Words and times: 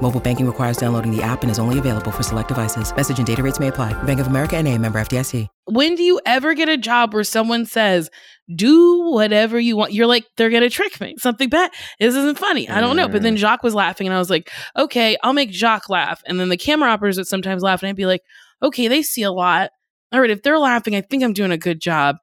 Mobile 0.00 0.20
banking 0.20 0.46
requires 0.46 0.76
downloading 0.76 1.14
the 1.14 1.22
app 1.22 1.42
and 1.42 1.50
is 1.50 1.58
only 1.58 1.78
available 1.78 2.12
for 2.12 2.22
select 2.22 2.46
devices. 2.48 2.94
Message 2.94 3.18
and 3.18 3.26
data 3.26 3.42
rates 3.42 3.58
may 3.58 3.66
apply. 3.68 4.00
Bank 4.04 4.20
of 4.20 4.28
America 4.28 4.56
and 4.56 4.68
a 4.68 4.78
member 4.78 5.00
FDIC. 5.00 5.48
When 5.64 5.96
do 5.96 6.04
you 6.04 6.20
ever 6.24 6.54
get 6.54 6.68
a 6.68 6.76
job 6.76 7.12
where 7.12 7.24
someone 7.24 7.66
says, 7.66 8.08
do 8.54 9.10
whatever 9.10 9.58
you 9.58 9.76
want? 9.76 9.92
You're 9.92 10.06
like, 10.06 10.24
they're 10.36 10.50
going 10.50 10.62
to 10.62 10.70
trick 10.70 11.00
me. 11.00 11.16
Something 11.18 11.48
bad. 11.48 11.72
This 11.98 12.14
isn't 12.14 12.38
funny. 12.38 12.68
I 12.68 12.80
don't 12.80 12.96
know. 12.96 13.08
But 13.08 13.22
then 13.22 13.34
Mm. 13.34 13.38
Jacques 13.38 13.62
was 13.64 13.74
laughing 13.74 14.06
and 14.06 14.14
I 14.14 14.18
was 14.18 14.30
like, 14.30 14.50
okay, 14.76 15.16
I'll 15.22 15.32
make 15.32 15.50
Jacques 15.50 15.90
laugh. 15.90 16.22
And 16.26 16.38
then 16.38 16.48
the 16.48 16.56
camera 16.56 16.90
operators 16.90 17.16
would 17.18 17.26
sometimes 17.26 17.62
laugh 17.62 17.82
and 17.82 17.90
I'd 17.90 17.96
be 17.96 18.06
like, 18.06 18.22
okay, 18.62 18.86
they 18.88 19.02
see 19.02 19.22
a 19.24 19.32
lot. 19.32 19.70
All 20.12 20.20
right, 20.20 20.30
if 20.30 20.42
they're 20.42 20.58
laughing, 20.58 20.94
I 20.94 21.00
think 21.00 21.22
I'm 21.24 21.32
doing 21.34 21.50
a 21.50 21.58
good 21.58 21.80
job. 21.80 22.16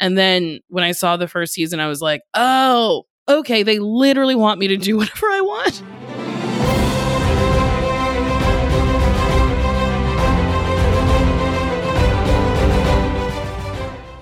And 0.00 0.18
then 0.18 0.60
when 0.68 0.82
I 0.84 0.92
saw 0.92 1.16
the 1.16 1.28
first 1.28 1.52
season, 1.54 1.78
I 1.80 1.86
was 1.86 2.02
like, 2.02 2.22
oh, 2.34 3.04
okay, 3.28 3.62
they 3.62 3.78
literally 3.78 4.34
want 4.34 4.58
me 4.58 4.68
to 4.68 4.76
do 4.76 4.96
whatever 4.98 5.26
I 5.28 5.40
want. 5.40 5.82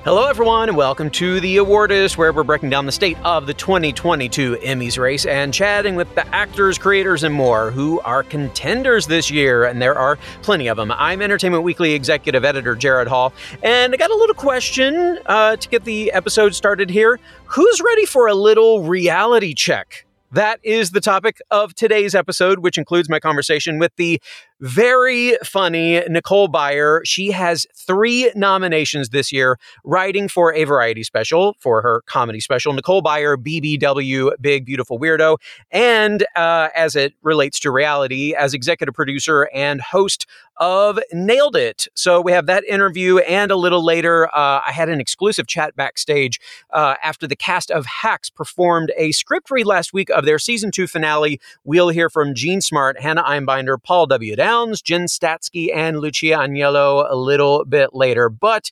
Hello, 0.09 0.27
everyone, 0.27 0.71
and 0.71 0.79
welcome 0.79 1.11
to 1.11 1.39
the 1.39 1.59
Awardist, 1.59 2.17
where 2.17 2.33
we're 2.33 2.43
breaking 2.43 2.70
down 2.70 2.87
the 2.87 2.92
state 2.92 3.19
of 3.25 3.47
the 3.47 3.53
2022 3.53 4.56
Emmys 4.56 4.98
race 4.98 5.27
and 5.27 5.53
chatting 5.53 5.97
with 5.97 6.14
the 6.14 6.27
actors, 6.34 6.78
creators, 6.78 7.25
and 7.25 7.34
more 7.34 7.70
who 7.70 8.01
are 8.01 8.23
contenders 8.23 9.06
this 9.06 9.31
year, 9.31 9.64
and 9.67 9.83
there 9.83 9.98
are 9.98 10.17
plenty 10.41 10.67
of 10.69 10.79
them. 10.79 10.91
I'm 10.92 11.20
Entertainment 11.20 11.62
Weekly 11.62 11.92
executive 11.92 12.42
editor 12.42 12.75
Gerrad 12.75 13.06
Hall, 13.06 13.34
and 13.62 13.92
I 13.92 13.98
got 13.98 14.11
a 14.11 14.14
little 14.14 14.34
question 14.34 15.19
uh, 15.27 15.56
to 15.56 15.69
get 15.69 15.84
the 15.84 16.11
episode 16.12 16.55
started 16.55 16.89
here. 16.89 17.20
Who's 17.45 17.83
ready 17.84 18.06
for 18.06 18.29
a 18.29 18.34
little 18.34 18.84
reality 18.84 19.53
check? 19.53 20.06
That 20.33 20.61
is 20.62 20.91
the 20.91 21.01
topic 21.01 21.41
of 21.51 21.75
today's 21.75 22.14
episode, 22.14 22.59
which 22.59 22.77
includes 22.77 23.09
my 23.09 23.19
conversation 23.19 23.79
with 23.79 23.97
the 23.97 24.20
very 24.61 25.37
funny 25.45 26.01
Nicole 26.09 26.48
Byer. 26.48 27.01
She 27.05 27.31
has 27.31 27.67
three 27.75 28.31
nominations 28.34 29.11
this 29.11 29.33
year, 29.33 29.59
writing 29.84 30.28
for 30.28 30.53
a 30.53 30.64
variety 30.64 31.03
special 31.03 31.56
for 31.59 31.83
her 31.83 32.03
comedy 32.06 32.41
special, 32.41 32.73
Nicole 32.73 33.03
Byer, 33.03 33.36
BBW, 33.36 34.33
Big 34.41 34.64
Beautiful 34.64 34.98
Weirdo, 34.98 35.36
and 35.70 36.25
uh, 36.36 36.69
as 36.75 36.97
it 36.97 37.14
relates 37.23 37.61
to 37.61 37.70
reality, 37.70 38.34
as 38.34 38.55
executive 38.55 38.95
producer 38.95 39.48
and 39.55 39.81
host 39.81 40.27
of 40.59 40.98
Nailed 41.12 41.56
It. 41.56 41.86
So 41.95 42.20
we 42.20 42.33
have 42.33 42.47
that 42.47 42.64
interview, 42.64 43.19
and 43.19 43.51
a 43.51 43.56
little 43.56 43.84
later, 43.84 44.27
uh, 44.27 44.61
I 44.67 44.73
had 44.73 44.89
an 44.89 45.01
exclusive 45.01 45.47
chat 45.47 45.77
backstage 45.77 46.41
uh, 46.70 46.97
after 47.03 47.27
the 47.27 47.36
cast 47.36 47.70
of 47.70 47.86
Hacks 47.86 48.31
performed 48.31 48.92
a 48.97 49.12
script 49.12 49.51
read 49.51 49.67
last 49.67 49.92
week 49.92 50.11
of 50.11 50.25
their 50.25 50.39
season 50.39 50.70
two 50.70 50.86
finale. 50.86 51.41
We'll 51.64 51.91
hear 51.91 52.11
from 52.11 52.34
Jean 52.34 52.61
Smart, 52.61 53.01
Hannah 53.01 53.23
Einbinder, 53.23 53.81
Paul 53.83 54.06
W. 54.06 54.36
Downs, 54.49 54.81
Jen 54.81 55.05
Statsky, 55.05 55.69
and 55.77 56.01
Lucia 56.01 56.29
Aniello 56.29 57.07
a 57.07 57.15
little 57.15 57.67
bit 57.67 57.91
later. 57.93 58.31
But 58.31 58.71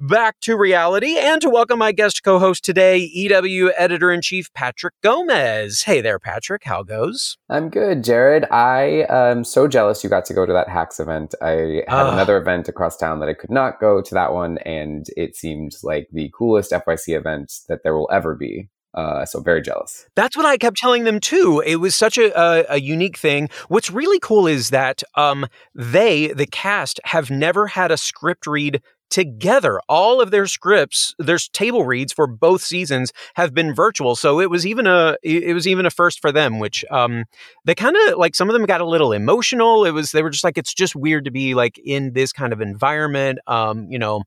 back 0.00 0.40
to 0.40 0.56
reality 0.56 1.18
and 1.18 1.42
to 1.42 1.50
welcome 1.50 1.78
my 1.78 1.92
guest 1.92 2.22
co-host 2.22 2.64
today, 2.64 2.96
EW 2.96 3.70
editor-in-chief 3.76 4.50
Patrick 4.54 4.94
Gomez. 5.02 5.82
Hey 5.82 6.00
there, 6.00 6.18
Patrick. 6.18 6.64
How 6.64 6.82
goes? 6.82 7.36
I'm 7.50 7.68
good, 7.68 8.02
Gerrad. 8.02 8.50
I 8.50 9.04
am 9.10 9.44
so 9.44 9.68
jealous 9.68 10.02
you 10.02 10.08
got 10.08 10.24
to 10.24 10.32
go 10.32 10.46
to 10.46 10.54
that 10.54 10.70
hacks 10.70 10.98
event. 10.98 11.34
I 11.42 11.82
had 11.86 12.06
another 12.06 12.38
event 12.38 12.70
across 12.70 12.96
town 12.96 13.20
that 13.20 13.28
I 13.28 13.34
could 13.34 13.50
not 13.50 13.78
go 13.78 14.00
to 14.00 14.14
that 14.14 14.32
one, 14.32 14.56
and 14.64 15.06
it 15.18 15.36
seemed 15.36 15.76
like 15.82 16.08
the 16.10 16.32
coolest 16.34 16.70
FYC 16.70 17.14
event 17.14 17.52
that 17.68 17.80
there 17.82 17.94
will 17.94 18.08
ever 18.10 18.34
be. 18.34 18.70
Uh, 18.94 19.24
so 19.24 19.40
very 19.40 19.62
jealous. 19.62 20.06
That's 20.16 20.36
what 20.36 20.46
I 20.46 20.56
kept 20.56 20.76
telling 20.76 21.04
them 21.04 21.20
too. 21.20 21.62
It 21.64 21.76
was 21.76 21.94
such 21.94 22.18
a, 22.18 22.38
a, 22.38 22.64
a 22.70 22.80
unique 22.80 23.16
thing. 23.16 23.48
What's 23.68 23.90
really 23.90 24.18
cool 24.18 24.46
is 24.46 24.70
that 24.70 25.02
um, 25.14 25.46
they, 25.74 26.28
the 26.28 26.46
cast, 26.46 26.98
have 27.04 27.30
never 27.30 27.68
had 27.68 27.92
a 27.92 27.96
script 27.96 28.46
read 28.46 28.82
together. 29.10 29.80
All 29.88 30.20
of 30.20 30.30
their 30.30 30.46
scripts, 30.46 31.14
their 31.18 31.38
table 31.52 31.84
reads 31.84 32.12
for 32.12 32.26
both 32.26 32.62
seasons 32.62 33.12
have 33.34 33.52
been 33.52 33.74
virtual. 33.74 34.16
So 34.16 34.40
it 34.40 34.48
was 34.48 34.66
even 34.66 34.86
a 34.86 35.16
it 35.22 35.52
was 35.52 35.66
even 35.66 35.84
a 35.84 35.90
first 35.90 36.20
for 36.20 36.32
them, 36.32 36.58
which 36.58 36.84
um, 36.90 37.24
they 37.64 37.74
kind 37.74 37.96
of 37.96 38.18
like 38.18 38.34
some 38.34 38.48
of 38.48 38.54
them 38.54 38.66
got 38.66 38.80
a 38.80 38.86
little 38.86 39.12
emotional. 39.12 39.84
It 39.84 39.90
was 39.90 40.12
they 40.12 40.22
were 40.22 40.30
just 40.30 40.44
like 40.44 40.56
it's 40.56 40.72
just 40.72 40.96
weird 40.96 41.24
to 41.24 41.30
be 41.30 41.54
like 41.54 41.78
in 41.84 42.12
this 42.12 42.32
kind 42.32 42.52
of 42.52 42.60
environment. 42.60 43.40
Um, 43.46 43.88
you 43.90 43.98
know 43.98 44.22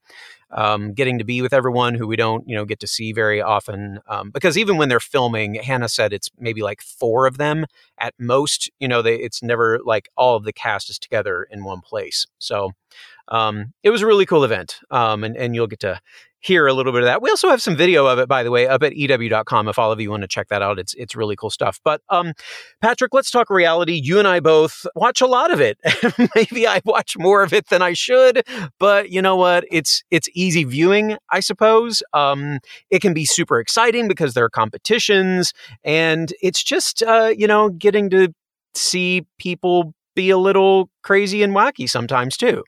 um, 0.54 0.94
getting 0.94 1.18
to 1.20 1.26
be 1.26 1.42
with 1.42 1.54
everyone 1.54 1.96
who 1.96 2.08
we 2.08 2.16
don't, 2.16 2.48
you 2.48 2.56
know, 2.56 2.66
get 2.66 2.80
to 2.82 2.88
see 2.88 3.12
very 3.12 3.42
often. 3.42 4.00
Um, 4.08 4.32
because 4.32 4.58
even 4.58 4.78
when 4.78 4.90
they're 4.90 5.00
filming, 5.00 5.56
Hannah 5.56 5.90
said 5.90 6.14
it's 6.14 6.30
maybe 6.38 6.62
like 6.62 6.82
four 6.82 7.26
of 7.26 7.38
them 7.38 7.66
at 8.00 8.14
most. 8.20 8.70
You 8.80 8.88
know, 8.88 9.02
they 9.02 9.16
it's 9.16 9.44
never 9.44 9.80
like 9.84 10.10
all 10.16 10.36
of 10.36 10.44
the 10.44 10.54
cast 10.54 10.90
is 10.90 11.00
together 11.00 11.48
in 11.50 11.64
one 11.64 11.82
place. 11.82 12.26
So 12.38 12.72
um, 13.30 13.74
it 13.84 13.90
was 13.90 14.02
a 14.02 14.08
really 14.08 14.26
cool 14.26 14.44
event, 14.44 14.80
um, 14.92 15.24
and 15.24 15.36
and 15.36 15.56
you'll 15.56 15.68
get 15.68 15.80
to 15.82 16.00
hear 16.44 16.68
a 16.68 16.74
little 16.74 16.92
bit 16.92 17.02
of 17.02 17.06
that. 17.06 17.22
We 17.22 17.30
also 17.30 17.50
have 17.50 17.62
some 17.62 17.76
video 17.76 18.06
of 18.06 18.20
it, 18.20 18.28
by 18.28 18.44
the 18.44 18.52
way, 18.52 18.68
up 18.68 18.84
at 18.84 18.96
ew.com. 18.96 19.70
If 19.70 19.80
all 19.80 19.92
of 19.92 20.02
you 20.02 20.12
want 20.12 20.22
to 20.22 20.28
check 20.28 20.50
that 20.50 20.62
out, 20.62 20.78
it's 20.78 20.94
it's 20.96 21.16
really 21.16 21.36
cool 21.36 21.50
stuff. 21.50 21.80
But 21.84 22.02
um, 22.10 22.34
Patrick, 22.82 23.14
let's 23.14 23.32
talk 23.32 23.50
reality. 23.50 24.00
You 24.04 24.20
and 24.20 24.28
I 24.28 24.40
both 24.42 24.86
watch 24.96 25.22
a 25.22 25.26
lot 25.26 25.52
of 25.52 25.62
it. 25.62 25.78
Maybe 26.36 26.68
I 26.68 26.82
watch 26.86 27.18
more 27.18 27.44
of 27.44 27.54
it 27.54 27.70
than 27.70 27.82
I 27.82 27.94
should, 27.94 28.44
but 28.80 29.10
you 29.10 29.22
know 29.22 29.38
what? 29.38 29.64
It's 29.72 30.04
it's 30.12 30.28
easy 30.34 30.66
viewing, 30.66 31.18
I 31.30 31.40
suppose. 31.40 32.04
Um, 32.14 32.60
it 32.90 33.02
can 33.02 33.14
be 33.14 33.26
super 33.26 33.60
exciting 33.60 34.08
because 34.08 34.34
there 34.34 34.44
are 34.44 34.50
competitions, 34.50 35.54
and 35.84 36.34
it's 36.42 36.64
just 36.64 37.02
uh, 37.04 37.34
you 37.36 37.48
know 37.48 37.70
getting 37.70 38.10
to 38.10 38.34
see 38.76 39.26
people 39.40 39.94
be 40.16 40.30
a 40.30 40.38
little 40.38 40.90
crazy 41.04 41.42
and 41.42 41.56
wacky 41.56 41.90
sometimes 41.90 42.38
too. 42.38 42.64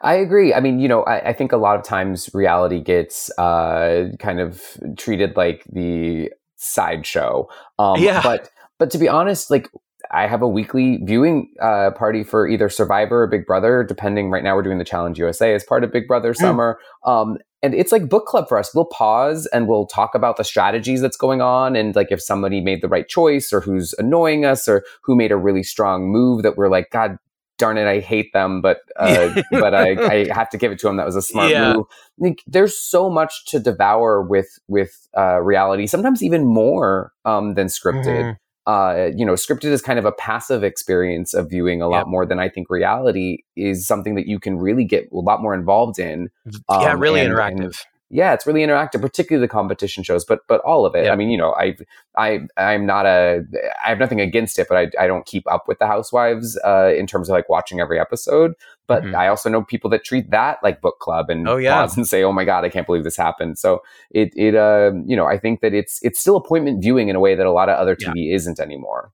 I 0.00 0.14
agree. 0.14 0.52
I 0.52 0.60
mean, 0.60 0.78
you 0.78 0.88
know, 0.88 1.02
I, 1.04 1.30
I 1.30 1.32
think 1.32 1.52
a 1.52 1.56
lot 1.56 1.78
of 1.78 1.84
times 1.84 2.30
reality 2.34 2.80
gets 2.80 3.30
uh, 3.38 4.08
kind 4.18 4.40
of 4.40 4.62
treated 4.96 5.36
like 5.36 5.64
the 5.72 6.30
sideshow. 6.56 7.48
Um, 7.78 8.00
Yeah. 8.00 8.22
But 8.22 8.50
but 8.78 8.90
to 8.90 8.98
be 8.98 9.08
honest, 9.08 9.50
like 9.50 9.68
I 10.10 10.26
have 10.26 10.42
a 10.42 10.48
weekly 10.48 10.98
viewing 11.02 11.52
uh, 11.60 11.90
party 11.92 12.22
for 12.22 12.46
either 12.46 12.68
Survivor 12.68 13.22
or 13.22 13.26
Big 13.26 13.46
Brother, 13.46 13.82
depending. 13.82 14.30
Right 14.30 14.44
now, 14.44 14.54
we're 14.54 14.62
doing 14.62 14.78
the 14.78 14.84
Challenge 14.84 15.18
USA 15.18 15.54
as 15.54 15.64
part 15.64 15.84
of 15.84 15.92
Big 15.92 16.06
Brother 16.06 16.34
Summer, 16.34 16.78
um, 17.06 17.38
and 17.62 17.74
it's 17.74 17.92
like 17.92 18.08
book 18.08 18.26
club 18.26 18.48
for 18.48 18.58
us. 18.58 18.74
We'll 18.74 18.84
pause 18.84 19.46
and 19.46 19.66
we'll 19.66 19.86
talk 19.86 20.14
about 20.14 20.36
the 20.36 20.44
strategies 20.44 21.00
that's 21.00 21.16
going 21.16 21.40
on, 21.40 21.76
and 21.76 21.96
like 21.96 22.12
if 22.12 22.20
somebody 22.20 22.60
made 22.60 22.82
the 22.82 22.88
right 22.88 23.08
choice, 23.08 23.52
or 23.52 23.60
who's 23.60 23.94
annoying 23.98 24.44
us, 24.44 24.68
or 24.68 24.84
who 25.02 25.16
made 25.16 25.32
a 25.32 25.36
really 25.36 25.62
strong 25.62 26.10
move 26.10 26.42
that 26.42 26.56
we're 26.56 26.68
like, 26.68 26.90
God 26.90 27.16
darn 27.58 27.78
it, 27.78 27.86
I 27.86 28.00
hate 28.00 28.32
them, 28.32 28.60
but 28.60 28.78
uh, 28.96 29.40
but 29.50 29.74
I, 29.74 29.90
I 30.12 30.34
have 30.34 30.50
to 30.50 30.58
give 30.58 30.72
it 30.72 30.78
to 30.80 30.86
them. 30.86 30.96
That 30.96 31.06
was 31.06 31.16
a 31.16 31.22
smart 31.22 31.50
Yeah. 31.50 31.74
move. 31.74 31.86
Like, 32.18 32.42
there's 32.46 32.76
so 32.78 33.08
much 33.10 33.44
to 33.46 33.58
devour 33.60 34.22
with 34.22 34.58
with 34.68 35.08
uh, 35.16 35.40
reality. 35.40 35.86
Sometimes 35.86 36.22
even 36.22 36.44
more 36.44 37.12
um, 37.24 37.54
than 37.54 37.66
scripted. 37.68 38.04
Mhm. 38.06 38.36
Uh, 38.66 39.10
you 39.14 39.26
know, 39.26 39.34
scripted 39.34 39.64
is 39.66 39.82
kind 39.82 39.98
of 39.98 40.06
a 40.06 40.12
passive 40.12 40.64
experience 40.64 41.34
of 41.34 41.50
viewing 41.50 41.82
a 41.82 41.86
lot 41.86 41.98
Yep. 41.98 42.06
more 42.06 42.24
than 42.24 42.38
I 42.38 42.48
think 42.48 42.70
reality 42.70 43.40
is 43.56 43.86
something 43.86 44.14
that 44.14 44.26
you 44.26 44.40
can 44.40 44.56
really 44.56 44.84
get 44.86 45.04
a 45.12 45.16
lot 45.16 45.42
more 45.42 45.52
involved 45.54 45.98
in. 45.98 46.30
yeah, 46.46 46.92
Um, 46.92 46.98
really 46.98 47.20
and- 47.20 47.30
interactive. 47.30 47.78
Yeah, 48.14 48.32
it's 48.32 48.46
really 48.46 48.60
interactive, 48.62 49.00
particularly 49.00 49.44
the 49.44 49.50
competition 49.50 50.04
shows, 50.04 50.24
but 50.24 50.40
but 50.48 50.60
all 50.60 50.86
of 50.86 50.94
it. 50.94 51.04
Yeah. 51.06 51.12
I 51.12 51.16
mean, 51.16 51.30
you 51.30 51.36
know, 51.36 51.52
I 51.54 51.76
I 52.16 52.40
I'm 52.56 52.86
not 52.86 53.04
a 53.06 53.42
I 53.84 53.88
have 53.88 53.98
nothing 53.98 54.20
against 54.20 54.58
it, 54.58 54.66
but 54.68 54.76
I 54.78 55.04
I 55.04 55.06
don't 55.08 55.26
keep 55.26 55.44
up 55.50 55.64
with 55.66 55.78
the 55.80 55.86
Housewives 55.86 56.56
uh, 56.64 56.92
in 56.96 57.06
terms 57.06 57.28
of 57.28 57.32
like 57.34 57.48
watching 57.48 57.80
every 57.80 57.98
episode. 57.98 58.52
But 58.86 59.02
Mhm. 59.02 59.14
I 59.16 59.28
also 59.28 59.48
know 59.50 59.62
people 59.64 59.90
that 59.90 60.04
treat 60.04 60.30
that 60.30 60.58
like 60.62 60.80
book 60.80 60.98
club 61.00 61.28
and 61.28 61.48
Oh, 61.48 61.56
yeah. 61.56 61.74
pause 61.80 61.96
and 61.96 62.06
say, 62.06 62.22
"Oh 62.22 62.32
my 62.32 62.44
god, 62.44 62.64
I 62.64 62.68
can't 62.68 62.86
believe 62.86 63.02
this 63.04 63.16
happened." 63.16 63.58
So 63.58 63.82
it 64.12 64.30
it 64.36 64.54
uh 64.54 64.92
you 65.06 65.16
know 65.16 65.26
I 65.26 65.36
think 65.38 65.60
that 65.62 65.74
it's 65.74 65.98
it's 66.02 66.20
still 66.20 66.36
appointment 66.36 66.82
viewing 66.82 67.08
in 67.08 67.16
a 67.16 67.20
way 67.20 67.34
that 67.34 67.46
a 67.46 67.52
lot 67.52 67.68
of 67.68 67.76
other 67.78 67.96
Yeah. 67.98 68.10
TV 68.12 68.32
isn't 68.34 68.60
anymore. 68.60 69.10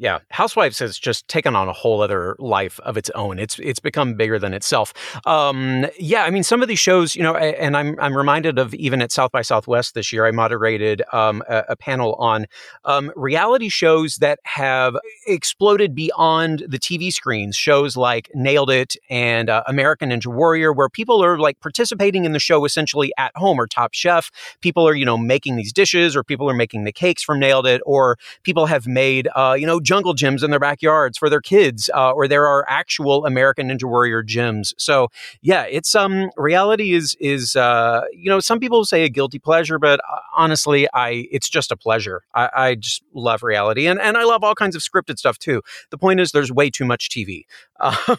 Yeah, 0.00 0.20
Housewives 0.30 0.78
has 0.78 0.96
just 0.96 1.26
taken 1.26 1.56
on 1.56 1.68
a 1.68 1.72
whole 1.72 2.00
other 2.00 2.36
life 2.38 2.78
of 2.80 2.96
its 2.96 3.10
own. 3.10 3.40
It's 3.40 3.58
it's 3.58 3.80
become 3.80 4.14
bigger 4.14 4.38
than 4.38 4.54
itself. 4.54 4.94
Um, 5.26 5.86
yeah, 5.98 6.22
I 6.22 6.30
mean, 6.30 6.44
some 6.44 6.62
of 6.62 6.68
these 6.68 6.78
shows, 6.78 7.16
you 7.16 7.22
know, 7.24 7.34
and 7.34 7.76
I'm 7.76 7.98
I'm 7.98 8.16
reminded 8.16 8.60
of 8.60 8.72
even 8.74 9.02
at 9.02 9.10
South 9.10 9.32
by 9.32 9.42
Southwest 9.42 9.94
this 9.94 10.12
year, 10.12 10.24
I 10.24 10.30
moderated 10.30 11.02
um, 11.12 11.42
a, 11.48 11.64
a, 11.70 11.76
panel 11.76 12.14
on 12.14 12.46
um, 12.84 13.12
reality 13.16 13.68
shows 13.68 14.16
that 14.16 14.38
have 14.44 14.96
exploded 15.26 15.96
beyond 15.96 16.64
the 16.68 16.78
TV 16.78 17.12
screens. 17.12 17.56
Shows 17.56 17.96
like 17.96 18.30
Nailed 18.34 18.70
It 18.70 18.96
and 19.10 19.50
uh, 19.50 19.64
American 19.66 20.10
Ninja 20.10 20.32
Warrior, 20.32 20.72
where 20.72 20.88
people 20.88 21.24
are 21.24 21.38
like 21.38 21.58
participating 21.58 22.24
in 22.24 22.32
the 22.32 22.38
show 22.38 22.64
essentially 22.64 23.12
at 23.18 23.36
home, 23.36 23.60
or 23.60 23.66
Top 23.66 23.94
Chef. 23.94 24.30
People 24.60 24.86
are 24.86 24.94
you 24.94 25.04
know 25.04 25.18
making 25.18 25.56
these 25.56 25.72
dishes, 25.72 26.14
or 26.14 26.22
people 26.22 26.48
are 26.48 26.54
making 26.54 26.84
the 26.84 26.92
cakes 26.92 27.24
from 27.24 27.40
Nailed 27.40 27.66
It, 27.66 27.82
or 27.84 28.16
people 28.44 28.66
have 28.66 28.86
made 28.86 29.28
uh, 29.34 29.56
you 29.58 29.66
know 29.66 29.80
jungle 29.88 30.14
gyms 30.14 30.44
in 30.44 30.50
their 30.50 30.60
backyards 30.60 31.16
for 31.16 31.30
their 31.30 31.40
kids, 31.40 31.88
uh, 31.94 32.12
or 32.12 32.28
there 32.28 32.46
are 32.46 32.66
actual 32.68 33.24
American 33.24 33.70
Ninja 33.70 33.84
Warrior 33.84 34.22
gyms. 34.22 34.74
So 34.76 35.08
yeah, 35.40 35.62
it's 35.62 35.94
um 35.94 36.30
reality 36.36 36.92
is 36.92 37.16
is 37.20 37.56
uh, 37.56 38.02
you 38.12 38.28
know 38.28 38.38
some 38.38 38.60
people 38.60 38.84
say 38.84 39.04
a 39.04 39.08
guilty 39.08 39.38
pleasure, 39.38 39.78
but 39.78 39.98
uh, 40.00 40.18
honestly, 40.36 40.86
I 40.92 41.26
it's 41.30 41.48
just 41.48 41.72
a 41.72 41.76
pleasure. 41.76 42.20
I, 42.34 42.50
I 42.54 42.74
just 42.74 43.02
love 43.14 43.42
reality, 43.42 43.86
and 43.86 43.98
and 43.98 44.18
I 44.18 44.24
love 44.24 44.44
all 44.44 44.54
kinds 44.54 44.76
of 44.76 44.82
scripted 44.82 45.16
stuff 45.16 45.38
too. 45.38 45.62
The 45.88 45.96
point 45.96 46.20
is, 46.20 46.32
there's 46.32 46.52
way 46.52 46.68
too 46.68 46.84
much 46.84 47.08
TV. 47.08 47.44
Um, 47.80 48.16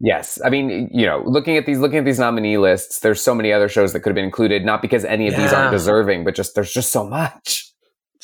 yes, 0.00 0.38
I 0.44 0.50
mean 0.50 0.90
you 0.92 1.06
know 1.06 1.22
looking 1.24 1.56
at 1.56 1.64
these 1.64 1.78
looking 1.78 1.96
at 1.96 2.04
these 2.04 2.18
nominee 2.18 2.58
lists, 2.58 3.00
there's 3.00 3.22
so 3.22 3.34
many 3.34 3.54
other 3.54 3.66
shows 3.66 3.94
that 3.94 4.00
could 4.00 4.10
have 4.10 4.14
been 4.14 4.26
included. 4.26 4.66
Not 4.66 4.82
because 4.82 5.02
any 5.06 5.28
of 5.28 5.32
yeah. 5.32 5.40
these 5.40 5.52
aren't 5.54 5.70
deserving, 5.72 6.24
but 6.24 6.34
just 6.34 6.54
there's 6.54 6.70
just 6.70 6.92
so 6.92 7.04
much 7.08 7.67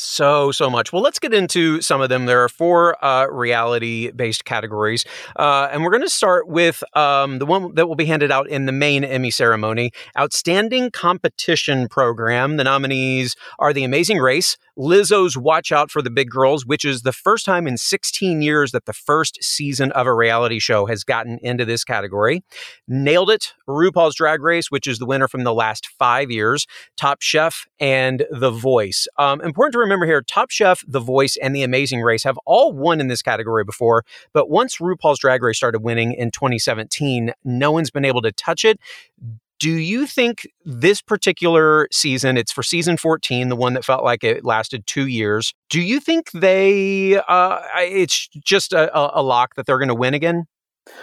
so 0.05 0.53
so 0.53 0.69
much 0.69 0.93
well 0.93 1.03
let's 1.03 1.19
get 1.19 1.33
into 1.33 1.81
some 1.81 2.01
of 2.01 2.09
them 2.09 2.27
there 2.27 2.43
are 2.43 2.49
four 2.49 3.03
uh, 3.05 3.27
reality 3.27 4.11
based 4.13 4.45
categories 4.45 5.05
uh, 5.37 5.69
and 5.73 5.83
we're 5.83 5.91
going 5.91 6.03
to 6.03 6.11
start 6.11 6.49
with 6.49 6.83
um, 6.95 7.39
the 7.39 7.47
one 7.47 7.75
that 7.75 7.89
will 7.89 7.97
be 7.97 8.05
handed 8.05 8.31
out 8.31 8.49
in 8.49 8.67
the 8.67 8.73
main 8.73 9.05
emmy 9.05 9.31
ceremony 9.31 9.91
outstanding 10.19 10.91
competition 10.91 11.89
program 11.89 12.57
the 12.57 12.65
nominees 12.65 13.35
are 13.59 13.73
the 13.73 13.85
amazing 13.85 14.19
race 14.19 14.57
Lizzo's 14.77 15.37
Watch 15.37 15.71
Out 15.71 15.91
for 15.91 16.03
the 16.03 16.11
Big 16.11 16.31
Girls, 16.31 16.67
which 16.67 16.85
is 16.85 17.03
the 17.03 17.13
first 17.13 17.47
time 17.47 17.69
in 17.69 17.77
16 17.77 18.43
years 18.43 18.73
that 18.73 18.87
the 18.87 18.93
first 18.93 19.39
season 19.43 19.93
of 19.93 20.07
a 20.07 20.13
reality 20.13 20.59
show 20.59 20.87
has 20.87 21.05
gotten 21.05 21.39
into 21.43 21.65
this 21.65 21.85
category. 21.85 22.43
Nailed 22.89 23.31
It, 23.31 23.53
RuPaul's 23.69 24.17
Drag 24.17 24.43
Race, 24.43 24.71
which 24.71 24.89
is 24.89 24.99
the 24.99 25.07
winner 25.07 25.29
from 25.29 25.45
the 25.45 25.55
last 25.55 25.87
five 25.99 26.31
years, 26.31 26.67
Top 26.97 27.23
Chef, 27.23 27.67
and 27.79 28.27
The 28.31 28.51
Voice. 28.51 29.07
Um, 29.17 29.41
important 29.43 29.75
to 29.75 29.79
remember 29.79 29.94
here 30.03 30.23
Top 30.23 30.51
Chef, 30.51 30.83
The 30.87 31.01
Voice, 31.01 31.37
and 31.37 31.55
The 31.55 31.63
Amazing 31.63 32.03
Race 32.03 32.25
have 32.25 32.39
all 32.45 32.73
won 32.73 33.01
in 33.01 33.09
this 33.09 33.23
category 33.23 33.65
before, 33.65 34.05
but 34.33 34.51
once 34.51 34.79
RuPaul's 34.79 35.19
Drag 35.19 35.43
Race 35.43 35.57
started 35.57 35.83
winning 35.83 36.13
in 36.13 36.31
2017, 36.31 37.33
no 37.45 37.71
one's 37.71 37.91
been 37.91 38.05
able 38.05 38.23
to 38.23 38.33
touch 38.33 38.65
it 38.65 38.81
do 39.61 39.71
you 39.71 40.07
think 40.07 40.47
this 40.65 41.01
particular 41.01 41.89
season, 41.93 42.37
it's 42.37 42.53
for 42.53 42.63
season 42.63 42.97
14, 42.97 43.49
the 43.49 43.57
one 43.57 43.75
that 43.75 43.85
felt 43.85 44.05
like 44.05 44.25
it 44.25 44.45
lasted 44.45 44.87
two 44.87 45.07
years, 45.07 45.55
do 45.71 45.81
you 45.81 46.01
think 46.01 46.31
they, 46.33 47.17
uh, 47.29 47.61
it's 47.79 48.29
just 48.45 48.73
a, 48.73 49.19
a 49.19 49.23
lock 49.23 49.55
that 49.55 49.65
they're 49.65 49.79
going 49.79 49.89
to 49.89 49.95
win 49.95 50.13
again? 50.13 50.47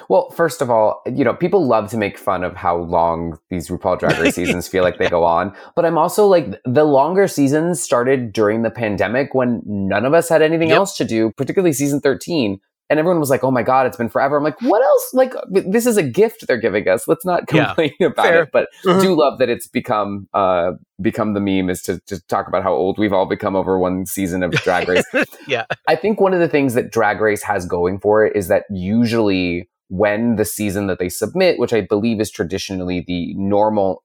Well, 0.10 0.30
first 0.32 0.62
of 0.62 0.70
all, 0.70 1.02
you 1.12 1.24
know, 1.24 1.34
people 1.34 1.66
love 1.66 1.90
to 1.92 1.98
make 1.98 2.18
fun 2.18 2.44
of 2.44 2.56
how 2.56 2.78
long 2.78 3.40
these 3.50 3.70
RuPaul 3.70 4.00
Drag 4.00 4.20
Race 4.20 4.36
seasons 4.42 4.68
feel 4.68 4.84
like 4.84 4.98
they 4.98 5.10
go 5.10 5.24
on. 5.24 5.56
But 5.76 5.86
I'm 5.86 5.98
also 5.98 6.28
like, 6.28 6.60
the 6.66 6.84
longer 6.84 7.28
seasons 7.28 7.82
started 7.82 8.34
during 8.34 8.62
the 8.62 8.72
pandemic 8.72 9.34
when 9.34 9.62
none 9.66 10.06
of 10.06 10.14
us 10.14 10.30
had 10.30 10.42
anything 10.42 10.70
yep. 10.70 10.78
else 10.78 10.98
to 10.98 11.06
do, 11.06 11.32
particularly 11.38 11.74
season 11.74 12.00
13 12.00 12.60
and 12.92 13.00
everyone 13.00 13.22
was 13.22 13.30
like, 13.30 13.42
"Oh 13.42 13.52
my 13.52 13.64
god, 13.64 13.88
it's 13.88 13.96
been 13.96 14.10
forever." 14.10 14.36
I'm 14.36 14.44
like, 14.44 14.62
"What 14.62 14.84
else? 14.84 15.14
Like, 15.14 15.34
this 15.50 15.86
is 15.86 15.96
a 15.96 16.04
gift 16.04 16.46
they're 16.46 16.58
giving 16.58 16.90
us. 16.90 17.08
Let's 17.08 17.26
not 17.26 17.48
complain 17.48 17.94
yeah, 18.02 18.08
about 18.12 18.26
fair. 18.26 18.44
it." 18.44 18.50
But 18.52 18.68
mm-hmm. 18.86 19.00
do 19.00 19.16
love 19.16 19.40
that 19.40 19.48
it's 19.48 19.66
become 19.66 20.28
uh, 20.34 20.74
become 21.00 21.34
the 21.34 21.40
meme 21.40 21.70
is 21.70 21.82
to, 21.84 22.02
to 22.08 22.20
talk 22.28 22.50
about 22.50 22.64
how 22.64 22.74
old 22.74 23.00
we've 23.00 23.14
all 23.14 23.26
become 23.26 23.56
over 23.56 23.80
one 23.80 24.06
season 24.06 24.44
of 24.44 24.52
Drag 24.64 24.90
Race. 24.90 25.06
yeah, 25.48 25.66
I 25.88 25.96
think 25.96 26.20
one 26.20 26.34
of 26.34 26.42
the 26.42 26.50
things 26.50 26.74
that 26.74 26.92
Drag 26.92 27.22
Race 27.22 27.44
has 27.44 27.66
going 27.66 27.98
for 27.98 28.26
it 28.26 28.36
is 28.36 28.50
that 28.50 28.66
usually 28.70 29.70
when 29.92 30.38
the 30.38 30.46
season 30.46 30.88
that 30.88 31.00
they 31.00 31.10
submit, 31.10 31.60
which 31.60 31.74
I 31.74 31.82
believe 31.82 32.22
is 32.22 32.32
traditionally 32.32 33.04
the 33.06 33.34
normal 33.34 34.04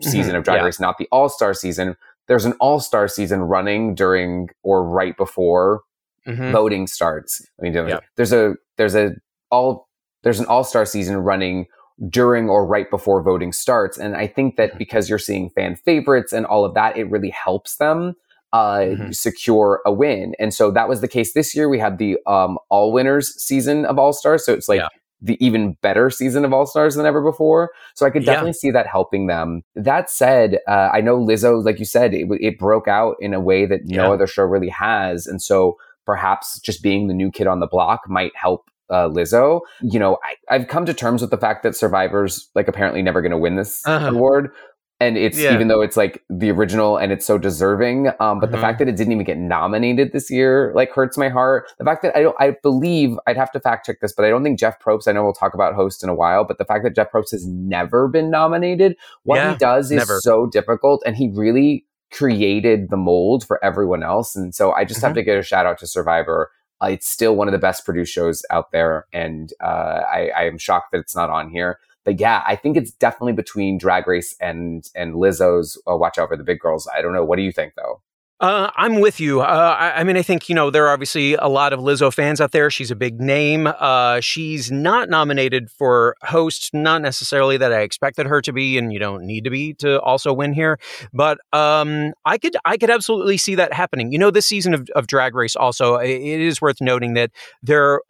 season 0.00 0.30
mm-hmm. 0.30 0.36
of 0.36 0.44
Drag 0.44 0.58
yeah. 0.58 0.64
Race, 0.64 0.80
not 0.80 0.98
the 0.98 1.08
All 1.12 1.28
Star 1.28 1.54
season, 1.54 1.96
there's 2.26 2.44
an 2.44 2.54
All 2.60 2.80
Star 2.80 3.08
season 3.08 3.42
running 3.42 3.94
during 3.94 4.50
or 4.62 4.84
right 4.84 5.16
before 5.16 5.82
mm-hmm. 6.28 6.52
voting 6.52 6.86
starts. 6.86 7.46
I 7.58 7.62
mean, 7.62 7.74
yeah. 7.74 8.00
there's 8.16 8.32
a 8.32 8.54
there's 8.76 8.94
a 8.94 9.12
all 9.50 9.88
there's 10.22 10.40
an 10.40 10.46
all 10.46 10.64
star 10.64 10.84
season 10.84 11.18
running 11.18 11.66
during 12.08 12.48
or 12.48 12.66
right 12.66 12.88
before 12.90 13.22
voting 13.22 13.52
starts, 13.52 13.98
and 13.98 14.16
I 14.16 14.26
think 14.26 14.56
that 14.56 14.70
mm-hmm. 14.70 14.78
because 14.78 15.08
you're 15.08 15.18
seeing 15.18 15.50
fan 15.50 15.76
favorites 15.76 16.32
and 16.32 16.46
all 16.46 16.64
of 16.64 16.74
that, 16.74 16.96
it 16.96 17.10
really 17.10 17.30
helps 17.30 17.76
them 17.76 18.14
uh, 18.52 18.78
mm-hmm. 18.78 19.10
secure 19.10 19.80
a 19.84 19.92
win. 19.92 20.34
And 20.38 20.52
so 20.54 20.70
that 20.70 20.88
was 20.88 21.00
the 21.00 21.08
case 21.08 21.32
this 21.32 21.54
year. 21.54 21.68
We 21.68 21.78
had 21.78 21.98
the 21.98 22.18
um, 22.26 22.58
all 22.68 22.92
winners 22.92 23.34
season 23.40 23.84
of 23.84 23.98
All 23.98 24.12
Stars, 24.12 24.44
so 24.44 24.52
it's 24.52 24.68
like. 24.68 24.80
Yeah. 24.80 24.88
The 25.20 25.36
even 25.44 25.76
better 25.82 26.10
season 26.10 26.44
of 26.44 26.52
All 26.52 26.66
Stars 26.66 26.94
than 26.94 27.06
ever 27.06 27.22
before. 27.22 27.70
So 27.94 28.06
I 28.06 28.10
could 28.10 28.24
definitely 28.24 28.50
yeah. 28.50 28.60
see 28.60 28.70
that 28.70 28.86
helping 28.86 29.26
them. 29.26 29.62
That 29.74 30.10
said, 30.10 30.60
uh, 30.68 30.90
I 30.92 31.00
know 31.00 31.18
Lizzo, 31.18 31.64
like 31.64 31.78
you 31.78 31.84
said, 31.84 32.14
it, 32.14 32.28
it 32.40 32.58
broke 32.58 32.88
out 32.88 33.16
in 33.20 33.34
a 33.34 33.40
way 33.40 33.66
that 33.66 33.84
no 33.84 34.12
other 34.12 34.26
show 34.26 34.44
really 34.44 34.68
has. 34.68 35.26
And 35.26 35.42
so 35.42 35.76
perhaps 36.06 36.60
just 36.60 36.82
being 36.82 37.08
the 37.08 37.14
new 37.14 37.30
kid 37.30 37.46
on 37.46 37.60
the 37.60 37.66
block 37.66 38.02
might 38.08 38.32
help 38.34 38.70
uh, 38.90 39.08
Lizzo. 39.08 39.60
You 39.82 39.98
know, 39.98 40.18
I, 40.48 40.56
have 40.56 40.68
come 40.68 40.86
to 40.86 40.94
terms 40.94 41.20
with 41.20 41.30
the 41.30 41.36
fact 41.38 41.62
that 41.62 41.76
Survivor's 41.76 42.48
like 42.54 42.68
apparently 42.68 43.02
never 43.02 43.20
going 43.20 43.32
to 43.32 43.38
win 43.38 43.56
this 43.56 43.86
uh-huh. 43.86 44.08
award. 44.08 44.50
And 45.00 45.16
it's 45.16 45.38
yeah. 45.38 45.54
even 45.54 45.68
though 45.68 45.80
it's 45.80 45.96
like 45.96 46.24
the 46.28 46.50
original 46.50 46.96
and 46.96 47.12
it's 47.12 47.24
so 47.24 47.38
deserving, 47.38 48.08
um, 48.18 48.40
but 48.40 48.50
the 48.50 48.56
mm-hmm. 48.56 48.62
fact 48.62 48.78
that 48.80 48.88
it 48.88 48.96
didn't 48.96 49.12
even 49.12 49.24
get 49.24 49.38
nominated 49.38 50.12
this 50.12 50.28
year 50.28 50.72
like 50.74 50.90
hurts 50.90 51.16
my 51.16 51.28
heart. 51.28 51.70
The 51.78 51.84
fact 51.84 52.02
that 52.02 52.16
I 52.16 52.22
don't, 52.22 52.36
I 52.40 52.56
believe 52.62 53.16
I'd 53.26 53.36
have 53.36 53.52
to 53.52 53.60
fact 53.60 53.86
check 53.86 54.00
this, 54.00 54.12
but 54.12 54.24
I 54.24 54.28
don't 54.28 54.42
think 54.42 54.58
Jeff 54.58 54.80
Probst. 54.80 55.06
I 55.06 55.12
know 55.12 55.22
we'll 55.22 55.32
talk 55.32 55.54
about 55.54 55.74
host 55.74 56.02
in 56.02 56.08
a 56.08 56.14
while, 56.14 56.44
but 56.44 56.58
the 56.58 56.64
fact 56.64 56.82
that 56.82 56.96
Jeff 56.96 57.12
Probst 57.12 57.30
has 57.30 57.46
never 57.46 58.08
been 58.08 58.28
nominated, 58.28 58.96
what 59.22 59.36
yeah, 59.36 59.52
he 59.52 59.58
does 59.58 59.92
is 59.92 59.98
never. 59.98 60.18
so 60.20 60.46
difficult, 60.46 61.02
and 61.06 61.16
he 61.16 61.28
really 61.28 61.84
created 62.10 62.90
the 62.90 62.96
mold 62.96 63.46
for 63.46 63.62
everyone 63.64 64.02
else. 64.02 64.34
And 64.34 64.54
so 64.54 64.72
I 64.72 64.84
just 64.84 64.98
mm-hmm. 64.98 65.06
have 65.06 65.14
to 65.14 65.22
give 65.22 65.38
a 65.38 65.42
shout 65.42 65.66
out 65.66 65.78
to 65.78 65.86
Survivor. 65.86 66.50
Uh, 66.82 66.86
it's 66.86 67.08
still 67.08 67.36
one 67.36 67.48
of 67.48 67.52
the 67.52 67.58
best 67.58 67.84
produced 67.84 68.12
shows 68.12 68.42
out 68.50 68.72
there. 68.72 69.06
And 69.12 69.52
uh, 69.62 70.02
I, 70.10 70.30
I 70.36 70.44
am 70.44 70.58
shocked 70.58 70.92
that 70.92 70.98
it's 70.98 71.14
not 71.14 71.30
on 71.30 71.50
here. 71.50 71.78
But 72.04 72.20
yeah, 72.20 72.42
I 72.46 72.56
think 72.56 72.76
it's 72.76 72.92
definitely 72.92 73.34
between 73.34 73.78
Drag 73.78 74.06
Race 74.06 74.34
and 74.40 74.88
and 74.94 75.14
Lizzo's 75.14 75.80
uh, 75.90 75.96
Watch 75.96 76.18
Out 76.18 76.28
for 76.28 76.36
the 76.36 76.44
Big 76.44 76.60
Girls. 76.60 76.88
I 76.94 77.02
don't 77.02 77.12
know. 77.12 77.24
What 77.24 77.36
do 77.36 77.42
you 77.42 77.52
think, 77.52 77.74
though? 77.76 78.00
Uh, 78.40 78.70
I'm 78.76 79.00
with 79.00 79.18
you. 79.18 79.40
Uh, 79.40 79.76
I, 79.78 80.00
I, 80.00 80.04
mean, 80.04 80.16
I 80.16 80.22
think 80.22 80.48
you 80.48 80.54
know 80.54 80.70
there 80.70 80.86
are 80.86 80.92
obviously 80.92 81.34
a 81.34 81.48
lot 81.48 81.72
of 81.72 81.80
Lizzo 81.80 82.14
fans 82.14 82.40
out 82.40 82.52
there. 82.52 82.70
She's 82.70 82.92
a 82.92 82.96
big 82.96 83.20
name. 83.20 83.66
Uh, 83.66 84.20
she's 84.20 84.70
not 84.70 85.08
nominated 85.08 85.70
for 85.72 86.14
host, 86.22 86.70
not 86.72 87.02
necessarily 87.02 87.56
that 87.56 87.72
I 87.72 87.80
expected 87.80 88.26
her 88.26 88.40
to 88.42 88.52
be, 88.52 88.78
and 88.78 88.92
you 88.92 89.00
don't 89.00 89.24
need 89.24 89.42
to 89.42 89.50
be 89.50 89.74
to 89.74 90.00
also 90.02 90.32
win 90.32 90.52
here. 90.52 90.78
But 91.12 91.38
um, 91.52 92.12
I 92.24 92.38
could, 92.38 92.56
I 92.64 92.76
could 92.76 92.90
absolutely 92.90 93.38
see 93.38 93.56
that 93.56 93.72
happening. 93.72 94.12
You 94.12 94.20
know, 94.20 94.30
this 94.30 94.46
season 94.46 94.72
of, 94.72 94.88
of 94.94 95.08
Drag 95.08 95.34
Race 95.34 95.56
also, 95.56 95.96
it 95.96 96.20
is 96.20 96.60
worth 96.62 96.80
noting 96.80 97.14
that 97.14 97.32
there 97.64 98.02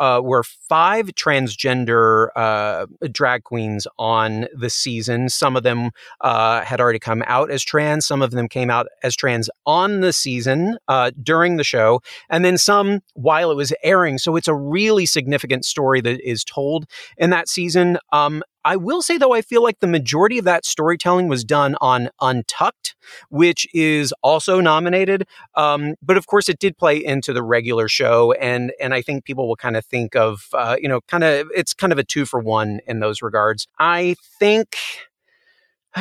uh, 0.00 0.20
were 0.24 0.42
five 0.42 1.08
transgender 1.14 2.28
uh, 2.34 2.86
drag 3.12 3.44
queens 3.44 3.86
on 3.98 4.46
the 4.54 4.70
season. 4.70 5.28
Some 5.28 5.56
of 5.56 5.62
them 5.62 5.90
uh, 6.22 6.62
had 6.62 6.80
already 6.80 6.98
come 6.98 7.22
out 7.26 7.50
as 7.50 7.62
trans. 7.62 8.06
Some 8.06 8.22
of 8.22 8.32
them 8.32 8.48
came 8.48 8.70
out 8.70 8.86
as 9.02 9.14
trans 9.14 9.50
on 9.66 10.00
the 10.00 10.12
season 10.12 10.78
uh, 10.88 11.12
during 11.22 11.56
the 11.56 11.64
show, 11.64 12.00
and 12.30 12.44
then 12.44 12.56
some 12.58 13.00
while 13.14 13.50
it 13.50 13.56
was 13.56 13.72
airing. 13.82 14.18
So 14.18 14.36
it's 14.36 14.48
a 14.48 14.54
really 14.54 15.06
significant 15.06 15.64
story 15.64 16.00
that 16.00 16.20
is 16.28 16.42
told 16.44 16.86
in 17.18 17.30
that 17.30 17.48
season. 17.48 17.98
Um, 18.12 18.42
I 18.64 18.76
will 18.76 19.02
say 19.02 19.18
though, 19.18 19.32
I 19.32 19.42
feel 19.42 19.62
like 19.62 19.80
the 19.80 19.86
majority 19.86 20.38
of 20.38 20.44
that 20.44 20.64
storytelling 20.64 21.28
was 21.28 21.44
done 21.44 21.76
on 21.80 22.10
Untucked, 22.20 22.94
which 23.28 23.66
is 23.74 24.12
also 24.22 24.60
nominated. 24.60 25.26
Um, 25.54 25.94
but 26.02 26.16
of 26.16 26.26
course, 26.26 26.48
it 26.48 26.58
did 26.58 26.76
play 26.76 27.02
into 27.02 27.32
the 27.32 27.42
regular 27.42 27.88
show, 27.88 28.32
and 28.32 28.72
and 28.80 28.94
I 28.94 29.02
think 29.02 29.24
people 29.24 29.48
will 29.48 29.56
kind 29.56 29.76
of 29.76 29.84
think 29.84 30.14
of 30.16 30.48
uh, 30.52 30.76
you 30.80 30.88
know, 30.88 31.00
kind 31.02 31.24
of 31.24 31.50
it's 31.54 31.74
kind 31.74 31.92
of 31.92 31.98
a 31.98 32.04
two 32.04 32.26
for 32.26 32.40
one 32.40 32.80
in 32.86 33.00
those 33.00 33.22
regards. 33.22 33.66
I 33.78 34.16
think. 34.38 34.76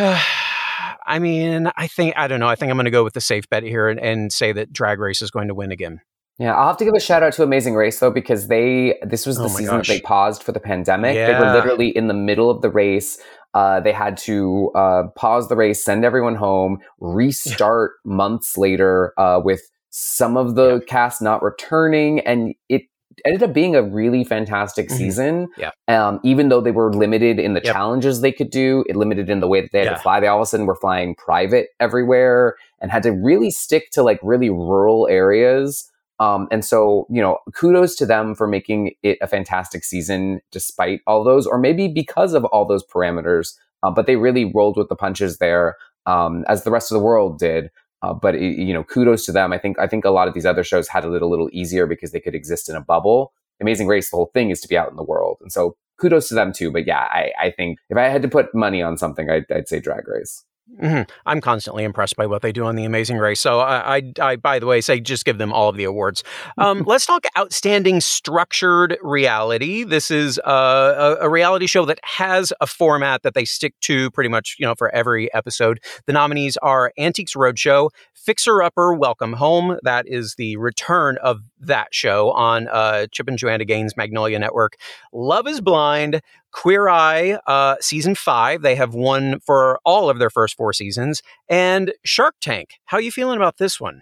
I 1.05 1.17
mean, 1.17 1.71
I 1.75 1.87
think 1.87 2.13
I 2.17 2.27
don't 2.27 2.39
know. 2.39 2.47
I 2.47 2.55
think 2.55 2.69
I'm 2.69 2.77
going 2.77 2.85
to 2.85 2.91
go 2.91 3.03
with 3.03 3.13
the 3.13 3.21
safe 3.21 3.49
bet 3.49 3.63
here 3.63 3.89
and, 3.89 3.99
and 3.99 4.31
say 4.31 4.51
that 4.51 4.71
Drag 4.71 4.99
Race 4.99 5.23
is 5.23 5.31
going 5.31 5.47
to 5.47 5.55
win 5.55 5.71
again. 5.71 6.01
Yeah, 6.39 6.55
I'll 6.55 6.67
have 6.67 6.77
to 6.77 6.85
give 6.85 6.93
a 6.95 6.99
shout 7.01 7.21
out 7.21 7.33
to 7.33 7.43
Amazing 7.43 7.75
Race 7.75 7.99
though 7.99 8.11
because 8.11 8.47
they 8.47 8.97
this 9.03 9.25
was 9.25 9.37
the 9.37 9.43
oh 9.43 9.47
season 9.49 9.77
gosh. 9.77 9.87
that 9.87 9.93
they 9.93 10.01
paused 10.01 10.41
for 10.41 10.51
the 10.53 10.59
pandemic. 10.59 11.15
Yeah. 11.15 11.27
They 11.27 11.45
were 11.45 11.53
literally 11.53 11.89
in 11.89 12.07
the 12.07 12.13
middle 12.13 12.49
of 12.49 12.61
the 12.61 12.69
race. 12.69 13.19
Uh, 13.53 13.79
they 13.81 13.91
had 13.91 14.15
to 14.15 14.71
uh, 14.75 15.03
pause 15.15 15.49
the 15.49 15.55
race, 15.55 15.83
send 15.83 16.05
everyone 16.05 16.35
home, 16.35 16.79
restart 16.99 17.91
months 18.05 18.57
later 18.57 19.13
uh, 19.19 19.41
with 19.43 19.61
some 19.89 20.37
of 20.37 20.55
the 20.55 20.81
cast 20.87 21.21
not 21.21 21.41
returning, 21.43 22.19
and 22.21 22.53
it 22.69 22.83
ended 23.25 23.43
up 23.43 23.51
being 23.53 23.75
a 23.75 23.81
really 23.83 24.23
fantastic 24.23 24.87
Mhm. 24.87 24.91
season. 24.97 25.47
Yeah. 25.57 25.71
Um, 25.89 26.19
even 26.23 26.47
though 26.49 26.61
they 26.61 26.71
were 26.71 26.93
limited 26.93 27.37
in 27.39 27.53
the 27.53 27.61
Yep. 27.61 27.73
challenges 27.73 28.21
they 28.21 28.31
could 28.31 28.49
do, 28.51 28.85
it 28.87 28.95
limited 28.95 29.29
in 29.29 29.39
the 29.41 29.47
way 29.47 29.59
that 29.61 29.71
they 29.73 29.79
had 29.79 29.85
Yeah. 29.87 29.93
to 29.95 29.99
fly. 29.99 30.19
They 30.21 30.27
all 30.27 30.37
of 30.37 30.43
a 30.43 30.45
sudden 30.45 30.65
were 30.67 30.75
flying 30.75 31.15
private 31.15 31.69
everywhere 31.81 32.55
and 32.79 32.91
had 32.91 33.03
to 33.03 33.11
really 33.11 33.49
stick 33.51 33.89
to 33.91 34.03
like 34.03 34.19
really 34.23 34.49
rural 34.49 35.07
areas. 35.09 35.91
Um, 36.19 36.47
and 36.51 36.65
so, 36.65 37.07
you 37.09 37.21
know, 37.21 37.39
kudos 37.53 37.95
to 37.95 38.05
them 38.05 38.35
for 38.35 38.47
making 38.47 38.91
it 39.03 39.17
a 39.21 39.27
fantastic 39.27 39.83
season 39.83 40.41
despite 40.51 41.01
all 41.07 41.23
those, 41.23 41.47
or 41.47 41.57
maybe 41.57 41.87
because 41.87 42.33
of 42.33 42.43
all 42.45 42.65
those 42.65 42.85
parameters. 42.85 43.53
Uh, 43.83 43.91
but 43.91 44.05
they 44.05 44.17
really 44.17 44.45
rolled 44.45 44.75
with 44.75 44.89
the 44.89 44.95
punches 44.95 45.37
there, 45.37 45.77
um, 46.05 46.43
as 46.49 46.63
the 46.63 46.71
rest 46.71 46.91
of 46.91 46.97
the 46.97 47.03
world 47.03 47.39
did. 47.39 47.71
Uh, 48.01 48.13
but 48.13 48.35
it, 48.35 48.57
you 48.57 48.73
know, 48.73 48.83
kudos 48.83 49.25
to 49.25 49.31
them. 49.31 49.53
I 49.53 49.57
think 49.57 49.79
I 49.79 49.87
think 49.87 50.05
a 50.05 50.09
lot 50.09 50.27
of 50.27 50.33
these 50.33 50.45
other 50.45 50.63
shows 50.63 50.87
had 50.87 51.05
it 51.05 51.21
a 51.21 51.27
little, 51.27 51.49
easier 51.51 51.85
because 51.85 52.11
they 52.11 52.19
could 52.19 52.35
exist 52.35 52.69
in 52.69 52.75
a 52.75 52.81
bubble. 52.81 53.33
Amazing 53.61 53.87
Race, 53.87 54.09
the 54.09 54.17
whole 54.17 54.31
thing 54.33 54.51
is 54.51 54.61
to 54.61 54.67
be 54.67 54.77
out 54.77 54.89
in 54.89 54.95
the 54.95 55.03
world, 55.03 55.37
and 55.41 55.51
so 55.51 55.75
kudos 55.99 56.29
to 56.29 56.35
them 56.35 56.53
too. 56.53 56.71
But 56.71 56.87
yeah, 56.87 57.07
I, 57.11 57.31
I 57.39 57.51
think 57.51 57.79
if 57.89 57.97
I 57.97 58.07
had 58.07 58.21
to 58.21 58.29
put 58.29 58.55
money 58.55 58.81
on 58.81 58.97
something, 58.97 59.29
I'd, 59.29 59.51
I'd 59.51 59.67
say 59.67 59.79
Drag 59.79 60.07
Race. 60.07 60.45
Mhm. 60.77 61.09
I'm 61.25 61.41
constantly 61.41 61.83
impressed 61.83 62.15
by 62.15 62.25
what 62.25 62.41
they 62.41 62.51
do 62.51 62.65
on 62.65 62.75
The 62.75 62.85
Amazing 62.85 63.17
Race. 63.17 63.39
So 63.41 63.59
I, 63.59 63.97
I, 63.97 64.13
I 64.21 64.35
by 64.35 64.59
the 64.59 64.65
way, 64.65 64.81
say 64.81 64.99
just 64.99 65.25
give 65.25 65.37
them 65.37 65.51
all 65.51 65.67
of 65.67 65.75
the 65.77 65.83
awards. 65.83 66.23
Um, 66.57 66.83
let's 66.87 67.05
talk 67.05 67.25
outstanding 67.37 67.99
structured 68.01 68.97
reality. 69.01 69.83
This 69.83 70.11
is 70.11 70.39
uh, 70.39 71.15
a, 71.19 71.25
a 71.25 71.29
reality 71.29 71.65
show 71.65 71.85
that 71.85 71.99
has 72.03 72.53
a 72.61 72.67
format 72.67 73.23
that 73.23 73.33
they 73.33 73.45
stick 73.45 73.73
to 73.81 74.11
pretty 74.11 74.29
much, 74.29 74.57
you 74.59 74.65
know, 74.65 74.75
for 74.75 74.93
every 74.93 75.33
episode. 75.33 75.79
The 76.05 76.13
nominees 76.13 76.55
are 76.57 76.93
Antiques 76.97 77.33
Roadshow, 77.33 77.89
Fixer 78.13 78.61
Upper, 78.61 78.93
Welcome 78.93 79.33
Home. 79.33 79.77
That 79.83 80.05
is 80.07 80.35
the 80.35 80.55
return 80.57 81.17
of 81.23 81.39
that 81.61 81.87
show 81.91 82.31
on 82.31 82.67
uh, 82.67 83.07
Chip 83.11 83.27
and 83.27 83.37
Joanna 83.37 83.65
Gaines' 83.65 83.97
Magnolia 83.97 84.37
Network. 84.39 84.75
Love 85.13 85.47
is 85.47 85.61
Blind, 85.61 86.21
Queer 86.51 86.89
Eye, 86.89 87.39
uh, 87.47 87.75
season 87.79 88.15
five. 88.15 88.61
They 88.61 88.75
have 88.75 88.93
won 88.93 89.39
for 89.39 89.79
all 89.85 90.09
of 90.09 90.19
their 90.19 90.29
first 90.29 90.55
four 90.55 90.73
seasons. 90.73 91.21
And 91.47 91.93
Shark 92.03 92.35
Tank. 92.41 92.79
How 92.85 92.97
are 92.97 93.01
you 93.01 93.11
feeling 93.11 93.37
about 93.37 93.57
this 93.57 93.79
one? 93.79 94.01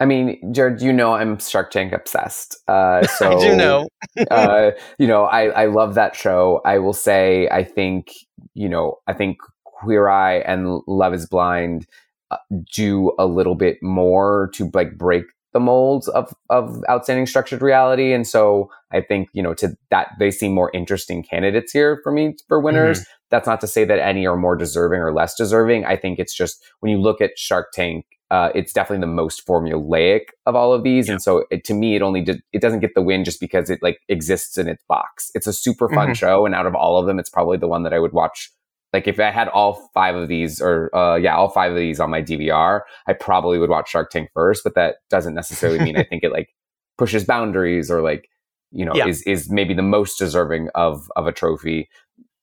I 0.00 0.06
mean, 0.06 0.40
Gerrad, 0.52 0.82
you 0.82 0.92
know 0.92 1.14
I'm 1.14 1.38
Shark 1.38 1.70
Tank 1.70 1.92
obsessed. 1.92 2.56
Uh, 2.68 3.06
so 3.06 3.30
I 3.38 3.40
do 3.40 3.56
know. 3.56 3.88
uh, 4.30 4.72
you 4.98 5.06
know, 5.06 5.24
I, 5.24 5.62
I 5.62 5.66
love 5.66 5.94
that 5.94 6.16
show. 6.16 6.60
I 6.64 6.78
will 6.78 6.92
say, 6.92 7.48
I 7.48 7.62
think, 7.62 8.12
you 8.54 8.68
know, 8.68 8.98
I 9.06 9.12
think 9.12 9.38
Queer 9.64 10.08
Eye 10.08 10.38
and 10.38 10.80
Love 10.86 11.14
is 11.14 11.26
Blind 11.26 11.86
uh, 12.30 12.38
do 12.72 13.12
a 13.18 13.26
little 13.26 13.54
bit 13.54 13.82
more 13.82 14.50
to 14.54 14.70
like 14.74 14.96
break 14.96 15.24
the 15.54 15.60
molds 15.60 16.08
of, 16.08 16.34
of 16.50 16.82
outstanding 16.90 17.26
structured 17.26 17.62
reality. 17.62 18.12
And 18.12 18.26
so 18.26 18.70
I 18.92 19.00
think, 19.00 19.28
you 19.32 19.42
know, 19.42 19.54
to 19.54 19.74
that, 19.90 20.08
they 20.18 20.30
seem 20.30 20.52
more 20.52 20.70
interesting 20.74 21.22
candidates 21.22 21.72
here 21.72 22.00
for 22.02 22.12
me 22.12 22.34
for 22.48 22.60
winners. 22.60 23.06
That's 23.30 23.46
not 23.46 23.60
to 23.62 23.66
say 23.66 23.84
that 23.84 23.98
any 23.98 24.26
are 24.26 24.36
more 24.36 24.56
deserving 24.56 25.00
or 25.00 25.12
less 25.14 25.34
deserving. 25.34 25.86
I 25.86 25.96
think 25.96 26.18
it's 26.18 26.34
just 26.34 26.62
when 26.80 26.92
you 26.92 26.98
look 26.98 27.20
at 27.22 27.38
Shark 27.38 27.72
Tank, 27.72 28.04
uh, 28.30 28.50
it's 28.54 28.72
definitely 28.72 29.00
the 29.06 29.12
most 29.12 29.46
formulaic 29.46 30.22
of 30.44 30.56
all 30.56 30.72
of 30.72 30.82
these, 30.82 31.08
and 31.08 31.22
so 31.22 31.44
it, 31.50 31.62
to 31.64 31.74
me, 31.74 31.94
it 31.94 32.02
only 32.02 32.20
did, 32.20 32.42
it 32.52 32.60
doesn't 32.60 32.80
get 32.80 32.94
the 32.94 33.02
win 33.02 33.22
just 33.22 33.38
because 33.38 33.70
it 33.70 33.80
like 33.80 34.00
exists 34.08 34.58
in 34.58 34.66
its 34.66 34.82
box. 34.88 35.30
It's 35.34 35.46
a 35.46 35.52
super 35.52 35.88
fun 35.88 36.08
Mhm. 36.10 36.16
show, 36.16 36.46
and 36.46 36.54
out 36.54 36.66
of 36.66 36.74
all 36.74 36.98
of 36.98 37.06
them, 37.06 37.18
it's 37.20 37.30
probably 37.30 37.58
the 37.58 37.68
one 37.68 37.84
that 37.84 37.92
I 37.92 38.00
would 38.00 38.12
watch. 38.12 38.50
Like 38.94 39.06
if 39.06 39.20
I 39.20 39.30
had 39.30 39.48
all 39.48 39.90
five 39.92 40.14
of 40.14 40.28
these, 40.28 40.60
or 40.62 40.94
uh, 40.96 41.16
yeah, 41.16 41.36
all 41.36 41.50
five 41.50 41.72
of 41.72 41.76
these 41.78 42.00
on 42.00 42.08
my 42.10 42.22
DVR, 42.22 42.80
I 43.06 43.12
probably 43.12 43.58
would 43.58 43.68
watch 43.68 43.90
Shark 43.90 44.08
Tank 44.10 44.30
first. 44.32 44.62
But 44.64 44.74
that 44.76 44.96
doesn't 45.10 45.34
necessarily 45.34 45.80
mean 45.80 45.96
I 45.98 46.04
think 46.10 46.22
it 46.24 46.32
like 46.32 46.48
pushes 46.96 47.24
boundaries 47.24 47.90
or 47.90 48.00
like 48.00 48.28
you 48.70 48.84
know 48.86 48.92
Yeah. 48.94 49.06
is 49.08 49.22
is 49.24 49.50
maybe 49.50 49.74
the 49.74 49.82
most 49.82 50.16
deserving 50.18 50.68
of 50.74 51.06
of 51.16 51.26
a 51.26 51.32
trophy. 51.32 51.88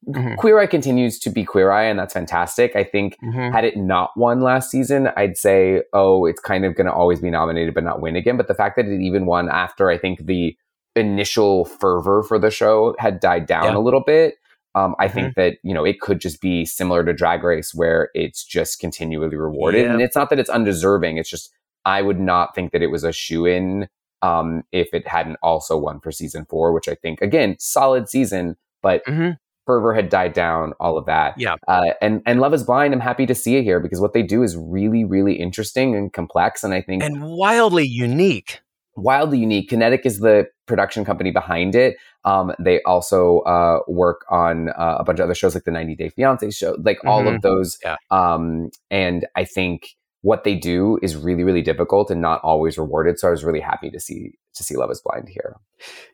Mhm. 0.08 0.36
Queer 0.38 0.58
Eye 0.60 0.66
continues 0.68 1.20
to 1.20 1.30
be 1.30 1.44
Queer 1.46 1.70
Eye, 1.72 1.84
and 1.84 2.00
that's 2.00 2.14
fantastic. 2.14 2.76
I 2.76 2.84
think 2.84 3.16
Mhm. 3.24 3.52
had 3.54 3.64
it 3.66 3.78
not 3.78 4.10
won 4.18 4.42
last 4.42 4.72
season, 4.72 5.10
I'd 5.16 5.38
say, 5.38 5.84
oh, 5.94 6.26
it's 6.26 6.40
kind 6.42 6.66
of 6.66 6.74
going 6.76 6.88
to 6.88 6.94
always 6.94 7.22
be 7.22 7.30
nominated 7.30 7.74
but 7.76 7.84
not 7.84 8.02
win 8.02 8.16
again. 8.16 8.36
But 8.36 8.48
the 8.48 8.56
fact 8.56 8.76
that 8.78 8.88
it 8.88 9.00
even 9.00 9.26
won 9.28 9.48
after 9.50 9.90
I 9.92 9.98
think 10.00 10.26
the 10.26 10.56
initial 10.96 11.66
fervor 11.66 12.24
for 12.24 12.40
the 12.40 12.50
show 12.52 12.96
had 13.00 13.20
died 13.20 13.46
down 13.46 13.66
Yeah. 13.66 13.78
a 13.78 13.80
little 13.80 14.04
bit, 14.04 14.36
um, 14.76 14.96
I 15.00 15.08
think 15.08 15.36
that 15.36 15.58
you 15.64 15.74
know 15.74 15.84
it 15.86 16.00
could 16.02 16.20
just 16.22 16.42
be 16.42 16.66
similar 16.66 17.04
to 17.04 17.14
Drag 17.14 17.44
Race, 17.44 17.74
where 17.74 18.10
it's 18.14 18.44
just 18.44 18.80
continually 18.80 19.36
rewarded, 19.36 19.86
Yeah. 19.86 19.94
and 19.94 20.02
it's 20.02 20.16
not 20.16 20.30
that 20.30 20.40
it's 20.40 20.50
undeserving. 20.50 21.18
It's 21.18 21.30
just 21.30 21.52
I 21.86 22.02
would 22.02 22.20
not 22.20 22.54
think 22.56 22.72
that 22.72 22.82
it 22.82 22.88
was 22.88 23.04
a 23.04 23.12
shoe 23.12 23.46
in 23.46 23.88
um, 24.22 24.64
if 24.72 24.94
it 24.94 25.08
hadn't 25.08 25.38
also 25.42 25.76
won 25.78 26.00
for 26.00 26.12
season 26.12 26.46
four, 26.50 26.72
which 26.74 26.88
I 26.88 26.96
think 26.96 27.22
again 27.22 27.56
solid 27.60 28.08
season, 28.08 28.56
but 28.84 29.04
Mhm. 29.06 29.38
fervor 29.66 29.94
had 29.94 30.10
died 30.10 30.34
down, 30.34 30.74
all 30.80 30.98
of 30.98 31.06
that. 31.08 31.38
Yeah. 31.40 31.56
Uh, 31.68 31.94
and 32.02 32.22
and 32.26 32.40
Love 32.40 32.54
is 32.54 32.64
Blind, 32.64 32.94
I'm 32.94 33.00
happy 33.00 33.26
to 33.26 33.34
see 33.36 33.58
it 33.58 33.64
here 33.64 33.80
because 33.80 34.00
what 34.00 34.14
they 34.14 34.22
do 34.24 34.44
is 34.44 34.56
really, 34.56 35.04
really 35.04 35.34
interesting 35.34 35.96
and 35.96 36.14
complex, 36.14 36.64
and 36.64 36.74
I 36.74 36.82
think 36.82 37.02
And 37.04 37.24
wildly 37.24 37.86
unique. 37.88 38.62
Wildly 39.02 39.40
unique. 39.40 39.70
Kinetic 39.70 40.06
is 40.06 40.20
the 40.20 40.48
production 40.68 41.04
company 41.06 41.32
behind 41.32 41.76
it. 41.76 41.98
Um, 42.24 42.54
they 42.60 42.82
also 42.84 43.40
uh, 43.40 43.80
work 43.88 44.26
on 44.30 44.70
uh, 44.70 44.98
a 45.00 45.04
bunch 45.04 45.20
of 45.20 45.26
other 45.26 45.36
shows 45.36 45.56
like 45.56 45.64
the 45.64 45.72
90 45.72 45.96
Day 45.96 46.10
Fiance 46.10 46.50
show, 46.52 46.78
like 46.84 47.00
all 47.06 47.24
Mhm. 47.24 47.36
of 47.36 47.42
those. 47.42 47.78
Yeah. 47.84 47.96
Um, 48.12 48.70
and 48.90 49.26
I 49.36 49.44
think 49.46 49.90
what 50.22 50.44
they 50.44 50.54
do 50.56 51.00
is 51.02 51.16
really, 51.16 51.44
really 51.44 51.64
difficult 51.64 52.12
and 52.12 52.22
not 52.22 52.40
always 52.44 52.78
rewarded. 52.78 53.18
So 53.18 53.28
I 53.28 53.32
was 53.32 53.44
really 53.44 53.60
happy 53.60 53.90
to 53.90 54.00
see 54.00 54.34
to 54.54 54.64
see 54.64 54.76
Love 54.76 54.92
is 54.92 55.02
Blind 55.02 55.30
here. 55.30 55.56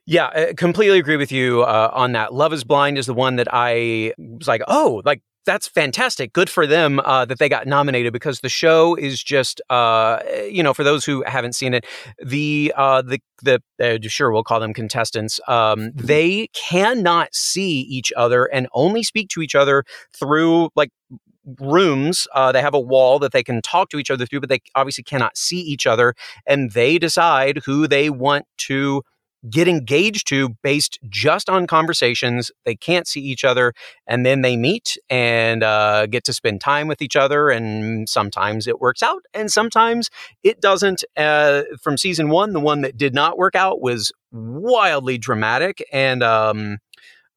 Yeah, 0.06 0.28
I 0.28 0.54
completely 0.56 1.00
agree 1.00 1.18
with 1.18 1.32
you 1.32 1.64
uh, 1.64 1.90
on 1.92 2.12
that. 2.12 2.34
Love 2.34 2.54
is 2.54 2.64
Blind 2.64 2.98
is 3.00 3.08
the 3.08 3.14
one 3.16 3.36
that 3.38 3.48
I 3.52 4.14
was 4.18 4.48
like, 4.48 4.62
oh, 4.68 5.02
like 5.06 5.22
that's 5.48 5.68
fantastic. 5.68 6.34
Good 6.34 6.50
for 6.50 6.68
them 6.68 7.00
uh, 7.00 7.24
that 7.26 7.40
they 7.40 7.48
got 7.48 7.66
nominated 7.66 8.12
because 8.12 8.42
the 8.42 8.50
show 8.50 8.96
is 8.96 9.24
just, 9.24 9.62
uh, 9.70 10.20
you 10.52 10.62
know, 10.62 10.74
for 10.74 10.84
those 10.84 11.06
who 11.06 11.24
haven't 11.26 11.54
seen 11.54 11.74
it, 11.74 11.86
the 12.24 12.74
uh, 12.76 13.02
the 13.02 13.20
the 13.42 13.64
uh, 13.82 13.98
sure 14.08 14.32
we'll 14.32 14.44
call 14.44 14.60
them 14.60 14.74
contestants. 14.74 15.40
Um, 15.48 15.92
they 15.96 16.50
cannot 16.54 17.34
see 17.34 17.80
each 17.80 18.12
other 18.18 18.46
and 18.46 18.68
only 18.74 19.04
speak 19.04 19.30
to 19.30 19.42
each 19.42 19.56
other 19.56 19.86
through 20.14 20.70
like 20.76 20.90
rooms. 21.62 22.28
Uh, 22.36 22.52
they 22.52 22.62
have 22.62 22.74
a 22.74 22.80
wall 22.80 23.18
that 23.20 23.32
they 23.32 23.44
can 23.44 23.62
talk 23.62 23.90
to 23.90 24.00
each 24.00 24.12
other 24.12 24.26
through, 24.26 24.42
but 24.42 24.50
they 24.50 24.60
obviously 24.76 25.06
cannot 25.06 25.38
see 25.38 25.62
each 25.62 25.88
other, 25.88 26.14
and 26.46 26.72
they 26.72 26.98
decide 26.98 27.62
who 27.66 27.88
they 27.88 28.10
want 28.10 28.46
to 28.58 29.02
get 29.50 29.68
engaged 29.68 30.28
to 30.28 30.50
based 30.64 31.00
just 31.10 31.50
on 31.50 31.68
conversations. 31.68 32.52
They 32.66 32.76
can't 32.76 33.08
see 33.08 33.22
each 33.22 33.44
other, 33.44 33.74
and 34.06 34.26
then 34.26 34.42
they 34.42 34.58
meet 34.58 34.98
and 35.10 35.64
uh, 35.64 36.08
get 36.08 36.24
to 36.26 36.34
spend 36.34 36.62
time 36.62 36.88
with 36.88 37.02
each 37.02 37.16
other. 37.16 37.50
And 37.50 38.08
sometimes 38.10 38.68
it 38.68 38.80
works 38.80 39.04
out, 39.04 39.24
and 39.34 39.52
sometimes 39.52 40.10
it 40.44 40.62
doesn't. 40.62 41.04
Uh, 41.16 41.64
from 41.82 41.98
season 41.98 42.30
one, 42.30 42.54
the 42.54 42.60
one 42.60 42.82
that 42.82 42.98
did 42.98 43.14
not 43.14 43.38
work 43.38 43.56
out 43.56 43.82
was 43.82 44.12
wildly 44.32 45.18
dramatic 45.18 45.84
and. 45.92 46.24
Um, 46.24 46.78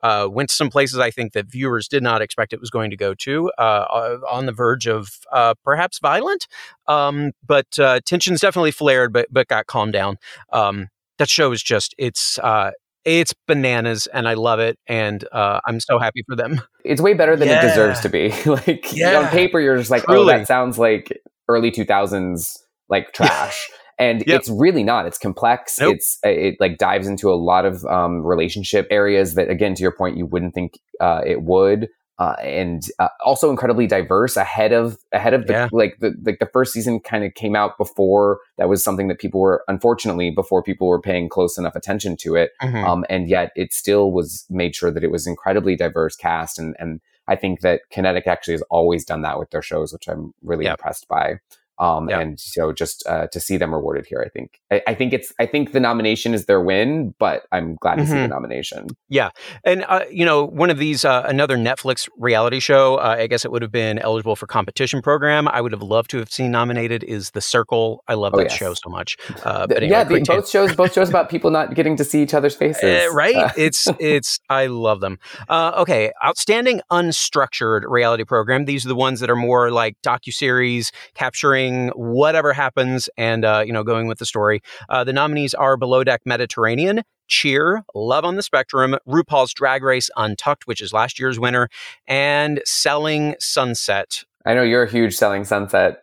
uh, 0.02 0.28
went 0.30 0.48
to 0.48 0.54
some 0.54 0.70
places 0.70 0.98
I 0.98 1.10
think 1.10 1.32
that 1.32 1.46
viewers 1.46 1.88
did 1.88 2.02
not 2.02 2.22
expect 2.22 2.52
it 2.52 2.60
was 2.60 2.70
going 2.70 2.90
to 2.90 2.96
go 2.96 3.14
to, 3.14 3.52
uh, 3.58 3.60
uh, 3.60 4.18
on 4.30 4.46
the 4.46 4.52
verge 4.52 4.86
of 4.86 5.10
uh, 5.32 5.54
perhaps 5.64 5.98
violent. 5.98 6.46
Um, 6.86 7.32
but 7.46 7.78
uh, 7.78 8.00
tensions 8.06 8.40
definitely 8.40 8.70
flared, 8.70 9.12
but 9.12 9.26
but 9.30 9.48
got 9.48 9.66
calmed 9.66 9.92
down. 9.92 10.16
Um, 10.52 10.88
that 11.20 11.28
show 11.28 11.52
is 11.52 11.62
just 11.62 11.94
it's 11.98 12.38
uh, 12.40 12.72
it's 13.04 13.32
bananas, 13.46 14.08
and 14.12 14.26
I 14.28 14.34
love 14.34 14.58
it, 14.58 14.76
and 14.88 15.24
uh, 15.32 15.60
I'm 15.66 15.78
so 15.80 15.98
happy 16.00 16.22
for 16.28 16.34
them. 16.36 16.60
It's 16.84 17.00
way 17.00 17.12
better 17.12 17.36
than 17.36 17.48
it 17.48 17.60
deserves 17.60 18.00
to 18.00 18.08
be. 18.08 18.32
like 18.46 18.86
Yeah. 18.92 19.18
on 19.20 19.26
paper, 19.28 19.60
you're 19.60 19.76
just 19.76 19.90
like, 19.90 20.02
oh, 20.08 20.24
that 20.24 20.46
sounds 20.46 20.78
like 20.78 21.12
early 21.46 21.70
2000s 21.70 22.58
like 22.88 23.12
trash. 23.14 23.68
And 23.98 24.24
Yep. 24.26 24.40
it's 24.40 24.48
really 24.48 24.82
not. 24.82 25.04
It's 25.04 25.18
complex. 25.18 25.78
Nope. 25.78 25.96
It's 25.96 26.18
it 26.24 26.56
like 26.58 26.78
dives 26.78 27.06
into 27.06 27.30
a 27.30 27.36
lot 27.36 27.66
of 27.66 27.84
um, 27.84 28.24
relationship 28.26 28.86
areas 28.90 29.34
that, 29.34 29.50
again, 29.50 29.74
to 29.74 29.82
your 29.82 29.92
point, 29.92 30.16
you 30.16 30.24
wouldn't 30.24 30.54
think 30.54 30.78
uh, 31.00 31.20
it 31.26 31.42
would. 31.42 31.88
Uh, 32.20 32.36
and 32.42 32.82
uh, 32.98 33.08
also 33.24 33.48
incredibly 33.48 33.86
diverse 33.86 34.36
ahead 34.36 34.72
of 34.72 34.98
ahead 35.12 35.32
of 35.32 35.46
the 35.46 35.54
Yeah. 35.54 35.68
like 35.72 35.98
the 36.00 36.14
like 36.26 36.38
the 36.38 36.44
first 36.52 36.70
season 36.74 37.00
kind 37.00 37.24
of 37.24 37.32
came 37.32 37.56
out 37.56 37.78
before 37.78 38.40
that 38.58 38.68
was 38.68 38.84
something 38.84 39.08
that 39.08 39.18
people 39.18 39.40
were 39.40 39.64
unfortunately 39.68 40.30
before 40.30 40.62
people 40.62 40.86
were 40.86 41.00
paying 41.00 41.30
close 41.30 41.56
enough 41.56 41.74
attention 41.74 42.18
to 42.18 42.36
it 42.36 42.50
Mhm. 42.62 42.84
um, 42.86 43.04
and 43.08 43.26
yet 43.26 43.52
it 43.56 43.72
still 43.72 44.12
was 44.12 44.44
made 44.50 44.76
sure 44.76 44.90
that 44.90 45.02
it 45.02 45.10
was 45.10 45.26
incredibly 45.26 45.74
diverse 45.76 46.14
cast 46.14 46.58
and 46.58 46.76
and 46.78 47.00
I 47.26 47.36
think 47.36 47.60
that 47.60 47.82
Kinetic 47.90 48.26
actually 48.26 48.54
has 48.54 48.62
always 48.70 49.04
done 49.04 49.22
that 49.22 49.38
with 49.38 49.50
their 49.50 49.62
shows, 49.62 49.92
which 49.92 50.08
I'm 50.08 50.34
really 50.42 50.64
Yeah. 50.64 50.72
impressed 50.72 51.06
by. 51.08 51.38
Um, 51.80 52.08
Yeah. 52.08 52.20
And 52.20 52.38
so 52.38 52.72
just 52.72 53.02
uh, 53.08 53.26
to 53.28 53.40
see 53.40 53.56
them 53.56 53.74
rewarded 53.74 54.06
here, 54.06 54.22
I 54.24 54.28
think 54.28 54.60
I, 54.70 54.82
I 54.86 54.94
think 54.94 55.12
it's 55.12 55.32
I 55.40 55.46
think 55.46 55.72
the 55.72 55.80
nomination 55.80 56.34
is 56.34 56.46
their 56.46 56.60
win, 56.60 57.14
but 57.18 57.42
I'm 57.50 57.76
glad 57.76 57.96
to 57.96 58.06
see 58.06 58.12
the 58.14 58.28
nomination. 58.28 58.86
Yeah, 59.08 59.30
And 59.64 59.84
uh, 59.88 60.04
you 60.10 60.24
know, 60.24 60.44
one 60.46 60.70
of 60.70 60.78
these, 60.78 61.04
uh, 61.04 61.24
another 61.26 61.56
Netflix 61.56 62.08
reality 62.18 62.60
show. 62.60 62.96
Uh, 62.96 63.16
I 63.18 63.26
guess 63.26 63.44
it 63.44 63.50
would 63.50 63.62
have 63.62 63.72
been 63.72 63.98
eligible 63.98 64.36
for 64.36 64.46
competition 64.46 65.00
program. 65.02 65.48
I 65.48 65.60
would 65.60 65.72
have 65.72 65.82
loved 65.82 66.10
to 66.10 66.18
have 66.18 66.30
seen 66.30 66.50
nominated. 66.50 67.02
Is 67.04 67.30
The 67.30 67.40
Circle? 67.40 68.04
I 68.08 68.14
love 68.14 68.32
Oh, 68.34 68.38
that 68.38 68.50
yes. 68.50 68.56
show 68.56 68.74
so 68.74 68.88
much. 68.90 69.16
Uh, 69.50 69.66
but 69.66 69.78
anyway, 69.78 69.90
yeah, 69.90 70.04
the, 70.04 70.20
both 70.20 70.48
shows 70.48 70.74
both 70.76 70.92
shows 70.92 71.08
about 71.08 71.30
people 71.34 71.50
not 71.50 71.74
getting 71.74 71.96
to 71.96 72.04
see 72.04 72.22
each 72.22 72.34
other's 72.34 72.54
faces, 72.54 73.06
Uh, 73.08 73.12
right? 73.14 73.34
Uh, 73.34 73.48
it's 73.56 73.86
it's 73.98 74.38
I 74.50 74.66
love 74.66 75.00
them. 75.00 75.18
Uh, 75.48 75.72
okay, 75.78 76.12
outstanding 76.24 76.82
unstructured 76.92 77.82
reality 77.88 78.24
program. 78.24 78.64
These 78.66 78.84
are 78.84 78.88
the 78.88 78.94
ones 79.08 79.20
that 79.20 79.30
are 79.30 79.36
more 79.50 79.70
like 79.70 79.96
docuseries, 80.02 80.90
capturing 81.14 81.69
whatever 81.94 82.52
happens 82.52 83.08
and 83.16 83.44
uh, 83.44 83.62
you 83.64 83.72
know 83.72 83.84
going 83.84 84.06
with 84.06 84.18
the 84.18 84.26
story. 84.26 84.60
Uh, 84.88 85.04
the 85.04 85.12
nominees 85.12 85.54
are 85.54 85.76
Below 85.76 86.04
Deck 86.04 86.22
Mediterranean. 86.24 87.02
Cheer, 87.28 87.84
Love 87.94 88.24
on 88.24 88.34
the 88.34 88.42
Spectrum, 88.42 88.96
RuPaul's 89.08 89.54
Drag 89.54 89.84
Race 89.84 90.10
Untucked, 90.16 90.66
which 90.66 90.80
is 90.80 90.92
last 90.92 91.20
year's 91.20 91.38
winner, 91.38 91.68
and 92.08 92.60
Selling 92.64 93.36
Sunset, 93.38 94.24
I 94.46 94.54
know 94.54 94.62
you're 94.62 94.84
a 94.84 94.90
huge 94.90 95.14
Selling 95.14 95.44
Sunset. 95.44 96.02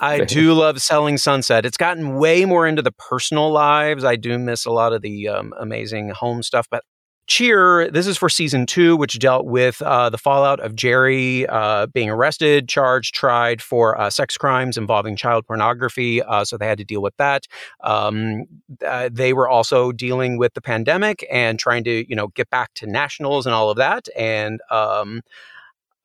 I 0.00 0.24
do 0.24 0.54
love 0.54 0.82
Selling 0.82 1.18
Sunset. 1.18 1.64
It's 1.64 1.76
gotten 1.76 2.16
way 2.16 2.44
more 2.44 2.66
into 2.66 2.82
the 2.82 2.90
personal 2.90 3.52
lives. 3.52 4.02
I 4.04 4.16
do 4.16 4.38
miss 4.38 4.66
a 4.66 4.72
lot 4.72 4.92
of 4.92 5.02
the 5.02 5.28
um, 5.28 5.54
amazing 5.58 6.08
home 6.10 6.42
stuff, 6.42 6.66
but 6.68 6.82
Cheer, 7.26 7.90
this 7.90 8.06
is 8.06 8.16
for 8.16 8.28
season 8.28 8.66
two, 8.66 8.96
which 8.96 9.18
dealt 9.18 9.46
with 9.46 9.82
uh, 9.82 10.10
the 10.10 10.18
fallout 10.18 10.60
of 10.60 10.76
Jerry 10.76 11.44
uh, 11.48 11.86
being 11.86 12.08
arrested, 12.08 12.68
charged, 12.68 13.14
tried 13.16 13.60
for 13.60 14.00
uh, 14.00 14.10
sex 14.10 14.36
crimes 14.36 14.76
involving 14.76 15.16
child 15.16 15.44
pornography. 15.44 16.22
Uh, 16.22 16.44
so 16.44 16.56
they 16.56 16.68
had 16.68 16.78
to 16.78 16.84
deal 16.84 17.02
with 17.02 17.16
that. 17.16 17.48
Um, 17.82 18.44
uh, 18.86 19.08
they 19.12 19.32
were 19.32 19.48
also 19.48 19.90
dealing 19.90 20.38
with 20.38 20.54
the 20.54 20.60
pandemic 20.60 21.26
and 21.28 21.58
trying 21.58 21.82
to, 21.84 22.08
you 22.08 22.14
know, 22.14 22.28
get 22.28 22.48
back 22.50 22.74
to 22.74 22.86
nationals 22.86 23.44
and 23.44 23.54
all 23.54 23.70
of 23.70 23.76
that. 23.76 24.08
And 24.16 24.60
um, 24.70 25.22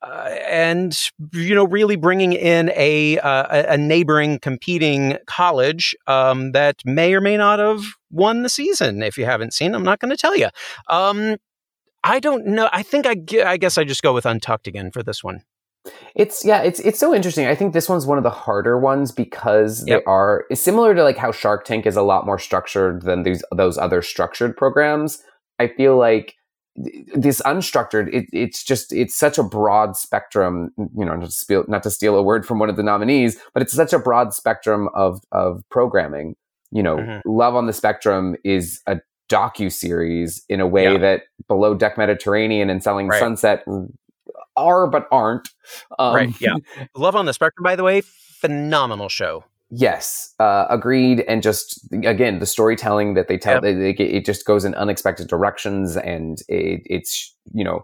uh, 0.02 0.28
and 0.48 0.98
you 1.32 1.54
know 1.54 1.64
really 1.66 1.96
bringing 1.96 2.32
in 2.32 2.70
a 2.76 3.18
uh, 3.20 3.74
a- 3.74 3.78
neighboring 3.78 4.38
competing 4.38 5.16
college 5.26 5.94
um, 6.06 6.52
that 6.52 6.76
may 6.84 7.14
or 7.14 7.20
may 7.20 7.36
not 7.36 7.58
have 7.58 7.82
won 8.10 8.42
the 8.42 8.48
season 8.48 9.02
if 9.02 9.16
you 9.16 9.24
haven't 9.24 9.52
seen 9.54 9.74
i'm 9.74 9.84
not 9.84 9.98
going 10.00 10.10
to 10.10 10.16
tell 10.16 10.36
you 10.36 10.48
um, 10.88 11.36
i 12.04 12.18
don't 12.20 12.46
know 12.46 12.68
i 12.72 12.82
think 12.82 13.06
I, 13.06 13.16
I 13.44 13.56
guess 13.56 13.78
i 13.78 13.84
just 13.84 14.02
go 14.02 14.12
with 14.12 14.26
untucked 14.26 14.66
again 14.66 14.90
for 14.90 15.02
this 15.02 15.22
one 15.24 15.42
It's 16.14 16.44
yeah, 16.44 16.62
it's 16.62 16.78
it's 16.80 16.98
so 17.00 17.12
interesting. 17.14 17.46
I 17.46 17.56
think 17.56 17.72
this 17.72 17.88
one's 17.88 18.06
one 18.06 18.16
of 18.18 18.22
the 18.24 18.30
harder 18.30 18.78
ones 18.78 19.10
because 19.10 19.84
Yep. 19.86 20.00
they 20.00 20.04
are 20.04 20.44
it's 20.48 20.60
similar 20.60 20.94
to 20.94 21.02
like 21.02 21.16
how 21.18 21.32
Shark 21.32 21.64
Tank 21.64 21.86
is 21.86 21.96
a 21.96 22.02
lot 22.02 22.24
more 22.24 22.38
structured 22.38 23.02
than 23.02 23.24
these 23.24 23.42
those 23.56 23.78
other 23.78 24.00
structured 24.02 24.56
programs. 24.56 25.22
I 25.58 25.66
feel 25.68 25.96
like 25.98 26.34
this 26.76 27.42
unstructured 27.42 28.08
it, 28.14 28.26
it's 28.32 28.64
just 28.64 28.92
it's 28.92 29.14
such 29.14 29.36
a 29.38 29.42
broad 29.42 29.96
spectrum 29.96 30.70
you 30.96 31.04
know 31.04 31.14
not 31.16 31.26
to, 31.26 31.30
steal, 31.30 31.64
not 31.68 31.82
to 31.82 31.90
steal 31.90 32.16
a 32.16 32.22
word 32.22 32.46
from 32.46 32.58
one 32.58 32.70
of 32.70 32.76
the 32.76 32.82
nominees 32.82 33.36
but 33.52 33.62
it's 33.62 33.74
such 33.74 33.92
a 33.92 33.98
broad 33.98 34.32
spectrum 34.32 34.88
of 34.94 35.20
of 35.32 35.62
programming 35.70 36.34
you 36.70 36.82
know 36.82 36.96
Mhm. 36.96 37.20
love 37.26 37.54
on 37.54 37.66
the 37.66 37.74
spectrum 37.74 38.36
is 38.42 38.80
a 38.86 38.98
docu 39.28 39.70
series 39.70 40.42
in 40.48 40.60
a 40.60 40.66
way 40.66 40.84
Yeah. 40.92 40.98
that 40.98 41.22
below 41.46 41.74
deck 41.74 41.98
mediterranean 41.98 42.70
and 42.70 42.82
selling 42.82 43.08
Right. 43.08 43.20
sunset 43.20 43.64
are 44.56 44.86
but 44.86 45.06
aren't 45.12 45.48
um, 45.98 46.14
right 46.14 46.40
yeah 46.40 46.54
love 46.94 47.14
on 47.16 47.26
the 47.26 47.34
spectrum 47.34 47.62
by 47.64 47.76
the 47.76 47.84
way 47.84 48.00
phenomenal 48.02 49.08
show 49.10 49.44
Yes, 49.74 50.34
uh, 50.38 50.66
agreed. 50.68 51.20
And 51.26 51.42
just 51.42 51.80
again, 52.04 52.40
the 52.40 52.46
storytelling 52.46 53.14
that 53.14 53.28
they 53.28 53.38
tell, 53.38 53.64
Yep. 53.64 53.96
get- 53.96 54.10
it 54.14 54.24
just 54.26 54.44
goes 54.44 54.66
in 54.66 54.74
unexpected 54.74 55.28
directions, 55.28 55.96
and 55.96 56.40
it, 56.48 56.82
it's 56.84 57.34
you 57.54 57.64
know, 57.64 57.80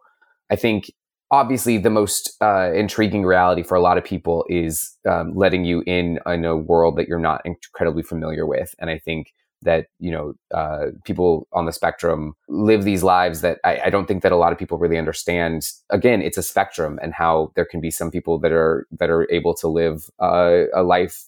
I 0.51 0.57
think 0.57 0.93
obviously 1.31 1.79
the 1.79 1.89
most 1.91 2.37
uh, 2.43 2.71
intriguing 2.75 3.25
reality 3.25 3.63
for 3.63 3.75
a 3.75 3.81
lot 3.81 3.97
of 3.97 4.05
people 4.05 4.45
is 4.51 4.97
um, 5.09 5.33
letting 5.35 5.65
you 5.65 5.83
in 5.87 6.19
in 6.27 6.45
a 6.45 6.57
world 6.59 6.97
that 6.97 7.09
you're 7.09 7.19
not 7.19 7.41
incredibly 7.47 8.03
familiar 8.03 8.45
with, 8.47 8.75
and 8.79 8.91
I 8.91 8.99
think 8.99 9.33
that 9.63 9.87
you 9.99 10.11
know 10.11 10.35
uh, 10.55 10.89
people 11.05 11.49
on 11.55 11.65
the 11.65 11.73
spectrum 11.73 12.35
live 12.51 12.85
these 12.85 13.03
lives 13.03 13.41
that 13.41 13.61
I, 13.65 13.81
I 13.87 13.91
don't 13.91 14.07
think 14.07 14.23
that 14.25 14.31
a 14.33 14.37
lot 14.37 14.53
of 14.53 14.59
people 14.59 14.77
really 14.77 14.99
understand. 14.99 15.67
Again, 15.89 16.21
it's 16.21 16.37
a 16.37 16.43
spectrum, 16.43 16.99
and 17.01 17.15
how 17.15 17.51
there 17.57 17.65
can 17.65 17.81
be 17.81 17.91
some 17.91 18.11
people 18.11 18.39
that 18.41 18.53
are 18.53 18.87
that 18.99 19.09
are 19.09 19.27
able 19.33 19.55
to 19.55 19.69
live 19.69 20.11
uh, 20.21 20.65
a 20.75 20.83
life 20.83 21.25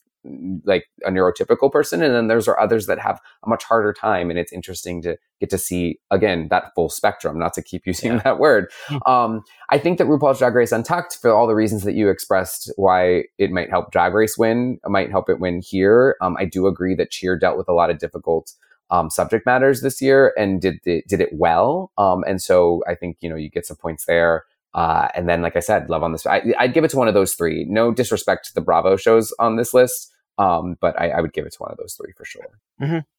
like 0.65 0.85
a 1.07 1.11
neurotypical 1.11 1.73
person 1.73 2.03
and 2.03 2.15
then 2.15 2.29
there's 2.29 2.47
are 2.47 2.59
others 2.61 2.87
that 2.87 2.99
have 2.99 3.19
a 3.45 3.49
much 3.49 3.65
harder 3.65 3.93
time 3.93 4.29
and 4.29 4.39
it's 4.39 4.53
interesting 4.53 5.00
to 5.00 5.17
get 5.41 5.49
to 5.49 5.57
see 5.57 5.99
again 6.11 6.49
that 6.50 6.75
full 6.75 6.91
spectrum 6.91 7.39
not 7.39 7.55
to 7.55 7.62
keep 7.62 7.87
using 7.87 8.12
Yeah. 8.12 8.19
that 8.25 8.39
word 8.39 8.71
um, 9.07 9.43
i 9.71 9.79
think 9.79 9.97
that 9.99 10.07
rupaul's 10.07 10.39
drag 10.39 10.55
race 10.55 10.73
untucked 10.73 11.17
for 11.23 11.31
all 11.31 11.47
the 11.47 11.55
reasons 11.55 11.85
that 11.85 11.95
you 11.95 12.11
expressed 12.11 12.71
why 12.77 13.25
it 13.39 13.50
might 13.50 13.71
help 13.71 13.93
drag 13.93 14.12
race 14.12 14.37
win 14.37 14.79
might 14.87 15.11
help 15.11 15.31
it 15.31 15.41
win 15.41 15.62
here 15.62 16.17
um, 16.21 16.37
i 16.39 16.45
do 16.45 16.66
agree 16.66 16.94
that 16.94 17.11
cheer 17.11 17.38
dealt 17.38 17.57
with 17.57 17.68
a 17.68 17.73
lot 17.75 17.90
of 17.90 17.99
difficult 17.99 18.53
um, 18.90 19.09
subject 19.09 19.47
matters 19.47 19.81
this 19.83 20.03
year 20.03 20.35
and 20.37 20.61
did 20.61 20.81
the, 20.85 21.03
did 21.09 21.21
it 21.21 21.31
well 21.33 21.92
um, 21.97 22.25
and 22.27 22.42
so 22.42 22.83
i 22.87 22.94
think 22.94 23.16
you 23.21 23.29
know 23.31 23.37
you 23.37 23.49
get 23.49 23.64
some 23.64 23.77
points 23.79 24.05
there 24.05 24.44
uh, 24.73 25.09
and 25.14 25.29
then, 25.29 25.42
like 25.42 25.57
I 25.57 25.61
said, 25.61 25.90
love 25.90 26.05
on 26.05 26.12
this. 26.12 26.25
I, 26.27 26.42
I'd 26.59 26.75
give 26.75 26.85
it 26.85 26.90
to 26.90 26.97
one 26.97 27.09
of 27.09 27.14
those 27.14 27.35
three. 27.35 27.64
No 27.68 27.92
disrespect 27.92 28.47
to 28.47 28.55
the 28.55 28.61
Bravo 28.61 28.97
shows 28.97 29.33
on 29.40 29.57
this 29.57 29.75
list, 29.75 30.12
um, 30.40 30.76
but 30.81 30.98
I, 31.00 31.11
I 31.11 31.20
would 31.20 31.33
give 31.33 31.46
it 31.46 31.53
to 31.53 31.59
one 31.59 31.70
of 31.70 31.79
those 31.79 31.94
three 31.94 32.12
for 32.16 32.24
sure. 32.24 32.46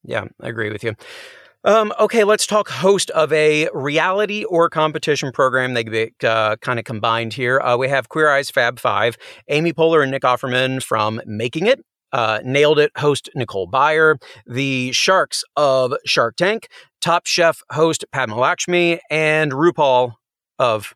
Yeah, 0.04 0.26
I 0.42 0.50
agree 0.50 0.72
with 0.72 0.84
you. 0.84 0.96
Um, 1.64 1.94
okay, 2.00 2.24
let's 2.24 2.48
talk 2.48 2.70
host 2.70 3.12
of 3.12 3.32
a 3.32 3.70
reality 3.72 4.44
or 4.46 4.68
competition 4.68 5.32
program. 5.32 5.76
They 5.76 5.84
get 5.84 6.24
uh, 6.24 6.56
kind 6.62 6.80
of 6.80 6.86
combined 6.86 7.34
here. 7.34 7.60
Uh, 7.60 7.78
we 7.78 7.88
have 7.88 8.10
Queer 8.10 8.32
Eyes 8.32 8.50
Fab 8.50 8.80
Five, 8.80 9.16
Amy 9.48 9.72
Poehler 9.72 10.02
and 10.02 10.10
Nick 10.10 10.24
Offerman 10.24 10.82
from 10.82 11.22
Making 11.28 11.68
It. 11.68 11.86
Uh, 12.12 12.40
nailed 12.44 12.78
it 12.80 12.92
host 12.98 13.30
Nicole 13.36 13.70
Byer, 13.70 14.22
the 14.46 14.92
Sharks 14.92 15.44
of 15.56 15.94
Shark 16.06 16.36
Tank, 16.36 16.68
Top 17.00 17.26
Chef 17.26 17.62
host 17.72 18.04
Padma 18.12 18.38
Lakshmi, 18.38 19.00
and 19.10 19.52
RuPaul 19.54 20.14
of 20.60 20.94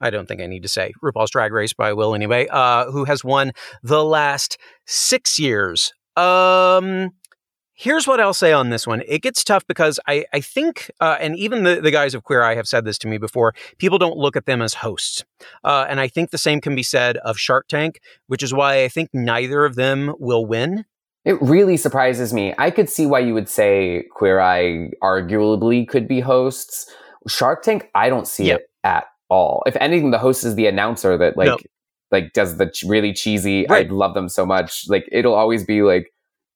I 0.00 0.10
don't 0.10 0.26
think 0.26 0.40
I 0.40 0.46
need 0.46 0.62
to 0.62 0.68
say 0.68 0.92
RuPaul's 1.02 1.30
Drag 1.30 1.52
Race, 1.52 1.72
but 1.72 1.86
I 1.86 1.92
will 1.92 2.14
anyway. 2.14 2.46
Uh, 2.50 2.90
who 2.90 3.04
has 3.04 3.24
won 3.24 3.52
the 3.82 4.04
last 4.04 4.58
six 4.86 5.38
years? 5.38 5.92
Um, 6.16 7.10
here's 7.72 8.06
what 8.06 8.20
I'll 8.20 8.34
say 8.34 8.52
on 8.52 8.70
this 8.70 8.86
one. 8.86 9.02
It 9.06 9.22
gets 9.22 9.42
tough 9.44 9.66
because 9.66 9.98
I, 10.06 10.24
I 10.32 10.40
think, 10.40 10.90
uh, 11.00 11.16
and 11.20 11.36
even 11.36 11.64
the, 11.64 11.80
the 11.80 11.90
guys 11.90 12.14
of 12.14 12.22
Queer 12.24 12.42
Eye 12.42 12.54
have 12.54 12.68
said 12.68 12.84
this 12.84 12.98
to 12.98 13.08
me 13.08 13.18
before, 13.18 13.54
people 13.78 13.98
don't 13.98 14.16
look 14.16 14.36
at 14.36 14.46
them 14.46 14.62
as 14.62 14.74
hosts. 14.74 15.24
Uh, 15.62 15.86
and 15.88 16.00
I 16.00 16.08
think 16.08 16.30
the 16.30 16.38
same 16.38 16.60
can 16.60 16.74
be 16.74 16.82
said 16.82 17.16
of 17.18 17.38
Shark 17.38 17.66
Tank, 17.68 18.00
which 18.26 18.42
is 18.42 18.52
why 18.54 18.84
I 18.84 18.88
think 18.88 19.10
neither 19.12 19.64
of 19.64 19.74
them 19.74 20.14
will 20.18 20.46
win. 20.46 20.84
It 21.24 21.40
really 21.40 21.76
surprises 21.78 22.34
me. 22.34 22.54
I 22.58 22.70
could 22.70 22.90
see 22.90 23.06
why 23.06 23.20
you 23.20 23.32
would 23.34 23.48
say 23.48 24.04
Queer 24.14 24.40
Eye 24.40 24.90
arguably 25.02 25.88
could 25.88 26.06
be 26.06 26.20
hosts. 26.20 26.86
Shark 27.26 27.62
Tank, 27.62 27.88
I 27.94 28.10
don't 28.10 28.28
see 28.28 28.48
Yep. 28.48 28.60
it 28.60 28.66
at 28.84 29.04
all. 29.34 29.62
If 29.66 29.76
anything, 29.80 30.10
the 30.12 30.18
host 30.26 30.44
is 30.44 30.54
the 30.54 30.66
announcer 30.66 31.12
that 31.22 31.36
like 31.36 31.48
No. 31.48 31.58
like 32.14 32.32
does 32.32 32.56
the 32.58 32.66
ch- 32.66 32.84
really 32.94 33.12
cheesy. 33.12 33.66
Right. 33.68 33.86
I 33.88 33.92
love 34.02 34.14
them 34.14 34.28
so 34.28 34.44
much. 34.46 34.84
Like 34.88 35.04
it'll 35.18 35.34
always 35.42 35.64
be 35.64 35.82
like, 35.82 36.06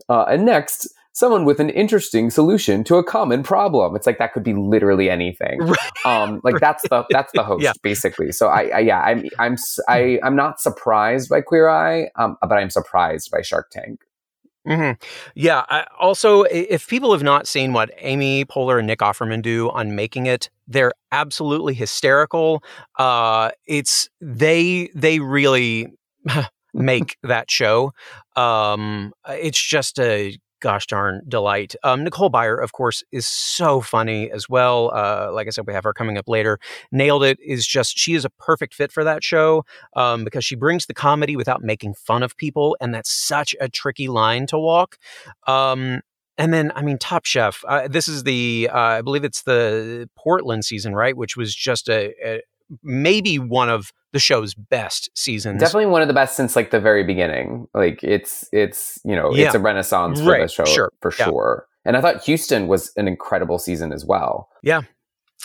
uh, 0.08 0.24
and 0.32 0.44
next. 0.46 0.88
Someone 1.14 1.44
with 1.44 1.58
an 1.58 1.70
interesting 1.70 2.30
solution 2.30 2.84
to 2.84 2.94
a 2.94 3.02
common 3.02 3.42
problem. 3.42 3.96
It's 3.96 4.06
like 4.06 4.18
that 4.18 4.32
could 4.32 4.44
be 4.44 4.54
literally 4.54 5.10
anything. 5.10 5.58
Um, 6.04 6.40
like 6.44 6.60
that's 6.66 6.84
the 6.88 7.04
that's 7.10 7.32
the 7.34 7.42
host 7.42 7.64
Yeah. 7.64 7.72
basically. 7.82 8.30
So 8.30 8.46
I, 8.46 8.62
I 8.68 8.78
yeah 8.90 9.00
I'm 9.00 9.24
I'm 9.40 9.56
I'm 9.88 10.36
not 10.36 10.60
surprised 10.60 11.28
by 11.28 11.40
Queer 11.40 11.68
Eye, 11.68 12.10
um, 12.14 12.36
but 12.40 12.52
I'm 12.52 12.70
surprised 12.70 13.32
by 13.32 13.42
Shark 13.42 13.66
Tank. 13.72 13.98
hmm 14.64 14.92
Yeah. 15.34 15.64
I, 15.68 15.86
also, 15.98 16.42
if 16.44 16.86
people 16.86 17.10
have 17.10 17.24
not 17.24 17.48
seen 17.48 17.72
what 17.72 17.90
Amy 17.98 18.44
Poehler 18.44 18.78
and 18.78 18.86
Nick 18.86 19.00
Offerman 19.00 19.42
do 19.42 19.70
on 19.70 19.96
Making 19.96 20.26
It, 20.26 20.50
they're 20.68 20.92
absolutely 21.10 21.74
hysterical. 21.74 22.62
Uh, 22.98 23.50
it's 23.66 24.08
they 24.20 24.90
they 24.94 25.18
really 25.18 25.88
make 26.74 27.16
that 27.22 27.50
show. 27.50 27.92
Um, 28.36 29.12
it's 29.28 29.60
just 29.60 29.98
a 29.98 30.38
gosh 30.60 30.86
darn 30.86 31.22
delight. 31.28 31.74
Um, 31.84 32.04
Nicole 32.04 32.30
Byer, 32.30 32.62
of 32.62 32.72
course, 32.72 33.02
is 33.12 33.26
so 33.26 33.80
funny 33.80 34.30
as 34.30 34.48
well. 34.48 34.90
Uh, 34.92 35.30
like 35.32 35.46
I 35.46 35.50
said, 35.50 35.66
we 35.66 35.72
have 35.72 35.84
her 35.84 35.92
coming 35.92 36.18
up 36.18 36.28
later. 36.28 36.58
Nailed 36.90 37.24
it 37.24 37.38
is 37.40 37.66
just 37.66 37.96
she 37.96 38.14
is 38.14 38.24
a 38.24 38.30
perfect 38.30 38.74
fit 38.74 38.92
for 38.92 39.04
that 39.04 39.22
show 39.22 39.64
um, 39.94 40.24
because 40.24 40.44
she 40.44 40.56
brings 40.56 40.86
the 40.86 40.94
comedy 40.94 41.36
without 41.36 41.62
making 41.62 41.94
fun 41.94 42.22
of 42.22 42.36
people, 42.36 42.76
and 42.80 42.92
that's 42.92 43.10
such 43.10 43.54
a 43.60 43.68
tricky 43.68 44.08
line 44.08 44.46
to 44.48 44.58
walk. 44.58 44.98
Um, 45.46 46.00
and 46.38 46.54
then, 46.54 46.72
I 46.74 46.82
mean, 46.82 46.96
Top 46.98 47.24
Chef. 47.26 47.64
Uh, 47.66 47.88
this 47.88 48.08
is 48.08 48.22
the, 48.22 48.70
uh, 48.72 48.78
I 48.78 49.02
believe 49.02 49.24
it's 49.24 49.42
the 49.42 50.08
Portland 50.16 50.64
season, 50.64 50.94
right? 50.94 51.16
Which 51.16 51.36
was 51.36 51.54
just 51.54 51.88
a, 51.88 52.14
a 52.24 52.40
maybe 52.82 53.38
one 53.38 53.68
of 53.68 53.92
the 54.12 54.18
show's 54.18 54.54
best 54.54 55.10
seasons. 55.14 55.60
Definitely 55.60 55.86
one 55.86 56.02
of 56.02 56.08
the 56.08 56.14
best 56.14 56.36
since 56.36 56.54
like 56.56 56.70
the 56.70 56.80
very 56.80 57.04
beginning. 57.04 57.66
Like 57.74 58.02
it's 58.02 58.48
it's 58.52 58.98
you 59.04 59.14
know 59.16 59.34
Yeah. 59.34 59.46
it's 59.46 59.54
a 59.54 59.58
renaissance 59.58 60.20
for 60.20 60.30
Right, 60.30 60.42
the 60.42 60.48
show 60.48 60.64
sure, 60.64 60.92
for 61.02 61.12
yeah. 61.18 61.24
sure. 61.26 61.66
And 61.84 61.96
I 61.96 62.00
thought 62.00 62.22
Houston 62.24 62.68
was 62.68 62.92
an 62.96 63.08
incredible 63.08 63.58
season 63.58 63.92
as 63.92 64.04
well. 64.04 64.48
Yeah. 64.62 64.82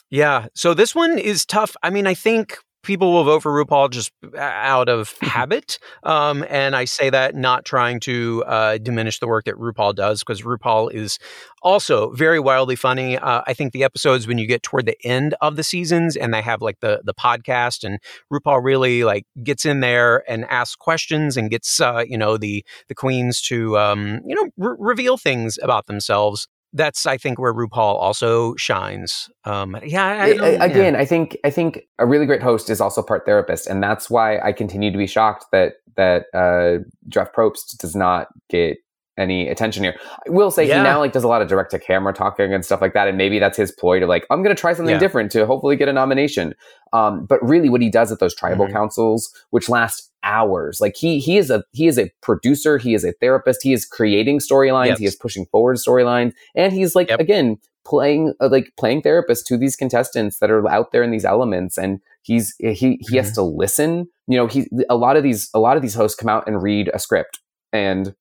Yeah. 0.10 0.48
So 0.54 0.74
this 0.74 0.94
one 0.94 1.18
is 1.18 1.46
tough. 1.46 1.76
I 1.84 1.90
mean, 1.90 2.06
I 2.08 2.14
think 2.14 2.58
people 2.84 3.12
will 3.12 3.24
vote 3.24 3.42
for 3.42 3.52
RuPaul 3.52 3.90
just 3.90 4.12
out 4.38 4.90
of 4.90 5.16
habit. 5.22 5.80
Um, 6.04 6.46
and 6.50 6.76
I 6.76 6.86
say 6.86 7.10
that 7.10 7.36
not 7.36 7.66
trying 7.66 8.00
to 8.02 8.44
uh, 8.46 8.78
diminish 8.78 9.20
the 9.20 9.28
work 9.28 9.46
that 9.46 9.56
RuPaul 9.56 9.96
does, 9.96 10.20
because 10.20 10.42
RuPaul 10.42 10.94
is 10.94 11.18
also 11.62 12.12
very 12.12 12.40
wildly 12.40 12.76
funny. 12.76 13.18
Uh, 13.18 13.42
I 13.48 13.54
think 13.54 13.74
the 13.74 13.84
episodes 13.84 14.28
when 14.28 14.38
you 14.38 14.46
get 14.46 14.64
toward 14.64 14.86
the 14.86 14.98
end 15.04 15.34
of 15.42 15.56
the 15.56 15.64
seasons 15.64 16.16
and 16.16 16.34
they 16.34 16.42
have 16.42 16.62
like 16.62 16.80
the 16.82 17.02
the 17.04 17.14
podcast 17.14 17.84
and 17.84 18.00
RuPaul 18.32 18.64
really 18.64 19.04
like 19.04 19.26
gets 19.44 19.66
in 19.66 19.80
there 19.80 20.30
and 20.30 20.46
asks 20.46 20.76
questions 20.76 21.38
and 21.38 21.50
gets 21.50 21.80
uh, 21.80 22.04
you 22.08 22.18
know 22.18 22.38
the 22.38 22.66
the 22.90 22.96
queens 22.96 23.42
to 23.44 23.78
um, 23.78 24.20
you 24.26 24.36
know 24.36 24.50
re- 24.58 24.76
reveal 24.78 25.18
things 25.18 25.58
about 25.62 25.88
themselves. 25.88 26.48
That's 26.74 27.06
I 27.06 27.18
think 27.18 27.40
where 27.40 27.54
RuPaul 27.54 27.78
also 27.78 28.56
shines. 28.56 29.30
Um, 29.46 29.78
yeah, 29.86 30.06
I, 30.06 30.10
I 30.10 30.24
I- 30.26 30.34
don't- 30.34 30.62
I- 30.62 30.66
again, 30.66 30.96
I 30.96 31.06
think 31.06 31.38
I 31.44 31.50
think 31.50 31.82
a 32.00 32.06
really 32.06 32.26
great 32.26 32.42
host 32.42 32.70
is 32.70 32.82
also 32.82 33.02
part 33.04 33.26
therapist, 33.26 33.68
and 33.68 33.82
that's 33.84 34.10
why 34.10 34.40
I 34.40 34.52
continue 34.52 34.92
to 34.92 34.98
be 34.98 35.08
shocked 35.08 35.46
that 35.52 35.76
that 35.96 36.26
uh, 36.34 36.80
Jeff 37.08 37.32
Probst 37.34 37.78
does 37.78 37.96
not 37.96 38.28
get 38.50 38.78
any 39.18 39.48
attention 39.48 39.84
here. 39.84 39.96
I 40.28 40.30
will 40.32 40.50
say 40.52 40.68
Yeah. 40.68 40.78
he 40.78 40.84
now 40.84 41.00
like 41.00 41.12
does 41.12 41.24
a 41.24 41.28
lot 41.28 41.42
of 41.42 41.48
direct 41.48 41.72
to 41.72 41.80
camera 41.80 42.14
talking 42.14 42.54
and 42.54 42.66
stuff 42.66 42.82
like 42.82 42.94
that, 42.94 43.08
and 43.08 43.18
maybe 43.18 43.40
that's 43.40 43.58
his 43.58 43.72
ploy 43.72 44.00
to 44.00 44.08
like 44.08 44.26
I'm 44.30 44.42
going 44.44 44.56
to 44.56 44.60
try 44.60 44.74
something 44.74 44.96
Yeah. 44.96 45.00
different 45.00 45.32
to 45.34 45.46
hopefully 45.46 45.76
get 45.76 45.88
a 45.88 45.94
nomination. 45.94 46.56
Um, 46.94 47.26
but 47.26 47.42
really, 47.44 47.70
what 47.70 47.82
he 47.82 47.90
does 47.90 48.12
at 48.12 48.20
those 48.20 48.34
tribal 48.36 48.68
Mhm. 48.68 48.72
councils, 48.74 49.32
which 49.52 49.70
last 49.70 50.12
hours, 50.24 50.80
like 50.82 50.96
he 50.96 51.20
he 51.20 51.38
is 51.38 51.50
a 51.50 51.64
he 51.74 51.88
is 51.88 52.00
a 52.00 52.10
producer, 52.22 52.78
he 52.78 52.94
is 52.94 53.04
a 53.04 53.12
therapist, 53.22 53.62
he 53.62 53.74
is 53.74 53.86
creating 53.86 54.40
storylines, 54.40 54.98
he 54.98 55.06
is 55.06 55.16
pushing 55.16 55.46
forward 55.48 55.78
storylines, 55.78 56.34
and 56.56 56.74
he's 56.74 56.96
like 56.96 57.10
Yep. 57.10 57.20
again 57.20 57.58
playing 57.86 58.34
uh, 58.40 58.48
like 58.48 58.72
playing 58.78 59.02
therapist 59.02 59.46
to 59.48 59.58
these 59.58 59.76
contestants 59.76 60.40
that 60.40 60.50
are 60.50 60.66
out 60.70 60.92
there 60.94 61.04
in 61.04 61.12
these 61.12 61.26
elements 61.26 61.78
and 61.78 62.00
he's 62.22 62.56
he 62.60 62.74
he 62.74 62.88
Mm-hmm. 62.98 63.16
has 63.18 63.34
to 63.34 63.42
listen 63.42 64.08
you 64.26 64.38
know 64.38 64.48
he 64.48 64.66
a 64.90 64.96
lot 64.96 65.18
of 65.18 65.24
these 65.24 65.50
a 65.54 65.60
lot 65.60 65.76
of 65.76 65.82
these 65.84 65.94
hosts 65.94 66.16
come 66.18 66.30
out 66.30 66.48
and 66.48 66.64
read 66.64 66.90
a 66.94 67.00
script 67.00 67.40
and 67.74 68.16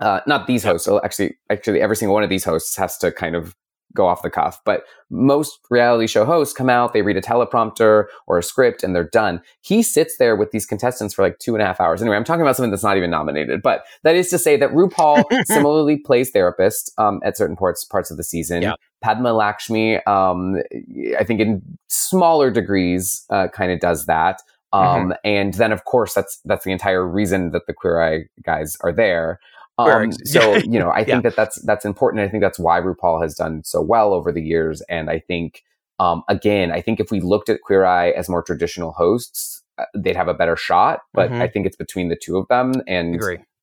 uh 0.00 0.20
not 0.26 0.46
these 0.46 0.64
hosts 0.64 0.84
so 0.84 1.00
actually 1.04 1.36
actually 1.50 1.80
every 1.80 1.96
single 1.96 2.14
one 2.14 2.22
of 2.22 2.30
these 2.30 2.44
hosts 2.44 2.76
has 2.76 2.96
to 2.98 3.10
kind 3.12 3.34
of 3.36 3.54
go 3.94 4.06
off 4.06 4.20
the 4.20 4.28
cuff 4.28 4.60
but 4.66 4.82
most 5.08 5.58
reality 5.70 6.06
show 6.06 6.24
hosts 6.26 6.52
come 6.52 6.68
out 6.68 6.92
they 6.92 7.00
read 7.00 7.16
a 7.16 7.20
teleprompter 7.22 8.04
or 8.26 8.36
a 8.36 8.42
script 8.42 8.82
and 8.82 8.94
they're 8.94 9.08
done 9.08 9.40
he 9.62 9.82
sits 9.82 10.18
there 10.18 10.36
with 10.36 10.50
these 10.50 10.66
contestants 10.66 11.14
for 11.14 11.22
like 11.22 11.38
two 11.38 11.54
and 11.54 11.62
a 11.62 11.64
half 11.64 11.80
hours 11.80 12.02
anyway 12.02 12.16
i'm 12.16 12.24
talking 12.24 12.42
about 12.42 12.54
something 12.56 12.70
that's 12.70 12.82
not 12.82 12.98
even 12.98 13.08
nominated 13.08 13.62
but 13.62 13.84
that 14.02 14.14
is 14.14 14.28
to 14.28 14.36
say 14.38 14.54
that 14.54 14.70
rupaul 14.72 15.24
similarly 15.46 15.96
plays 15.96 16.30
therapist 16.30 16.92
um, 16.98 17.20
at 17.24 17.38
certain 17.38 17.56
parts 17.56 17.84
parts 17.84 18.10
of 18.10 18.18
the 18.18 18.24
season 18.24 18.62
Yeah. 18.62 18.74
Padma 19.02 19.32
Lakshmi, 19.34 20.02
um, 20.06 20.56
I 21.18 21.22
think 21.22 21.38
in 21.38 21.62
smaller 21.88 22.50
degrees, 22.50 23.24
uh, 23.30 23.46
kind 23.48 23.70
of 23.70 23.78
does 23.78 24.06
that. 24.06 24.40
Um, 24.72 25.14
And 25.22 25.54
then, 25.54 25.70
of 25.70 25.84
course, 25.84 26.12
that's 26.14 26.40
that's 26.44 26.64
the 26.64 26.72
entire 26.72 27.06
reason 27.06 27.50
that 27.52 27.66
the 27.66 27.74
Queer 27.74 28.02
Eye 28.02 28.24
guys 28.42 28.76
are 28.80 28.92
there. 28.92 29.38
Um, 29.78 30.12
so 30.24 30.56
you 30.56 30.78
know, 30.78 30.88
I 30.90 31.00
Yeah. 31.00 31.04
think 31.04 31.22
that 31.24 31.36
that's 31.36 31.60
that's 31.62 31.84
important. 31.84 32.22
I 32.22 32.28
think 32.28 32.42
that's 32.42 32.58
why 32.58 32.80
RuPaul 32.80 33.22
has 33.22 33.34
done 33.34 33.62
so 33.64 33.80
well 33.80 34.12
over 34.14 34.32
the 34.32 34.42
years. 34.42 34.82
And 34.88 35.10
I 35.10 35.18
think, 35.18 35.62
um, 35.98 36.22
again, 36.28 36.70
I 36.72 36.80
think 36.80 37.00
if 37.00 37.10
we 37.10 37.20
looked 37.20 37.48
at 37.48 37.60
Queer 37.62 37.84
Eye 37.84 38.10
as 38.10 38.28
more 38.28 38.42
traditional 38.42 38.92
hosts, 38.92 39.62
uh, 39.78 39.84
they'd 39.96 40.16
have 40.16 40.28
a 40.28 40.34
better 40.34 40.56
shot. 40.56 41.00
But 41.12 41.30
Mhm. 41.30 41.40
I 41.42 41.48
think 41.48 41.66
it's 41.66 41.76
between 41.76 42.08
the 42.08 42.16
two 42.16 42.36
of 42.38 42.48
them. 42.48 42.72
And 42.86 43.14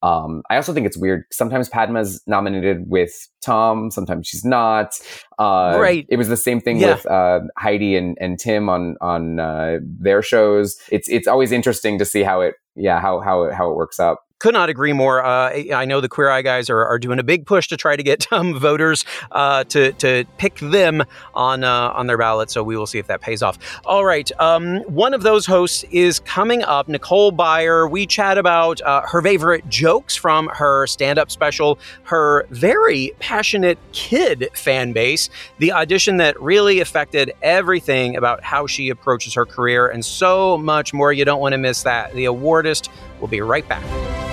um, 0.03 0.43
I 0.49 0.57
also 0.57 0.73
think 0.73 0.85
it's 0.85 0.97
weird. 0.97 1.23
Sometimes 1.31 1.69
Padma's 1.69 2.21
nominated 2.27 2.83
with 2.89 3.29
Tom, 3.41 3.89
sometimes 3.89 4.27
she's 4.27 4.43
not. 4.43 4.99
Uh, 5.39 5.77
Right. 5.79 6.05
It 6.09 6.17
was 6.17 6.27
the 6.27 6.35
same 6.37 6.59
thing 6.59 6.77
Yeah. 6.77 6.95
with 6.95 7.05
uh, 7.05 7.39
Heidi 7.57 7.95
and, 7.95 8.17
and 8.19 8.37
Tim 8.37 8.67
on 8.69 8.97
on 9.01 9.39
uh, 9.39 9.79
their 9.81 10.21
shows. 10.21 10.77
It's 10.91 11.07
it's 11.07 11.27
always 11.27 11.51
interesting 11.53 11.97
to 11.99 12.05
see 12.05 12.21
how 12.21 12.41
it 12.41 12.55
yeah 12.75 12.99
how 12.99 13.21
how 13.21 13.43
it, 13.43 13.53
how 13.53 13.69
it 13.71 13.75
works 13.77 13.97
up. 13.99 14.23
Could 14.43 14.55
not 14.55 14.67
agree 14.67 14.91
more. 14.91 15.23
Uh, 15.23 15.63
I 15.73 15.85
know 15.85 16.01
the 16.01 16.09
Queer 16.09 16.29
Eye 16.29 16.41
guys 16.41 16.69
are, 16.69 16.85
are 16.85 16.99
doing 16.99 17.17
a 17.17 17.23
big 17.23 17.45
push 17.45 17.69
to 17.69 17.77
try 17.77 17.95
to 17.95 18.03
get 18.03 18.29
um, 18.33 18.59
voters 18.59 19.05
uh, 19.31 19.63
to 19.63 19.93
to 19.93 20.25
pick 20.37 20.55
them 20.55 21.01
on 21.33 21.63
uh, 21.63 21.93
on 21.95 22.07
their 22.07 22.17
ballot. 22.17 22.51
So 22.51 22.61
we 22.61 22.75
will 22.75 22.85
see 22.85 22.99
if 22.99 23.07
that 23.07 23.21
pays 23.21 23.41
off. 23.41 23.57
All 23.85 24.03
right, 24.03 24.29
um, 24.41 24.79
one 24.81 25.13
of 25.13 25.23
those 25.23 25.45
hosts 25.45 25.85
is 25.91 26.19
coming 26.19 26.61
up. 26.61 26.89
Nicole 26.89 27.31
Byer. 27.31 27.89
We 27.89 28.05
chat 28.05 28.37
about 28.37 28.81
uh, 28.81 29.03
her 29.03 29.21
favorite 29.21 29.69
jokes 29.69 30.13
from 30.13 30.49
her 30.49 30.87
stand 30.87 31.19
up 31.19 31.31
special, 31.31 31.79
her 32.03 32.45
very 32.49 33.13
passionate 33.19 33.77
kid 33.93 34.49
fan 34.55 34.91
base, 34.91 35.29
the 35.59 35.71
audition 35.71 36.17
that 36.17 36.37
really 36.41 36.81
affected 36.81 37.31
everything 37.43 38.17
about 38.17 38.43
how 38.43 38.67
she 38.67 38.89
approaches 38.89 39.35
her 39.35 39.45
career, 39.45 39.87
and 39.87 40.03
so 40.03 40.57
much 40.57 40.93
more. 40.93 41.13
You 41.13 41.23
don't 41.23 41.39
want 41.39 41.53
to 41.53 41.57
miss 41.57 41.83
that. 41.83 42.13
The 42.13 42.25
awardist 42.25 42.89
will 43.21 43.29
be 43.29 43.39
right 43.39 43.65
back. 43.69 44.32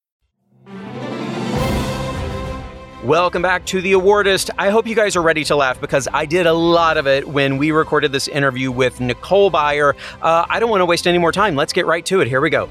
Welcome 3.03 3.41
back 3.41 3.65
to 3.65 3.81
the 3.81 3.93
Awardist. 3.93 4.51
I 4.59 4.69
hope 4.69 4.85
you 4.85 4.93
guys 4.93 5.15
are 5.15 5.23
ready 5.23 5.43
to 5.45 5.55
laugh 5.55 5.81
because 5.81 6.07
I 6.13 6.27
did 6.27 6.45
a 6.45 6.53
lot 6.53 6.97
of 6.97 7.07
it 7.07 7.27
when 7.27 7.57
we 7.57 7.71
recorded 7.71 8.11
this 8.11 8.27
interview 8.27 8.71
with 8.71 9.01
Nicole 9.01 9.49
Byer. 9.49 9.95
Uh, 10.21 10.45
I 10.47 10.59
don't 10.59 10.69
want 10.69 10.81
to 10.81 10.85
waste 10.85 11.07
any 11.07 11.17
more 11.17 11.31
time. 11.31 11.55
Let's 11.55 11.73
get 11.73 11.87
right 11.87 12.05
to 12.05 12.21
it. 12.21 12.27
Here 12.27 12.39
we 12.41 12.51
go. 12.51 12.69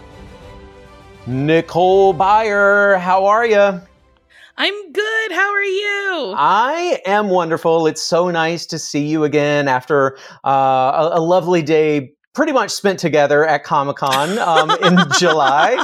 Nicole 1.26 2.14
Byer, 2.14 3.00
how 3.00 3.26
are 3.26 3.44
you? 3.44 3.80
I'm 4.56 4.92
good. 4.92 5.32
How 5.32 5.50
are 5.50 5.64
you? 5.64 6.34
I 6.36 7.00
am 7.06 7.28
wonderful. 7.28 7.88
It's 7.88 8.02
so 8.02 8.30
nice 8.30 8.66
to 8.66 8.78
see 8.78 9.04
you 9.04 9.24
again 9.24 9.66
after 9.66 10.16
uh, 10.44 11.10
a, 11.12 11.18
a 11.18 11.20
lovely 11.20 11.62
day. 11.62 12.12
Pretty 12.32 12.52
much 12.52 12.70
spent 12.70 12.98
together 13.00 13.44
at 13.44 13.64
Comic 13.64 13.96
Con 13.96 14.38
um, 14.38 14.70
in 14.70 14.96
July. 15.18 15.74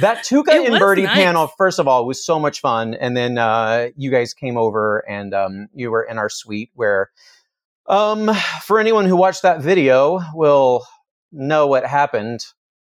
that 0.00 0.24
Tuca 0.28 0.66
and 0.66 0.78
Bertie 0.78 1.04
nice. 1.04 1.14
panel, 1.14 1.48
first 1.56 1.78
of 1.78 1.88
all, 1.88 2.06
was 2.06 2.24
so 2.24 2.38
much 2.38 2.60
fun. 2.60 2.94
And 2.94 3.16
then 3.16 3.38
uh, 3.38 3.88
you 3.96 4.10
guys 4.10 4.34
came 4.34 4.58
over 4.58 4.98
and 5.08 5.32
um, 5.32 5.68
you 5.74 5.90
were 5.90 6.02
in 6.02 6.18
our 6.18 6.28
suite 6.28 6.70
where, 6.74 7.10
um, 7.86 8.30
for 8.62 8.78
anyone 8.78 9.06
who 9.06 9.16
watched 9.16 9.42
that 9.42 9.62
video, 9.62 10.20
will 10.34 10.84
know 11.32 11.66
what 11.66 11.86
happened. 11.86 12.44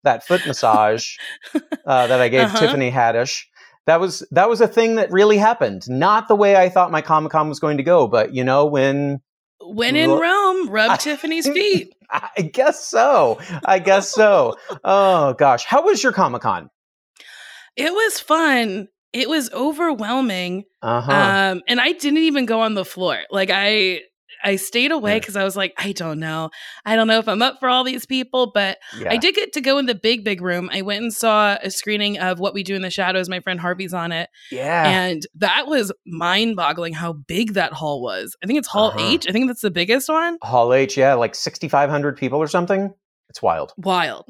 That 0.02 0.26
foot 0.26 0.46
massage 0.46 1.16
uh, 1.54 2.06
that 2.06 2.20
I 2.22 2.28
gave 2.28 2.46
Uh-huh. 2.46 2.58
Tiffany 2.58 2.90
Haddish. 2.90 3.44
That 3.84 4.00
was 4.00 4.26
that 4.30 4.48
was 4.48 4.62
a 4.62 4.68
thing 4.68 4.94
that 4.94 5.12
really 5.12 5.36
happened. 5.36 5.82
Not 5.90 6.26
the 6.28 6.34
way 6.34 6.56
I 6.56 6.70
thought 6.70 6.90
my 6.90 7.02
Comic 7.02 7.32
Con 7.32 7.50
was 7.50 7.60
going 7.60 7.76
to 7.76 7.82
go, 7.82 8.06
but 8.08 8.32
you 8.34 8.42
know 8.44 8.64
when 8.64 9.20
when 9.62 9.96
in 9.96 10.10
Rome, 10.10 10.68
rub 10.70 10.98
Tiffany's 10.98 11.48
feet. 11.52 11.94
I 12.10 12.42
guess 12.42 12.84
so. 12.84 13.38
I 13.64 13.78
guess 13.78 14.10
so. 14.10 14.56
Oh 14.84 15.34
gosh, 15.34 15.64
how 15.64 15.84
was 15.84 16.02
your 16.02 16.12
Comic 16.12 16.42
Con? 16.42 16.70
It 17.76 17.92
was 17.92 18.20
fun. 18.20 18.88
It 19.12 19.28
was 19.28 19.50
overwhelming. 19.52 20.64
Uh 20.82 21.00
huh. 21.00 21.12
Um, 21.12 21.62
and 21.68 21.80
I 21.80 21.92
didn't 21.92 22.18
even 22.18 22.46
go 22.46 22.60
on 22.60 22.74
the 22.74 22.84
floor. 22.84 23.18
Like 23.30 23.50
I 23.52 24.02
I 24.44 24.56
stayed 24.56 24.92
away 24.92 25.12
Yeah. 25.14 25.18
because 25.20 25.36
I 25.36 25.44
was 25.44 25.56
like, 25.56 25.74
I 25.78 25.92
don't 25.92 26.18
know. 26.18 26.50
I 26.84 26.96
don't 26.96 27.06
know 27.06 27.18
if 27.18 27.28
I'm 27.28 27.42
up 27.42 27.58
for 27.60 27.68
all 27.68 27.84
these 27.84 28.06
people, 28.06 28.50
but 28.52 28.78
yeah. 28.98 29.10
I 29.10 29.16
did 29.16 29.34
get 29.34 29.52
to 29.54 29.60
go 29.60 29.78
in 29.78 29.86
the 29.86 29.94
big, 29.94 30.24
big 30.24 30.40
room. 30.40 30.70
I 30.72 30.82
went 30.82 31.02
and 31.02 31.12
saw 31.12 31.56
a 31.62 31.70
screening 31.70 32.18
of 32.18 32.38
What 32.40 32.54
We 32.54 32.62
Do 32.62 32.74
in 32.74 32.82
the 32.82 32.90
Shadows. 32.90 33.28
My 33.28 33.40
friend 33.40 33.60
Harvey's 33.60 33.94
on 33.94 34.12
it. 34.12 34.28
Yeah. 34.50 34.88
And 34.88 35.26
that 35.36 35.66
was 35.66 35.92
mind 36.06 36.56
boggling 36.56 36.92
how 36.92 37.12
big 37.12 37.54
that 37.54 37.72
hall 37.72 38.02
was. 38.02 38.36
I 38.42 38.46
think 38.46 38.58
it's 38.58 38.68
Hall 38.68 38.88
Uh-huh. 38.90 38.98
H. 39.00 39.26
I 39.28 39.32
think 39.32 39.46
that's 39.46 39.60
the 39.62 39.70
biggest 39.70 40.08
one. 40.08 40.38
Hall 40.42 40.72
H, 40.72 40.96
yeah, 40.96 41.14
like 41.14 41.34
sixty 41.34 41.68
five 41.68 41.90
hundred 41.90 42.16
people 42.16 42.38
or 42.38 42.46
something. 42.48 42.92
It's 43.28 43.40
wild. 43.42 43.72
Wild. 43.76 44.26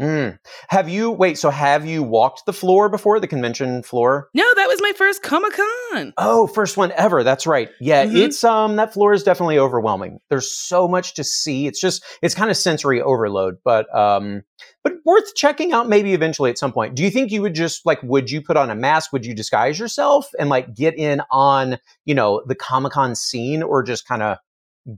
Mm. 0.00 0.38
Have 0.68 0.88
you 0.88 1.10
wait? 1.10 1.36
So 1.36 1.50
have 1.50 1.84
you 1.84 2.02
walked 2.02 2.46
the 2.46 2.52
floor 2.54 2.88
before 2.88 3.20
the 3.20 3.26
convention 3.26 3.82
floor? 3.82 4.28
No, 4.32 4.44
that 4.56 4.66
was 4.66 4.80
my 4.80 4.92
first 4.96 5.22
Comic 5.22 5.52
Con. 5.52 6.14
Oh, 6.16 6.46
first 6.46 6.78
one 6.78 6.90
ever. 6.92 7.22
That's 7.22 7.46
right. 7.46 7.68
Yeah, 7.80 8.06
Mhm. 8.06 8.16
it's 8.16 8.42
um 8.42 8.76
that 8.76 8.94
floor 8.94 9.12
is 9.12 9.22
definitely 9.22 9.58
overwhelming. 9.58 10.18
There's 10.30 10.50
so 10.50 10.88
much 10.88 11.14
to 11.14 11.24
see. 11.24 11.66
It's 11.66 11.80
just 11.80 12.02
it's 12.22 12.34
kind 12.34 12.50
of 12.50 12.56
sensory 12.56 13.02
overload, 13.02 13.58
but 13.62 13.94
um 13.94 14.42
but 14.82 14.94
worth 15.04 15.34
checking 15.34 15.72
out 15.72 15.86
maybe 15.88 16.14
eventually 16.14 16.48
at 16.48 16.56
some 16.56 16.72
point. 16.72 16.94
Do 16.94 17.02
you 17.02 17.10
think 17.10 17.30
you 17.30 17.42
would 17.42 17.54
just 17.54 17.84
like 17.84 18.02
would 18.02 18.30
you 18.30 18.40
put 18.40 18.56
on 18.56 18.70
a 18.70 18.74
mask? 18.74 19.12
Would 19.12 19.26
you 19.26 19.34
disguise 19.34 19.78
yourself 19.78 20.30
and 20.38 20.48
like 20.48 20.74
get 20.74 20.96
in 20.96 21.20
on, 21.30 21.76
you 22.06 22.14
know, 22.14 22.42
the 22.46 22.54
Comic-Con 22.54 23.14
scene 23.14 23.62
or 23.62 23.82
just 23.82 24.08
kind 24.08 24.22
of 24.22 24.38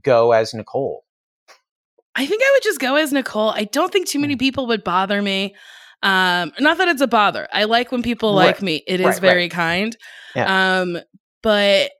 go 0.01 0.31
as 0.31 0.53
Nicole? 0.53 1.03
I 2.15 2.25
think 2.25 2.41
I 2.43 2.51
would 2.55 2.63
just 2.63 2.79
go 2.79 2.95
as 2.95 3.11
Nicole. 3.11 3.49
I 3.49 3.63
don't 3.65 3.91
think 3.91 4.07
too 4.07 4.19
Mm. 4.19 4.21
many 4.21 4.35
people 4.35 4.67
would 4.67 4.83
bother 4.83 5.21
me. 5.21 5.55
Um, 6.03 6.51
not 6.59 6.77
that 6.79 6.87
it's 6.89 7.01
a 7.01 7.07
bother. 7.07 7.47
I 7.53 7.63
like 7.63 7.91
when 7.91 8.03
people 8.03 8.35
Right. 8.35 8.47
like 8.47 8.61
me. 8.61 8.83
It 8.87 8.99
is 8.99 9.05
Right, 9.05 9.19
very 9.21 9.49
kind. 9.49 9.95
Um, 10.35 10.99
but 11.41 11.91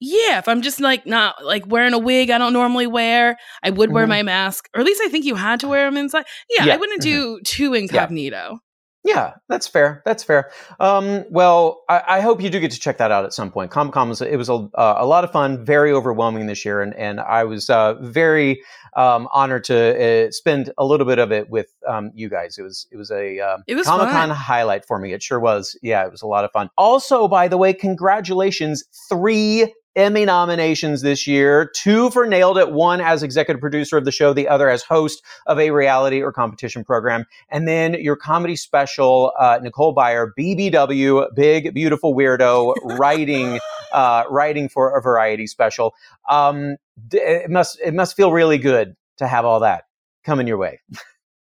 yeah, 0.00 0.38
if 0.38 0.46
I'm 0.48 0.62
just 0.62 0.80
like 0.80 1.06
not 1.06 1.44
like 1.44 1.66
wearing 1.66 1.92
a 1.92 1.98
wig 1.98 2.30
I 2.30 2.38
don't 2.38 2.52
normally 2.52 2.86
wear, 2.86 3.36
I 3.64 3.70
would 3.70 3.90
wear 3.90 4.06
Mhm. 4.06 4.10
my 4.10 4.22
mask. 4.22 4.68
Or 4.74 4.80
at 4.80 4.86
least 4.86 5.00
I 5.04 5.08
think 5.08 5.24
you 5.24 5.34
had 5.34 5.58
to 5.60 5.68
wear 5.68 5.84
them 5.86 5.96
inside. 5.96 6.24
Yeah, 6.48 6.66
Yeah, 6.66 6.74
I 6.74 6.76
wouldn't 6.76 7.00
mhm. 7.00 7.04
do 7.04 7.40
too 7.44 7.74
incognito. 7.74 8.60
Yeah, 9.04 9.34
that's 9.48 9.66
fair. 9.66 10.02
That's 10.04 10.24
fair. 10.24 10.50
Um, 10.80 11.24
well, 11.30 11.82
I, 11.88 12.02
I 12.08 12.20
hope 12.20 12.42
you 12.42 12.50
do 12.50 12.58
get 12.58 12.72
to 12.72 12.80
check 12.80 12.98
that 12.98 13.12
out 13.12 13.24
at 13.24 13.32
some 13.32 13.50
point. 13.50 13.70
Comic 13.70 13.94
Con 13.94 14.08
was 14.08 14.20
it 14.20 14.36
was 14.36 14.48
a, 14.48 14.68
uh, 14.74 14.96
a 14.98 15.06
lot 15.06 15.24
of 15.24 15.30
fun, 15.30 15.64
very 15.64 15.92
overwhelming 15.92 16.46
this 16.46 16.64
year, 16.64 16.82
and 16.82 16.94
and 16.94 17.20
I 17.20 17.44
was 17.44 17.70
uh, 17.70 17.94
very 18.00 18.60
um, 18.96 19.28
honored 19.32 19.64
to 19.64 20.26
uh, 20.26 20.30
spend 20.32 20.72
a 20.78 20.84
little 20.84 21.06
bit 21.06 21.18
of 21.18 21.30
it 21.30 21.48
with 21.48 21.72
um, 21.86 22.10
you 22.14 22.28
guys. 22.28 22.58
It 22.58 22.62
was 22.62 22.86
it 22.90 22.96
was 22.96 23.10
a 23.10 23.38
uh, 23.38 23.58
Comic 23.84 24.10
Con 24.10 24.30
highlight 24.30 24.84
for 24.84 24.98
me. 24.98 25.12
It 25.12 25.22
sure 25.22 25.38
was. 25.38 25.78
Yeah, 25.80 26.04
it 26.04 26.10
was 26.10 26.22
a 26.22 26.26
lot 26.26 26.44
of 26.44 26.50
fun. 26.50 26.68
Also, 26.76 27.28
by 27.28 27.46
the 27.46 27.56
way, 27.56 27.72
congratulations, 27.72 28.84
three. 29.08 29.72
Emmy 29.98 30.24
nominations 30.24 31.02
this 31.02 31.26
year, 31.26 31.72
two 31.74 32.08
for 32.10 32.24
Nailed 32.24 32.56
It, 32.56 32.70
one 32.70 33.00
as 33.00 33.24
executive 33.24 33.60
producer 33.60 33.96
of 33.96 34.04
the 34.04 34.12
show, 34.12 34.32
the 34.32 34.46
other 34.46 34.70
as 34.70 34.84
host 34.84 35.24
of 35.46 35.58
a 35.58 35.72
reality 35.72 36.22
or 36.22 36.32
competition 36.32 36.84
program. 36.84 37.24
And 37.48 37.66
then 37.66 37.94
your 37.94 38.14
comedy 38.14 38.54
special, 38.54 39.32
uh, 39.40 39.58
Nicole 39.60 39.92
Byer, 39.96 40.30
BBW, 40.38 41.34
Big 41.34 41.74
Beautiful 41.74 42.14
Weirdo, 42.14 42.76
writing, 42.96 43.58
uh, 43.90 44.22
writing 44.30 44.68
for 44.68 44.96
a 44.96 45.02
variety 45.02 45.48
special. 45.48 45.94
Um, 46.30 46.76
it 47.10 47.50
must 47.50 47.80
it 47.84 47.92
must 47.92 48.14
feel 48.14 48.30
really 48.30 48.58
good 48.58 48.94
to 49.16 49.26
have 49.26 49.44
all 49.44 49.58
that 49.60 49.84
coming 50.22 50.46
your 50.46 50.58
way. 50.58 50.80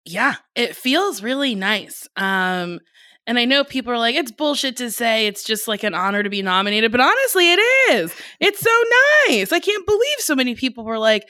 Yeah, 0.03 0.35
it 0.55 0.75
feels 0.75 1.21
really 1.21 1.53
nice. 1.53 2.07
Um, 2.15 2.79
and 3.27 3.37
I 3.37 3.45
know 3.45 3.63
people 3.63 3.91
are 3.93 3.97
like, 3.99 4.15
it's 4.15 4.31
bullshit 4.31 4.77
to 4.77 4.89
say 4.89 5.27
it's 5.27 5.43
just 5.43 5.67
like 5.67 5.83
an 5.83 5.93
honor 5.93 6.23
to 6.23 6.29
be 6.29 6.41
nominated, 6.41 6.91
but 6.91 7.01
honestly, 7.01 7.51
it 7.53 7.59
is. 7.91 8.15
It's 8.39 8.59
so 8.59 8.83
nice. 9.29 9.51
I 9.51 9.59
can't 9.59 9.85
believe 9.85 10.19
so 10.19 10.35
many 10.35 10.55
people 10.55 10.83
were 10.85 10.97
like, 10.97 11.23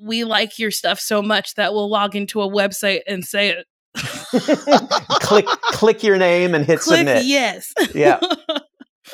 we 0.00 0.24
like 0.24 0.58
your 0.58 0.70
stuff 0.70 0.98
so 0.98 1.20
much 1.20 1.54
that 1.56 1.74
we'll 1.74 1.90
log 1.90 2.16
into 2.16 2.40
a 2.40 2.48
website 2.48 3.00
and 3.06 3.24
say 3.24 3.50
it. 3.50 3.66
click 5.20 5.46
click 5.72 6.02
your 6.02 6.16
name 6.18 6.54
and 6.54 6.64
hit 6.64 6.80
Click 6.80 6.98
submit. 6.98 7.24
yes. 7.24 7.72
Yeah. 7.94 8.20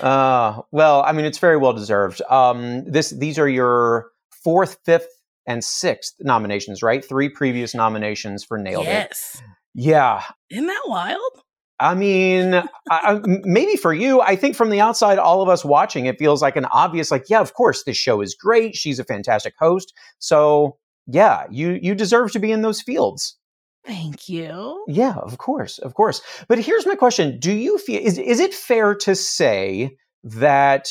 Uh, 0.00 0.60
well, 0.72 1.04
I 1.06 1.12
mean, 1.12 1.24
it's 1.24 1.38
very 1.38 1.56
well 1.56 1.72
deserved. 1.72 2.20
Um, 2.28 2.82
this 2.84 3.10
these 3.10 3.38
are 3.38 3.48
your 3.48 4.08
fourth, 4.42 4.78
fifth, 4.84 5.06
and 5.46 5.62
sixth 5.62 6.14
nominations, 6.18 6.82
right? 6.82 7.04
Three 7.04 7.28
previous 7.28 7.76
nominations 7.76 8.42
for 8.42 8.58
Nailed 8.58 8.86
It. 8.86 8.88
yes. 8.88 9.40
Yeah, 9.72 10.22
Isn't 10.50 10.66
that 10.66 10.82
wild? 10.86 11.20
I 11.80 11.94
mean, 11.94 12.62
I, 12.88 13.20
maybe 13.24 13.76
for 13.76 13.92
you, 13.92 14.20
I 14.20 14.36
think 14.36 14.54
from 14.54 14.70
the 14.70 14.80
outside, 14.80 15.18
all 15.18 15.42
of 15.42 15.48
us 15.48 15.64
watching, 15.64 16.06
it 16.06 16.18
feels 16.18 16.40
like 16.40 16.56
an 16.56 16.66
obvious, 16.66 17.10
like, 17.10 17.28
yeah, 17.28 17.40
of 17.40 17.54
course, 17.54 17.82
this 17.82 17.96
show 17.96 18.20
is 18.20 18.34
great. 18.34 18.76
She's 18.76 19.00
a 19.00 19.04
fantastic 19.04 19.54
host. 19.58 19.92
So, 20.20 20.78
yeah, 21.06 21.44
you 21.50 21.78
you 21.82 21.94
deserve 21.94 22.32
to 22.32 22.38
be 22.38 22.52
in 22.52 22.62
those 22.62 22.80
fields. 22.80 23.36
Thank 23.84 24.28
you. 24.28 24.84
Yeah, 24.88 25.16
of 25.16 25.38
course, 25.38 25.78
of 25.78 25.94
course. 25.94 26.22
But 26.48 26.58
here's 26.58 26.86
my 26.86 26.94
question: 26.94 27.38
Do 27.38 27.52
you 27.52 27.76
feel 27.78 28.00
is 28.00 28.18
is 28.18 28.40
it 28.40 28.54
fair 28.54 28.94
to 28.96 29.14
say 29.14 29.96
that 30.22 30.88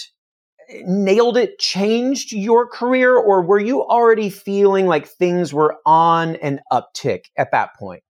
eh, 0.69 0.81
Nailed 0.85 1.37
It 1.37 1.57
changed 1.59 2.33
your 2.33 2.67
career, 2.67 3.15
or 3.15 3.41
were 3.41 3.59
you 3.59 3.83
already 3.83 4.29
feeling 4.29 4.85
like 4.85 5.07
things 5.07 5.53
were 5.53 5.77
on 5.85 6.35
an 6.37 6.59
uptick 6.71 7.25
at 7.37 7.51
that 7.51 7.69
point? 7.79 8.03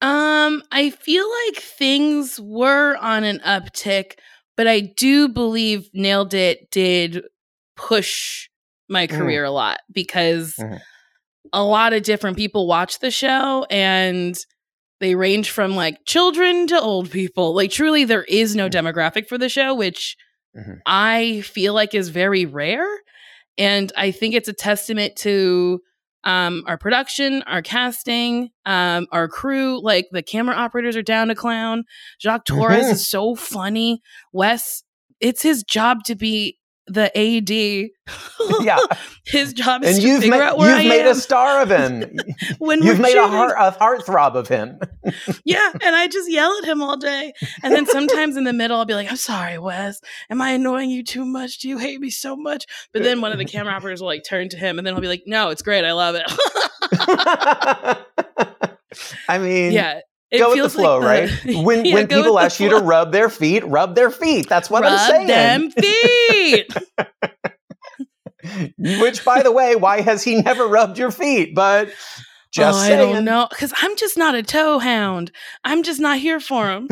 Um, 0.00 0.62
I 0.70 0.90
feel 0.90 1.26
like 1.46 1.62
things 1.62 2.38
were 2.40 2.96
on 2.96 3.24
an 3.24 3.40
uptick, 3.40 4.12
but 4.56 4.68
I 4.68 4.80
do 4.80 5.28
believe 5.28 5.88
Nailed 5.92 6.34
It 6.34 6.70
did 6.70 7.24
push 7.76 8.48
my 8.88 9.06
Mm. 9.06 9.18
career 9.18 9.44
a 9.44 9.50
lot 9.50 9.80
because 9.92 10.54
Mhm. 10.56 10.80
a 11.52 11.62
lot 11.64 11.92
of 11.92 12.02
different 12.02 12.36
people 12.36 12.66
watch 12.66 13.00
the 13.00 13.10
show 13.10 13.66
and 13.70 14.38
they 15.00 15.14
range 15.14 15.50
from 15.50 15.76
like 15.76 16.04
children 16.06 16.66
to 16.68 16.80
old 16.80 17.10
people. 17.10 17.54
Like 17.54 17.70
truly 17.70 18.04
there 18.04 18.24
is 18.24 18.54
no 18.56 18.68
Mm. 18.68 18.72
demographic 18.72 19.26
for 19.28 19.38
the 19.38 19.48
show, 19.48 19.74
which 19.74 20.16
Mhm. 20.56 20.78
I 20.86 21.40
feel 21.42 21.74
like 21.74 21.94
is 21.94 22.08
very 22.08 22.46
rare. 22.46 22.88
And 23.56 23.92
I 23.96 24.10
think 24.12 24.34
it's 24.34 24.48
a 24.48 24.52
testament 24.52 25.16
to 25.16 25.80
um, 26.28 26.62
our 26.66 26.76
production, 26.76 27.42
our 27.44 27.62
casting, 27.62 28.50
um, 28.66 29.06
our 29.12 29.28
crew. 29.28 29.80
Like 29.82 30.08
the 30.12 30.22
camera 30.22 30.54
operators 30.54 30.94
are 30.96 31.02
down 31.02 31.28
to 31.28 31.34
clown. 31.34 31.84
Jacques 32.20 32.44
Torres 32.44 32.86
Mhm. 32.86 32.92
is 32.92 33.10
so 33.10 33.34
funny. 33.34 34.02
Wes, 34.32 34.82
it's 35.20 35.42
his 35.42 35.62
job 35.64 36.04
to 36.04 36.14
be 36.14 36.58
the 36.88 37.10
AD. 37.16 37.90
Yeah. 38.60 38.78
his 39.26 39.52
job 39.52 39.84
is 39.84 39.96
and 39.96 40.04
to 40.04 40.20
figure 40.20 40.30
made, 40.30 40.40
out 40.40 40.58
where 40.58 40.70
you've 40.70 40.86
I 40.86 40.88
made 40.88 41.06
am 41.06 41.12
a 41.12 41.14
star 41.14 41.62
of 41.62 41.70
him. 41.70 42.18
when 42.58 42.82
you've 42.82 43.00
made 43.00 43.16
a 43.16 43.28
heart 43.28 43.54
a 43.58 43.76
heartthrob 43.78 44.34
of 44.34 44.48
him. 44.48 44.78
Yeah, 45.44 45.72
and 45.82 45.96
I 45.96 46.06
just 46.08 46.30
yell 46.30 46.54
at 46.58 46.68
him 46.68 46.82
all 46.82 46.96
day. 46.98 47.32
And 47.62 47.74
then 47.74 47.86
sometimes 47.86 48.36
in 48.36 48.44
the 48.44 48.52
middle, 48.52 48.76
I'll 48.76 48.84
be 48.84 48.94
like, 48.94 49.10
I'm 49.10 49.16
sorry, 49.16 49.56
Wes. 49.56 50.00
Am 50.28 50.42
I 50.42 50.50
annoying 50.50 50.90
you 50.90 51.02
too 51.02 51.24
much? 51.24 51.58
Do 51.58 51.68
you 51.68 51.78
hate 51.78 51.98
me 52.00 52.10
so 52.10 52.36
much? 52.36 52.66
But 52.92 53.02
then 53.02 53.22
one 53.22 53.32
of 53.32 53.38
the 53.38 53.46
camera 53.46 53.72
operators 53.72 54.00
will 54.00 54.08
like 54.08 54.24
turn 54.24 54.50
to 54.50 54.58
him 54.58 54.76
and 54.78 54.86
then 54.86 54.94
he'll 54.94 55.00
be 55.00 55.08
like, 55.08 55.22
No, 55.26 55.48
it's 55.48 55.62
great. 55.62 55.84
I 55.84 55.92
love 55.92 56.14
it. 56.16 56.24
I 59.28 59.38
mean, 59.38 59.72
yeah. 59.72 60.00
It 60.30 60.38
go 60.38 60.50
with 60.50 60.62
the 60.62 60.68
flow, 60.70 61.00
like 61.00 61.30
right? 61.30 61.30
When 61.64 61.84
Yeah, 61.84 61.94
when 61.94 62.08
people 62.08 62.34
the 62.34 62.40
ask 62.40 62.60
you 62.60 62.70
to 62.70 62.78
rub 62.78 63.12
their 63.12 63.30
feet, 63.30 63.66
rub 63.66 63.94
their 63.94 64.10
feet. 64.10 64.48
That's 64.48 64.70
what 64.70 64.84
I'm 64.84 64.92
Rub 64.94 64.98
saying. 64.98 65.26
them 65.28 65.70
feet. 65.70 66.72
Which, 68.78 69.24
by 69.24 69.42
the 69.42 69.52
way, 69.52 69.76
why 69.76 70.00
has 70.00 70.22
he 70.22 70.40
never 70.42 70.66
rubbed 70.66 70.98
your 70.98 71.10
feet? 71.10 71.54
But 71.54 71.90
just 72.52 72.78
oh, 72.78 72.80
I 72.80 72.96
don't 72.96 73.24
know. 73.24 73.46
Because 73.50 73.72
I'm 73.82 73.96
just 73.96 74.16
not 74.18 74.34
a 74.34 74.42
toe 74.42 74.78
hound. 74.78 75.32
I'm 75.64 75.82
just 75.82 76.00
not 76.00 76.18
here 76.18 76.40
for 76.40 76.70
him. 76.70 76.88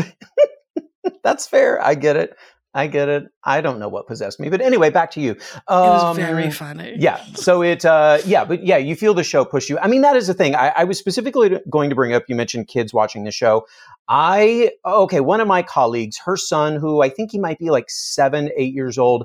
That's 1.24 1.46
fair. 1.46 1.82
I 1.82 1.94
get 1.94 2.16
it. 2.16 2.36
I 2.76 2.86
get 2.88 3.08
it. 3.08 3.24
I 3.42 3.60
don't 3.62 3.78
know 3.78 3.88
what 3.88 4.06
possessed 4.06 4.38
me, 4.38 4.50
but 4.50 4.60
anyway, 4.60 4.90
back 4.90 5.10
to 5.12 5.20
you. 5.20 5.32
It 5.32 5.40
was 5.68 6.04
Um, 6.04 6.16
very 6.16 6.50
funny. 6.50 6.94
Yeah. 6.98 7.24
So 7.34 7.62
it, 7.62 7.84
uh, 7.84 8.18
yeah, 8.26 8.44
but 8.44 8.62
yeah, 8.64 8.76
you 8.76 8.94
feel 8.94 9.14
the 9.14 9.24
show 9.24 9.44
push 9.44 9.70
you. 9.70 9.78
I 9.78 9.88
mean, 9.88 10.02
that 10.02 10.14
is 10.14 10.26
the 10.26 10.34
thing. 10.34 10.54
I, 10.54 10.72
I 10.76 10.84
was 10.84 10.98
specifically 10.98 11.58
going 11.70 11.88
to 11.88 11.96
bring 11.96 12.12
up. 12.12 12.24
You 12.28 12.36
mentioned 12.36 12.68
kids 12.68 12.92
watching 12.92 13.24
the 13.24 13.30
show. 13.30 13.66
I 14.08 14.72
okay. 14.84 15.20
One 15.20 15.40
of 15.40 15.48
my 15.48 15.62
colleagues, 15.62 16.18
her 16.24 16.36
son, 16.36 16.76
who 16.76 17.02
I 17.02 17.08
think 17.08 17.32
he 17.32 17.38
might 17.38 17.58
be 17.58 17.70
like 17.70 17.86
seven, 17.88 18.50
eight 18.56 18.74
years 18.74 18.98
old, 18.98 19.24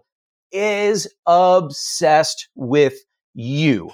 is 0.51 1.07
obsessed 1.27 2.47
with 2.55 2.93
you. 3.33 3.91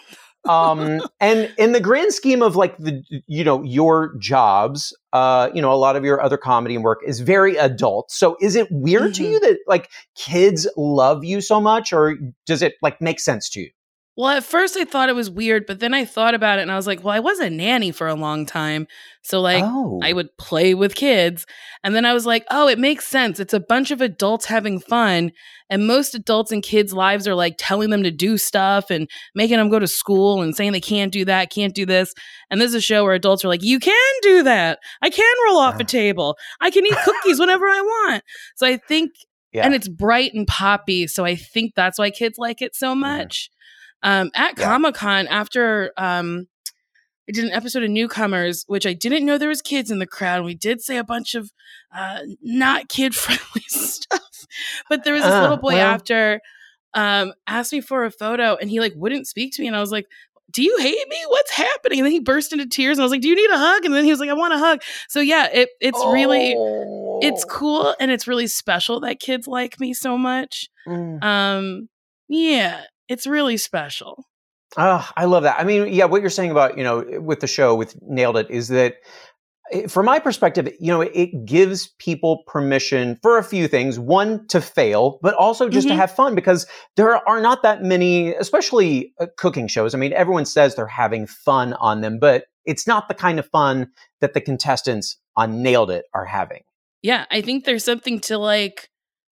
Um 0.48 1.02
and 1.20 1.52
in 1.58 1.72
the 1.72 1.80
grand 1.80 2.14
scheme 2.14 2.42
of 2.42 2.56
like 2.56 2.78
the 2.78 3.02
you 3.28 3.44
know 3.44 3.62
your 3.64 4.16
jobs 4.20 4.96
uh 5.14 5.50
you 5.54 5.62
know 5.62 5.72
a 5.72 5.76
lot 5.76 5.96
of 5.96 6.04
your 6.04 6.22
other 6.22 6.38
comedy 6.38 6.76
and 6.76 6.84
work 6.84 7.00
is 7.06 7.20
very 7.20 7.56
adult 7.58 8.12
so 8.12 8.36
is 8.42 8.56
it 8.56 8.68
weird 8.72 9.14
to 9.14 9.24
Mhm. 9.24 9.32
you 9.32 9.40
that 9.42 9.58
like 9.68 9.90
kids 10.16 10.68
love 10.78 11.24
you 11.24 11.42
so 11.42 11.60
much 11.62 11.92
or 11.94 12.16
does 12.46 12.62
it 12.62 12.76
like 12.82 13.02
make 13.02 13.20
sense 13.20 13.50
to 13.50 13.62
you 13.62 13.70
Well, 14.18 14.30
at 14.30 14.44
first 14.44 14.76
I 14.76 14.84
thought 14.84 15.10
it 15.10 15.16
was 15.16 15.30
weird, 15.30 15.68
but 15.68 15.80
then 15.80 15.94
I 15.94 16.04
thought 16.04 16.34
about 16.34 16.58
it 16.58 16.64
and 16.64 16.72
I 16.72 16.76
was 16.76 16.88
like, 16.88 17.04
well, 17.04 17.14
I 17.14 17.20
was 17.20 17.38
a 17.40 17.52
nanny 17.52 17.92
for 17.92 18.08
a 18.08 18.16
long 18.16 18.48
time. 18.48 18.88
So, 19.22 19.40
like, 19.40 19.64
oh 19.64 20.00
I 20.02 20.12
would 20.12 20.36
play 20.40 20.74
with 20.74 20.96
kids. 20.96 21.46
And 21.84 21.94
then 21.94 22.04
I 22.04 22.14
was 22.14 22.26
like, 22.26 22.44
oh, 22.50 22.68
it 22.68 22.80
makes 22.80 23.08
sense. 23.08 23.40
It's 23.40 23.54
a 23.54 23.60
bunch 23.60 23.92
of 23.92 24.02
adults 24.02 24.46
having 24.46 24.80
fun. 24.80 25.34
And 25.70 25.86
most 25.86 26.16
adults 26.16 26.52
and 26.52 26.64
kids' 26.64 26.94
lives 26.94 27.28
are 27.28 27.36
like 27.36 27.58
telling 27.60 27.92
them 27.92 28.02
to 28.02 28.10
do 28.10 28.40
stuff 28.40 28.90
and 28.90 29.08
making 29.36 29.58
them 29.58 29.70
go 29.70 29.78
to 29.78 29.88
school 29.88 30.42
and 30.42 30.56
saying 30.56 30.72
they 30.72 30.82
can't 30.82 31.14
do 31.14 31.24
that, 31.26 31.52
can't 31.52 31.76
do 31.76 31.86
this. 31.86 32.16
And 32.50 32.60
this 32.60 32.70
is 32.70 32.76
a 32.76 32.82
show 32.82 33.04
where 33.04 33.14
adults 33.14 33.46
are 33.46 33.50
like, 33.50 33.64
you 33.64 33.80
can 33.80 34.14
do 34.24 34.42
that. 34.42 34.80
I 35.04 35.12
can 35.12 35.36
roll 35.46 35.60
off 35.60 35.76
a 35.76 35.78
uh-huh. 35.78 35.84
table. 35.84 36.38
I 36.60 36.72
can 36.72 36.88
eat 36.88 36.98
cookies 37.06 37.40
whenever 37.40 37.68
I 37.68 37.82
want. 37.82 38.24
So 38.56 38.66
I 38.66 38.78
think, 38.78 39.12
yeah. 39.54 39.64
and 39.64 39.76
it's 39.76 39.88
bright 39.88 40.34
and 40.34 40.48
poppy. 40.48 41.06
So 41.06 41.24
I 41.24 41.36
think 41.36 41.74
that's 41.76 42.00
why 42.00 42.10
kids 42.10 42.40
like 42.40 42.64
it 42.64 42.74
so 42.74 42.96
much. 42.96 43.52
Um, 44.04 44.32
at 44.36 44.58
Yeah. 44.58 44.66
Comic 44.66 44.96
Con, 44.96 45.28
after 45.28 45.92
um, 45.98 46.48
I 47.28 47.32
did 47.34 47.44
an 47.46 47.52
episode 47.52 47.84
of 47.84 47.90
Newcomers, 47.90 48.64
which 48.68 48.86
I 48.86 48.94
didn't 48.94 49.26
know 49.26 49.38
there 49.38 49.50
was 49.50 49.62
kids 49.62 49.92
in 49.92 50.00
the 50.00 50.08
crowd. 50.08 50.46
We 50.46 50.56
did 50.56 50.82
say 50.82 50.98
a 50.98 51.04
bunch 51.04 51.36
of 51.36 51.52
uh, 51.96 52.20
not 52.42 52.90
kid 52.90 53.16
friendly 53.24 53.64
stuff, 53.68 54.22
but 54.90 55.04
there 55.04 55.14
was 55.14 55.24
this 55.24 55.32
Uh, 55.34 55.42
little 55.42 55.58
boy 55.58 55.74
well. 55.74 55.88
after 55.94 56.42
um, 56.94 57.34
asked 57.48 57.74
me 57.74 57.82
for 57.82 58.06
a 58.06 58.12
photo, 58.12 58.56
and 58.56 58.70
he 58.70 58.80
like 58.80 58.94
wouldn't 58.96 59.28
speak 59.28 59.54
to 59.56 59.62
me, 59.62 59.68
and 59.68 59.76
I 59.76 59.82
was 59.82 59.92
like. 59.92 60.06
Do 60.50 60.64
you 60.64 60.78
hate 60.80 61.08
me? 61.10 61.18
What's 61.28 61.52
happening? 61.52 62.00
And 62.00 62.06
then 62.06 62.14
he 62.14 62.22
burst 62.22 62.54
into 62.54 62.66
tears, 62.66 62.98
and 62.98 63.04
I 63.04 63.06
was 63.06 63.12
like, 63.12 63.20
"Do 63.20 63.28
you 63.28 63.36
need 63.36 63.50
a 63.52 63.58
hug?" 63.58 63.84
And 63.84 63.94
then 63.94 64.06
he 64.06 64.12
was 64.12 64.22
like, 64.22 64.30
"I 64.30 64.34
want 64.34 64.54
a 64.54 64.58
hug." 64.58 64.82
So 65.10 65.20
yeah, 65.20 65.50
it 65.52 65.68
it's 65.82 66.00
really 66.06 66.56
it's 67.22 67.44
Oh. 67.44 67.48
cool 67.50 67.96
and 68.00 68.10
it's 68.10 68.28
really 68.30 68.48
special 68.48 69.02
that 69.02 69.20
kids 69.20 69.46
like 69.46 69.78
me 69.78 69.94
so 69.94 70.18
much. 70.18 70.70
Mm. 70.88 71.22
Um, 71.22 71.90
yeah, 72.30 72.84
it's 73.10 73.28
really 73.28 73.58
special. 73.58 74.26
Ah, 74.76 75.12
I 75.15 75.26
love 75.26 75.43
that. 75.43 75.60
I 75.60 75.63
mean, 75.63 75.91
yeah, 75.93 76.06
what 76.06 76.22
you're 76.22 76.30
saying 76.30 76.52
about, 76.52 76.78
you 76.78 76.84
know, 76.84 77.06
with 77.22 77.39
the 77.39 77.48
show 77.48 77.74
with 77.76 77.96
Nailed 78.02 78.38
It 78.38 78.50
is 78.52 78.67
that 78.67 78.96
eh, 79.72 79.88
from 79.88 80.06
my 80.06 80.20
perspective, 80.20 80.67
you 80.80 80.88
know, 80.91 81.02
it 81.02 81.46
gives 81.46 81.88
people 82.00 82.43
permission 82.48 83.17
for 83.22 83.38
a 83.38 83.43
few 83.43 83.67
things. 83.67 83.98
One, 83.98 84.46
to 84.48 84.60
fail, 84.62 85.20
but 85.22 85.34
also 85.36 85.70
just 85.70 85.88
to 85.88 85.93
Mhm. 85.93 85.98
have 85.98 86.12
fun 86.12 86.36
because 86.36 86.67
there 86.98 87.15
are 87.28 87.41
not 87.41 87.63
that 87.63 87.82
many, 87.82 88.34
especially 88.34 89.13
uh, 89.20 89.28
cooking 89.38 89.67
shows. 89.67 89.96
I 89.96 89.98
mean, 89.98 90.13
everyone 90.13 90.46
says 90.46 90.76
they're 90.76 90.86
having 90.88 91.28
fun 91.28 91.74
on 91.74 92.02
them, 92.02 92.20
but 92.20 92.46
it's 92.65 92.86
not 92.86 93.08
the 93.08 93.13
kind 93.13 93.39
of 93.39 93.48
fun 93.50 93.88
that 94.20 94.34
the 94.34 94.41
contestants 94.41 95.17
on 95.38 95.63
Nailed 95.63 95.91
It 95.91 96.06
are 96.13 96.26
having. 96.26 96.63
Yeah, 97.02 97.26
I 97.32 97.41
think 97.41 97.63
there's 97.63 97.86
something 97.86 98.20
to 98.22 98.38
like. 98.38 98.89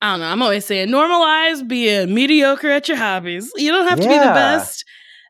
I 0.02 0.12
don't 0.12 0.20
know. 0.20 0.26
I'm 0.26 0.42
always 0.42 0.64
saying 0.64 0.88
normalize 0.88 1.66
being 1.66 2.14
mediocre 2.14 2.70
at 2.70 2.88
your 2.88 2.96
hobbies. 2.96 3.52
You 3.56 3.70
don't 3.70 3.86
have 3.86 4.00
to 4.00 4.08
be 4.08 4.14
the 4.14 4.24
best. 4.34 4.84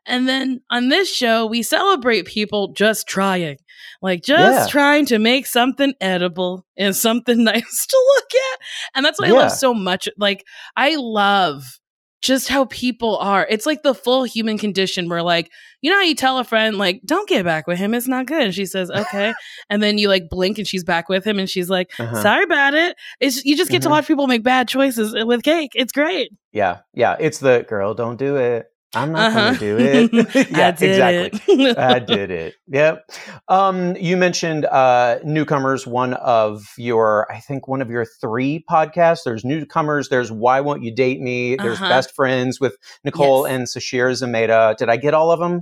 And 0.05 0.27
then 0.27 0.61
on 0.69 0.89
this 0.89 1.13
show, 1.13 1.45
we 1.45 1.61
celebrate 1.61 2.25
people 2.25 2.69
just 2.73 3.05
trying, 3.07 3.57
like 4.01 4.23
just 4.23 4.67
Yeah. 4.67 4.71
trying 4.71 5.05
to 5.07 5.19
make 5.19 5.45
something 5.45 5.93
edible 6.01 6.65
and 6.77 6.95
something 6.95 7.43
nice 7.43 7.85
to 7.87 8.13
look 8.15 8.31
at. 8.53 8.59
And 8.95 9.05
that's 9.05 9.19
what 9.19 9.27
I 9.29 9.31
love 9.33 9.51
so 9.51 9.73
much. 9.73 10.07
Like, 10.17 10.43
I 10.75 10.95
love 10.97 11.79
just 12.21 12.47
how 12.47 12.65
people 12.65 13.17
are. 13.17 13.47
It's 13.49 13.65
like 13.65 13.81
the 13.83 13.93
full 13.95 14.23
human 14.23 14.57
condition 14.57 15.09
where, 15.09 15.23
like, 15.23 15.51
you 15.81 15.89
know 15.89 15.97
how 15.97 16.03
you 16.03 16.13
tell 16.15 16.37
a 16.37 16.43
friend, 16.43 16.77
like, 16.77 17.01
don't 17.05 17.27
get 17.27 17.43
back 17.43 17.65
with 17.67 17.77
him. 17.79 17.93
It's 17.93 18.07
not 18.07 18.27
good. 18.27 18.41
And 18.43 18.53
she 18.55 18.65
says, 18.65 18.91
okay. 18.95 19.33
and 19.69 19.81
then 19.81 19.97
you 19.97 20.07
like 20.07 20.29
blink 20.29 20.57
and 20.59 20.67
she's 20.67 20.83
back 20.83 21.09
with 21.09 21.25
him 21.25 21.39
and 21.39 21.49
she's 21.49 21.69
like, 21.69 21.91
Uh-huh. 21.99 22.21
sorry 22.21 22.43
about 22.43 22.73
it. 22.75 22.95
It's 23.19 23.43
you 23.43 23.57
just 23.57 23.71
get 23.71 23.81
to 23.83 23.87
Mhm. 23.87 23.91
watch 23.91 24.07
people 24.07 24.27
make 24.27 24.43
bad 24.43 24.67
choices 24.67 25.15
with 25.25 25.43
cake. 25.43 25.71
It's 25.75 25.91
great. 25.91 26.31
Yeah, 26.51 26.79
yeah. 26.93 27.15
It's 27.19 27.39
the 27.39 27.65
girl, 27.67 27.93
don't 27.93 28.17
do 28.17 28.35
it. 28.37 28.67
I'm 28.93 29.13
not 29.13 29.27
Uh-huh. 29.31 29.39
going 29.39 29.53
to 29.53 29.59
do 29.59 29.77
it. 30.17 30.51
yeah, 30.51 30.69
exactly. 30.69 31.39
it. 31.65 31.77
I 31.77 31.99
did 31.99 32.29
it. 32.29 32.55
Yep. 32.67 33.05
Um, 33.47 33.95
you 33.95 34.17
mentioned 34.17 34.65
uh, 34.65 35.19
newcomers. 35.23 35.87
One 35.87 36.13
of 36.15 36.63
your, 36.77 37.31
I 37.31 37.39
think, 37.39 37.67
one 37.69 37.81
of 37.81 37.89
your 37.89 38.05
three 38.19 38.65
podcasts. 38.69 39.19
There's 39.23 39.45
newcomers. 39.45 40.09
There's 40.09 40.31
Why 40.31 40.59
Won't 40.59 40.83
You 40.83 40.93
Date 40.93 41.21
Me? 41.21 41.55
There's 41.55 41.77
Uh-huh. 41.79 41.87
Best 41.89 42.13
Friends 42.15 42.59
with 42.59 42.75
Nicole 43.05 43.47
Yes. 43.47 43.55
and 43.55 43.67
Sasheer 43.83 44.11
Zamata. 44.11 44.75
Did 44.75 44.89
I 44.89 44.97
get 44.97 45.13
all 45.13 45.31
of 45.31 45.39
them? 45.39 45.61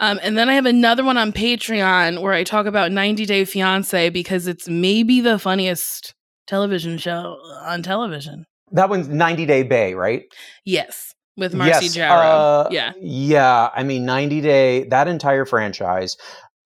Um, 0.00 0.20
and 0.22 0.38
then 0.38 0.48
I 0.48 0.54
have 0.54 0.66
another 0.66 1.02
one 1.02 1.16
on 1.18 1.32
Patreon 1.32 2.22
where 2.22 2.32
I 2.32 2.44
talk 2.44 2.66
about 2.66 2.92
90 2.92 3.26
Day 3.26 3.44
Fiance 3.44 4.10
because 4.10 4.46
it's 4.46 4.68
maybe 4.68 5.20
the 5.20 5.40
funniest 5.40 6.14
television 6.46 6.98
show 6.98 7.36
on 7.64 7.82
television. 7.82 8.44
That 8.70 8.90
one's 8.90 9.08
90 9.08 9.44
Day 9.46 9.64
Bae, 9.64 9.94
right? 9.94 10.22
Yes, 10.64 11.14
with 11.38 11.54
Marcy 11.54 11.86
yes. 11.86 11.96
Jarreau. 11.96 12.66
uh, 12.66 12.68
yeah. 12.70 12.92
Yeah. 13.00 13.70
I 13.74 13.82
mean, 13.84 14.04
90 14.04 14.40
Day, 14.42 14.84
that 14.88 15.08
entire 15.08 15.46
franchise. 15.46 16.16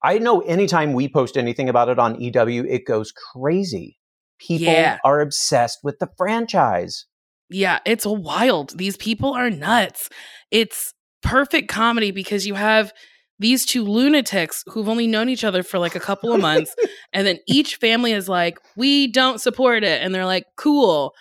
I 0.03 0.19
know 0.19 0.41
anytime 0.41 0.95
we 0.95 1.09
post 1.09 1.37
anything 1.37 1.69
about 1.69 1.89
it 1.89 1.99
on 1.99 2.21
EW, 2.21 2.65
it 2.69 2.85
goes 2.87 3.13
crazy. 3.13 3.99
People 4.41 4.73
Yeah. 4.73 4.99
are 5.05 5.21
obsessed 5.21 5.79
with 5.85 6.01
the 6.01 6.09
franchise. 6.17 7.05
Yeah, 7.49 7.79
it's 7.85 8.05
wild. 8.07 8.77
These 8.77 8.97
people 8.97 9.35
are 9.35 9.51
nuts. 9.51 10.09
It's 10.51 10.95
perfect 11.23 11.69
comedy 11.69 12.11
because 12.11 12.47
you 12.47 12.55
have 12.55 12.93
these 13.39 13.67
two 13.67 13.85
lunatics 13.85 14.65
who've 14.69 14.89
only 14.89 15.07
known 15.07 15.29
each 15.29 15.45
other 15.45 15.63
for 15.63 15.79
like 15.79 15.95
a 15.95 16.01
couple 16.01 16.33
of 16.33 16.41
months. 16.41 16.75
and 17.13 17.27
then 17.27 17.39
each 17.47 17.77
family 17.77 18.13
is 18.13 18.29
like, 18.29 18.59
we 18.77 19.07
don't 19.07 19.41
support 19.41 19.85
it. 19.85 20.03
And 20.03 20.15
they're 20.15 20.27
like, 20.27 20.45
cool. 20.57 21.13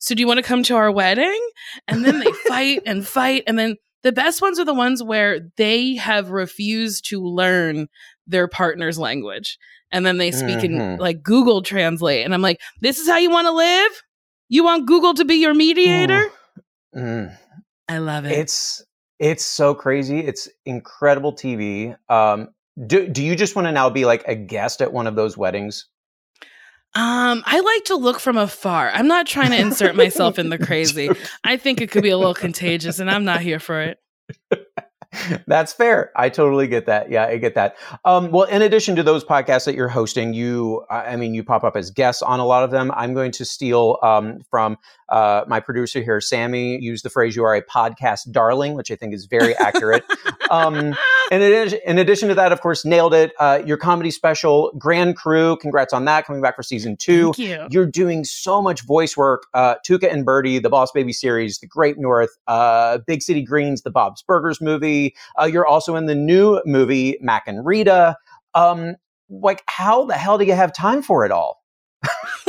So 0.00 0.14
do 0.14 0.20
you 0.20 0.26
want 0.26 0.38
to 0.38 0.42
come 0.42 0.62
to 0.64 0.76
our 0.76 0.90
wedding? 0.90 1.40
And 1.86 2.04
then 2.04 2.18
they 2.20 2.32
fight 2.48 2.82
and 2.86 3.06
fight. 3.06 3.44
And 3.46 3.58
then 3.58 3.76
the 4.02 4.12
best 4.12 4.42
ones 4.42 4.58
are 4.58 4.64
the 4.64 4.74
ones 4.74 5.02
where 5.02 5.40
they 5.56 5.94
have 5.96 6.30
refused 6.30 7.08
to 7.10 7.22
learn 7.22 7.86
their 8.26 8.48
partner's 8.48 8.98
language. 8.98 9.58
And 9.92 10.04
then 10.04 10.18
they 10.18 10.30
speak 10.30 10.64
in 10.64 10.72
Mhm. 10.72 10.98
like 10.98 11.22
Google 11.22 11.62
Translate. 11.62 12.24
And 12.24 12.32
I'm 12.34 12.42
like, 12.42 12.60
this 12.80 12.98
is 12.98 13.08
how 13.08 13.18
you 13.18 13.30
want 13.30 13.46
to 13.46 13.52
live? 13.52 14.02
You 14.48 14.64
want 14.64 14.86
Google 14.86 15.14
to 15.14 15.24
be 15.24 15.36
your 15.36 15.54
mediator? 15.54 16.28
Mm. 16.96 17.36
I 17.88 17.98
love 17.98 18.24
it. 18.24 18.32
It's 18.32 18.82
it's 19.18 19.44
so 19.44 19.74
crazy. 19.74 20.20
It's 20.20 20.48
incredible 20.64 21.34
TV. 21.34 21.94
Um, 22.08 22.48
do 22.86 23.06
do 23.08 23.22
you 23.22 23.36
just 23.36 23.54
want 23.54 23.66
to 23.66 23.72
now 23.72 23.90
be 23.90 24.04
like 24.06 24.24
a 24.26 24.34
guest 24.34 24.80
at 24.80 24.92
one 24.92 25.06
of 25.06 25.14
those 25.14 25.36
weddings? 25.36 25.86
Um, 26.94 27.42
I 27.46 27.60
like 27.60 27.84
to 27.84 27.96
look 27.96 28.18
from 28.18 28.36
afar. 28.36 28.90
I'm 28.90 29.06
not 29.06 29.26
trying 29.26 29.50
to 29.50 29.58
insert 29.58 29.94
myself 29.94 30.38
in 30.38 30.48
the 30.48 30.58
crazy. 30.66 31.10
I 31.44 31.56
think 31.56 31.80
it 31.80 31.90
could 31.90 32.02
be 32.02 32.10
a 32.10 32.18
little 32.18 32.34
contagious, 32.34 32.98
and 32.98 33.10
I'm 33.10 33.24
not 33.24 33.40
here 33.40 33.60
for 33.60 33.80
it. 33.80 33.98
That's 35.46 35.72
fair. 35.72 36.12
I 36.14 36.28
totally 36.28 36.68
get 36.68 36.86
that. 36.86 37.10
Yeah, 37.10 37.26
I 37.26 37.36
get 37.38 37.54
that. 37.54 37.76
Um, 38.04 38.30
well, 38.30 38.44
in 38.44 38.62
addition 38.62 38.94
to 38.96 39.02
those 39.02 39.24
podcasts 39.24 39.64
that 39.64 39.74
you're 39.74 39.88
hosting, 39.88 40.34
you, 40.34 40.84
I 40.88 41.16
mean, 41.16 41.34
you 41.34 41.42
pop 41.42 41.64
up 41.64 41.76
as 41.76 41.90
guests 41.90 42.22
on 42.22 42.38
a 42.38 42.46
lot 42.46 42.62
of 42.62 42.70
them. 42.70 42.92
I'm 42.94 43.12
going 43.14 43.32
to 43.32 43.44
steal 43.44 43.98
um, 44.02 44.42
from 44.50 44.78
uh, 45.08 45.44
my 45.48 45.58
producer 45.58 46.00
here, 46.00 46.20
Sammy, 46.20 46.80
used 46.80 47.04
the 47.04 47.10
phrase 47.10 47.34
"you 47.34 47.44
are 47.44 47.54
a 47.54 47.62
podcast 47.62 48.30
darling," 48.30 48.74
which 48.74 48.90
I 48.90 48.96
think 48.96 49.12
is 49.12 49.26
very 49.26 49.56
accurate. 49.56 50.04
um, 50.50 50.94
and 51.32 51.42
in, 51.42 51.78
in 51.84 51.98
addition 51.98 52.28
to 52.28 52.34
that, 52.36 52.52
of 52.52 52.60
course, 52.60 52.84
nailed 52.84 53.12
it. 53.12 53.32
Uh, 53.40 53.60
your 53.66 53.76
comedy 53.76 54.12
special, 54.12 54.72
Grand 54.78 55.16
Crew. 55.16 55.56
Congrats 55.56 55.92
on 55.92 56.04
that, 56.04 56.26
coming 56.26 56.40
back 56.42 56.54
for 56.54 56.62
season 56.62 56.96
two. 56.96 57.32
Thank 57.32 57.38
you. 57.38 57.66
You're 57.70 57.86
doing 57.86 58.24
so 58.24 58.62
much 58.62 58.86
voice 58.86 59.16
work. 59.16 59.46
Uh, 59.52 59.74
Tuca 59.86 60.12
and 60.12 60.24
Bertie, 60.24 60.60
the 60.60 60.70
Boss 60.70 60.92
Baby 60.92 61.12
series, 61.12 61.58
The 61.58 61.66
Great 61.66 61.98
North, 61.98 62.30
uh, 62.46 62.98
Big 63.06 63.22
City 63.22 63.42
Greens, 63.42 63.82
the 63.82 63.90
Bob's 63.90 64.22
Burgers 64.22 64.60
movie. 64.60 64.99
Uh, 65.40 65.44
you're 65.44 65.66
also 65.66 65.96
in 65.96 66.06
the 66.06 66.14
new 66.14 66.60
movie 66.66 67.18
Mack 67.20 67.44
and 67.46 67.64
Rita. 67.64 68.16
Um, 68.54 68.96
like, 69.28 69.62
how 69.66 70.04
the 70.04 70.14
hell 70.14 70.38
do 70.38 70.44
you 70.44 70.54
have 70.54 70.72
time 70.72 71.02
for 71.02 71.24
it 71.24 71.30
all? 71.30 71.62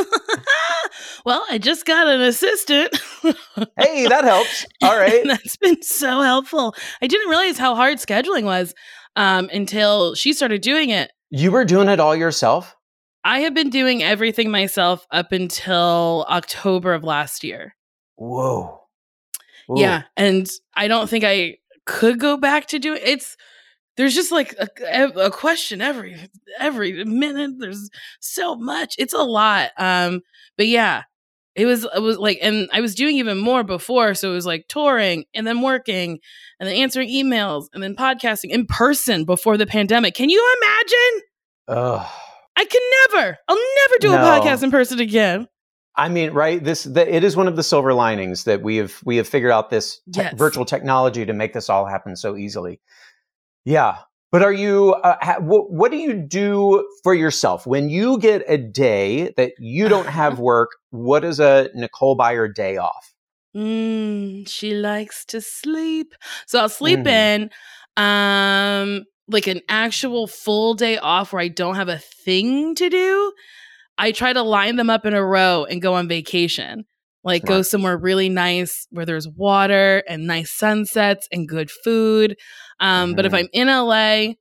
well, 1.26 1.46
I 1.50 1.58
just 1.58 1.86
got 1.86 2.08
an 2.08 2.22
assistant. 2.22 3.00
Hey, 3.78 4.08
that 4.08 4.24
helps. 4.24 4.66
All 4.82 4.98
right. 4.98 5.24
That's 5.24 5.56
been 5.58 5.82
so 5.84 6.22
helpful. 6.22 6.74
I 7.02 7.08
didn't 7.08 7.30
realize 7.30 7.60
how 7.60 7.76
hard 7.76 7.98
scheduling 8.00 8.44
was 8.44 8.74
um, 9.16 9.50
until 9.54 10.16
she 10.16 10.34
started 10.34 10.62
doing 10.62 10.90
it. 10.90 11.12
You 11.30 11.52
were 11.52 11.66
doing 11.66 11.88
it 11.88 12.00
all 12.00 12.16
yourself. 12.16 12.76
I 13.24 13.42
have 13.42 13.54
been 13.54 13.70
doing 13.70 14.02
everything 14.02 14.50
myself 14.50 15.06
up 15.12 15.32
until 15.32 16.26
October 16.30 16.94
of 16.94 17.04
last 17.04 17.44
year. 17.44 17.76
Whoa. 18.16 18.82
Ooh. 19.70 19.80
Yeah, 19.80 20.04
and 20.18 20.50
I 20.76 20.88
don't 20.88 21.10
think 21.10 21.24
I 21.24 21.58
could 21.86 22.20
go 22.20 22.38
back 22.38 22.68
to 22.68 22.80
doing 22.80 23.00
it's 23.04 23.36
there's 23.98 24.16
just 24.16 24.32
like 24.32 24.56
a, 24.82 25.04
a 25.16 25.32
question 25.32 25.82
every 25.82 26.18
every 26.60 27.04
minute 27.04 27.52
there's 27.60 27.90
so 28.20 28.56
much 28.56 28.96
it's 28.98 29.14
a 29.14 29.24
lot 29.24 29.72
um 29.78 30.22
but 30.58 30.68
yeah 30.68 31.04
it 31.56 31.66
was 31.66 31.86
it 31.96 32.02
was 32.02 32.18
like 32.18 32.40
and 32.42 32.70
i 32.72 32.82
was 32.82 32.96
doing 32.96 33.18
even 33.18 33.38
more 33.38 33.64
before 33.64 34.14
so 34.14 34.32
it 34.32 34.36
was 34.36 34.46
like 34.46 34.66
touring 34.68 35.26
and 35.34 35.46
then 35.46 35.62
working 35.62 36.20
and 36.60 36.70
then 36.70 36.76
answering 36.76 37.10
emails 37.10 37.66
and 37.74 37.84
then 37.84 37.96
podcasting 37.96 38.50
in 38.50 38.66
person 38.66 39.26
before 39.26 39.58
the 39.58 39.66
pandemic 39.66 40.14
can 40.14 40.30
you 40.30 40.58
imagine? 40.62 41.22
Ugh. 41.68 42.08
i 42.56 42.66
can 42.66 42.82
never 43.14 43.38
i'll 43.48 43.56
never 43.56 43.96
do 44.00 44.14
a 44.14 44.18
podcast 44.18 44.64
in 44.64 44.72
person 44.72 45.00
again 45.00 45.48
I 45.96 46.08
mean, 46.10 46.32
right? 46.32 46.64
This 46.64 46.84
the, 46.84 47.14
it 47.14 47.24
is 47.24 47.36
one 47.36 47.48
of 47.48 47.56
the 47.56 47.64
silver 47.64 47.94
linings 47.94 48.46
that 48.46 48.62
we 48.62 48.78
have 48.78 49.00
we 49.06 49.18
have 49.18 49.28
figured 49.28 49.52
out 49.52 49.70
this 49.70 50.00
te- 50.14 50.22
Yes. 50.22 50.34
virtual 50.38 50.66
technology 50.66 51.26
to 51.26 51.34
make 51.34 51.54
this 51.54 51.70
all 51.70 51.86
happen 51.86 52.16
so 52.16 52.36
easily. 52.38 52.80
Yeah, 53.66 53.98
but 54.32 54.42
are 54.42 54.54
you? 54.54 54.94
Uh, 54.94 55.18
ha, 55.22 55.36
wh- 55.40 55.70
what 55.70 55.92
do 55.92 55.98
you 55.98 56.14
do 56.14 56.88
for 57.04 57.14
yourself 57.14 57.68
when 57.68 57.90
you 57.90 58.18
get 58.20 58.44
a 58.48 58.58
day 58.58 59.34
that 59.38 59.52
you 59.60 59.90
don't 59.90 60.08
have 60.08 60.40
work? 60.52 60.70
What 60.92 61.24
is 61.26 61.40
a 61.40 61.70
Nicole 61.76 62.18
Byer 62.18 62.54
day 62.54 62.78
off? 62.78 63.14
Mm, 63.56 64.48
she 64.48 64.74
likes 64.74 65.26
to 65.26 65.42
sleep. 65.42 66.16
So 66.48 66.60
I'll 66.60 66.70
sleep 66.70 67.02
Mhm. 67.02 67.08
in 67.08 67.50
um 67.98 69.04
like 69.28 69.48
an 69.48 69.60
actual 69.70 70.26
full 70.28 70.74
day 70.74 70.98
off 70.98 71.34
where 71.34 71.42
I 71.42 71.50
don't 71.50 71.76
have 71.76 71.90
a 71.90 71.98
thing 71.98 72.76
to 72.76 72.90
do. 72.90 73.34
I 73.98 74.12
try 74.12 74.34
to 74.34 74.42
line 74.42 74.76
them 74.78 74.90
up 74.90 75.06
in 75.06 75.14
a 75.14 75.24
row 75.24 75.66
and 75.66 75.82
go 75.82 75.94
on 75.94 76.08
vacation. 76.08 76.86
Like 77.24 77.46
go 77.46 77.62
somewhere 77.62 77.98
really 77.98 78.30
nice 78.30 78.88
where 78.90 79.06
there's 79.06 79.28
water 79.28 80.04
and 80.08 80.26
nice 80.26 80.52
sunsets 80.52 81.28
and 81.32 81.48
good 81.48 81.70
food. 81.70 82.36
Um 82.80 83.14
but 83.16 83.26
if 83.26 83.32
Mhm. 83.32 83.38
I'm 83.40 83.48
in 83.54 83.68
LA, 83.70 84.34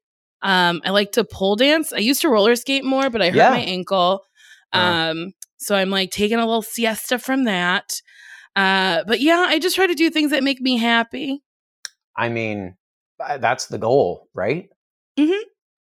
Um, 0.43 0.81
I 0.87 0.91
like 0.91 1.13
to 1.13 1.25
pole 1.25 1.55
dance. 1.57 1.93
I 1.93 1.99
used 1.99 2.23
to 2.23 2.31
roller 2.31 2.57
skate 2.57 2.83
more, 2.83 3.11
but 3.11 3.21
I 3.21 3.27
hurt 3.27 3.37
Yeah. 3.37 3.51
my 3.51 3.59
ankle. 3.59 4.23
Uh. 4.73 4.79
Um, 5.11 5.33
so 5.59 5.75
I'm 5.77 5.91
like 5.91 6.11
taking 6.11 6.39
a 6.39 6.47
little 6.47 6.63
siesta 6.63 7.19
from 7.19 7.45
that. 7.45 8.01
Uh, 8.57 9.05
but 9.07 9.21
yeah, 9.21 9.45
I 9.47 9.59
just 9.59 9.77
try 9.77 9.87
to 9.87 9.95
do 9.95 10.09
things 10.09 10.31
that 10.31 10.43
make 10.43 10.59
me 10.63 10.79
happy. 10.79 11.43
I 12.17 12.31
mean, 12.31 12.77
that's 13.19 13.67
the 13.67 13.77
goal, 13.77 14.29
right? 14.33 14.71
Mhm. 15.19 15.43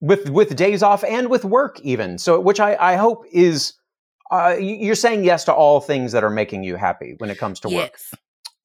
With 0.03 0.29
with 0.29 0.55
days 0.55 0.83
off 0.83 1.03
and 1.03 1.29
with 1.29 1.45
work, 1.45 1.79
even 1.79 2.17
so, 2.17 2.39
which 2.39 2.59
I 2.59 2.75
I 2.75 2.95
hope 2.95 3.25
is. 3.31 3.73
Uh, 4.31 4.55
you're 4.59 4.95
saying 4.95 5.23
yes 5.23 5.43
to 5.43 5.53
all 5.53 5.79
things 5.79 6.11
that 6.11 6.23
are 6.23 6.29
making 6.29 6.63
you 6.63 6.75
happy 6.75 7.13
when 7.19 7.29
it 7.29 7.37
comes 7.37 7.59
to 7.59 7.67
work. 7.67 7.91
Yes. 7.91 8.13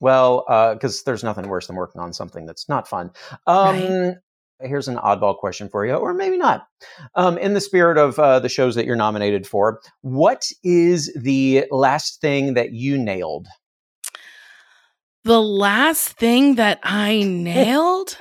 Well, 0.01 0.45
because 0.73 1.03
there's 1.03 1.23
nothing 1.23 1.47
worse 1.47 1.67
than 1.67 1.77
working 1.77 2.01
on 2.01 2.15
something 2.15 2.47
that's 2.47 2.71
not 2.71 2.89
fun. 2.89 3.11
Um, 3.47 4.15
Here's 4.61 4.89
an 4.89 4.97
oddball 4.97 5.39
question 5.39 5.69
for 5.69 5.87
you, 5.87 5.95
or 5.95 6.13
maybe 6.13 6.37
not. 6.37 6.67
Um, 7.15 7.39
in 7.39 7.55
the 7.55 7.61
spirit 7.61 7.97
of 7.97 8.19
uh, 8.19 8.41
the 8.41 8.49
shows 8.49 8.75
that 8.75 8.87
you're 8.87 8.97
nominated 8.97 9.47
for, 9.47 9.81
what 10.01 10.51
is 10.65 11.13
the 11.15 11.65
last 11.71 12.21
thing 12.21 12.55
that 12.55 12.73
you 12.73 12.99
nailed? 12.99 13.47
The 15.23 15.41
last 15.41 16.15
thing 16.15 16.57
that 16.57 16.81
I 16.83 17.23
nailed? 17.27 18.19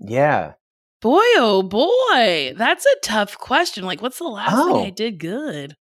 Yeah. 0.00 0.54
Boy, 1.00 1.22
oh 1.36 1.62
boy. 1.62 2.54
That's 2.56 2.84
a 2.86 2.96
tough 3.02 3.38
question. 3.38 3.84
Like, 3.84 4.02
what's 4.02 4.18
the 4.18 4.24
last 4.24 4.54
Oh. 4.56 4.74
thing 4.74 4.86
I 4.86 4.90
did 4.90 5.18
good? 5.18 5.76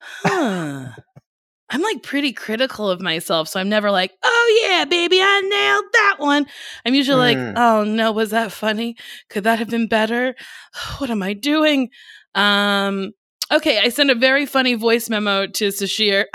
Huh. 0.00 0.88
I'm 1.70 1.82
like 1.82 2.02
pretty 2.02 2.32
critical 2.32 2.90
of 2.90 3.00
myself. 3.00 3.48
So 3.48 3.58
I'm 3.58 3.68
never 3.70 3.90
like, 3.90 4.12
oh 4.22 4.62
yeah, 4.68 4.84
baby, 4.84 5.20
I 5.22 5.40
nailed 5.40 5.84
that 5.94 6.16
one. 6.18 6.46
I'm 6.84 6.94
usually 6.94 7.34
Mm. 7.34 7.54
like, 7.54 7.56
oh 7.58 7.84
no, 7.84 8.12
was 8.12 8.30
that 8.30 8.52
funny? 8.52 8.96
Could 9.30 9.44
that 9.44 9.58
have 9.58 9.70
been 9.70 9.88
better? 9.88 10.34
What 10.98 11.10
am 11.10 11.22
I 11.22 11.32
doing? 11.32 11.88
Um, 12.34 13.12
okay, 13.50 13.78
I 13.80 13.88
sent 13.88 14.10
a 14.10 14.14
very 14.14 14.46
funny 14.46 14.74
voice 14.74 15.08
memo 15.10 15.46
to 15.46 15.68
Sasheer. 15.68 16.26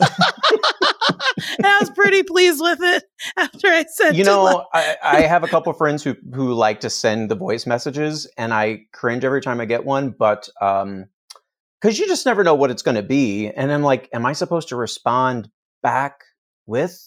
and 1.56 1.66
I 1.66 1.78
was 1.80 1.90
pretty 1.90 2.22
pleased 2.22 2.60
with 2.60 2.78
it 2.82 3.04
after 3.36 3.68
I 3.68 3.84
sent 3.84 4.16
you 4.16 4.24
know, 4.24 4.66
I, 4.72 4.96
I 5.02 5.20
have 5.22 5.42
a 5.42 5.48
couple 5.48 5.72
friends 5.72 6.02
who 6.02 6.14
who 6.34 6.54
like 6.54 6.80
to 6.80 6.90
send 6.90 7.30
the 7.30 7.34
voice 7.34 7.66
messages, 7.66 8.30
and 8.36 8.52
I 8.54 8.82
cringe 8.92 9.24
every 9.24 9.40
time 9.40 9.60
I 9.60 9.64
get 9.64 9.84
one. 9.84 10.10
But 10.10 10.48
um, 10.60 11.06
because 11.80 11.98
you 11.98 12.06
just 12.06 12.26
never 12.26 12.44
know 12.44 12.54
what 12.54 12.70
it's 12.70 12.82
going 12.82 12.96
to 12.96 13.02
be, 13.02 13.48
and 13.48 13.72
I'm 13.72 13.82
like, 13.82 14.08
am 14.12 14.26
I 14.26 14.32
supposed 14.32 14.68
to 14.68 14.76
respond 14.76 15.50
back 15.82 16.20
with 16.66 17.00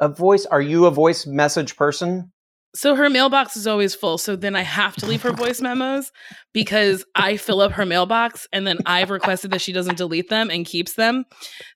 a 0.00 0.08
voice? 0.08 0.46
Are 0.46 0.62
you 0.62 0.86
a 0.86 0.90
voice 0.90 1.26
message 1.26 1.76
person? 1.76 2.32
So 2.74 2.96
her 2.96 3.08
mailbox 3.08 3.56
is 3.56 3.66
always 3.66 3.94
full. 3.94 4.18
So 4.18 4.34
then 4.34 4.56
I 4.56 4.62
have 4.62 4.96
to 4.96 5.06
leave 5.06 5.22
her 5.22 5.32
voice 5.32 5.60
memos 5.60 6.10
because 6.52 7.04
I 7.14 7.36
fill 7.36 7.60
up 7.60 7.72
her 7.72 7.86
mailbox 7.86 8.48
and 8.52 8.66
then 8.66 8.78
I've 8.84 9.10
requested 9.10 9.52
that 9.52 9.60
she 9.60 9.72
doesn't 9.72 9.96
delete 9.96 10.28
them 10.28 10.50
and 10.50 10.66
keeps 10.66 10.94
them. 10.94 11.24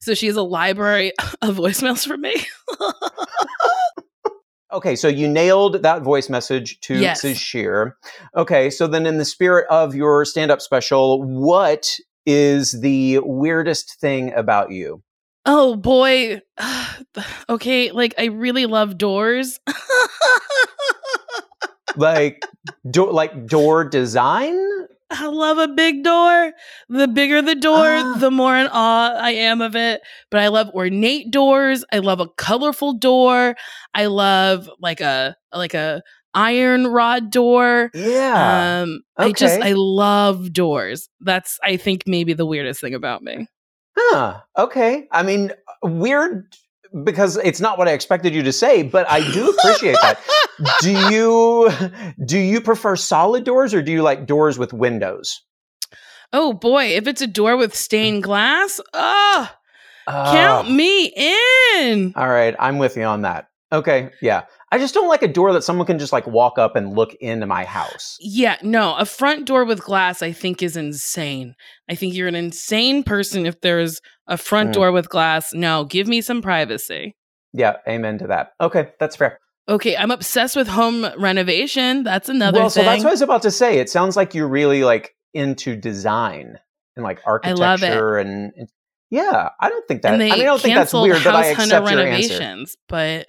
So 0.01 0.15
she 0.15 0.27
has 0.27 0.37
a 0.37 0.43
library 0.43 1.13
of 1.43 1.57
voicemails 1.57 2.07
for 2.07 2.17
me. 2.17 2.35
Okay, 4.71 4.97
so 4.97 5.09
you 5.09 5.27
nailed 5.27 5.83
that 5.83 6.03
voice 6.03 6.29
message 6.29 6.79
to 6.81 6.99
Yes. 6.99 7.23
Okay, 8.37 8.69
so 8.69 8.87
then 8.87 9.07
in 9.07 9.17
the 9.17 9.25
spirit 9.25 9.67
of 9.71 9.95
your 9.95 10.27
stand-up 10.27 10.61
special, 10.61 11.23
what 11.23 11.89
is 12.27 12.79
the 12.83 13.21
weirdest 13.21 13.99
thing 13.99 14.33
about 14.35 14.71
you? 14.71 15.03
Oh 15.49 15.75
boy. 15.77 16.41
okay. 17.49 17.91
Like 17.91 18.15
I 18.19 18.27
really 18.27 18.67
love 18.67 18.99
doors. 18.99 19.59
Like, 21.97 22.43
do- 22.89 23.11
like 23.11 23.47
door 23.47 23.83
design? 23.85 24.57
I 25.11 25.27
love 25.27 25.57
a 25.59 25.67
big 25.69 26.05
door. 26.05 26.53
The 26.89 27.09
bigger 27.09 27.41
the 27.43 27.55
door, 27.55 27.87
Ah. 27.87 28.17
the 28.21 28.31
more 28.31 28.57
in 28.57 28.69
awe 28.71 29.15
I 29.17 29.31
am 29.33 29.61
of 29.63 29.75
it. 29.75 30.03
But 30.31 30.41
I 30.41 30.49
love 30.49 30.69
ornate 30.75 31.33
doors. 31.33 31.85
I 31.93 31.99
love 31.99 32.21
a 32.21 32.29
colorful 32.37 32.93
door. 32.99 33.57
I 33.95 34.07
love 34.07 34.71
like 34.81 35.01
a 35.01 35.35
like 35.53 35.75
a 35.75 36.03
iron 36.35 36.87
rod 36.87 37.33
door. 37.33 37.91
Yeah. 37.95 38.83
Um 38.83 39.01
okay. 39.19 39.31
I 39.31 39.33
just. 39.33 39.61
I 39.61 39.73
love 39.75 40.53
doors. 40.53 41.09
That's 41.21 41.59
I 41.65 41.79
think 41.79 42.03
maybe 42.07 42.35
the 42.35 42.47
weirdest 42.47 42.81
thing 42.83 42.95
about 42.95 43.23
me. 43.23 43.49
Huh. 44.01 44.41
Okay. 44.57 45.09
I 45.11 45.23
mean, 45.23 45.53
weird 45.83 46.55
because 47.05 47.37
it's 47.39 47.61
not 47.61 47.79
what 47.79 47.89
I 47.89 47.93
expected 47.93 48.35
you 48.35 48.43
to 48.45 48.53
say, 48.53 48.83
but 48.83 49.11
I 49.11 49.21
do 49.33 49.51
appreciate 49.51 49.97
that. 50.03 50.21
Do 50.81 50.91
you 50.91 51.71
do 52.25 52.37
you 52.37 52.61
prefer 52.61 52.97
solid 52.97 53.45
doors 53.45 53.73
or 53.75 53.81
do 53.81 53.93
you 53.93 54.03
like 54.03 54.27
doors 54.27 54.59
with 54.59 54.73
windows? 54.73 55.41
Oh 56.33 56.53
boy, 56.53 56.87
if 56.87 57.07
it's 57.07 57.23
a 57.23 57.29
door 57.29 57.57
with 57.57 57.77
stained 57.77 58.25
glass, 58.25 58.81
oh, 58.93 59.49
count 60.09 60.69
me 60.69 61.13
in. 61.15 62.13
All 62.17 62.29
right, 62.29 62.57
I'm 62.59 62.79
with 62.79 62.97
you 62.97 63.05
on 63.05 63.23
that. 63.23 63.51
Okay, 63.71 64.11
yeah. 64.21 64.47
I 64.71 64.79
just 64.79 64.93
don't 64.95 65.09
like 65.09 65.23
a 65.23 65.29
door 65.29 65.53
that 65.55 65.63
someone 65.63 65.87
can 65.87 65.99
just 65.99 66.13
like 66.13 66.27
walk 66.27 66.59
up 66.59 66.77
and 66.77 66.95
look 66.95 67.15
into 67.21 67.47
my 67.47 67.65
house. 67.65 68.17
Yeah, 68.21 68.57
no, 68.63 68.95
a 68.97 69.07
front 69.07 69.47
door 69.47 69.65
with 69.65 69.83
glass 69.83 70.23
I 70.23 70.33
think 70.33 70.63
is 70.63 70.77
insane. 70.77 71.55
I 71.89 71.95
think 71.95 72.15
you're 72.15 72.29
an 72.29 72.35
insane 72.35 73.03
person 73.03 73.47
if 73.47 73.61
there's 73.63 74.01
a 74.27 74.37
front 74.37 74.71
Mm. 74.71 74.75
door 74.75 74.93
with 74.93 75.09
glass. 75.09 75.53
No, 75.55 75.85
give 75.85 76.07
me 76.07 76.21
some 76.21 76.43
privacy. 76.43 77.17
Yeah, 77.55 77.77
amen 77.89 78.19
to 78.19 78.27
that. 78.27 78.51
Okay, 78.61 78.91
that's 79.01 79.17
fair. 79.17 79.41
Okay, 79.71 79.97
I'm 79.97 80.11
obsessed 80.11 80.55
with 80.57 80.69
home 80.69 81.07
renovation. 81.19 82.03
That's 82.05 82.29
another 82.29 82.61
well, 82.61 82.69
thing. 82.71 82.85
so 82.85 82.91
that's 82.91 83.05
what 83.05 83.11
I 83.11 83.13
was 83.13 83.23
about 83.23 83.43
to 83.43 83.51
say. 83.51 83.79
It 83.79 83.89
sounds 83.91 84.17
like 84.17 84.35
you're 84.35 84.49
really 84.49 84.85
like 84.85 85.15
into 85.35 85.77
design 85.77 86.59
and 86.97 87.05
like 87.05 87.21
I 87.27 87.53
love 87.53 87.83
it. 87.83 87.87
architecture 87.87 88.17
and, 88.19 88.53
and 88.57 88.69
yeah, 89.11 89.49
I 89.61 89.69
don't 89.71 89.87
think 89.89 90.03
that. 90.03 90.13
and 90.15 90.23
I 90.23 90.27
mean, 90.27 90.33
I 90.41 90.45
don't 90.45 90.61
think 90.61 90.75
that's 90.75 90.93
weird, 90.93 91.23
but 91.25 91.35
I 91.35 91.49
House 91.49 91.57
Hunter 91.57 91.77
accept 91.77 91.91
your 91.91 92.01
answer. 92.01 92.05
renovations. 92.39 92.77
But 92.89 93.29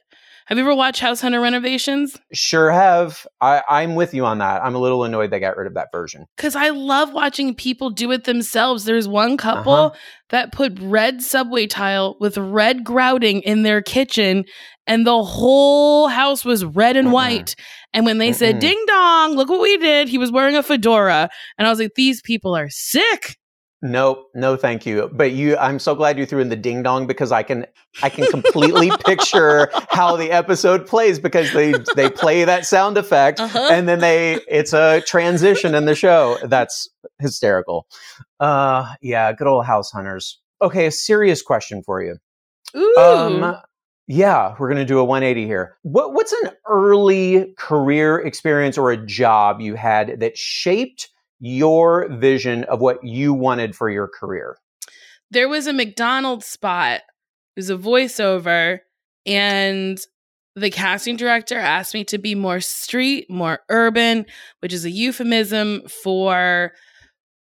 have 0.50 0.58
you 0.58 0.64
ever 0.66 0.76
watched 0.76 1.00
House 1.00 1.22
Hunter 1.22 1.40
renovations? 1.40 2.18
Sure 2.34 2.70
have. 2.72 3.26
I, 3.40 3.62
I'm 3.70 3.96
with 3.96 4.14
you 4.14 4.26
on 4.26 4.40
that. 4.40 4.62
I'm 4.64 4.76
a 4.76 4.80
little 4.80 5.04
annoyed 5.06 5.30
they 5.32 5.40
got 5.40 5.56
rid 5.56 5.68
of 5.68 5.76
that 5.76 5.88
version. 5.94 6.26
Because 6.36 6.56
I 6.56 6.70
love 6.70 7.14
watching 7.14 7.56
people 7.56 7.92
do 7.92 8.12
it 8.12 8.26
themselves. 8.26 8.84
There's 8.86 9.08
one 9.08 9.38
couple 9.38 9.74
Uh-huh. 9.74 9.96
that 10.32 10.52
put 10.52 10.78
red 10.82 11.22
subway 11.22 11.68
tile 11.68 12.18
with 12.20 12.38
red 12.38 12.84
grouting 12.84 13.42
in 13.42 13.64
their 13.64 13.82
kitchen, 13.82 14.44
and 14.88 15.06
the 15.06 15.24
whole 15.24 16.08
house 16.08 16.44
was 16.44 16.66
red 16.66 16.98
and 16.98 17.12
white. 17.12 17.56
And 17.94 18.06
when 18.06 18.18
they 18.18 18.34
said, 18.34 18.56
Mm-mm. 18.56 18.62
ding 18.62 18.84
dong, 18.88 19.36
look 19.36 19.50
what 19.50 19.62
we 19.62 19.78
did, 19.78 20.10
he 20.10 20.18
was 20.18 20.32
wearing 20.32 20.56
a 20.56 20.64
fedora. 20.64 21.30
And 21.58 21.68
I 21.68 21.70
was 21.70 21.80
like, 21.80 21.92
these 21.96 22.22
people 22.22 22.56
are 22.56 22.70
sick. 22.70 23.38
Nope, 23.82 24.30
no, 24.36 24.58
thank 24.58 24.86
you. 24.86 25.10
But 25.14 25.32
you, 25.32 25.56
I'm 25.58 25.80
so 25.80 25.96
glad 25.96 26.18
you 26.18 26.26
threw 26.26 26.42
in 26.42 26.50
the 26.50 26.58
ding 26.58 26.84
dong 26.84 27.08
because 27.08 27.32
I 27.32 27.44
can, 27.44 27.66
I 28.04 28.10
can 28.10 28.26
completely 28.28 28.92
picture 29.06 29.70
how 29.90 30.18
the 30.18 30.32
episode 30.32 30.86
plays 30.86 31.18
because 31.18 31.54
they 31.54 31.74
they 31.96 32.10
play 32.10 32.44
that 32.44 32.66
sound 32.66 32.98
effect 32.98 33.40
Uh-huh. 33.40 33.70
and 33.72 33.88
then 33.88 34.00
they, 34.00 34.34
it's 34.50 34.74
a 34.74 35.02
transition 35.08 35.76
in 35.76 35.86
the 35.86 35.96
show. 35.96 36.38
That's 36.44 36.90
hysterical. 37.20 37.88
Uh, 38.42 38.94
yeah, 39.02 39.32
good 39.32 39.48
old 39.48 39.66
house 39.66 39.92
hunters. 39.92 40.40
Okay, 40.62 40.88
a 40.88 40.92
serious 40.92 41.42
question 41.42 41.82
for 41.82 42.04
you. 42.04 42.18
Ooh. 42.76 42.96
Um, 42.98 43.56
yeah, 44.08 44.56
we're 44.60 44.68
gonna 44.68 44.84
do 44.84 45.00
a 45.00 45.04
180 45.06 45.46
here. 45.48 45.78
What 45.84 46.14
what's 46.14 46.34
an 46.34 46.52
early 46.68 47.54
career 47.58 48.18
experience 48.20 48.78
or 48.78 48.92
a 48.92 48.98
job 48.98 49.62
you 49.62 49.76
had 49.76 50.20
that 50.20 50.38
shaped 50.38 51.10
your 51.40 52.08
vision 52.10 52.64
of 52.66 52.80
what 52.82 53.04
you 53.04 53.34
wanted 53.34 53.76
for 53.76 53.90
your 53.90 54.08
career? 54.08 54.58
there 55.32 55.50
was 55.50 55.68
a 55.68 55.74
McDonald's 55.74 56.46
spot. 56.46 57.02
It 57.56 57.60
was 57.60 57.70
a 57.70 57.78
voiceover, 57.78 58.80
and 59.26 60.00
the 60.56 60.70
casting 60.70 61.16
director 61.18 61.58
asked 61.58 61.94
me 61.94 62.04
to 62.06 62.18
be 62.18 62.36
more 62.36 62.60
street, 62.60 63.30
more 63.30 63.60
urban, 63.70 64.26
which 64.60 64.74
is 64.74 64.86
a 64.86 64.90
euphemism 64.90 65.84
for 65.88 66.72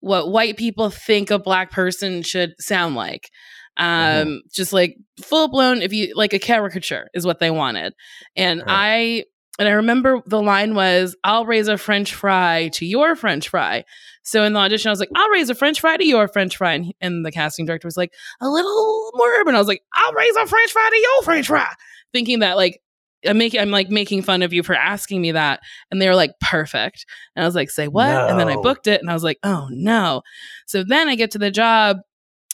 what 0.00 0.30
white 0.30 0.56
people 0.56 0.90
think 0.90 1.30
a 1.30 1.38
black 1.38 1.70
person 1.70 2.22
should 2.22 2.54
sound 2.60 2.94
like. 2.94 3.30
Um, 3.76 4.42
just 4.52 4.72
like 4.72 4.96
full 5.22 5.48
blown, 5.48 5.82
if 5.82 5.92
you 5.92 6.12
like 6.16 6.32
a 6.32 6.38
caricature 6.38 7.08
is 7.14 7.24
what 7.24 7.38
they 7.38 7.50
wanted. 7.50 7.94
And 8.36 8.60
Right. 8.60 8.66
I 8.68 9.24
and 9.58 9.68
I 9.68 9.72
remember 9.72 10.22
the 10.26 10.40
line 10.40 10.74
was, 10.74 11.16
I'll 11.24 11.46
raise 11.46 11.68
a 11.68 11.76
French 11.76 12.14
fry 12.14 12.68
to 12.74 12.86
your 12.86 13.16
French 13.16 13.48
fry. 13.48 13.84
So 14.22 14.44
in 14.44 14.52
the 14.52 14.60
audition, 14.60 14.88
I 14.88 14.92
was 14.92 15.00
like, 15.00 15.10
I'll 15.16 15.30
raise 15.30 15.50
a 15.50 15.54
French 15.54 15.80
fry 15.80 15.96
to 15.96 16.06
your 16.06 16.28
French 16.28 16.56
fry. 16.56 16.74
And, 16.74 16.94
and 17.00 17.24
the 17.24 17.32
casting 17.32 17.66
director 17.66 17.86
was 17.86 17.96
like, 17.96 18.12
a 18.40 18.48
little 18.48 19.10
more 19.14 19.28
urban. 19.40 19.54
I 19.54 19.58
was 19.58 19.68
like, 19.68 19.82
I'll 19.94 20.12
raise 20.12 20.36
a 20.36 20.46
French 20.46 20.70
fry 20.70 20.88
to 20.90 20.98
your 20.98 21.22
French 21.22 21.46
fry. 21.46 21.66
Thinking 22.12 22.38
that 22.40 22.56
like 22.56 22.80
I'm 23.26 23.36
making 23.36 23.60
I'm 23.60 23.70
like 23.70 23.90
making 23.90 24.22
fun 24.22 24.42
of 24.42 24.52
you 24.52 24.62
for 24.62 24.74
asking 24.74 25.20
me 25.20 25.32
that. 25.32 25.60
And 25.90 26.00
they 26.00 26.08
were 26.08 26.14
like, 26.14 26.32
perfect. 26.40 27.04
And 27.34 27.42
I 27.42 27.46
was 27.46 27.54
like, 27.54 27.70
say 27.70 27.88
what? 27.88 28.08
And 28.30 28.38
then 28.38 28.48
I 28.48 28.56
booked 28.56 28.86
it 28.86 29.00
and 29.00 29.10
I 29.10 29.14
was 29.14 29.24
like, 29.24 29.38
oh 29.42 29.68
no. 29.70 30.22
So 30.66 30.84
then 30.84 31.08
I 31.08 31.16
get 31.16 31.32
to 31.32 31.38
the 31.38 31.50
job 31.50 31.98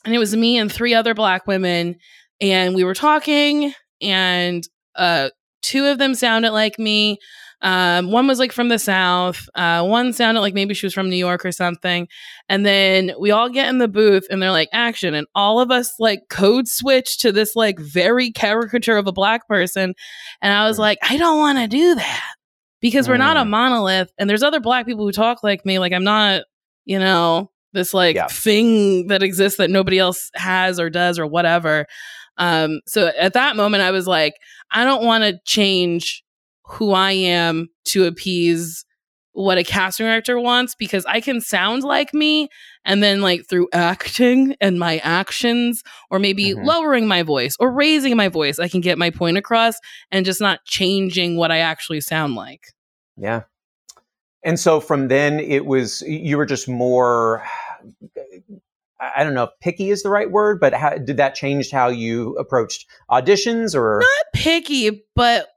and 0.04 0.14
it 0.14 0.18
was 0.18 0.34
me 0.34 0.56
and 0.56 0.72
three 0.72 0.94
other 0.94 1.12
black 1.12 1.46
women. 1.46 1.96
And 2.40 2.74
we 2.74 2.82
were 2.82 2.94
talking, 2.94 3.74
and 4.00 4.66
uh 4.96 5.30
two 5.64 5.86
of 5.86 5.98
them 5.98 6.14
sounded 6.14 6.52
like 6.52 6.78
me. 6.78 7.18
Um, 7.62 8.10
one 8.10 8.26
was 8.26 8.38
like 8.38 8.52
from 8.52 8.68
the 8.68 8.78
South. 8.78 9.48
Uh, 9.54 9.82
one 9.86 10.12
sounded 10.12 10.42
like 10.42 10.52
maybe 10.52 10.74
she 10.74 10.84
was 10.84 10.92
from 10.92 11.08
New 11.08 11.16
York 11.16 11.46
or 11.46 11.52
something. 11.52 12.06
And 12.50 12.66
then 12.66 13.12
we 13.18 13.30
all 13.30 13.48
get 13.48 13.68
in 13.70 13.78
the 13.78 13.88
booth 13.88 14.26
and 14.30 14.42
they're 14.42 14.50
like, 14.50 14.68
action. 14.72 15.14
And 15.14 15.26
all 15.34 15.60
of 15.60 15.70
us 15.70 15.94
like 15.98 16.20
code 16.28 16.68
switch 16.68 17.16
to 17.18 17.32
this 17.32 17.56
like 17.56 17.78
very 17.78 18.30
caricature 18.30 18.98
of 18.98 19.06
a 19.06 19.12
black 19.12 19.48
person. 19.48 19.94
And 20.42 20.52
I 20.52 20.68
was 20.68 20.78
like, 20.78 20.98
I 21.08 21.16
don't 21.16 21.38
want 21.38 21.56
to 21.58 21.66
do 21.66 21.94
that 21.94 22.34
because 22.82 23.08
we're 23.08 23.16
not 23.16 23.38
a 23.38 23.44
Mm. 23.44 23.48
monolith. 23.48 24.12
And 24.18 24.28
there's 24.28 24.42
other 24.42 24.60
black 24.60 24.84
people 24.84 25.06
who 25.06 25.12
talk 25.12 25.42
like 25.42 25.64
me. 25.64 25.78
Like 25.78 25.94
I'm 25.94 26.04
not, 26.04 26.42
you 26.84 26.98
know, 26.98 27.50
this 27.72 27.94
like 27.94 28.16
Yeah. 28.16 28.26
thing 28.26 29.06
that 29.06 29.22
exists 29.22 29.56
that 29.56 29.70
nobody 29.70 29.98
else 29.98 30.30
has 30.34 30.78
or 30.78 30.90
does 30.90 31.18
or 31.18 31.26
whatever. 31.26 31.86
Um, 32.36 32.80
so 32.86 33.10
at 33.18 33.32
that 33.34 33.56
moment, 33.56 33.84
I 33.84 33.90
was 33.92 34.06
like, 34.06 34.34
I 34.74 34.84
don't 34.84 35.04
want 35.04 35.24
to 35.24 35.40
change 35.46 36.22
who 36.66 36.92
I 36.92 37.12
am 37.12 37.68
to 37.86 38.04
appease 38.04 38.84
what 39.32 39.58
a 39.58 39.64
casting 39.64 40.06
director 40.06 40.38
wants 40.38 40.74
because 40.76 41.04
I 41.06 41.20
can 41.20 41.40
sound 41.40 41.82
like 41.82 42.14
me 42.14 42.48
and 42.84 43.02
then 43.02 43.20
like 43.20 43.48
through 43.48 43.68
acting 43.72 44.54
and 44.60 44.78
my 44.78 44.98
actions 44.98 45.82
or 46.10 46.18
maybe 46.20 46.54
Mhm. 46.54 46.64
lowering 46.64 47.08
my 47.08 47.22
voice 47.24 47.56
or 47.58 47.72
raising 47.72 48.16
my 48.16 48.28
voice 48.28 48.58
I 48.60 48.68
can 48.68 48.80
get 48.80 48.96
my 48.98 49.10
point 49.10 49.36
across 49.36 49.74
and 50.12 50.24
just 50.24 50.40
not 50.40 50.64
changing 50.66 51.36
what 51.36 51.50
I 51.50 51.58
actually 51.58 52.00
sound 52.00 52.36
like. 52.36 52.68
Yeah. 53.16 53.42
And 54.44 54.60
so 54.60 54.78
from 54.78 55.08
then 55.08 55.40
it 55.40 55.66
was 55.66 56.02
you 56.02 56.36
were 56.36 56.46
just 56.46 56.68
more 56.68 57.44
I 59.00 59.24
don't 59.24 59.34
know 59.34 59.44
if 59.44 59.50
picky 59.60 59.90
is 59.90 60.02
the 60.02 60.10
right 60.10 60.30
word, 60.30 60.60
but 60.60 60.72
how, 60.72 60.96
did 60.96 61.16
that 61.16 61.34
change 61.34 61.70
how 61.70 61.88
you 61.88 62.34
approached 62.36 62.86
auditions 63.10 63.74
or 63.74 64.00
Not 64.00 64.32
picky, 64.42 65.04
but 65.14 65.48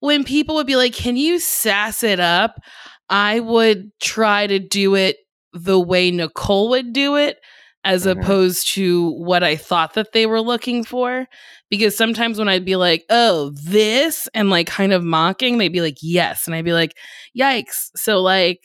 when 0.00 0.24
people 0.24 0.56
would 0.56 0.66
be 0.66 0.76
like, 0.76 0.92
"Can 0.94 1.16
you 1.16 1.38
sass 1.38 2.02
it 2.02 2.20
up?" 2.20 2.60
I 3.08 3.40
would 3.40 3.90
try 4.00 4.46
to 4.46 4.58
do 4.58 4.94
it 4.94 5.16
the 5.52 5.78
way 5.78 6.10
Nicole 6.10 6.70
would 6.70 6.92
do 6.92 7.16
it 7.16 7.38
as 7.84 8.04
Mhm. 8.06 8.12
opposed 8.12 8.68
to 8.68 9.10
what 9.18 9.42
I 9.42 9.56
thought 9.56 9.94
that 9.94 10.12
they 10.12 10.24
were 10.24 10.40
looking 10.40 10.84
for. 10.84 11.26
Because 11.68 11.96
sometimes 11.96 12.38
when 12.38 12.48
I'd 12.48 12.64
be 12.64 12.76
like, 12.76 13.04
oh, 13.10 13.50
this, 13.64 14.28
and 14.34 14.50
like 14.50 14.66
kind 14.66 14.92
of 14.92 15.02
mocking, 15.02 15.58
they'd 15.58 15.72
be 15.72 15.80
like, 15.80 15.96
yes. 16.00 16.46
And 16.46 16.54
I'd 16.54 16.64
be 16.64 16.72
like, 16.74 16.94
yikes. 17.36 17.90
So, 17.96 18.20
like, 18.20 18.60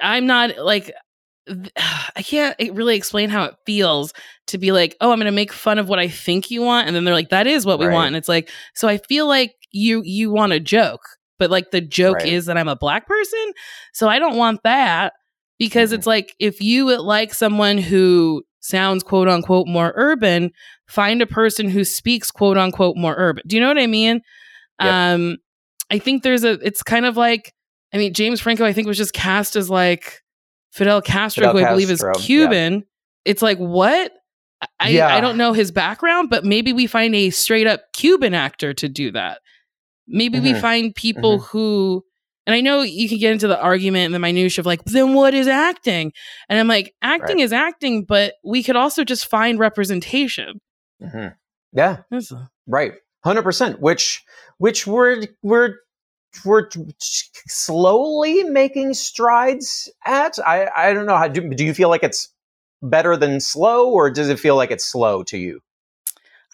I'm 0.00 0.26
not 0.26 0.58
like, 0.58 0.92
I 2.16 2.22
can't 2.22 2.56
really 2.72 2.96
explain 2.96 3.28
how 3.30 3.44
it 3.44 3.54
feels 3.66 4.12
to 4.48 4.58
be 4.58 4.72
like, 4.72 4.96
oh, 5.00 5.10
I'm 5.10 5.18
going 5.18 5.26
to 5.26 5.32
make 5.32 5.52
fun 5.52 5.78
of 5.78 5.88
what 5.88 5.98
I 5.98 6.08
think 6.08 6.50
you 6.50 6.62
want. 6.62 6.86
And 6.86 6.94
then 6.96 7.04
they're 7.04 7.14
like, 7.14 7.30
that 7.30 7.46
is 7.46 7.66
what 7.66 7.78
we 7.78 7.86
Right. 7.86 7.92
want. 7.92 8.08
And 8.08 8.16
it's 8.16 8.28
like, 8.28 8.50
so 8.74 8.88
I 8.88 8.98
feel 8.98 9.26
like 9.26 9.54
you, 9.72 10.02
you 10.04 10.30
want 10.30 10.52
a 10.52 10.60
joke, 10.60 11.02
but 11.38 11.50
like 11.50 11.70
the 11.70 11.80
joke 11.80 12.16
Right. 12.18 12.28
is 12.32 12.46
that 12.46 12.56
I'm 12.56 12.68
a 12.68 12.76
black 12.76 13.06
person. 13.06 13.52
So 13.92 14.08
I 14.08 14.18
don't 14.18 14.36
want 14.36 14.60
that 14.64 15.12
because 15.58 15.90
Mhm. 15.90 15.94
it's 15.94 16.06
like 16.06 16.34
if 16.38 16.60
you 16.60 16.86
would 16.86 17.00
like 17.00 17.34
someone 17.34 17.78
who 17.78 18.42
sounds 18.60 19.02
quote 19.02 19.28
unquote 19.28 19.66
more 19.66 19.92
urban, 19.96 20.50
find 20.88 21.20
a 21.22 21.26
person 21.26 21.68
who 21.68 21.84
speaks 21.84 22.30
quote 22.30 22.56
unquote 22.56 22.96
more 22.96 23.14
urban. 23.18 23.42
Do 23.46 23.56
you 23.56 23.62
know 23.62 23.68
what 23.68 23.78
I 23.78 23.86
mean? 23.86 24.20
Yep. 24.82 24.94
Um, 24.94 25.36
I 25.90 25.98
think 25.98 26.22
there's 26.22 26.44
a. 26.44 26.52
It's 26.66 26.82
kind 26.82 27.04
of 27.06 27.16
like 27.16 27.52
I 27.92 27.98
mean 27.98 28.12
James 28.14 28.40
Franco. 28.40 28.64
I 28.64 28.72
think 28.72 28.86
was 28.88 28.96
just 28.98 29.12
cast 29.12 29.54
as 29.54 29.68
like 29.70 30.22
Fidel 30.74 31.00
Castro, 31.00 31.42
Fidel 31.42 31.56
who 31.56 31.64
I 31.64 31.70
believe 31.70 31.90
is 31.90 32.00
Castro, 32.02 32.20
yeah. 32.20 32.26
Cuban. 32.26 32.84
It's 33.24 33.40
like 33.42 33.58
what. 33.58 34.12
I, 34.80 34.88
Yeah. 34.90 35.14
I 35.14 35.20
don't 35.20 35.36
know 35.36 35.52
his 35.52 35.70
background, 35.70 36.30
but 36.30 36.44
maybe 36.44 36.72
we 36.72 36.86
find 36.86 37.14
a 37.14 37.30
straight 37.30 37.66
up 37.66 37.82
Cuban 37.92 38.34
actor 38.34 38.72
to 38.74 38.88
do 38.88 39.10
that. 39.12 39.40
Maybe 40.08 40.40
we 40.40 40.52
Mhm. 40.52 40.60
find 40.60 40.94
people 40.94 41.38
who, 41.40 42.02
and 42.46 42.54
I 42.54 42.60
know 42.62 42.82
you 42.82 43.08
can 43.08 43.18
get 43.18 43.32
into 43.32 43.46
the 43.48 43.60
argument 43.60 44.06
and 44.06 44.14
the 44.14 44.18
minutia 44.18 44.62
of 44.62 44.66
like, 44.66 44.82
then 44.84 45.12
what 45.14 45.34
is 45.34 45.48
acting? 45.48 46.12
And 46.48 46.58
I'm 46.58 46.68
like, 46.68 46.94
acting 47.02 47.36
Right. 47.36 47.44
is 47.44 47.52
acting, 47.52 48.04
but 48.04 48.34
we 48.42 48.62
could 48.62 48.76
also 48.76 49.04
just 49.04 49.26
find 49.26 49.58
representation. 49.58 50.60
Mhm. 51.02 51.34
Yeah, 51.72 51.98
right. 52.66 52.92
100% 53.22 53.80
which 53.80 54.22
which 54.58 54.86
we're 54.86 55.24
we're 55.42 55.76
we're 56.44 56.68
slowly 57.48 58.42
making 58.44 58.94
strides 58.94 59.90
at. 60.06 60.38
I 60.46 60.68
I 60.76 60.92
don't 60.92 61.06
know 61.06 61.16
how 61.16 61.28
do, 61.28 61.48
do 61.50 61.64
you 61.64 61.74
feel 61.74 61.88
like 61.88 62.02
it's 62.02 62.32
better 62.82 63.16
than 63.16 63.40
slow 63.40 63.90
or 63.90 64.10
does 64.10 64.28
it 64.28 64.38
feel 64.38 64.56
like 64.56 64.70
it's 64.70 64.84
slow 64.84 65.22
to 65.24 65.38
you? 65.38 65.60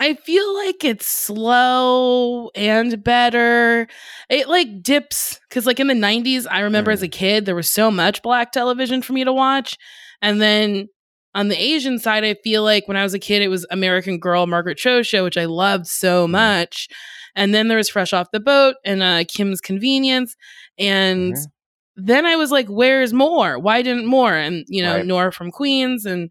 I 0.03 0.15
feel 0.15 0.55
like 0.55 0.83
it's 0.83 1.07
slow 1.07 2.51
and 2.55 3.05
better. 3.05 3.87
It 4.31 4.49
like 4.49 4.83
dips 4.83 5.39
because, 5.49 5.67
like 5.67 5.79
in 5.79 5.89
the 5.89 5.95
'90s, 5.95 6.47
I 6.51 6.61
remember 6.61 6.91
Mm. 6.91 6.95
as 6.95 7.03
a 7.03 7.09
kid 7.09 7.45
there 7.45 7.55
was 7.55 7.71
so 7.71 7.91
much 7.91 8.23
black 8.23 8.53
television 8.53 9.03
for 9.03 9.13
me 9.13 9.25
to 9.25 9.33
watch, 9.33 9.77
and 10.23 10.41
then 10.41 10.89
on 11.35 11.49
the 11.49 11.61
Asian 11.61 11.99
side, 11.99 12.25
I 12.25 12.35
feel 12.43 12.65
like 12.65 12.89
when 12.89 12.97
I 12.97 13.03
was 13.05 13.15
a 13.15 13.19
kid, 13.19 13.43
it 13.43 13.49
was 13.49 13.67
American 13.71 14.19
Girl, 14.19 14.47
Margaret 14.47 14.79
Cho 14.79 15.03
show, 15.03 15.23
which 15.23 15.37
I 15.37 15.45
loved 15.45 15.87
so 15.87 16.27
Mm. 16.27 16.89
And 17.41 17.55
then 17.55 17.69
there 17.69 17.79
was 17.79 17.89
Fresh 17.89 18.13
Off 18.13 18.31
the 18.33 18.39
Boat 18.41 18.77
and 18.85 19.03
uh, 19.03 19.25
Kim's 19.27 19.61
Convenience, 19.63 20.37
and 20.79 21.33
Mhm. 21.35 21.47
then 21.97 22.27
I 22.27 22.37
was 22.37 22.51
like, 22.51 22.69
"Where's 22.69 23.13
more? 23.15 23.59
Why 23.59 23.81
didn't 23.83 24.05
more?" 24.07 24.35
And 24.35 24.65
you 24.69 24.83
know, 24.83 24.97
Right. 24.97 25.07
Nora 25.07 25.33
from 25.33 25.51
Queens 25.51 26.05
and 26.05 26.31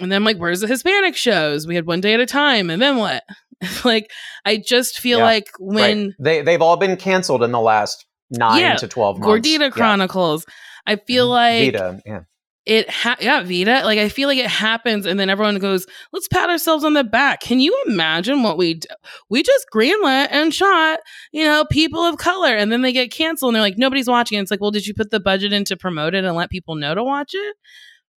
and 0.00 0.12
then 0.12 0.16
I'm 0.18 0.24
like, 0.24 0.36
where's 0.36 0.60
the 0.60 0.68
Hispanic 0.68 1.16
shows? 1.16 1.66
We 1.66 1.74
had 1.74 1.86
one 1.86 2.00
day 2.00 2.14
at 2.14 2.20
a 2.20 2.26
time, 2.26 2.70
and 2.70 2.80
then 2.80 2.98
what? 2.98 3.24
like, 3.84 4.12
I 4.44 4.58
just 4.58 5.00
feel 5.00 5.18
Yeah, 5.18 5.24
like 5.24 5.48
when 5.58 6.04
right. 6.06 6.14
they 6.20 6.42
they've 6.42 6.62
all 6.62 6.76
been 6.76 6.96
canceled 6.96 7.42
in 7.42 7.50
the 7.50 7.58
last 7.60 8.04
9 8.30 8.60
Yeah, 8.60 8.76
to 8.76 8.86
12 8.86 9.18
months. 9.18 9.48
Gordita 9.48 9.60
Yeah. 9.60 9.70
Chronicles, 9.70 10.44
I 10.86 10.96
feel 10.96 11.26
Mhm. 11.26 11.30
like 11.30 11.58
Vida, 11.72 12.00
yeah. 12.06 12.20
It, 12.68 12.90
ha- 12.90 13.16
yeah, 13.18 13.42
Vida, 13.42 13.80
like 13.84 13.98
I 13.98 14.10
feel 14.10 14.28
like 14.28 14.36
it 14.36 14.46
happens, 14.50 15.06
and 15.06 15.18
then 15.18 15.30
everyone 15.30 15.58
goes, 15.58 15.86
let's 16.12 16.28
pat 16.28 16.50
ourselves 16.50 16.84
on 16.84 16.92
the 16.92 17.02
back. 17.02 17.40
Can 17.40 17.60
you 17.60 17.74
imagine 17.86 18.42
what 18.42 18.58
we 18.58 18.74
d- 18.74 18.88
we 19.30 19.42
just 19.42 19.64
greenlit 19.74 20.28
and 20.30 20.52
shot, 20.52 20.98
you 21.32 21.44
know, 21.44 21.64
people 21.70 22.00
of 22.04 22.18
color, 22.18 22.54
and 22.54 22.70
then 22.70 22.82
they 22.82 22.92
get 22.92 23.10
canceled, 23.10 23.48
and 23.50 23.54
they're 23.56 23.62
like, 23.62 23.78
nobody's 23.78 24.06
watching. 24.06 24.38
it. 24.38 24.42
It's 24.42 24.50
like, 24.50 24.60
well, 24.60 24.70
did 24.70 24.86
you 24.86 24.92
put 24.92 25.10
the 25.10 25.18
budget 25.18 25.52
in 25.54 25.64
to 25.64 25.78
promote 25.78 26.14
it 26.14 26.24
and 26.24 26.36
let 26.36 26.50
people 26.50 26.74
know 26.74 26.94
to 26.94 27.02
watch 27.02 27.30
it, 27.32 27.56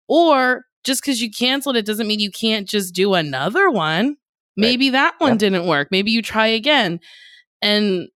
or 0.06 0.64
just 0.84 1.02
because 1.02 1.22
you 1.22 1.30
canceled 1.30 1.76
it 1.76 1.86
doesn't 1.86 2.06
mean 2.06 2.20
you 2.20 2.30
can't 2.30 2.68
just 2.68 2.94
do 2.94 3.14
another 3.14 3.70
one. 3.70 4.16
Maybe 4.56 4.90
that 4.90 5.14
one 5.18 5.32
Yeah. 5.32 5.38
didn't 5.38 5.66
work. 5.66 5.88
Maybe 5.90 6.10
you 6.10 6.20
try 6.20 6.48
again. 6.48 7.00
And 7.62 8.08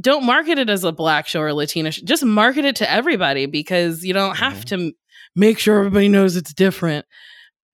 don't 0.00 0.24
market 0.24 0.56
it 0.58 0.70
as 0.70 0.84
a 0.84 0.92
black 0.92 1.26
show 1.26 1.40
or 1.40 1.48
a 1.48 1.54
Latina 1.54 1.90
show. 1.90 2.02
Just 2.06 2.24
market 2.24 2.64
it 2.64 2.76
to 2.76 2.90
everybody 2.90 3.44
because 3.44 4.02
you 4.04 4.14
don't 4.14 4.36
have 4.38 4.64
Mhm. 4.64 4.64
to 4.68 4.92
make 5.34 5.58
sure 5.58 5.78
everybody 5.78 6.08
knows 6.08 6.36
it's 6.36 6.52
different. 6.52 7.06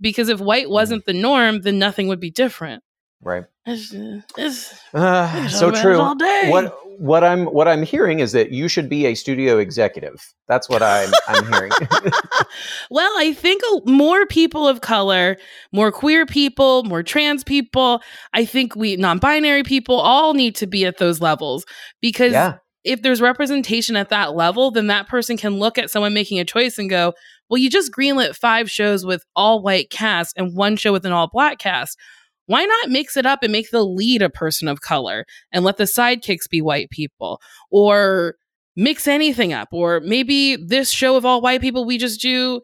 Because 0.00 0.28
if 0.28 0.40
white 0.40 0.70
wasn't 0.70 1.06
the 1.06 1.12
norm, 1.12 1.62
then 1.62 1.78
nothing 1.78 2.06
would 2.08 2.20
be 2.20 2.30
different. 2.30 2.82
Right. 3.20 3.44
It's, 3.66 3.92
it's, 4.36 4.80
Uh, 4.94 5.48
so 5.48 5.70
talk 5.70 5.84
about 5.84 6.16
it 6.20 6.42
true. 6.42 6.50
What 6.50 6.78
what 6.98 7.22
I'm 7.22 7.46
what 7.46 7.68
I'm 7.68 7.82
hearing 7.82 8.18
is 8.18 8.32
that 8.32 8.50
you 8.50 8.66
should 8.66 8.88
be 8.88 9.06
a 9.06 9.14
studio 9.14 9.58
executive. 9.58 10.34
That's 10.48 10.68
what 10.68 10.82
I'm 10.82 11.10
I'm 11.28 11.46
hearing. 11.52 11.70
well, 12.90 13.12
I 13.18 13.32
think 13.32 13.62
more 13.86 14.26
people 14.26 14.66
of 14.66 14.80
color, 14.80 15.36
more 15.72 15.92
queer 15.92 16.26
people, 16.26 16.82
more 16.84 17.02
trans 17.02 17.44
people, 17.44 18.02
I 18.32 18.44
think 18.44 18.74
we 18.74 18.96
non 18.96 19.18
binary 19.18 19.62
people 19.62 19.96
all 19.96 20.34
need 20.34 20.56
to 20.56 20.66
be 20.66 20.84
at 20.86 20.98
those 20.98 21.20
levels 21.20 21.64
because 22.00 22.32
yeah. 22.32 22.56
if 22.82 23.02
there's 23.02 23.20
representation 23.20 23.94
at 23.94 24.08
that 24.08 24.34
level, 24.34 24.70
then 24.72 24.88
that 24.88 25.08
person 25.08 25.36
can 25.36 25.58
look 25.58 25.78
at 25.78 25.90
someone 25.90 26.14
making 26.14 26.40
a 26.40 26.44
choice 26.44 26.78
and 26.78 26.90
go, 26.90 27.14
well, 27.48 27.58
you 27.58 27.70
just 27.70 27.92
greenlit 27.92 28.36
five 28.36 28.70
shows 28.70 29.04
with 29.04 29.24
all 29.36 29.62
white 29.62 29.90
cast 29.90 30.36
and 30.36 30.56
one 30.56 30.76
show 30.76 30.92
with 30.92 31.06
an 31.06 31.12
all 31.12 31.28
black 31.28 31.58
cast. 31.58 31.98
Why 32.46 32.64
not 32.64 32.90
mix 32.90 33.16
it 33.16 33.26
up 33.26 33.42
and 33.42 33.52
make 33.52 33.70
the 33.70 33.84
lead 33.84 34.22
a 34.22 34.30
person 34.30 34.68
of 34.68 34.80
color 34.80 35.26
and 35.52 35.64
let 35.64 35.76
the 35.76 35.84
sidekicks 35.84 36.48
be 36.48 36.62
white 36.62 36.90
people? 36.90 37.40
Or 37.70 38.36
mix 38.78 39.08
anything 39.08 39.52
up. 39.52 39.68
Or 39.72 40.00
maybe 40.00 40.56
this 40.56 40.90
show 40.90 41.16
of 41.16 41.26
all 41.26 41.42
white 41.42 41.60
people, 41.60 41.84
we 41.84 41.98
just 41.98 42.22
do 42.22 42.62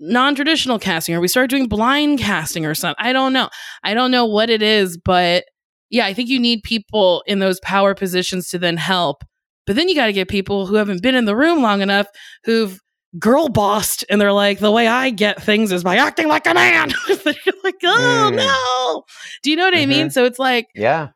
non 0.00 0.34
traditional 0.34 0.78
casting 0.78 1.14
or 1.14 1.20
we 1.20 1.28
start 1.28 1.50
doing 1.50 1.68
blind 1.68 2.18
casting 2.18 2.66
or 2.66 2.74
something. 2.74 3.04
I 3.04 3.12
don't 3.12 3.32
know. 3.32 3.50
I 3.84 3.94
don't 3.94 4.10
know 4.10 4.24
what 4.24 4.50
it 4.50 4.62
is, 4.62 4.96
but 4.96 5.44
yeah, 5.90 6.06
I 6.06 6.14
think 6.14 6.28
you 6.28 6.40
need 6.40 6.62
people 6.62 7.22
in 7.26 7.38
those 7.38 7.60
power 7.60 7.94
positions 7.94 8.48
to 8.48 8.58
then 8.58 8.78
help. 8.78 9.22
But 9.66 9.76
then 9.76 9.88
you 9.88 9.94
got 9.94 10.06
to 10.06 10.12
get 10.12 10.28
people 10.28 10.66
who 10.66 10.76
haven't 10.76 11.02
been 11.02 11.14
in 11.14 11.26
the 11.26 11.36
room 11.36 11.62
long 11.62 11.82
enough 11.82 12.06
who've 12.44 12.80
girl 13.18 13.48
bossed 13.48 14.04
and 14.08 14.20
they're 14.20 14.32
like, 14.32 14.58
the 14.58 14.70
way 14.70 14.86
I 14.86 15.10
get 15.10 15.42
things 15.42 15.72
is 15.72 15.82
by 15.82 15.96
acting 15.96 16.28
like 16.28 16.46
a 16.46 16.54
man. 16.54 16.90
You're 17.08 17.54
like, 17.64 17.76
oh 17.84 18.30
Mm. 18.32 18.36
no. 18.36 19.04
Do 19.42 19.50
you 19.50 19.56
know 19.56 19.64
what 19.64 19.76
I 19.76 19.86
mean? 19.86 20.10
So 20.10 20.24
it's 20.24 20.38
like, 20.38 20.68
Yeah. 20.74 21.08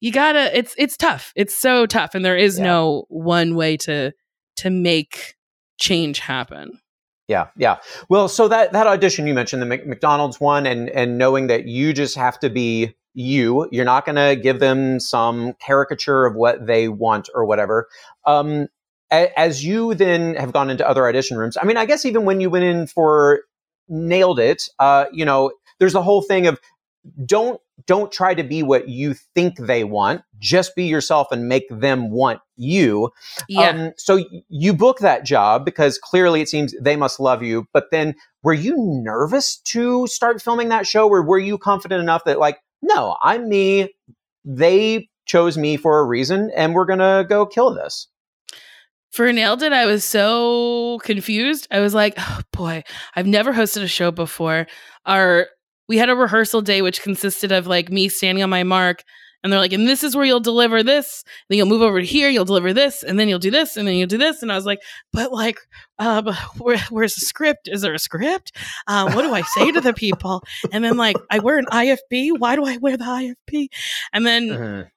you 0.00 0.12
gotta 0.12 0.56
it's 0.56 0.74
it's 0.78 0.96
tough 0.96 1.32
it's 1.36 1.56
so 1.56 1.86
tough 1.86 2.14
and 2.14 2.24
there 2.24 2.36
is 2.36 2.58
Yeah. 2.58 2.64
no 2.64 3.04
one 3.08 3.54
way 3.54 3.76
to 3.78 4.12
to 4.56 4.70
make 4.70 5.34
change 5.78 6.18
happen 6.20 6.78
Yeah, 7.28 7.48
yeah. 7.56 7.78
Well, 8.08 8.28
so 8.28 8.48
that 8.48 8.72
that 8.72 8.86
audition 8.86 9.26
you 9.26 9.34
mentioned, 9.34 9.62
the 9.62 9.66
Mc- 9.66 9.86
McDonald's 9.86 10.40
one, 10.40 10.66
and 10.66 10.88
and 10.90 11.18
knowing 11.18 11.46
that 11.48 11.66
you 11.66 11.92
just 11.92 12.16
have 12.16 12.38
to 12.40 12.50
be 12.50 12.94
you, 13.14 13.68
you're 13.70 13.84
not 13.84 14.04
going 14.06 14.16
to 14.16 14.40
give 14.40 14.58
them 14.58 14.98
some 14.98 15.52
caricature 15.60 16.24
of 16.24 16.34
what 16.34 16.66
they 16.66 16.88
want 16.88 17.28
or 17.34 17.44
whatever. 17.44 17.86
Um, 18.26 18.68
as 19.12 19.64
you 19.64 19.94
then 19.94 20.34
have 20.34 20.52
gone 20.52 20.70
into 20.70 20.88
other 20.88 21.06
audition 21.06 21.36
rooms, 21.36 21.56
I 21.60 21.64
mean, 21.64 21.76
I 21.76 21.84
guess 21.84 22.04
even 22.04 22.24
when 22.24 22.40
you 22.40 22.50
went 22.50 22.64
in 22.64 22.86
for 22.86 23.42
nailed 23.88 24.38
it, 24.38 24.68
uh, 24.78 25.06
you 25.12 25.24
know, 25.24 25.52
there's 25.78 25.92
the 25.92 26.02
whole 26.02 26.22
thing 26.22 26.46
of 26.46 26.58
don't 27.26 27.60
don't 27.86 28.12
try 28.12 28.32
to 28.32 28.44
be 28.44 28.62
what 28.62 28.88
you 28.88 29.14
think 29.34 29.58
they 29.58 29.82
want. 29.84 30.22
Just 30.38 30.76
be 30.76 30.84
yourself 30.84 31.28
and 31.32 31.48
make 31.48 31.64
them 31.68 32.10
want 32.10 32.40
you. 32.56 33.10
Yeah. 33.48 33.70
Um, 33.70 33.92
so 33.96 34.24
you 34.48 34.72
book 34.72 35.00
that 35.00 35.24
job 35.24 35.64
because 35.64 35.98
clearly 35.98 36.40
it 36.40 36.48
seems 36.48 36.74
they 36.80 36.96
must 36.96 37.18
love 37.18 37.42
you. 37.42 37.66
But 37.72 37.90
then, 37.90 38.14
were 38.42 38.54
you 38.54 38.74
nervous 38.76 39.56
to 39.58 40.06
start 40.06 40.40
filming 40.42 40.68
that 40.68 40.86
show, 40.86 41.08
or 41.08 41.22
were 41.22 41.38
you 41.38 41.58
confident 41.58 42.00
enough 42.02 42.24
that 42.24 42.38
like, 42.38 42.58
no, 42.82 43.16
I'm 43.20 43.48
me. 43.48 43.94
They 44.44 45.08
chose 45.26 45.56
me 45.56 45.76
for 45.76 45.98
a 45.98 46.04
reason, 46.04 46.50
and 46.54 46.74
we're 46.74 46.84
gonna 46.84 47.24
go 47.28 47.46
kill 47.46 47.74
this. 47.74 48.08
For 49.12 49.30
Nailed 49.30 49.62
It, 49.62 49.72
I 49.72 49.84
was 49.84 50.04
so 50.04 50.98
confused. 51.04 51.68
I 51.70 51.80
was 51.80 51.94
like, 51.94 52.14
oh 52.16 52.40
boy, 52.52 52.82
I've 53.14 53.26
never 53.26 53.52
hosted 53.52 53.82
a 53.82 53.88
show 53.88 54.10
before. 54.10 54.66
Our 55.04 55.48
we 55.88 55.98
had 55.98 56.08
a 56.08 56.16
rehearsal 56.16 56.62
day 56.62 56.80
which 56.80 57.02
consisted 57.02 57.52
of 57.52 57.66
like 57.66 57.90
me 57.90 58.08
standing 58.08 58.42
on 58.42 58.48
my 58.48 58.62
mark 58.62 59.02
and 59.42 59.52
they're 59.52 59.60
like, 59.60 59.72
and 59.72 59.88
this 59.88 60.04
is 60.04 60.14
where 60.14 60.24
you'll 60.24 60.40
deliver 60.40 60.82
this. 60.82 61.24
Then 61.48 61.58
you'll 61.58 61.66
move 61.66 61.82
over 61.82 62.00
to 62.00 62.06
here, 62.06 62.28
you'll 62.28 62.44
deliver 62.44 62.72
this, 62.72 63.02
and 63.02 63.18
then 63.18 63.28
you'll 63.28 63.40
do 63.40 63.50
this, 63.50 63.76
and 63.76 63.88
then 63.88 63.96
you'll 63.96 64.06
do 64.06 64.18
this. 64.18 64.40
And 64.40 64.52
I 64.52 64.54
was 64.54 64.66
like, 64.66 64.80
but 65.12 65.32
like, 65.32 65.58
um, 65.98 66.26
where, 66.58 66.78
where's 66.90 67.14
the 67.14 67.22
script? 67.22 67.68
Is 67.68 67.82
there 67.82 67.92
a 67.92 67.98
script? 67.98 68.56
Um, 68.86 69.14
what 69.14 69.22
do 69.22 69.34
I 69.34 69.42
say 69.42 69.72
to 69.72 69.80
the 69.80 69.92
people? 69.94 70.44
And 70.70 70.84
then 70.84 70.96
like, 70.96 71.16
I 71.28 71.40
wear 71.40 71.58
an 71.58 71.66
IFB. 71.66 72.38
Why 72.38 72.54
do 72.54 72.64
I 72.64 72.76
wear 72.76 72.96
the 72.96 73.04
IFB? 73.04 73.68
And 74.12 74.24
then 74.24 74.90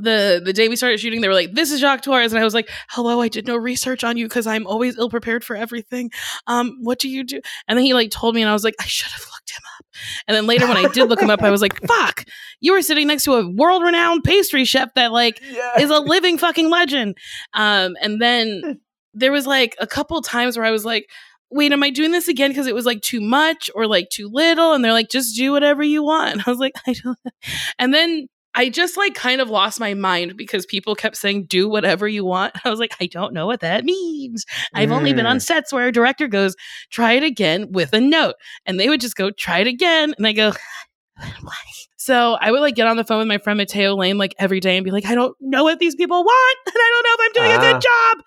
the 0.00 0.42
the 0.44 0.52
day 0.52 0.68
we 0.68 0.76
started 0.76 1.00
shooting, 1.00 1.20
they 1.20 1.28
were 1.28 1.34
like, 1.34 1.52
"This 1.52 1.70
is 1.70 1.80
Jacques 1.80 2.02
Torres," 2.02 2.32
and 2.32 2.40
I 2.40 2.44
was 2.44 2.54
like, 2.54 2.70
"Hello, 2.90 3.20
I 3.20 3.28
did 3.28 3.46
no 3.46 3.56
research 3.56 4.04
on 4.04 4.16
you 4.16 4.26
because 4.26 4.46
I'm 4.46 4.66
always 4.66 4.98
ill 4.98 5.10
prepared 5.10 5.44
for 5.44 5.56
everything. 5.56 6.10
Um, 6.46 6.78
what 6.82 6.98
do 6.98 7.08
you 7.08 7.24
do?" 7.24 7.40
And 7.68 7.78
then 7.78 7.84
he 7.84 7.94
like 7.94 8.10
told 8.10 8.34
me, 8.34 8.42
and 8.42 8.50
I 8.50 8.52
was 8.52 8.64
like, 8.64 8.74
"I 8.80 8.86
should 8.86 9.10
have 9.12 9.24
looked 9.32 9.50
him 9.50 9.62
up." 9.78 9.86
And 10.28 10.36
then 10.36 10.46
later, 10.46 10.66
when 10.66 10.76
I 10.76 10.88
did 10.88 11.08
look 11.08 11.20
him 11.20 11.30
up, 11.30 11.42
I 11.42 11.50
was 11.50 11.62
like, 11.62 11.80
"Fuck, 11.86 12.24
you 12.60 12.72
were 12.72 12.82
sitting 12.82 13.06
next 13.06 13.24
to 13.24 13.34
a 13.34 13.48
world 13.48 13.82
renowned 13.82 14.24
pastry 14.24 14.64
chef 14.64 14.92
that 14.94 15.12
like 15.12 15.40
is 15.78 15.90
a 15.90 15.98
living 15.98 16.38
fucking 16.38 16.70
legend." 16.70 17.16
Um, 17.54 17.96
and 18.02 18.20
then 18.20 18.80
there 19.14 19.32
was 19.32 19.46
like 19.46 19.76
a 19.80 19.86
couple 19.86 20.20
times 20.22 20.56
where 20.56 20.66
I 20.66 20.70
was 20.70 20.84
like. 20.84 21.08
Wait, 21.48 21.70
am 21.70 21.84
I 21.84 21.90
doing 21.90 22.10
this 22.10 22.26
again 22.26 22.50
because 22.50 22.66
it 22.66 22.74
was 22.74 22.86
like 22.86 23.00
too 23.02 23.20
much 23.20 23.70
or 23.76 23.86
like 23.86 24.08
too 24.10 24.28
little? 24.28 24.72
And 24.72 24.84
they're 24.84 24.92
like, 24.92 25.08
just 25.08 25.36
do 25.36 25.52
whatever 25.52 25.80
you 25.80 26.02
want. 26.02 26.32
And 26.32 26.42
I 26.46 26.50
was 26.50 26.58
like, 26.58 26.72
I 26.88 26.92
don't 26.92 27.16
know. 27.24 27.30
And 27.78 27.94
then 27.94 28.26
I 28.56 28.70
just 28.70 28.96
like 28.96 29.14
kind 29.14 29.42
of 29.42 29.50
lost 29.50 29.78
my 29.78 29.92
mind 29.92 30.36
because 30.36 30.64
people 30.64 30.94
kept 30.94 31.16
saying, 31.18 31.44
do 31.44 31.68
whatever 31.68 32.08
you 32.08 32.24
want. 32.24 32.54
I 32.64 32.70
was 32.70 32.80
like, 32.80 32.96
I 33.00 33.06
don't 33.06 33.34
know 33.34 33.46
what 33.46 33.60
that 33.60 33.84
means. 33.84 34.44
I've 34.74 34.90
only 34.90 35.12
been 35.12 35.26
on 35.26 35.36
mm. 35.36 35.42
sets 35.42 35.72
where 35.72 35.86
a 35.86 35.92
director 35.92 36.26
goes, 36.26 36.56
try 36.90 37.12
it 37.12 37.22
again 37.22 37.70
with 37.70 37.92
a 37.92 38.00
note. 38.00 38.36
And 38.64 38.80
they 38.80 38.88
would 38.88 39.02
just 39.02 39.14
go, 39.14 39.30
try 39.30 39.58
it 39.58 39.66
again. 39.66 40.14
And 40.16 40.26
I 40.26 40.32
go, 40.32 40.52
why? 41.42 41.52
So 42.06 42.34
I 42.40 42.52
would 42.52 42.60
like 42.60 42.76
get 42.76 42.86
on 42.86 42.96
the 42.96 43.02
phone 43.02 43.18
with 43.18 43.26
my 43.26 43.38
friend 43.38 43.56
Matteo 43.56 43.96
Lane 43.96 44.16
like 44.16 44.32
every 44.38 44.60
day 44.60 44.76
and 44.76 44.84
be 44.84 44.92
like, 44.92 45.06
I 45.06 45.16
don't 45.16 45.36
know 45.40 45.64
what 45.64 45.80
these 45.80 45.96
people 45.96 46.22
want. 46.22 46.58
And 46.66 46.74
I 46.76 46.90
don't 46.92 47.04
know 47.04 47.14
if 47.14 47.20
I'm 47.26 47.32
doing 47.32 47.50
a 47.50 47.56
Ah. 47.56 47.72
good 47.72 47.82
job. 47.82 48.24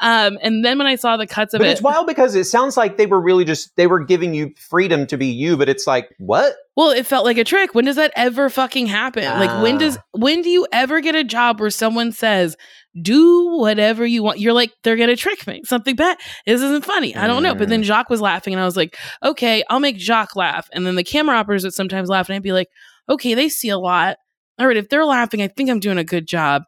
Um, 0.00 0.38
and 0.42 0.64
then 0.64 0.78
when 0.78 0.86
I 0.86 0.94
saw 0.96 1.16
the 1.18 1.26
cuts 1.26 1.52
of 1.52 1.58
But 1.58 1.68
it, 1.68 1.72
it's 1.72 1.82
wild 1.82 2.06
because 2.06 2.34
it 2.34 2.44
sounds 2.44 2.76
like 2.78 2.96
they 2.96 3.04
were 3.06 3.20
really 3.20 3.44
just 3.44 3.74
they 3.76 3.86
were 3.86 4.02
giving 4.02 4.32
you 4.32 4.52
freedom 4.70 5.06
to 5.08 5.18
be 5.18 5.26
you, 5.26 5.56
but 5.58 5.68
it's 5.68 5.86
like 5.86 6.08
what? 6.18 6.54
Well, 6.76 6.90
it 6.90 7.06
felt 7.06 7.24
like 7.26 7.36
a 7.38 7.44
trick. 7.44 7.74
When 7.74 7.84
does 7.84 7.96
that 7.96 8.12
ever 8.16 8.48
fucking 8.48 8.86
happen? 8.86 9.24
Like 9.24 9.62
when 9.62 9.76
does 9.78 9.98
Ah. 9.98 10.02
when 10.12 10.40
do 10.42 10.48
you 10.48 10.66
ever 10.72 11.00
get 11.02 11.14
a 11.14 11.24
job 11.24 11.60
where 11.60 11.70
someone 11.70 12.12
says, 12.12 12.56
"Do 13.02 13.56
whatever 13.58 14.06
you 14.06 14.22
want"? 14.22 14.38
You're 14.38 14.52
like, 14.52 14.70
they're 14.84 14.96
gonna 14.96 15.16
trick 15.16 15.44
me. 15.46 15.60
Something 15.64 15.96
bad. 15.96 16.16
This 16.46 16.62
isn't 16.62 16.84
funny. 16.84 17.14
I 17.16 17.26
don't 17.26 17.42
know. 17.42 17.54
But 17.54 17.68
then 17.68 17.82
Jacques 17.82 18.10
was 18.10 18.20
laughing, 18.20 18.54
and 18.54 18.60
I 18.62 18.64
was 18.64 18.76
like, 18.76 18.96
okay, 19.24 19.64
I'll 19.68 19.80
make 19.80 19.98
Jacques 19.98 20.36
laugh. 20.36 20.68
And 20.72 20.86
then 20.86 20.94
the 20.94 21.04
camera 21.04 21.36
operators 21.36 21.64
would 21.64 21.74
sometimes 21.74 22.08
laugh, 22.08 22.28
and 22.28 22.36
I'd 22.36 22.42
be 22.42 22.52
like, 22.52 22.68
okay, 23.08 23.34
they 23.34 23.48
see 23.48 23.68
a 23.68 23.78
lot. 23.78 24.18
All 24.58 24.66
right, 24.66 24.76
if 24.76 24.88
they're 24.88 25.04
laughing, 25.04 25.42
I 25.42 25.48
think 25.48 25.70
I'm 25.70 25.80
doing 25.80 25.98
a 25.98 26.04
good 26.04 26.26
job. 26.26 26.64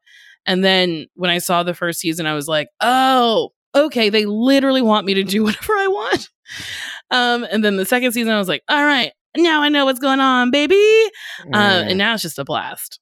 And 0.46 0.64
then 0.64 1.06
when 1.14 1.30
I 1.30 1.38
saw 1.38 1.62
the 1.62 1.74
first 1.74 2.00
season, 2.00 2.26
I 2.26 2.34
was 2.34 2.48
like, 2.48 2.68
oh, 2.80 3.50
okay, 3.74 4.08
they 4.08 4.24
literally 4.26 4.82
want 4.82 5.06
me 5.06 5.14
to 5.14 5.22
do 5.22 5.42
whatever 5.44 5.72
I 5.74 5.86
want. 5.88 6.28
Um, 7.10 7.46
and 7.50 7.64
then 7.64 7.76
the 7.76 7.84
second 7.84 8.12
season, 8.12 8.32
I 8.32 8.38
was 8.38 8.48
like, 8.48 8.62
all 8.68 8.82
right, 8.82 9.12
now 9.36 9.62
I 9.62 9.68
know 9.68 9.84
what's 9.84 10.00
going 10.00 10.20
on, 10.20 10.50
baby. 10.50 10.74
Uh, 11.52 11.84
and 11.86 11.98
now 11.98 12.14
it's 12.14 12.22
just 12.22 12.38
a 12.38 12.44
blast. 12.44 13.00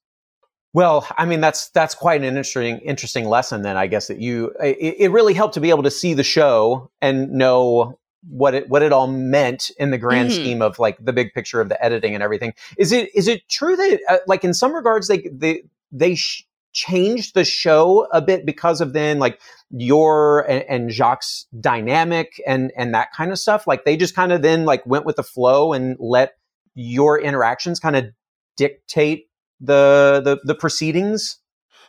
Well, 0.73 1.07
I 1.17 1.25
mean 1.25 1.41
that's 1.41 1.69
that's 1.69 1.95
quite 1.95 2.21
an 2.21 2.27
interesting 2.27 2.77
interesting 2.79 3.25
lesson. 3.25 3.63
Then 3.63 3.75
I 3.75 3.87
guess 3.87 4.07
that 4.07 4.19
you 4.19 4.53
it, 4.61 4.95
it 4.99 5.11
really 5.11 5.33
helped 5.33 5.55
to 5.55 5.59
be 5.59 5.71
able 5.71 5.81
to 5.83 5.89
see 5.89 6.13
the 6.13 6.23
show 6.23 6.91
and 7.01 7.31
know 7.31 7.97
what 8.27 8.53
it 8.53 8.69
what 8.69 8.81
it 8.81 8.91
all 8.91 9.07
meant 9.07 9.71
in 9.79 9.91
the 9.91 9.97
grand 9.97 10.29
Mhm. 10.29 10.33
scheme 10.33 10.61
of 10.61 10.77
like 10.79 10.97
the 11.03 11.13
big 11.13 11.33
picture 11.33 11.61
of 11.61 11.69
the 11.69 11.83
editing 11.83 12.13
and 12.13 12.23
everything. 12.23 12.53
Is 12.77 12.91
it 12.91 13.13
is 13.15 13.27
it 13.27 13.47
true 13.49 13.75
that 13.75 13.99
uh, 14.09 14.17
like 14.27 14.43
in 14.43 14.53
some 14.53 14.73
regards 14.75 15.07
they 15.07 15.29
they 15.31 15.63
they 15.91 16.15
sh- 16.15 16.45
changed 16.73 17.33
the 17.33 17.43
show 17.45 18.07
a 18.11 18.21
bit 18.21 18.45
because 18.45 18.81
of 18.81 18.93
then 18.93 19.19
like 19.19 19.39
your 19.71 20.41
and, 20.49 20.63
and 20.69 20.91
Jacques 20.91 21.23
dynamic 21.59 22.41
and 22.45 22.71
and 22.75 22.93
that 22.93 23.13
kind 23.13 23.31
of 23.31 23.39
stuff? 23.39 23.65
Like 23.67 23.85
they 23.85 23.95
just 23.95 24.15
kind 24.15 24.31
of 24.31 24.41
then 24.41 24.65
like 24.65 24.85
went 24.85 25.05
with 25.05 25.15
the 25.15 25.23
flow 25.23 25.73
and 25.73 25.95
let 25.99 26.33
your 26.75 27.19
interactions 27.19 27.79
kind 27.79 27.95
of 27.95 28.05
dictate 28.57 29.27
the 29.61 30.21
the 30.23 30.39
the 30.43 30.55
proceedings. 30.55 31.37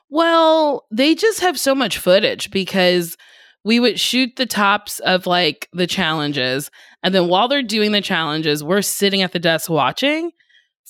Well, 0.09 0.87
they 0.91 1.15
just 1.15 1.41
have 1.41 1.59
so 1.59 1.75
much 1.75 1.99
footage 1.99 2.51
because 2.51 3.17
we 3.65 3.79
would 3.81 4.01
shoot 4.01 4.37
the 4.37 4.47
tops 4.47 4.99
of 5.01 5.27
like 5.27 5.69
the 5.73 5.87
challenges. 5.87 6.71
And 7.03 7.15
then 7.15 7.29
while 7.29 7.49
they're 7.49 7.63
doing 7.63 7.93
the 7.93 8.01
challenges, 8.01 8.65
we're 8.65 8.83
sitting 8.83 9.23
at 9.23 9.33
the 9.33 9.39
desk 9.39 9.69
watching 9.71 10.31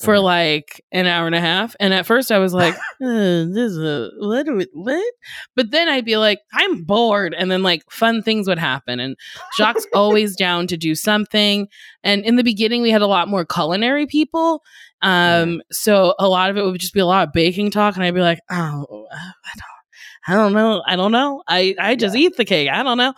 for 0.00 0.14
Mhm. 0.14 0.22
like 0.22 0.82
an 0.92 1.06
hour 1.06 1.26
and 1.26 1.34
a 1.34 1.40
half. 1.40 1.74
And 1.80 1.92
at 1.92 2.06
first 2.06 2.32
I 2.32 2.38
was 2.38 2.54
like, 2.54 2.74
uh, 3.02 3.44
this 3.52 3.72
is 3.72 3.78
a, 3.78 4.08
what, 4.18 4.46
what? 4.72 5.14
But 5.56 5.72
then 5.72 5.88
I'd 5.88 6.04
be 6.04 6.16
like, 6.16 6.38
I'm 6.54 6.84
bored. 6.84 7.34
And 7.36 7.50
then 7.50 7.62
like 7.62 7.82
fun 7.90 8.22
things 8.22 8.46
would 8.48 8.58
happen. 8.58 8.98
And 9.00 9.16
Jacques 9.58 9.76
always 9.94 10.36
down 10.36 10.66
to 10.68 10.76
do 10.76 10.94
something. 10.94 11.66
And 12.02 12.24
in 12.24 12.36
the 12.36 12.44
beginning, 12.44 12.82
we 12.82 12.90
had 12.90 13.02
a 13.02 13.06
lot 13.06 13.28
more 13.28 13.44
culinary 13.44 14.06
people. 14.06 14.62
Um, 15.02 15.60
so 15.72 16.14
a 16.18 16.28
lot 16.28 16.50
of 16.50 16.56
it 16.56 16.62
would 16.64 16.78
just 16.80 16.94
be 16.94 17.00
a 17.00 17.06
lot 17.06 17.26
of 17.26 17.32
baking 17.32 17.70
talk, 17.70 17.94
and 17.96 18.04
I'd 18.04 18.12
be 18.14 18.20
like, 18.20 18.38
oh, 18.50 19.06
I 19.10 19.52
don't, 19.56 19.69
I 20.26 20.34
don't 20.34 20.52
know, 20.52 20.82
I 20.86 20.96
don't 20.96 21.12
know, 21.12 21.42
I 21.48 21.74
I 21.78 21.96
just 21.96 22.14
eat 22.14 22.36
the 22.36 22.44
cake, 22.44 22.68
I 22.70 22.82
don't 22.82 22.98
know. 22.98 23.14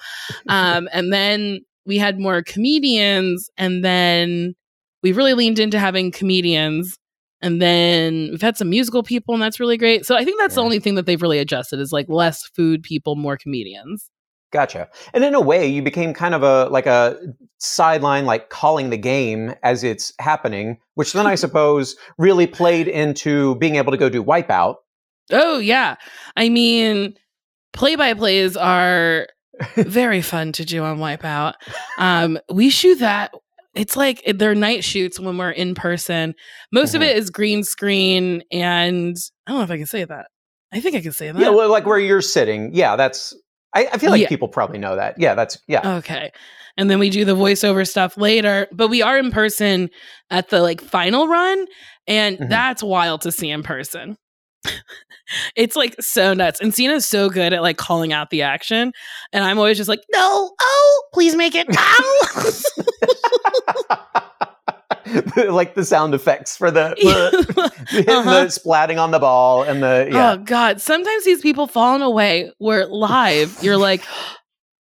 Um, 0.49 0.89
and 0.93 1.13
then 1.13 1.61
we 1.85 1.99
had 1.99 2.19
more 2.19 2.43
comedians, 2.43 3.51
and 3.57 3.85
then 3.85 4.55
we 5.03 5.13
really 5.13 5.35
leaned 5.35 5.59
into 5.59 5.79
having 5.79 6.11
comedians. 6.11 6.99
And 7.45 7.61
then 7.61 8.29
we've 8.31 8.41
had 8.41 8.57
some 8.57 8.71
musical 8.71 9.03
people, 9.03 9.35
and 9.35 9.43
that's 9.43 9.59
really 9.59 9.77
great. 9.77 10.07
So 10.07 10.15
I 10.15 10.25
think 10.25 10.39
that's 10.39 10.55
the 10.55 10.63
only 10.63 10.79
thing 10.79 10.95
that 10.95 11.07
they've 11.07 11.21
really 11.21 11.41
adjusted 11.41 11.81
is 11.81 11.91
like 11.91 12.09
less 12.09 12.47
food 12.55 12.85
people, 12.85 13.17
more 13.17 13.37
comedians. 13.37 14.09
Gotcha. 14.53 14.89
And 15.15 15.25
in 15.25 15.35
a 15.35 15.41
way, 15.41 15.67
you 15.67 15.83
became 15.83 16.13
kind 16.13 16.35
of 16.35 16.43
a 16.43 16.67
like 16.67 16.87
a 16.87 17.19
sideline, 17.59 18.27
like 18.27 18.51
calling 18.51 18.91
the 18.91 18.99
game 18.99 19.55
as 19.63 19.83
it's 19.83 20.13
happening, 20.21 20.79
which 20.95 21.15
then 21.15 21.27
I 21.27 21.35
suppose 21.37 21.97
really 22.19 22.47
played 22.47 22.87
into 22.87 23.57
being 23.57 23.77
able 23.77 23.91
to 23.93 23.99
go 23.99 24.09
do 24.09 24.23
Wipeout. 24.23 24.77
Oh 25.33 25.59
yeah. 25.59 25.97
I 26.37 26.49
mean, 26.49 27.15
play 27.73 27.97
by 27.97 28.15
plays 28.15 28.57
are 28.57 29.27
very 29.77 30.23
fun 30.23 30.53
to 30.53 30.65
do 30.65 30.83
on 30.85 30.99
Wipeout. 30.99 31.55
Um, 31.99 32.39
we 32.53 32.71
shoot 32.71 32.99
that. 33.01 33.33
It's 33.75 33.97
like 33.97 34.23
they're 34.35 34.55
night 34.55 34.85
shoots 34.85 35.19
when 35.19 35.39
we're 35.39 35.51
in 35.51 35.75
person. 35.75 36.35
Most 36.73 36.95
of 36.95 37.01
Mhm. 37.01 37.07
it 37.09 37.17
is 37.17 37.31
green 37.31 37.65
screen, 37.65 38.43
and 38.53 39.17
I 39.47 39.51
don't 39.51 39.59
know 39.61 39.65
if 39.65 39.71
I 39.71 39.79
can 39.79 39.87
say 39.87 40.05
that. 40.05 40.27
I 40.75 40.81
think 40.81 40.95
I 40.97 41.01
can 41.01 41.13
say 41.13 41.31
that. 41.33 41.41
Yeah, 41.41 41.49
well, 41.51 41.71
like 41.71 41.87
where 41.87 41.99
you're 41.99 42.21
sitting. 42.23 42.71
Yeah, 42.75 42.97
that's. 42.97 43.35
I, 43.75 43.89
I 43.91 43.97
feel 43.99 44.11
like 44.11 44.21
Yeah. 44.21 44.29
people 44.29 44.49
probably 44.49 44.77
know 44.79 44.97
that. 44.97 45.15
Yeah, 45.19 45.35
that's 45.35 45.59
yeah. 45.69 45.97
Okay. 45.97 46.31
And 46.77 46.91
then 46.91 46.99
we 46.99 47.09
do 47.09 47.25
the 47.25 47.35
voiceover 47.37 47.89
stuff 47.89 48.17
later, 48.19 48.67
but 48.73 48.89
we 48.89 49.01
are 49.01 49.19
in 49.19 49.31
person 49.31 49.89
at 50.31 50.51
the 50.51 50.61
like 50.61 50.81
final 50.83 51.27
run, 51.29 51.67
and 52.07 52.39
Mhm. 52.39 52.49
that's 52.51 52.83
wild 52.83 53.23
to 53.23 53.33
see 53.33 53.49
in 53.51 53.63
person. 53.63 54.17
it's 55.57 55.77
like 55.77 55.95
so 56.01 56.35
nuts. 56.35 56.61
And 56.61 56.75
Cena's 56.75 57.07
so 57.07 57.29
good 57.31 57.53
at 57.53 57.63
like 57.63 57.77
calling 57.77 58.13
out 58.13 58.31
the 58.31 58.43
action. 58.43 58.93
And 59.33 59.45
I'm 59.45 59.59
always 59.59 59.77
just 59.77 59.89
like, 59.89 60.01
no, 60.13 60.53
oh, 60.61 61.05
please 61.13 61.35
make 61.37 61.55
it. 61.55 61.67
Ow. 61.77 62.53
like 65.51 65.75
the 65.75 65.85
sound 65.85 66.15
effects 66.15 66.57
for 66.57 66.71
the 66.71 66.95
the, 67.93 68.05
Uh-huh. 68.13 68.41
the 68.45 68.47
splatting 68.47 68.99
on 69.03 69.11
the 69.11 69.19
ball 69.19 69.63
and 69.63 69.83
the 69.83 70.09
yeah. 70.11 70.33
Oh 70.33 70.37
God. 70.39 70.81
Sometimes 70.81 71.25
these 71.25 71.41
people 71.41 71.67
falling 71.67 72.03
away 72.03 72.53
where 72.59 72.87
live, 72.87 73.57
you're 73.63 73.77
like, 73.77 74.05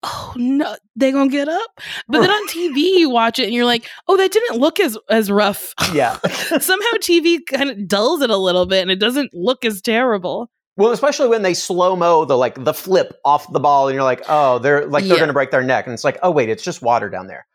oh 0.04 0.34
no, 0.36 0.76
they 0.96 1.12
gonna 1.12 1.30
get 1.30 1.48
up. 1.48 1.70
But 2.08 2.22
then 2.22 2.30
on 2.32 2.48
TV 2.50 2.98
you 3.00 3.10
watch 3.10 3.40
it 3.40 3.46
and 3.46 3.54
you're 3.54 3.66
like, 3.66 3.88
oh, 4.08 4.18
that 4.18 4.32
didn't 4.32 4.60
look 4.60 4.80
as 4.80 4.98
as 5.10 5.30
rough. 5.32 5.74
yeah. 5.94 6.18
Somehow 6.60 6.92
TV 7.00 7.40
kind 7.46 7.70
of 7.70 7.88
dulls 7.88 8.22
it 8.22 8.30
a 8.30 8.38
little 8.38 8.66
bit 8.66 8.82
and 8.82 8.92
it 8.92 9.00
doesn't 9.00 9.34
look 9.34 9.64
as 9.66 9.82
terrible. 9.82 10.50
Well, 10.78 10.92
especially 10.92 11.28
when 11.28 11.42
they 11.42 11.54
slow 11.54 11.96
mo 11.96 12.26
the 12.26 12.38
like 12.38 12.64
the 12.64 12.74
flip 12.74 13.14
off 13.26 13.52
the 13.52 13.60
ball, 13.60 13.88
and 13.88 13.94
you're 13.96 14.04
like, 14.04 14.24
oh, 14.30 14.58
they're 14.60 14.86
like 14.88 15.04
they're 15.04 15.16
Yeah. 15.16 15.20
gonna 15.20 15.34
break 15.34 15.52
their 15.52 15.64
neck, 15.64 15.86
and 15.86 15.94
it's 15.94 16.04
like, 16.04 16.18
oh 16.24 16.32
wait, 16.32 16.50
it's 16.50 16.64
just 16.64 16.82
water 16.82 17.10
down 17.10 17.28
there. 17.28 17.46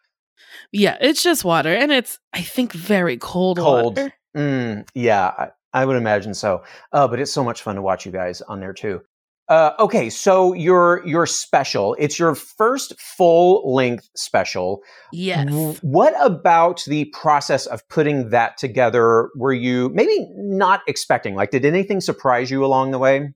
Yeah, 0.73 0.97
it's 1.01 1.23
just 1.23 1.45
water, 1.45 1.73
and 1.75 1.91
it's 1.91 2.19
I 2.33 2.43
think 2.43 2.73
very 2.73 3.17
cold. 3.17 3.59
Cold. 3.59 3.99
Mm, 4.37 4.87
yeah, 4.95 5.29
I, 5.39 5.49
I 5.73 5.87
would 5.87 5.97
imagine 5.97 6.35
so. 6.35 6.63
Uh, 6.93 7.09
but 7.09 7.19
it's 7.19 7.33
so 7.33 7.43
much 7.43 7.63
fun 7.63 7.77
to 7.77 7.83
watch 7.83 8.05
you 8.05 8.13
guys 8.13 8.43
on 8.43 8.61
there 8.61 8.75
too. 8.75 9.01
Uh, 9.49 9.71
okay, 9.79 10.11
so 10.11 10.53
your 10.55 11.07
your 11.07 11.25
special, 11.25 11.95
it's 12.01 12.19
your 12.19 12.35
first 12.35 12.99
full 13.01 13.73
length 13.73 14.09
special. 14.17 14.83
Yes. 15.13 15.79
What 15.83 16.15
about 16.21 16.83
the 16.85 17.05
process 17.07 17.67
of 17.67 17.89
putting 17.89 18.31
that 18.31 18.59
together 18.59 19.31
were 19.37 19.53
you 19.53 19.91
maybe 19.91 20.29
not 20.35 20.81
expecting? 20.89 21.37
Like, 21.37 21.51
did 21.53 21.65
anything 21.65 22.01
surprise 22.01 22.51
you 22.51 22.65
along 22.65 22.91
the 22.91 22.99
way? 22.99 23.33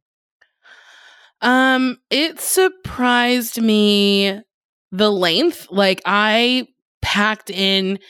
Um, 1.42 1.98
it 2.10 2.40
surprised 2.40 3.62
me 3.62 4.40
the 4.90 5.12
length. 5.12 5.68
Like 5.70 6.02
I 6.04 6.66
packed 7.02 7.50
in 7.50 8.00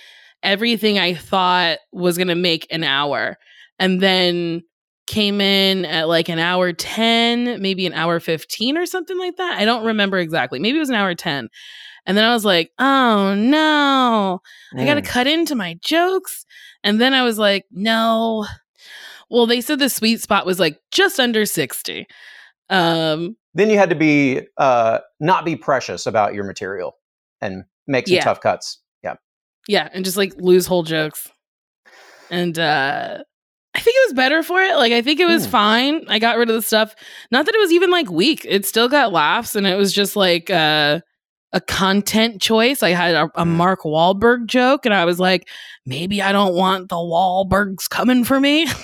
everything 0.43 0.99
I 0.99 1.13
thought 1.13 1.79
was 1.93 2.17
gonna 2.17 2.35
make 2.35 2.67
an 2.71 2.83
hour, 2.83 3.37
and 3.79 4.01
then 4.01 4.63
came 5.11 5.41
in 5.41 5.85
at 5.85 6.09
like 6.09 6.29
an 6.29 6.39
hour 6.39 6.73
10 6.73 7.61
maybe 7.61 7.85
an 7.87 7.93
hour 7.93 8.21
15 8.21 8.79
or 8.79 8.87
something 8.87 9.19
like 9.19 9.37
that 9.37 9.59
i 9.59 9.65
don't 9.65 9.85
remember 9.85 10.19
exactly 10.19 10.59
maybe 10.61 10.77
it 10.77 10.81
was 10.81 10.89
an 10.89 10.95
hour 10.95 11.15
10 11.15 11.49
and 12.07 12.17
then 12.17 12.25
i 12.25 12.33
was 12.33 12.45
like 12.45 12.71
oh 12.79 13.35
no 13.35 14.41
I 14.79 14.85
got 14.85 14.95
to 14.95 15.03
Mm. 15.03 15.07
cut 15.07 15.27
into 15.27 15.55
my 15.57 15.77
jokes. 15.83 16.47
And 16.85 17.01
then 17.01 17.13
I 17.13 17.25
was 17.25 17.39
like, 17.39 17.65
no. 17.73 18.47
Well, 19.29 19.47
they 19.47 19.61
said 19.61 19.81
the 19.81 19.89
sweet 19.91 20.21
spot 20.23 20.47
was 20.47 20.61
like 20.61 20.79
just 20.93 21.19
under 21.19 21.45
60. 21.45 22.07
Um, 22.71 23.37
Then 23.55 23.69
you 23.69 23.77
had 23.79 23.91
to 23.91 23.97
be 23.97 24.43
uh, 24.59 25.01
not 25.19 25.45
be 25.45 25.57
precious 25.57 26.07
about 26.07 26.35
your 26.35 26.45
material 26.45 26.97
and 27.41 27.65
make 27.89 28.07
some 28.07 28.15
Yeah. 28.17 28.23
tough 28.25 28.41
cuts. 28.41 28.79
Yeah. 29.03 29.15
yeah, 29.69 29.89
and 29.93 30.05
just 30.05 30.17
like 30.17 30.35
lose 30.37 30.67
whole 30.67 30.85
jokes. 30.85 31.29
And 32.31 32.57
uh 32.59 33.25
I 33.81 33.83
think 33.83 33.97
it 33.97 34.09
was 34.09 34.15
better 34.15 34.43
for 34.43 34.61
it. 34.61 34.77
Like 34.77 34.93
I 34.93 35.01
think 35.01 35.21
it 35.21 35.27
was 35.27 35.47
Hmm. 35.47 35.51
fine. 35.53 36.05
I 36.09 36.19
got 36.19 36.37
rid 36.37 36.51
of 36.51 36.55
the 36.55 36.61
stuff. 36.63 36.95
Not 37.31 37.47
that 37.47 37.55
it 37.55 37.59
was 37.59 37.73
even 37.73 37.91
like 37.91 38.11
weak. 38.11 38.45
It 38.47 38.67
still 38.67 38.89
got 38.91 39.11
laughs 39.11 39.57
and 39.57 39.67
it 39.67 39.77
was 39.77 39.91
just 39.93 40.17
like 40.17 40.51
uh 40.51 41.01
a 41.53 41.61
content 41.63 42.41
choice. 42.43 42.83
I 42.83 42.91
had 42.91 43.15
a, 43.15 43.31
a 43.35 43.45
Hmm. 43.45 43.57
Mark 43.57 43.81
Wahlberg 43.85 44.47
joke, 44.47 44.85
and 44.87 44.95
I 44.95 45.05
was 45.07 45.19
like, 45.19 45.49
maybe 45.87 46.21
I 46.23 46.31
don't 46.31 46.55
want 46.55 46.91
the 46.91 46.97
Wahlbergs 46.97 47.89
coming 47.89 48.23
for 48.25 48.39
me. 48.39 48.67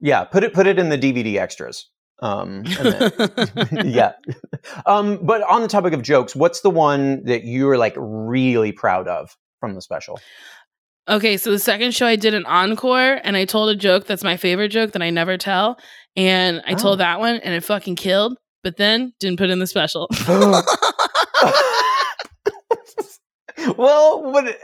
Yeah. 0.00 0.24
Put 0.24 0.44
it 0.44 0.52
put 0.52 0.66
it 0.66 0.78
in 0.78 0.90
the 0.90 0.98
DVD 0.98 1.36
extras. 1.38 1.88
Um, 2.20 2.64
and 2.78 2.92
then- 2.92 3.86
yeah. 3.90 4.12
Um, 4.86 5.18
but 5.22 5.42
on 5.44 5.62
the 5.62 5.68
topic 5.68 5.94
of 5.94 6.02
jokes, 6.02 6.36
what's 6.36 6.60
the 6.60 6.68
one 6.70 7.24
that 7.24 7.44
you're 7.44 7.78
like 7.78 7.94
really 7.96 8.70
proud 8.70 9.08
of 9.08 9.34
from 9.60 9.74
the 9.74 9.80
special? 9.80 10.20
Okay, 11.08 11.36
so 11.36 11.50
the 11.50 11.58
second 11.58 11.94
show 11.94 12.06
I 12.06 12.16
did 12.16 12.32
an 12.34 12.46
encore 12.46 13.20
and 13.22 13.36
I 13.36 13.44
told 13.44 13.68
a 13.68 13.76
joke 13.76 14.06
that's 14.06 14.24
my 14.24 14.36
favorite 14.38 14.68
joke 14.68 14.92
that 14.92 15.02
I 15.02 15.10
never 15.10 15.36
tell. 15.36 15.78
And 16.16 16.62
I 16.66 16.72
Oh. 16.72 16.76
told 16.76 17.00
that 17.00 17.20
one 17.20 17.36
and 17.36 17.52
it 17.54 17.62
fucking 17.62 17.96
killed, 17.96 18.38
but 18.62 18.78
then 18.78 19.12
didn't 19.20 19.38
put 19.38 19.50
in 19.50 19.58
the 19.58 19.66
special. 19.66 20.08
well, 23.76 24.22
what 24.22 24.56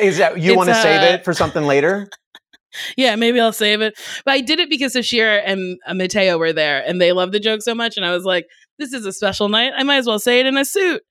is 0.00 0.18
that? 0.18 0.38
You 0.38 0.56
want 0.56 0.68
to 0.68 0.74
save 0.74 1.02
uh, 1.02 1.06
it 1.06 1.24
for 1.24 1.34
something 1.34 1.64
later? 1.64 2.08
yeah, 2.96 3.16
maybe 3.16 3.40
I'll 3.40 3.52
save 3.52 3.80
it. 3.80 3.94
But 4.24 4.32
I 4.32 4.40
did 4.40 4.60
it 4.60 4.70
because 4.70 4.94
Sashira 4.94 5.42
and 5.44 5.78
uh, 5.86 5.94
Matteo 5.94 6.38
were 6.38 6.52
there 6.52 6.82
and 6.86 7.00
they 7.00 7.12
loved 7.12 7.32
the 7.32 7.40
joke 7.40 7.62
so 7.62 7.74
much. 7.74 7.96
And 7.96 8.06
I 8.06 8.14
was 8.14 8.24
like, 8.24 8.46
this 8.78 8.92
is 8.92 9.04
a 9.06 9.12
special 9.12 9.48
night. 9.48 9.72
I 9.76 9.82
might 9.82 9.96
as 9.96 10.06
well 10.06 10.18
say 10.18 10.40
it 10.40 10.46
in 10.46 10.56
a 10.56 10.64
suit. 10.64 11.02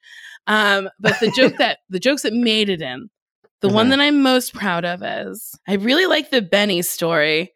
Um, 0.47 0.89
but 0.99 1.19
the 1.19 1.31
joke 1.31 1.53
that 1.57 1.79
the 1.89 1.99
jokes 1.99 2.23
that 2.23 2.33
made 2.33 2.69
it 2.69 2.81
in, 2.81 3.09
the 3.61 3.69
one 3.69 3.87
Mhm. 3.87 3.89
that 3.91 3.99
I'm 3.99 4.21
most 4.21 4.53
proud 4.53 4.85
of 4.85 5.01
is 5.03 5.57
I 5.67 5.73
really 5.75 6.05
like 6.05 6.29
the 6.31 6.41
Benny 6.41 6.81
story. 6.81 7.53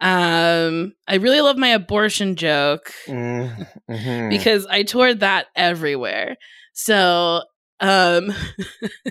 Um, 0.00 0.92
I 1.08 1.16
really 1.16 1.40
love 1.40 1.56
my 1.56 1.68
abortion 1.68 2.36
joke. 2.36 2.92
Mm, 3.06 3.66
mhm. 3.90 4.30
because 4.30 4.66
I 4.66 4.82
toured 4.82 5.20
that 5.20 5.46
everywhere. 5.56 6.36
So 6.74 7.42
um 7.80 8.32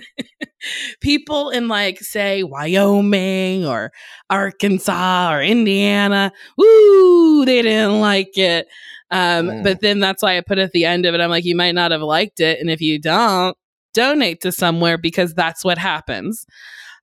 people 1.00 1.50
in 1.50 1.68
like 1.68 1.98
say 2.00 2.42
Wyoming 2.42 3.64
or 3.66 3.92
Arkansas 4.30 5.32
or 5.32 5.42
Indiana, 5.42 6.32
woo, 6.58 7.44
they 7.44 7.62
didn't 7.62 8.00
like 8.00 8.36
it. 8.36 8.66
Um 9.10 9.46
Mm. 9.48 9.62
but 9.64 9.80
then 9.80 10.00
that's 10.00 10.22
why 10.22 10.36
I 10.36 10.40
put 10.40 10.58
at 10.58 10.72
the 10.72 10.84
end 10.84 11.06
of 11.06 11.14
it 11.14 11.20
I'm 11.20 11.30
like 11.30 11.44
you 11.44 11.54
might 11.56 11.76
not 11.76 11.92
have 11.92 12.00
liked 12.02 12.40
it 12.40 12.58
and 12.60 12.68
if 12.70 12.80
you 12.80 12.98
don't 13.00 13.56
donate 13.96 14.40
to 14.42 14.52
somewhere 14.52 14.98
because 14.98 15.34
that's 15.34 15.64
what 15.64 15.78
happens. 15.78 16.46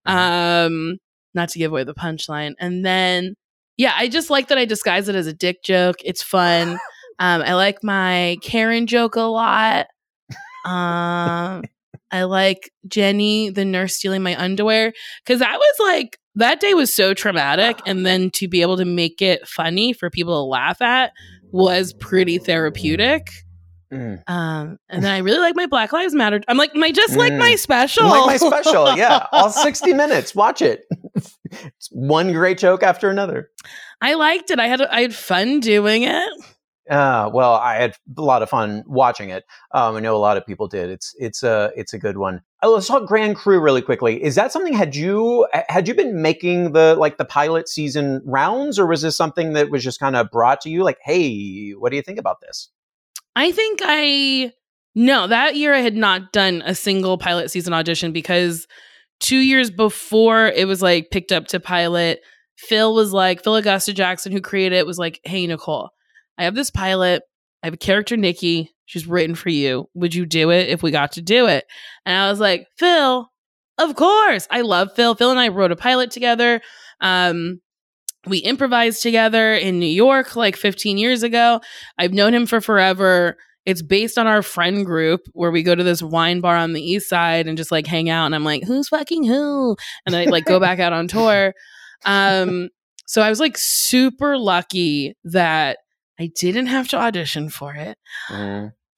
Um 0.06 0.98
not 1.34 1.50
to 1.50 1.60
give 1.60 1.72
away 1.72 1.84
the 1.84 1.96
punchline. 1.96 2.54
And 2.60 2.86
then 2.86 3.36
yeah, 3.78 3.94
I 3.98 4.08
just 4.08 4.30
like 4.30 4.50
that 4.50 4.58
I 4.58 4.66
disguise 4.66 5.10
it 5.10 5.16
as 5.16 5.28
a 5.28 5.34
dick 5.34 5.64
joke. 5.64 5.98
It's 6.04 6.24
fun. 6.24 6.80
Um, 7.20 7.44
I 7.44 7.54
like 7.54 7.84
my 7.84 8.38
Karen 8.42 8.88
joke 8.88 9.16
a 9.16 9.22
lot. 9.22 9.88
Um, 10.66 11.64
I 12.10 12.24
like 12.24 12.72
Jenny, 12.88 13.50
the 13.50 13.66
nurse, 13.66 13.96
stealing 13.96 14.24
my 14.24 14.40
underwear 14.42 14.94
because 15.26 15.40
that 15.40 15.58
was 15.58 15.76
like 15.80 16.18
that 16.36 16.62
day 16.62 16.74
was 16.74 16.94
so 16.94 17.14
traumatic, 17.14 17.80
and 17.86 18.06
then 18.06 18.30
to 18.36 18.48
be 18.48 18.62
able 18.62 18.78
to 18.78 18.86
make 18.86 19.22
it 19.22 19.48
funny 19.48 19.94
for 19.94 20.10
people 20.10 20.34
to 20.34 20.48
laugh 20.48 20.82
at 20.82 21.12
was 21.52 21.92
pretty 21.94 22.38
therapeutic. 22.38 23.28
Mm. 23.94 24.24
Um, 24.28 24.78
and 24.90 25.04
then 25.04 25.12
I 25.12 25.20
really 25.20 25.40
like 25.40 25.56
my 25.56 25.68
Black 25.68 25.94
Lives 25.94 26.14
Matter. 26.16 26.42
I'm 26.48 26.58
like 26.58 26.76
my 26.76 26.92
just 26.92 27.16
like 27.16 27.32
Mm. 27.34 27.40
my 27.40 27.56
special, 27.56 28.08
Like 28.08 28.26
my 28.26 28.38
special, 28.38 28.96
yeah, 28.98 29.28
all 29.32 29.50
sixty 29.50 29.94
minutes. 29.94 30.34
Watch 30.34 30.62
it. 30.62 30.86
it's 31.16 31.90
one 31.92 32.32
great 32.34 32.58
joke 32.58 32.84
after 32.84 33.10
another. 33.10 33.50
I 34.02 34.16
liked 34.16 34.52
it. 34.52 34.60
I 34.60 34.68
had 34.68 34.82
I 34.82 35.02
had 35.02 35.14
fun 35.16 35.60
doing 35.60 36.04
it. 36.04 36.30
Uh, 36.90 37.30
well, 37.34 37.54
I 37.54 37.76
had 37.76 37.96
a 38.18 38.22
lot 38.22 38.42
of 38.42 38.50
fun 38.50 38.84
watching 38.86 39.30
it. 39.30 39.46
Um, 39.74 39.96
I 39.96 40.02
know 40.02 40.18
a 40.18 40.20
lot 40.20 40.36
of 40.36 40.46
people 40.46 40.68
did. 40.68 40.90
It's 40.90 41.16
it's 41.18 41.42
a 41.42 41.72
it's 41.78 41.94
a 41.94 41.98
good 41.98 42.18
one. 42.18 42.42
Oh, 42.62 42.74
let's 42.74 42.88
talk 42.88 43.08
Grand 43.08 43.38
Crew 43.38 43.62
really 43.62 43.82
quickly. 43.82 44.22
Is 44.22 44.36
that 44.36 44.52
something? 44.52 44.74
Had 44.74 44.94
you 44.94 45.48
had 45.70 45.88
you 45.88 45.94
been 45.96 46.22
making 46.22 46.74
the 46.74 46.96
like 47.00 47.18
the 47.18 47.24
pilot 47.26 47.70
season 47.70 48.22
rounds, 48.26 48.78
or 48.80 48.86
was 48.86 49.02
this 49.02 49.16
something 49.16 49.54
that 49.54 49.70
was 49.70 49.82
just 49.82 50.00
kind 50.00 50.18
of 50.18 50.30
brought 50.30 50.60
to 50.62 50.70
you? 50.70 50.84
Like, 50.84 50.98
hey, 51.04 51.72
what 51.72 51.90
do 51.92 51.96
you 51.96 52.02
think 52.02 52.20
about 52.20 52.42
this? 52.42 52.70
I 53.36 53.52
think 53.52 53.80
I 53.84 54.52
no, 54.96 55.28
that 55.28 55.56
year 55.56 55.74
I 55.74 55.80
had 55.80 55.96
not 55.96 56.32
done 56.32 56.62
a 56.66 56.76
single 56.76 57.18
pilot 57.18 57.50
season 57.50 57.74
audition 57.74 58.12
because 58.12 58.68
2 59.22 59.38
years 59.38 59.72
before 59.72 60.48
it 60.48 60.68
was 60.68 60.82
like 60.82 61.10
picked 61.12 61.32
up 61.32 61.48
to 61.48 61.60
pilot, 61.60 62.20
Phil 62.58 62.94
was 62.94 63.12
like 63.14 63.44
Phil 63.44 63.56
Augusta 63.56 63.94
Jackson 63.94 64.32
who 64.32 64.42
created 64.42 64.78
it 64.78 64.86
was 64.86 65.00
like, 65.00 65.20
"Hey 65.24 65.48
Nicole, 65.48 65.90
I 66.38 66.44
have 66.44 66.56
this 66.56 66.70
pilot. 66.70 67.24
I 67.64 67.68
have 67.68 67.74
a 67.76 67.78
character 67.78 68.18
Nikki. 68.18 68.72
She's 68.86 69.08
written 69.08 69.36
for 69.36 69.50
you. 69.50 69.90
Would 69.96 70.14
you 70.14 70.26
do 70.26 70.52
it 70.52 70.70
if 70.70 70.84
we 70.84 70.92
got 70.92 71.14
to 71.14 71.22
do 71.22 71.48
it?" 71.48 71.66
And 72.06 72.16
I 72.16 72.30
was 72.30 72.40
like, 72.40 72.68
"Phil, 72.78 73.28
of 73.80 73.96
course. 73.96 74.48
I 74.52 74.62
love 74.62 74.94
Phil. 74.96 75.16
Phil 75.16 75.32
and 75.32 75.40
I 75.40 75.48
wrote 75.48 75.72
a 75.72 75.76
pilot 75.76 76.12
together. 76.12 76.62
Um 77.02 77.60
we 78.26 78.40
improvised 78.40 79.02
together 79.02 79.54
in 79.54 79.80
New 79.80 79.86
York 79.86 80.36
like 80.36 80.56
15 80.56 80.98
years 80.98 81.24
ago. 81.24 81.62
I've 81.98 82.14
known 82.14 82.34
him 82.34 82.46
for 82.46 82.62
forever. 82.62 83.38
It's 83.66 83.82
based 83.82 84.18
on 84.18 84.28
our 84.28 84.42
friend 84.42 84.86
group 84.86 85.22
where 85.34 85.52
we 85.52 85.64
go 85.64 85.76
to 85.76 85.84
this 85.84 86.02
wine 86.02 86.42
bar 86.42 86.56
on 86.56 86.74
the 86.74 86.82
east 86.82 87.10
side 87.10 87.48
and 87.48 87.58
just 87.58 87.72
like 87.72 87.88
hang 87.88 88.10
out. 88.10 88.26
And 88.26 88.36
I'm 88.36 88.44
like, 88.44 88.64
who's 88.64 88.90
fucking 88.90 89.24
who? 89.24 89.76
And 90.06 90.16
I 90.16 90.26
like 90.26 90.46
go 90.46 90.60
back 90.60 90.80
out 90.80 90.94
on 90.94 91.08
tour. 91.08 91.54
Um, 92.06 92.70
so 93.08 93.22
I 93.22 93.30
was 93.30 93.40
like 93.40 93.58
super 93.58 94.38
lucky 94.38 95.16
that 95.24 95.78
I 96.20 96.30
didn't 96.36 96.68
have 96.68 96.88
to 96.90 96.98
audition 96.98 97.50
for 97.50 97.74
it, 97.74 97.98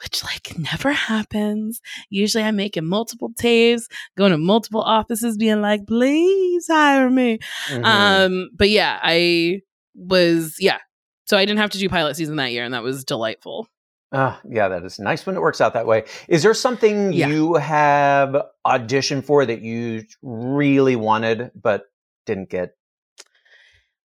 which 0.06 0.24
like 0.24 0.58
never 0.58 0.92
happens. 0.92 1.82
Usually 2.12 2.44
I'm 2.44 2.56
making 2.56 2.86
multiple 2.86 3.32
tapes, 3.38 3.88
going 4.16 4.32
to 4.32 4.38
multiple 4.38 4.82
offices, 4.82 5.36
being 5.36 5.62
like, 5.62 5.88
please 5.88 6.68
hire 6.70 7.10
me. 7.10 7.40
Mhm. 7.70 7.84
Um, 7.84 8.50
but 8.56 8.70
yeah, 8.70 9.00
I 9.02 9.62
was 9.96 10.58
yeah. 10.60 10.78
So 11.26 11.38
I 11.38 11.46
didn't 11.46 11.58
have 11.60 11.72
to 11.72 11.80
do 11.80 11.90
pilot 11.90 12.16
season 12.16 12.36
that 12.36 12.52
year, 12.52 12.64
and 12.64 12.74
that 12.76 12.84
was 12.84 13.04
delightful. 13.04 13.68
Ah, 14.14 14.40
yeah, 14.48 14.68
that 14.68 14.84
is 14.86 15.00
nice 15.00 15.26
when 15.26 15.36
it 15.36 15.42
works 15.42 15.60
out 15.60 15.74
that 15.74 15.88
way. 15.88 16.04
Is 16.30 16.44
there 16.44 16.54
something 16.54 17.12
Yeah. 17.12 17.28
you 17.28 17.56
have 17.56 18.36
auditioned 18.66 19.26
for 19.26 19.44
that 19.44 19.62
you 19.62 20.04
really 20.22 20.96
wanted 20.96 21.50
but 21.56 21.86
didn't 22.28 22.52
get? 22.52 22.76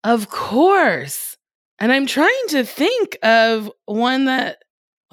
Of 0.05 0.29
course. 0.29 1.35
And 1.77 1.91
I'm 1.91 2.05
trying 2.05 2.47
to 2.49 2.63
think 2.63 3.17
of 3.21 3.69
one 3.85 4.25
that 4.25 4.59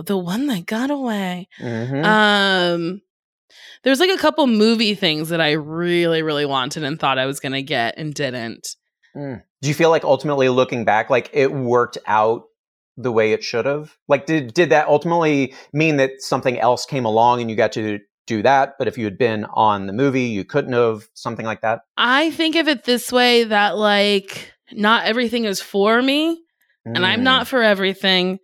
the 0.05 0.19
one 0.19 0.47
that 0.49 0.67
got 0.67 0.91
away. 0.91 1.49
Mhm. 1.61 2.05
Um 2.05 3.03
there's 3.83 4.01
like 4.01 4.11
a 4.11 4.19
couple 4.19 4.47
movie 4.47 4.95
things 4.95 5.29
that 5.29 5.41
I 5.41 5.53
really, 5.53 6.23
really 6.23 6.47
wanted 6.47 6.83
and 6.83 6.99
thought 6.99 7.19
I 7.19 7.27
was 7.27 7.41
gonna 7.41 7.63
get 7.63 7.97
and 7.97 8.13
didn't. 8.13 8.77
Mm. 9.17 9.43
Do 9.63 9.69
you 9.69 9.75
feel 9.75 9.91
like 9.91 10.05
ultimately 10.05 10.49
looking 10.49 10.85
back, 10.85 11.09
like 11.09 11.31
it 11.33 11.53
worked 11.53 11.99
out 12.07 12.45
the 12.97 13.13
way 13.13 13.33
it 13.33 13.43
should 13.45 13.65
have? 13.67 13.97
Like, 14.09 14.27
did 14.27 14.53
did 14.55 14.71
that 14.71 14.89
ultimately 14.89 15.55
mean 15.73 15.97
that 15.97 16.21
something 16.21 16.59
else 16.59 16.85
came 16.87 17.05
along 17.05 17.41
and 17.41 17.51
you 17.51 17.57
got 17.57 17.73
to 17.73 18.01
do 18.27 18.43
that? 18.43 18.75
But 18.79 18.89
if 18.89 18.99
you 18.99 19.05
had 19.05 19.17
been 19.19 19.45
on 19.55 19.87
the 19.87 19.93
movie, 19.93 20.25
you 20.25 20.45
couldn't 20.45 20.73
have 20.73 21.09
something 21.15 21.47
like 21.47 21.61
that. 21.63 21.81
I 21.97 22.31
think 22.33 22.57
of 22.57 22.69
it 22.69 22.85
this 22.85 23.13
way: 23.13 23.45
that 23.45 23.77
like 23.79 24.53
not 24.73 25.07
everything 25.07 25.45
is 25.45 25.61
for 25.61 26.03
me, 26.03 26.35
mm. 26.87 26.93
and 26.95 27.07
I'm 27.07 27.23
not 27.23 27.47
Mm. 27.47 27.49
for 27.49 27.63
everything, 27.63 28.39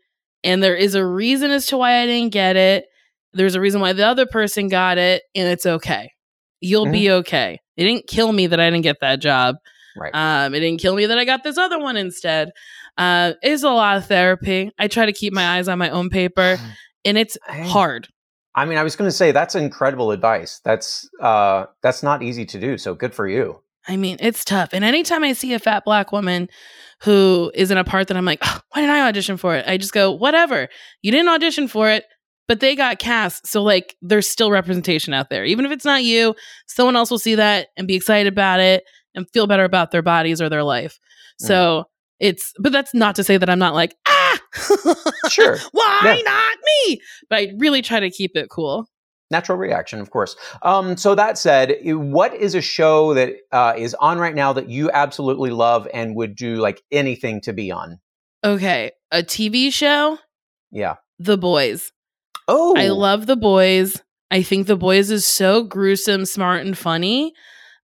and 0.45 0.62
there 0.62 0.76
is 0.76 0.95
a 0.95 1.05
reason 1.05 1.51
as 1.51 1.66
to 1.66 1.76
why 1.76 2.01
I 2.01 2.07
didn't 2.07 2.32
get 2.32 2.57
it. 2.57 2.86
There's 3.32 3.55
a 3.55 3.61
reason 3.61 3.80
why 3.80 3.93
the 3.93 4.07
other 4.07 4.26
person 4.26 4.68
got 4.68 4.99
it, 4.99 5.22
and 5.34 5.49
it's 5.49 5.66
okay. 5.66 6.12
You'll 6.61 6.90
be 6.90 7.11
okay. 7.11 7.59
It 7.76 7.84
didn't 7.84 8.07
kill 8.07 8.32
me 8.32 8.47
that 8.47 8.61
I 8.61 8.70
didn't 8.70 8.84
get 8.84 9.01
that 9.01 9.20
job. 9.20 9.57
Right. 9.97 10.14
Um, 10.14 10.55
it 10.55 10.61
didn't 10.61 10.80
kill 10.80 10.95
me 10.95 11.07
that 11.07 11.18
I 11.18 11.24
got 11.24 11.43
this 11.43 11.59
other 11.59 11.78
one 11.78 11.97
instead. 11.97 12.51
Uh, 12.97 13.32
it's 13.43 13.62
a 13.62 13.70
lot 13.70 13.97
of 13.97 14.07
therapy. 14.07 14.70
I 14.78 14.88
try 14.88 15.07
to 15.07 15.12
keep 15.12 15.32
my 15.32 15.57
eyes 15.57 15.68
on 15.68 15.78
my 15.78 15.90
own 15.90 16.11
paper, 16.11 16.59
and 17.05 17.18
it's 17.18 17.36
hard. 17.49 18.09
I 18.55 18.66
mean, 18.66 18.76
I 18.76 18.82
was 18.82 18.97
going 18.97 19.09
to 19.09 19.16
say 19.16 19.32
that's 19.32 19.55
incredible 19.55 20.11
advice. 20.11 20.61
That's 20.64 21.09
uh, 21.20 21.66
that's 21.82 22.03
not 22.03 22.22
easy 22.22 22.45
to 22.47 22.61
do. 22.61 22.76
So 22.78 22.95
good 22.95 23.14
for 23.14 23.26
you. 23.26 23.61
I 23.88 23.97
mean, 23.97 24.18
it's 24.20 24.45
tough. 24.45 24.70
And 24.72 24.84
anytime 24.84 25.24
I 25.24 25.32
see 25.32 25.55
a 25.55 25.59
fat 25.59 25.84
black 25.84 26.12
woman 26.12 26.49
who 27.05 27.50
is 27.55 27.70
in 27.70 27.78
a 27.78 27.84
part 27.84 28.09
that 28.09 28.16
I'm 28.16 28.24
like, 28.24 28.38
"Ugh, 28.42 28.62
why 28.70 28.80
didn't 28.82 28.94
I 28.96 29.07
audition 29.09 29.36
for 29.36 29.55
it? 29.57 29.66
I 29.66 29.76
just 29.76 29.92
go, 29.92 30.11
whatever. 30.12 30.68
You 31.03 31.11
didn't 31.11 31.28
audition 31.28 31.68
for 31.68 31.90
it, 31.90 32.05
but 32.48 32.61
they 32.61 32.76
got 32.76 32.98
cast. 32.98 33.46
So, 33.46 33.62
like, 33.62 33.96
there's 34.03 34.28
still 34.28 34.50
representation 34.50 35.12
out 35.14 35.30
there. 35.30 35.44
Even 35.44 35.64
if 35.64 35.72
it's 35.72 35.84
not 35.84 36.05
you, 36.05 36.34
someone 36.66 36.96
else 36.96 37.11
will 37.11 37.18
see 37.18 37.34
that 37.34 37.68
and 37.76 37.88
be 37.88 37.94
excited 37.94 38.32
about 38.32 38.61
it 38.61 38.84
and 39.14 39.28
feel 39.32 39.46
better 39.46 39.64
about 39.64 39.90
their 39.90 40.03
bodies 40.03 40.40
or 40.40 40.48
their 40.48 40.62
life. 40.64 40.98
Mm. 41.42 41.46
So, 41.46 41.84
it's, 42.20 42.53
but 42.61 42.70
that's 42.70 42.94
not 42.94 43.16
to 43.16 43.24
say 43.24 43.36
that 43.36 43.50
I'm 43.50 43.59
not 43.59 43.74
like, 43.74 43.96
ah, 44.09 44.38
Sure. 45.30 45.59
why 45.72 46.00
Yeah. 46.05 46.22
not 46.24 46.57
me? 46.86 47.00
But 47.28 47.38
I 47.40 47.53
really 47.59 47.82
try 47.82 47.98
to 48.00 48.11
keep 48.11 48.36
it 48.36 48.48
cool. 48.48 48.88
Natural 49.33 49.57
reaction, 49.57 49.99
of 49.99 50.11
course. 50.11 50.37
Um, 50.61 50.97
so 50.99 51.14
that 51.14 51.39
said, 51.39 51.78
what 51.85 52.35
is 52.35 52.55
a 52.55 52.61
show 52.61 53.14
that 53.14 53.33
uh, 53.51 53.72
is 53.76 53.95
on 53.95 54.18
right 54.18 54.35
now 54.35 54.53
that 54.53 54.68
you 54.68 54.91
absolutely 54.93 55.51
love 55.51 55.89
and 55.95 56.14
would 56.14 56.37
do 56.37 56.57
like 56.57 56.83
anything 56.93 57.41
to 57.41 57.55
be 57.55 57.72
on? 57.72 57.99
Okay. 58.45 58.93
A 59.11 59.22
TV 59.22 59.72
show, 59.72 60.18
Yeah. 60.70 60.97
The 61.18 61.39
Boys. 61.39 61.93
Oh, 62.47 62.74
I 62.76 62.89
love 62.89 63.26
The 63.26 63.37
Boys. 63.37 64.03
I 64.30 64.43
think 64.43 64.66
The 64.66 64.76
Boys 64.76 65.11
is 65.11 65.24
so 65.24 65.62
gruesome, 65.62 66.26
smart, 66.26 66.66
and 66.66 66.76
funny. 66.76 67.33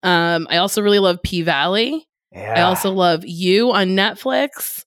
Um, 0.02 0.46
I 0.48 0.56
also 0.58 0.80
really 0.80 0.98
love 0.98 1.22
P 1.22 1.42
Valley. 1.42 2.06
I 2.34 2.62
also 2.62 2.90
love 2.90 3.24
You 3.24 3.72
on 3.72 3.88
Netflix. 3.88 4.83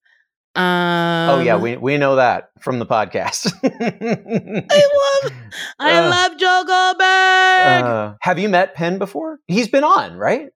Um, 0.58 1.30
oh 1.30 1.40
yeah, 1.40 1.56
we 1.58 1.78
we 1.78 1.98
know 1.98 2.16
that 2.16 2.50
from 2.60 2.80
the 2.80 2.86
podcast. 2.86 3.54
I 3.64 5.22
love, 5.24 5.34
I 5.80 5.98
Uh, 6.00 6.10
love 6.10 6.38
Joe 6.38 6.64
Goldberg. 6.66 7.84
Uh, 7.86 8.14
have 8.22 8.40
you 8.40 8.50
met 8.50 8.74
Penn 8.74 8.98
before? 8.98 9.40
He's 9.48 9.68
been 9.68 9.84
on, 9.84 10.16
right? 10.18 10.50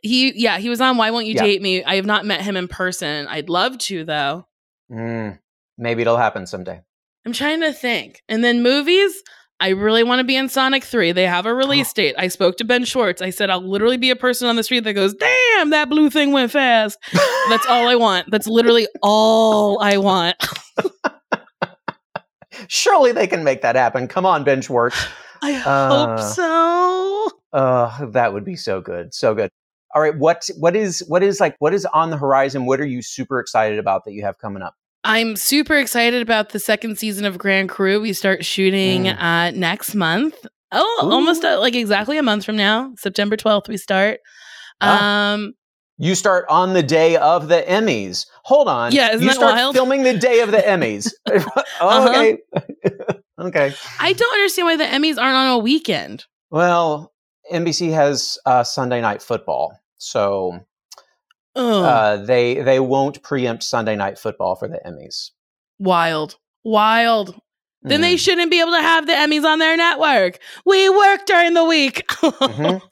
he, 0.00 0.32
yeah, 0.40 0.58
he 0.58 0.68
was 0.68 0.80
on 0.80 0.96
Why 0.96 1.10
Won't 1.10 1.26
You 1.26 1.34
Yeah. 1.34 1.42
Date 1.42 1.60
Me? 1.60 1.82
I 1.82 1.96
have 1.96 2.06
not 2.06 2.24
met 2.24 2.40
him 2.42 2.56
in 2.56 2.68
person. 2.68 3.26
I'd 3.26 3.48
love 3.48 3.78
to 3.78 4.04
though. 4.04 4.46
Mm, 4.92 5.40
maybe 5.76 6.02
it'll 6.02 6.16
happen 6.16 6.46
someday. 6.46 6.80
I'm 7.26 7.32
trying 7.32 7.60
to 7.62 7.72
think. 7.72 8.22
And 8.28 8.44
then 8.44 8.62
movies, 8.62 9.12
I 9.60 9.70
really 9.70 10.04
want 10.04 10.20
to 10.20 10.24
be 10.24 10.36
in 10.36 10.48
Sonic 10.48 10.84
3. 10.84 11.10
They 11.12 11.26
have 11.26 11.44
a 11.44 11.52
release 11.52 11.92
date. 11.92 12.14
I 12.16 12.28
spoke 12.28 12.56
to 12.58 12.64
Ben 12.64 12.84
Schwartz. 12.84 13.20
I 13.20 13.30
said, 13.30 13.50
I'll 13.50 13.60
literally 13.60 13.96
be 13.96 14.10
a 14.10 14.16
person 14.16 14.46
on 14.48 14.54
the 14.56 14.62
street 14.62 14.84
that 14.84 14.92
goes, 14.92 15.14
Damn, 15.14 15.70
that 15.70 15.88
blue 15.90 16.10
thing 16.10 16.30
went 16.32 16.52
fast. 16.52 16.96
That's 17.48 17.66
all 17.66 17.88
I 17.88 17.96
want. 17.96 18.30
That's 18.30 18.46
literally 18.46 18.86
all 19.02 19.80
I 19.82 19.96
want. 19.96 20.36
Surely 22.68 23.12
they 23.12 23.26
can 23.26 23.44
make 23.44 23.62
that 23.62 23.76
happen. 23.76 24.08
Come 24.08 24.26
on, 24.26 24.44
Ben 24.44 24.60
Schwartz. 24.62 24.96
I 25.42 25.54
Uh, 25.64 25.88
hope 26.16 26.20
so. 26.34 27.30
Uh, 27.52 28.06
that 28.06 28.32
would 28.32 28.44
be 28.44 28.56
so 28.56 28.80
good, 28.80 29.14
so 29.14 29.34
good. 29.34 29.50
All 29.94 30.02
right, 30.02 30.16
what 30.16 30.48
what 30.58 30.76
is 30.76 31.02
what 31.08 31.22
is 31.22 31.40
like 31.40 31.56
what 31.60 31.72
is 31.72 31.86
on 31.86 32.10
the 32.10 32.16
horizon? 32.16 32.66
What 32.66 32.78
are 32.80 32.86
you 32.86 33.00
super 33.00 33.40
excited 33.40 33.78
about 33.78 34.04
that 34.04 34.12
you 34.12 34.22
have 34.22 34.36
coming 34.38 34.62
up? 34.62 34.74
I'm 35.04 35.36
super 35.36 35.76
excited 35.76 36.22
about 36.22 36.50
the 36.50 36.58
second 36.58 36.98
season 36.98 37.24
of 37.24 37.38
Grand 37.38 37.68
Crew. 37.68 38.00
We 38.00 38.12
start 38.12 38.44
shooting 38.44 39.04
Mm. 39.04 39.20
uh, 39.20 39.50
next 39.52 39.94
month. 39.94 40.34
Oh, 40.72 41.00
Ooh. 41.04 41.10
almost 41.10 41.44
uh, 41.44 41.58
like 41.60 41.74
exactly 41.74 42.18
a 42.18 42.22
month 42.22 42.44
from 42.44 42.56
now. 42.56 42.92
September 42.98 43.36
12th, 43.36 43.68
we 43.68 43.76
start. 43.76 44.20
Ah. 44.80 45.32
Um, 45.34 45.54
You 45.98 46.14
start 46.14 46.44
on 46.48 46.74
the 46.74 46.82
day 46.82 47.16
of 47.16 47.48
the 47.48 47.62
Emmys. 47.62 48.26
Hold 48.44 48.68
on. 48.68 48.92
Yeah, 48.92 49.08
isn't 49.08 49.22
you 49.22 49.28
that 49.28 49.34
start 49.36 49.54
wild? 49.54 49.74
filming 49.74 50.02
the 50.02 50.16
day 50.18 50.40
of 50.40 50.50
the 50.50 50.58
Emmys. 50.74 51.10
Uh-huh. 51.80 52.08
okay. 52.08 52.38
okay. 53.40 53.74
I 54.00 54.12
don't 54.12 54.32
understand 54.34 54.66
why 54.66 54.76
the 54.76 54.84
Emmys 54.84 55.16
aren't 55.20 55.36
on 55.36 55.48
a 55.52 55.58
weekend. 55.58 56.24
Well, 56.50 57.12
NBC 57.52 57.92
has 57.92 58.36
uh, 58.46 58.62
Sunday 58.64 59.00
night 59.00 59.22
football, 59.22 59.72
so. 59.98 60.60
Uh, 61.58 62.16
they 62.18 62.60
they 62.62 62.80
won't 62.80 63.22
preempt 63.22 63.62
Sunday 63.64 63.96
night 63.96 64.18
football 64.18 64.54
for 64.56 64.68
the 64.68 64.80
Emmys. 64.86 65.30
Wild. 65.78 66.36
Wild. 66.64 67.38
Then 67.82 68.00
they 68.00 68.14
Mm. 68.14 68.18
shouldn't 68.18 68.50
be 68.50 68.60
able 68.60 68.72
to 68.72 68.82
have 68.82 69.06
the 69.06 69.12
Emmys 69.12 69.44
on 69.44 69.58
their 69.60 69.76
network. 69.76 70.38
We 70.66 70.88
work 70.88 71.26
during 71.26 71.54
the 71.54 71.64
week. 71.64 72.06
Mhm. 72.08 72.82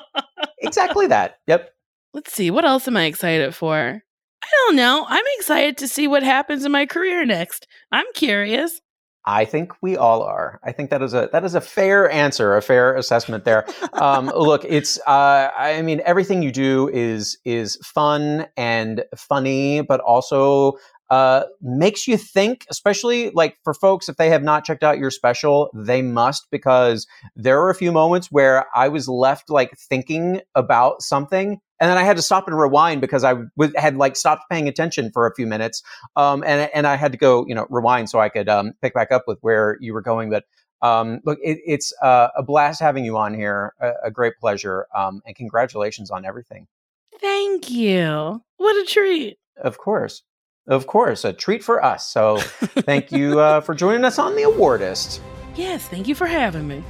exactly 0.58 1.06
that. 1.08 1.38
Yep. 1.46 1.70
Let's 2.14 2.32
see. 2.32 2.50
What 2.50 2.64
else 2.64 2.88
am 2.88 2.96
I 2.96 3.04
excited 3.04 3.54
for? 3.54 4.02
I 4.42 4.48
don't 4.66 4.76
know. 4.76 5.04
I'm 5.08 5.24
excited 5.38 5.76
to 5.78 5.88
see 5.88 6.06
what 6.08 6.22
happens 6.22 6.64
in 6.64 6.72
my 6.72 6.86
career 6.86 7.24
next. 7.24 7.66
I'm 7.92 8.06
curious. 8.14 8.80
I 9.24 9.44
think 9.44 9.72
we 9.80 9.96
all 9.96 10.22
are. 10.22 10.60
I 10.64 10.72
think 10.72 10.90
that 10.90 11.02
is 11.02 11.14
a 11.14 11.28
that 11.32 11.44
is 11.44 11.54
a 11.54 11.60
fair 11.60 12.10
answer, 12.10 12.56
a 12.56 12.62
fair 12.62 12.94
assessment 12.96 13.44
there. 13.44 13.66
Um, 13.92 14.26
look, 14.36 14.64
it's 14.64 14.98
uh, 15.06 15.50
I 15.56 15.82
mean 15.82 16.02
everything 16.04 16.42
you 16.42 16.50
do 16.50 16.88
is 16.92 17.38
is 17.44 17.76
fun 17.84 18.46
and 18.56 19.04
funny, 19.16 19.82
but 19.82 20.00
also 20.00 20.74
uh, 21.12 21.44
makes 21.60 22.08
you 22.08 22.16
think. 22.16 22.64
Especially 22.70 23.30
like 23.30 23.58
for 23.64 23.74
folks 23.74 24.08
if 24.08 24.16
they 24.16 24.30
have 24.30 24.42
not 24.42 24.64
checked 24.64 24.82
out 24.82 24.98
your 24.98 25.10
special, 25.10 25.70
they 25.74 26.00
must 26.00 26.50
because 26.50 27.06
there 27.36 27.60
were 27.60 27.68
a 27.68 27.74
few 27.74 27.92
moments 27.92 28.32
where 28.32 28.64
I 28.74 28.88
was 28.88 29.08
left 29.08 29.50
like 29.50 29.76
thinking 29.76 30.40
about 30.54 31.02
something. 31.02 31.60
And 31.78 31.90
then 31.90 31.98
I 31.98 32.04
had 32.04 32.16
to 32.16 32.22
stop 32.22 32.48
and 32.48 32.58
rewind 32.58 33.02
because 33.02 33.24
I 33.24 33.34
w- 33.58 33.74
had 33.76 33.96
like 33.96 34.16
stopped 34.16 34.44
paying 34.50 34.68
attention 34.68 35.10
for 35.12 35.26
a 35.26 35.34
few 35.34 35.46
minutes 35.46 35.82
um, 36.16 36.42
and 36.46 36.70
and 36.72 36.86
I 36.86 36.96
had 36.96 37.12
to 37.12 37.18
go, 37.18 37.44
you 37.46 37.54
know, 37.54 37.66
rewind 37.68 38.08
so 38.08 38.18
I 38.18 38.30
could 38.30 38.48
um, 38.48 38.72
pick 38.80 38.94
back 38.94 39.12
up 39.12 39.24
with 39.26 39.38
where 39.42 39.76
you 39.80 39.92
were 39.92 40.00
going. 40.00 40.30
But 40.30 40.44
um, 40.80 41.20
look, 41.26 41.38
it, 41.42 41.58
it's 41.66 41.92
uh, 42.00 42.28
a 42.34 42.42
blast 42.42 42.80
having 42.80 43.04
you 43.04 43.18
on 43.18 43.34
here, 43.34 43.74
a, 43.80 43.92
a 44.04 44.10
great 44.10 44.38
pleasure, 44.40 44.86
um, 44.96 45.20
and 45.26 45.36
congratulations 45.36 46.10
on 46.10 46.24
everything. 46.24 46.68
Thank 47.20 47.70
you. 47.70 48.42
What 48.56 48.76
a 48.76 48.86
treat. 48.86 49.38
Of 49.58 49.76
course, 49.76 50.22
of 50.68 50.86
course, 50.86 51.24
a 51.24 51.32
treat 51.32 51.62
for 51.64 51.84
us. 51.84 52.08
So 52.08 52.38
thank 52.38 53.12
you 53.12 53.40
uh, 53.40 53.60
for 53.62 53.74
joining 53.74 54.04
us 54.04 54.18
on 54.18 54.36
the 54.36 54.42
Awardist. 54.42 55.20
Yes, 55.54 55.86
thank 55.88 56.08
you 56.08 56.14
for 56.14 56.26
having 56.26 56.66
me. 56.66 56.82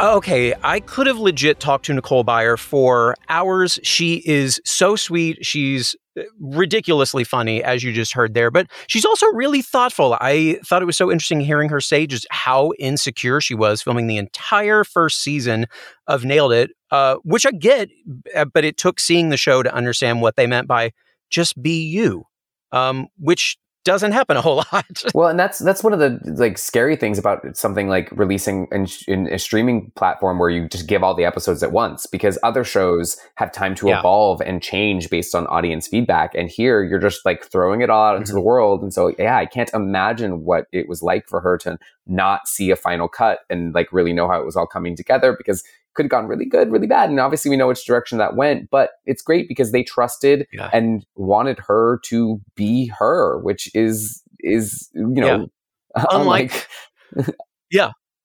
Okay, 0.00 0.54
I 0.62 0.80
could 0.80 1.06
have 1.08 1.18
legit 1.18 1.58
talked 1.58 1.86
to 1.86 1.94
Nicole 1.94 2.24
Byer 2.24 2.58
for 2.58 3.16
hours. 3.28 3.80
She 3.82 4.22
is 4.26 4.60
so 4.64 4.94
sweet. 4.94 5.44
She's 5.44 5.94
uh, 5.94 6.07
ridiculously 6.40 7.24
funny, 7.24 7.62
as 7.62 7.82
you 7.82 7.92
just 7.92 8.12
heard 8.12 8.34
there, 8.34 8.50
but 8.50 8.66
she's 8.86 9.04
also 9.04 9.26
really 9.28 9.62
thoughtful. 9.62 10.16
I 10.20 10.58
thought 10.64 10.82
it 10.82 10.86
was 10.86 10.96
so 10.96 11.10
interesting 11.10 11.40
hearing 11.40 11.68
her 11.68 11.80
say 11.80 12.06
just 12.06 12.26
how 12.30 12.72
insecure 12.78 13.40
she 13.40 13.54
was 13.54 13.82
filming 13.82 14.06
the 14.06 14.16
entire 14.16 14.84
first 14.84 15.22
season 15.22 15.66
of 16.06 16.24
Nailed 16.24 16.52
It, 16.52 16.70
uh, 16.90 17.16
which 17.24 17.46
I 17.46 17.50
get, 17.50 17.88
uh, 18.34 18.44
but 18.46 18.64
it 18.64 18.76
took 18.76 19.00
seeing 19.00 19.28
the 19.28 19.36
show 19.36 19.62
to 19.62 19.74
understand 19.74 20.22
what 20.22 20.36
they 20.36 20.46
meant 20.46 20.68
by 20.68 20.92
just 21.30 21.60
be 21.62 21.84
you, 21.84 22.24
um, 22.72 23.08
which 23.18 23.58
doesn't 23.84 24.12
happen 24.12 24.36
a 24.36 24.42
whole 24.42 24.56
lot. 24.72 25.04
Well, 25.14 25.28
and 25.28 25.38
that's 25.38 25.58
that's 25.58 25.82
one 25.82 25.92
of 25.92 25.98
the 25.98 26.18
like 26.36 26.58
scary 26.58 26.96
things 26.96 27.18
about 27.18 27.56
something 27.56 27.88
like 27.88 28.10
releasing 28.12 28.66
in, 28.72 28.86
in 29.06 29.26
a 29.28 29.38
streaming 29.38 29.90
platform 29.96 30.38
where 30.38 30.50
you 30.50 30.68
just 30.68 30.86
give 30.86 31.02
all 31.02 31.14
the 31.14 31.24
episodes 31.24 31.62
at 31.62 31.72
once 31.72 32.06
because 32.06 32.38
other 32.42 32.64
shows 32.64 33.16
have 33.36 33.52
time 33.52 33.74
to 33.76 33.88
Yeah. 33.88 34.00
evolve 34.00 34.40
and 34.42 34.62
change 34.62 35.10
based 35.10 35.34
on 35.34 35.46
audience 35.46 35.88
feedback, 35.88 36.34
and 36.34 36.50
here 36.50 36.82
you're 36.82 36.98
just 36.98 37.24
like 37.24 37.44
throwing 37.44 37.80
it 37.80 37.90
all 37.90 38.04
out 38.04 38.16
into 38.16 38.28
mm-hmm. 38.28 38.36
the 38.36 38.42
world. 38.42 38.82
And 38.82 38.92
so, 38.92 39.14
yeah, 39.18 39.36
I 39.36 39.46
can't 39.46 39.70
imagine 39.72 40.44
what 40.44 40.66
it 40.72 40.88
was 40.88 41.02
like 41.02 41.26
for 41.26 41.40
her 41.40 41.56
to 41.58 41.78
not 42.08 42.48
see 42.48 42.70
a 42.70 42.76
final 42.76 43.08
cut 43.08 43.40
and 43.50 43.74
like 43.74 43.92
really 43.92 44.12
know 44.12 44.28
how 44.28 44.40
it 44.40 44.44
was 44.46 44.56
all 44.56 44.66
coming 44.66 44.96
together 44.96 45.34
because 45.36 45.62
could 45.94 46.04
have 46.04 46.10
gone 46.10 46.26
really 46.28 46.44
good, 46.44 46.70
really 46.70 46.86
bad, 46.86 47.10
and 47.10 47.18
obviously 47.18 47.50
we 47.50 47.56
know 47.56 47.66
which 47.66 47.84
direction 47.84 48.18
that 48.18 48.36
went. 48.36 48.70
But 48.70 48.90
it's 49.04 49.20
great 49.22 49.48
because 49.48 49.72
they 49.72 49.82
trusted 49.82 50.46
Yeah. 50.52 50.70
and 50.72 51.04
wanted 51.16 51.58
her 51.66 51.98
to 52.04 52.40
be 52.54 52.90
her, 52.98 53.38
which 53.40 53.68
is 53.74 54.22
is 54.40 54.88
you 54.94 55.06
know 55.08 55.48
unlike, 56.10 56.68
Unlike 57.16 57.34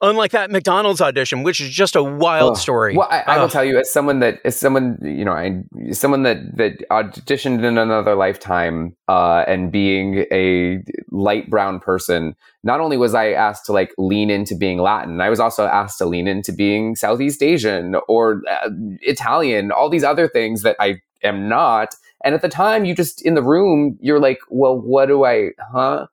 Unlike 0.04 0.32
that 0.32 0.52
McDonald's 0.52 1.00
audition, 1.00 1.44
which 1.44 1.62
is 1.62 1.70
just 1.70 1.96
a 1.96 2.04
wild 2.04 2.58
story. 2.58 2.94
Well, 2.98 3.08
I, 3.10 3.22
I 3.22 3.40
will 3.40 3.48
tell 3.48 3.64
you, 3.64 3.80
as 3.80 3.90
someone 3.90 4.20
that, 4.20 4.42
as 4.44 4.60
someone, 4.60 4.98
you 5.02 5.24
know, 5.24 5.32
I, 5.32 5.64
someone 5.94 6.24
that 6.24 6.58
that 6.58 6.84
auditioned 6.92 7.64
in 7.64 7.78
another 7.78 8.14
lifetime, 8.14 8.98
uh, 9.08 9.46
and 9.48 9.72
being 9.72 10.26
a 10.30 10.84
light 11.12 11.50
brown 11.50 11.80
person, 11.80 12.36
not 12.66 12.82
only 12.82 12.98
was 12.98 13.14
I 13.14 13.32
asked 13.32 13.66
to 13.68 13.72
like 13.72 13.94
lean 13.98 14.30
into 14.30 14.56
being 14.56 14.80
Latin, 14.80 15.22
I 15.22 15.30
was 15.30 15.40
also 15.40 15.68
asked 15.68 16.00
to 16.00 16.06
lean 16.06 16.28
into 16.28 16.52
being 16.52 16.98
Southeast 16.98 17.42
Asian 17.42 17.96
or 18.10 18.42
uh, 18.52 18.70
Italian, 19.04 19.72
all 19.72 19.90
these 19.90 20.04
other 20.04 20.28
things 20.28 20.64
that 20.64 20.76
I 20.82 21.02
am 21.24 21.48
not. 21.48 21.96
And 22.26 22.36
at 22.36 22.42
the 22.42 22.50
time, 22.50 22.84
you 22.84 22.94
just 22.94 23.22
in 23.22 23.36
the 23.36 23.44
room, 23.44 23.98
you're 24.02 24.20
like, 24.20 24.40
well, 24.50 24.78
what 24.78 25.06
do 25.06 25.24
I, 25.24 25.52
huh? 25.72 26.08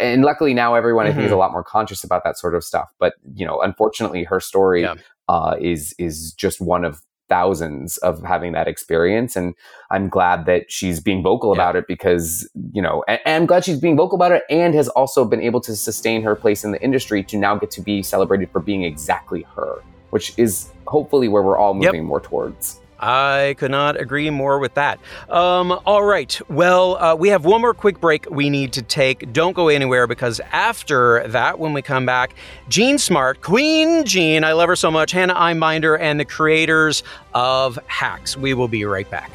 And 0.00 0.24
luckily 0.24 0.54
now 0.54 0.74
everyone 0.74 1.06
mm-hmm. 1.06 1.12
I 1.12 1.14
think 1.14 1.26
is 1.26 1.30
a 1.30 1.34
mm-hmm. 1.34 1.40
lot 1.40 1.52
more 1.52 1.64
conscious 1.64 2.04
about 2.04 2.24
that 2.24 2.38
sort 2.38 2.54
of 2.54 2.64
stuff. 2.64 2.92
But 2.98 3.14
you 3.34 3.46
know, 3.46 3.60
unfortunately, 3.60 4.24
her 4.24 4.40
story 4.40 4.82
yeah. 4.82 4.94
uh, 5.28 5.56
is 5.60 5.94
is 5.98 6.32
just 6.32 6.60
one 6.60 6.84
of 6.84 7.02
thousands 7.28 7.96
of 7.98 8.22
having 8.22 8.52
that 8.52 8.68
experience 8.68 9.34
and 9.34 9.52
i'm 9.90 10.08
glad 10.08 10.46
that 10.46 10.70
she's 10.70 11.00
being 11.00 11.24
vocal 11.24 11.50
yeah. 11.50 11.54
about 11.60 11.74
it 11.74 11.84
because 11.88 12.48
you 12.72 12.80
know 12.80 13.02
and, 13.08 13.18
and, 13.26 13.42
i'm 13.42 13.46
glad 13.46 13.64
she's 13.64 13.80
being 13.80 13.96
vocal 13.96 14.14
about 14.14 14.30
it 14.30 14.44
and 14.48 14.74
has 14.74 14.88
also 14.90 15.24
been 15.24 15.40
able 15.40 15.60
to 15.60 15.74
sustain 15.74 16.22
her 16.22 16.36
place 16.36 16.62
in 16.62 16.70
the 16.70 16.80
industry 16.80 17.24
to 17.24 17.36
now 17.36 17.56
get 17.56 17.68
to 17.68 17.80
be 17.80 18.00
celebrated 18.00 18.48
for 18.52 18.60
being 18.60 18.84
exactly 18.84 19.44
her 19.56 19.82
which 20.10 20.32
is 20.36 20.70
hopefully 20.86 21.26
where 21.26 21.42
we're 21.42 21.58
all 21.58 21.74
moving 21.74 22.02
yep. 22.02 22.04
more 22.04 22.20
towards 22.20 22.80
I 22.98 23.54
could 23.58 23.70
not 23.70 24.00
agree 24.00 24.30
more 24.30 24.58
with 24.58 24.74
that. 24.74 24.98
Um, 25.28 25.78
all 25.84 26.02
right. 26.02 26.38
Well, 26.48 26.96
uh, 26.96 27.14
we 27.14 27.28
have 27.28 27.44
one 27.44 27.60
more 27.60 27.74
quick 27.74 28.00
break 28.00 28.26
we 28.30 28.50
need 28.50 28.72
to 28.74 28.82
take. 28.82 29.32
Don't 29.32 29.52
go 29.52 29.68
anywhere 29.68 30.06
because 30.06 30.40
after 30.52 31.26
that, 31.28 31.58
when 31.58 31.72
we 31.72 31.82
come 31.82 32.06
back, 32.06 32.34
Jean 32.68 32.98
Smart, 32.98 33.40
Queen 33.42 34.04
Jean, 34.04 34.44
I 34.44 34.52
love 34.52 34.68
her 34.68 34.76
so 34.76 34.90
much, 34.90 35.12
Hannah 35.12 35.34
Einbinder, 35.34 35.98
and 36.00 36.18
the 36.18 36.24
creators 36.24 37.02
of 37.34 37.78
Hacks. 37.86 38.36
We 38.36 38.54
will 38.54 38.68
be 38.68 38.84
right 38.84 39.10
back. 39.10 39.30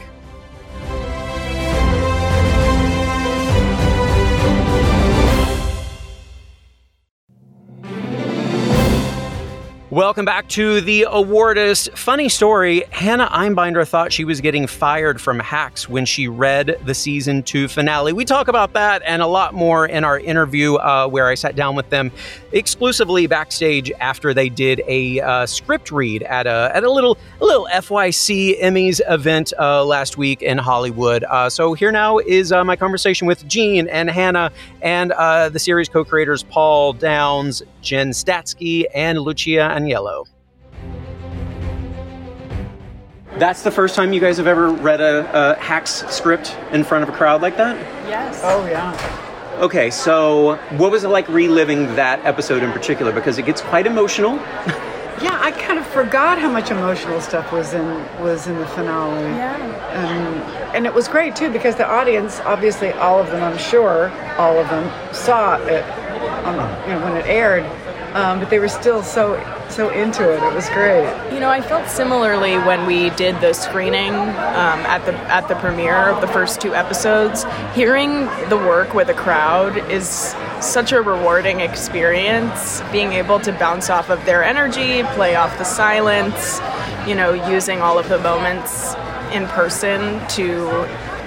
Welcome 9.91 10.23
back 10.23 10.47
to 10.47 10.79
the 10.79 11.05
awardist. 11.09 11.97
Funny 11.97 12.29
story 12.29 12.85
Hannah 12.91 13.27
Einbinder 13.27 13.85
thought 13.85 14.13
she 14.13 14.23
was 14.23 14.39
getting 14.39 14.65
fired 14.65 15.19
from 15.19 15.37
Hacks 15.37 15.89
when 15.89 16.05
she 16.05 16.29
read 16.29 16.79
the 16.85 16.93
season 16.93 17.43
two 17.43 17.67
finale. 17.67 18.13
We 18.13 18.23
talk 18.23 18.47
about 18.47 18.71
that 18.71 19.01
and 19.05 19.21
a 19.21 19.27
lot 19.27 19.53
more 19.53 19.85
in 19.85 20.05
our 20.05 20.17
interview 20.17 20.75
uh, 20.75 21.09
where 21.09 21.27
I 21.27 21.35
sat 21.35 21.57
down 21.57 21.75
with 21.75 21.89
them 21.89 22.09
exclusively 22.53 23.27
backstage 23.27 23.91
after 23.99 24.33
they 24.33 24.47
did 24.47 24.81
a 24.87 25.19
uh, 25.19 25.45
script 25.45 25.91
read 25.91 26.23
at 26.23 26.47
a, 26.47 26.71
at 26.73 26.85
a 26.85 26.89
little 26.89 27.17
a 27.41 27.45
little 27.45 27.67
FYC 27.73 28.61
Emmys 28.61 29.01
event 29.09 29.51
uh, 29.59 29.83
last 29.83 30.17
week 30.17 30.41
in 30.41 30.57
Hollywood. 30.57 31.25
Uh, 31.25 31.49
so 31.49 31.73
here 31.73 31.91
now 31.91 32.17
is 32.19 32.53
uh, 32.53 32.63
my 32.63 32.77
conversation 32.77 33.27
with 33.27 33.45
Jean 33.45 33.89
and 33.89 34.09
Hannah 34.09 34.53
and 34.81 35.11
uh, 35.11 35.49
the 35.49 35.59
series 35.59 35.89
co 35.89 36.05
creators 36.05 36.43
Paul 36.43 36.93
Downs, 36.93 37.61
Jen 37.81 38.11
Statsky, 38.11 38.85
and 38.95 39.19
Lucia 39.19 39.80
Aniello. 39.82 40.25
That's 43.38 43.63
the 43.63 43.71
first 43.71 43.95
time 43.95 44.13
you 44.13 44.19
guys 44.19 44.38
have 44.38 44.47
ever 44.47 44.69
read 44.69 45.01
a, 45.01 45.53
a 45.53 45.59
Hacks 45.59 46.05
script 46.13 46.55
in 46.71 46.84
front 46.84 47.03
of 47.03 47.09
a 47.09 47.17
crowd 47.17 47.41
like 47.41 47.57
that? 47.57 47.75
Yes. 48.07 48.41
Oh, 48.43 48.65
yeah. 48.67 49.57
Okay, 49.59 49.89
so 49.89 50.57
what 50.77 50.91
was 50.91 51.03
it 51.03 51.09
like 51.09 51.27
reliving 51.27 51.95
that 51.95 52.23
episode 52.25 52.63
in 52.63 52.71
particular? 52.71 53.11
Because 53.11 53.38
it 53.38 53.45
gets 53.45 53.61
quite 53.61 53.86
emotional. 53.86 54.36
yeah, 55.21 55.38
I 55.41 55.51
kind 55.51 55.77
of 55.77 55.86
forgot 55.88 56.39
how 56.39 56.51
much 56.51 56.71
emotional 56.71 57.21
stuff 57.21 57.51
was 57.51 57.73
in 57.73 57.86
was 58.21 58.47
in 58.47 58.57
the 58.57 58.65
finale. 58.67 59.21
Yeah. 59.36 59.55
Um, 59.93 60.75
and 60.75 60.86
it 60.86 60.93
was 60.93 61.07
great 61.07 61.36
too 61.36 61.51
because 61.51 61.75
the 61.75 61.88
audience, 61.88 62.39
obviously, 62.41 62.91
all 62.93 63.19
of 63.19 63.27
them, 63.27 63.43
I'm 63.43 63.57
sure, 63.57 64.09
all 64.38 64.57
of 64.57 64.67
them 64.69 65.13
saw 65.13 65.57
it 65.57 65.84
on, 66.45 66.55
you 66.89 66.95
know, 66.95 67.03
when 67.03 67.17
it 67.17 67.25
aired 67.27 67.63
um, 68.14 68.39
but 68.39 68.49
they 68.49 68.59
were 68.59 68.68
still 68.68 69.03
so 69.03 69.41
so 69.70 69.89
into 69.89 70.30
it. 70.30 70.43
It 70.43 70.53
was 70.53 70.68
great. 70.70 71.05
You 71.34 71.39
know, 71.39 71.49
I 71.49 71.62
felt 71.62 71.88
similarly 71.88 72.57
when 72.57 72.86
we 72.86 73.09
did 73.12 73.39
the 73.39 73.53
screening 73.53 74.14
um, 74.14 74.80
at 74.86 75.05
the 75.05 75.14
at 75.32 75.47
the 75.47 75.55
premiere 75.55 76.09
of 76.09 76.22
the 76.22 76.28
first 76.28 76.59
two 76.62 76.76
episodes. 76.76 77.45
Hearing 77.74 78.26
the 78.49 78.57
work 78.57 78.93
with 78.93 79.09
a 79.09 79.14
crowd 79.14 79.78
is 79.89 80.36
such 80.59 80.91
a 80.91 81.01
rewarding 81.01 81.62
experience. 81.62 82.82
Being 82.91 83.14
able 83.14 83.39
to 83.39 83.51
bounce 83.53 83.89
off 83.89 84.09
of 84.09 84.24
their 84.26 84.43
energy, 84.43 85.03
play 85.16 85.36
off 85.36 85.57
the 85.57 85.64
silence, 85.64 86.59
you 87.07 87.16
know, 87.16 87.34
using 87.49 87.82
all 87.82 87.97
of 87.97 88.09
the 88.09 88.20
moments 88.20 88.93
in 89.32 89.47
person 89.47 90.26
to 90.28 90.68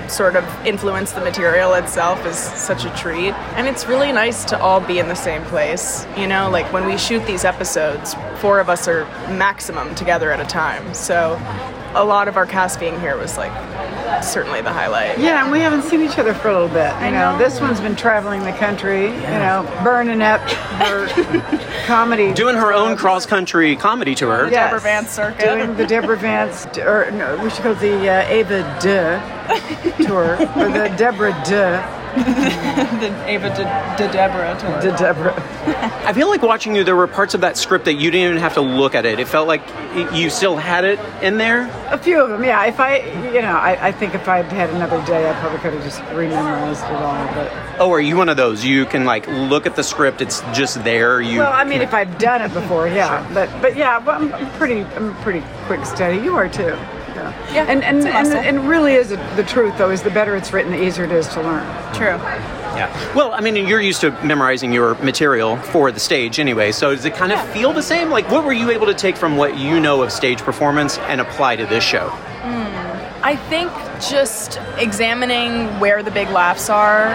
sort 0.09 0.37
of 0.37 0.45
influence 0.67 1.13
the 1.13 1.21
material 1.21 1.75
itself 1.75 2.25
is 2.27 2.37
such 2.37 2.85
a 2.85 2.95
treat. 2.97 3.35
And 3.57 3.67
it's 3.67 3.87
really 3.87 4.13
nice 4.13 4.45
to 4.47 4.59
all 4.59 4.81
be 4.81 4.99
in 4.99 5.09
the 5.09 5.15
same 5.15 5.43
place. 5.45 6.07
You 6.17 6.27
know, 6.27 6.51
like 6.51 6.73
when 6.73 6.87
we 6.87 6.99
shoot 6.99 7.25
these 7.27 7.45
episodes, 7.45 8.15
four 8.37 8.61
of 8.61 8.69
us 8.69 8.89
are 8.89 9.05
maximum 9.31 9.95
together 9.95 10.31
at 10.31 10.41
a 10.41 10.47
time. 10.47 10.95
So 10.95 11.37
a 11.95 12.05
lot 12.05 12.29
of 12.29 12.37
our 12.37 12.47
cast 12.47 12.81
being 12.81 12.99
here 13.01 13.17
was 13.17 13.37
like 13.37 13.53
certainly 14.23 14.61
the 14.61 14.73
highlight. 14.73 15.19
Yeah, 15.19 15.43
and 15.43 15.53
we 15.53 15.61
haven't 15.61 15.83
seen 15.83 16.03
each 16.03 16.19
other 16.19 16.35
for 16.35 16.49
a 16.49 16.53
little 16.53 16.69
bit. 16.69 16.93
You 17.05 17.13
know, 17.13 17.33
know. 17.33 17.39
this 17.39 17.61
one's 17.61 17.81
been 17.81 17.97
traveling 17.97 18.43
the 18.45 18.53
country, 18.53 19.07
yeah. 19.07 19.61
you 19.61 19.67
know, 19.67 19.85
burning 19.85 20.23
up 20.23 20.41
her 20.41 21.09
comedy. 21.87 22.33
Doing 22.33 22.57
her 22.57 22.73
own 22.73 22.97
cross 22.97 23.27
country 23.27 23.77
comedy 23.77 24.15
tour. 24.15 24.49
Yes. 24.51 24.67
Deborah 24.67 24.81
Vance 24.81 25.11
circuit. 25.11 25.45
Doing 25.45 25.77
the 25.77 25.87
Deborah 25.87 26.17
Vance, 26.17 26.67
or 26.79 27.11
no, 27.13 27.43
we 27.43 27.51
should 27.51 27.63
call 27.63 27.75
the 27.75 28.09
uh, 28.09 28.29
Ava 28.29 28.79
De 28.81 30.05
tour, 30.07 30.35
or 30.57 30.69
the 30.71 30.95
Deborah 30.97 31.39
De 31.45 32.04
the 33.01 33.25
Ava 33.27 33.49
De, 33.51 33.65
De 33.99 34.13
Deborah 34.13 34.57
tour. 34.61 34.81
De 34.81 34.97
Deborah. 34.97 35.35
I 36.07 36.13
feel 36.13 36.29
like 36.29 36.43
watching 36.43 36.77
you, 36.77 36.85
there 36.85 36.95
were 36.95 37.09
parts 37.09 37.35
of 37.35 37.41
that 37.41 37.57
script 37.57 37.87
that 37.87 37.95
you 37.95 38.11
didn't 38.11 38.31
even 38.31 38.43
have 38.43 38.55
to 38.55 38.61
look 38.61 38.95
at 38.95 39.05
it. 39.05 39.19
It 39.19 39.27
felt 39.27 39.49
like 39.49 39.63
you 40.15 40.31
still 40.31 40.57
had 40.57 40.85
it 40.85 41.01
in 41.23 41.39
there. 41.39 41.69
A 41.91 41.99
few 41.99 42.23
of 42.23 42.31
them, 42.31 42.45
yeah. 42.45 42.65
If 42.67 42.79
I, 42.79 42.99
you 43.33 43.43
know, 43.43 43.57
I, 43.57 43.89
I 43.89 43.93
think 43.93 44.15
if 44.15 44.29
I'd 44.29 44.45
had 44.45 44.71
another 44.71 45.05
day, 45.07 45.29
I 45.29 45.33
probably 45.41 45.59
could 45.59 45.73
have 45.73 45.83
just 45.83 46.01
rememorized 46.13 46.89
it 46.89 47.03
all. 47.03 47.35
But 47.35 47.81
oh, 47.81 47.91
are 47.91 48.01
you 48.01 48.17
one 48.17 48.29
of 48.29 48.37
those? 48.37 48.65
You 48.65 48.87
can 48.87 49.05
like 49.05 49.27
look 49.27 49.67
at 49.67 49.75
the 49.75 49.83
script; 49.83 50.21
it's 50.21 50.41
just 50.53 50.85
there. 50.85 51.21
You. 51.21 51.41
Well, 51.41 51.53
I 51.53 51.65
mean, 51.65 51.81
if 51.81 51.95
I've 51.95 52.17
done 52.19 52.43
it 52.43 52.53
before, 52.53 52.87
yeah. 52.87 53.25
Sure. 53.25 53.35
But 53.35 53.63
but 53.63 53.77
yeah, 53.77 53.99
well, 53.99 54.23
I'm 54.23 54.51
pretty, 54.53 54.83
I'm 54.95 55.15
pretty 55.23 55.45
quick 55.67 55.85
study. 55.85 56.19
You 56.19 56.37
are 56.37 56.49
too. 56.49 56.77
Yeah. 57.47 57.55
yeah 57.55 57.71
and 57.71 57.85
and, 57.85 58.07
and, 58.07 58.33
and 58.33 58.69
really 58.69 58.95
is 58.95 59.11
the 59.11 59.45
truth 59.47 59.77
though 59.79 59.91
is 59.91 60.03
the 60.03 60.11
better 60.11 60.37
it's 60.37 60.53
written, 60.53 60.73
the 60.73 60.83
easier 60.83 61.05
it 61.05 61.13
is 61.13 61.29
to 61.29 61.43
learn. 61.43 61.65
True. 61.95 62.19
Yeah. 62.77 63.15
Well, 63.15 63.33
I 63.33 63.41
mean, 63.41 63.55
you're 63.69 63.81
used 63.81 64.01
to 64.01 64.11
memorizing 64.25 64.73
your 64.73 64.97
material 64.97 65.57
for 65.57 65.93
the 65.93 66.01
stage 66.01 66.41
anyway, 66.41 66.73
so 66.73 66.95
does 66.95 67.05
it 67.05 67.15
kind 67.15 67.31
of 67.31 67.39
yeah. 67.39 67.53
feel 67.53 67.73
the 67.73 67.83
same? 67.83 68.11
Like, 68.11 68.29
what 68.31 68.45
were 68.45 68.53
you 68.53 68.71
able 68.71 68.87
to 68.87 68.95
take 68.95 69.17
from 69.17 69.37
what 69.37 69.57
you 69.57 69.79
know 69.79 70.03
of 70.03 70.11
stage 70.11 70.41
performance 70.41 70.99
and 70.99 71.21
apply 71.21 71.57
to 71.57 71.67
this 71.67 71.85
show? 71.85 72.09
Mm, 72.43 73.23
I 73.23 73.37
think 73.49 73.71
just 74.01 74.59
examining 74.77 75.79
where 75.79 76.03
the 76.03 76.11
big 76.11 76.29
laughs 76.31 76.69
are 76.69 77.15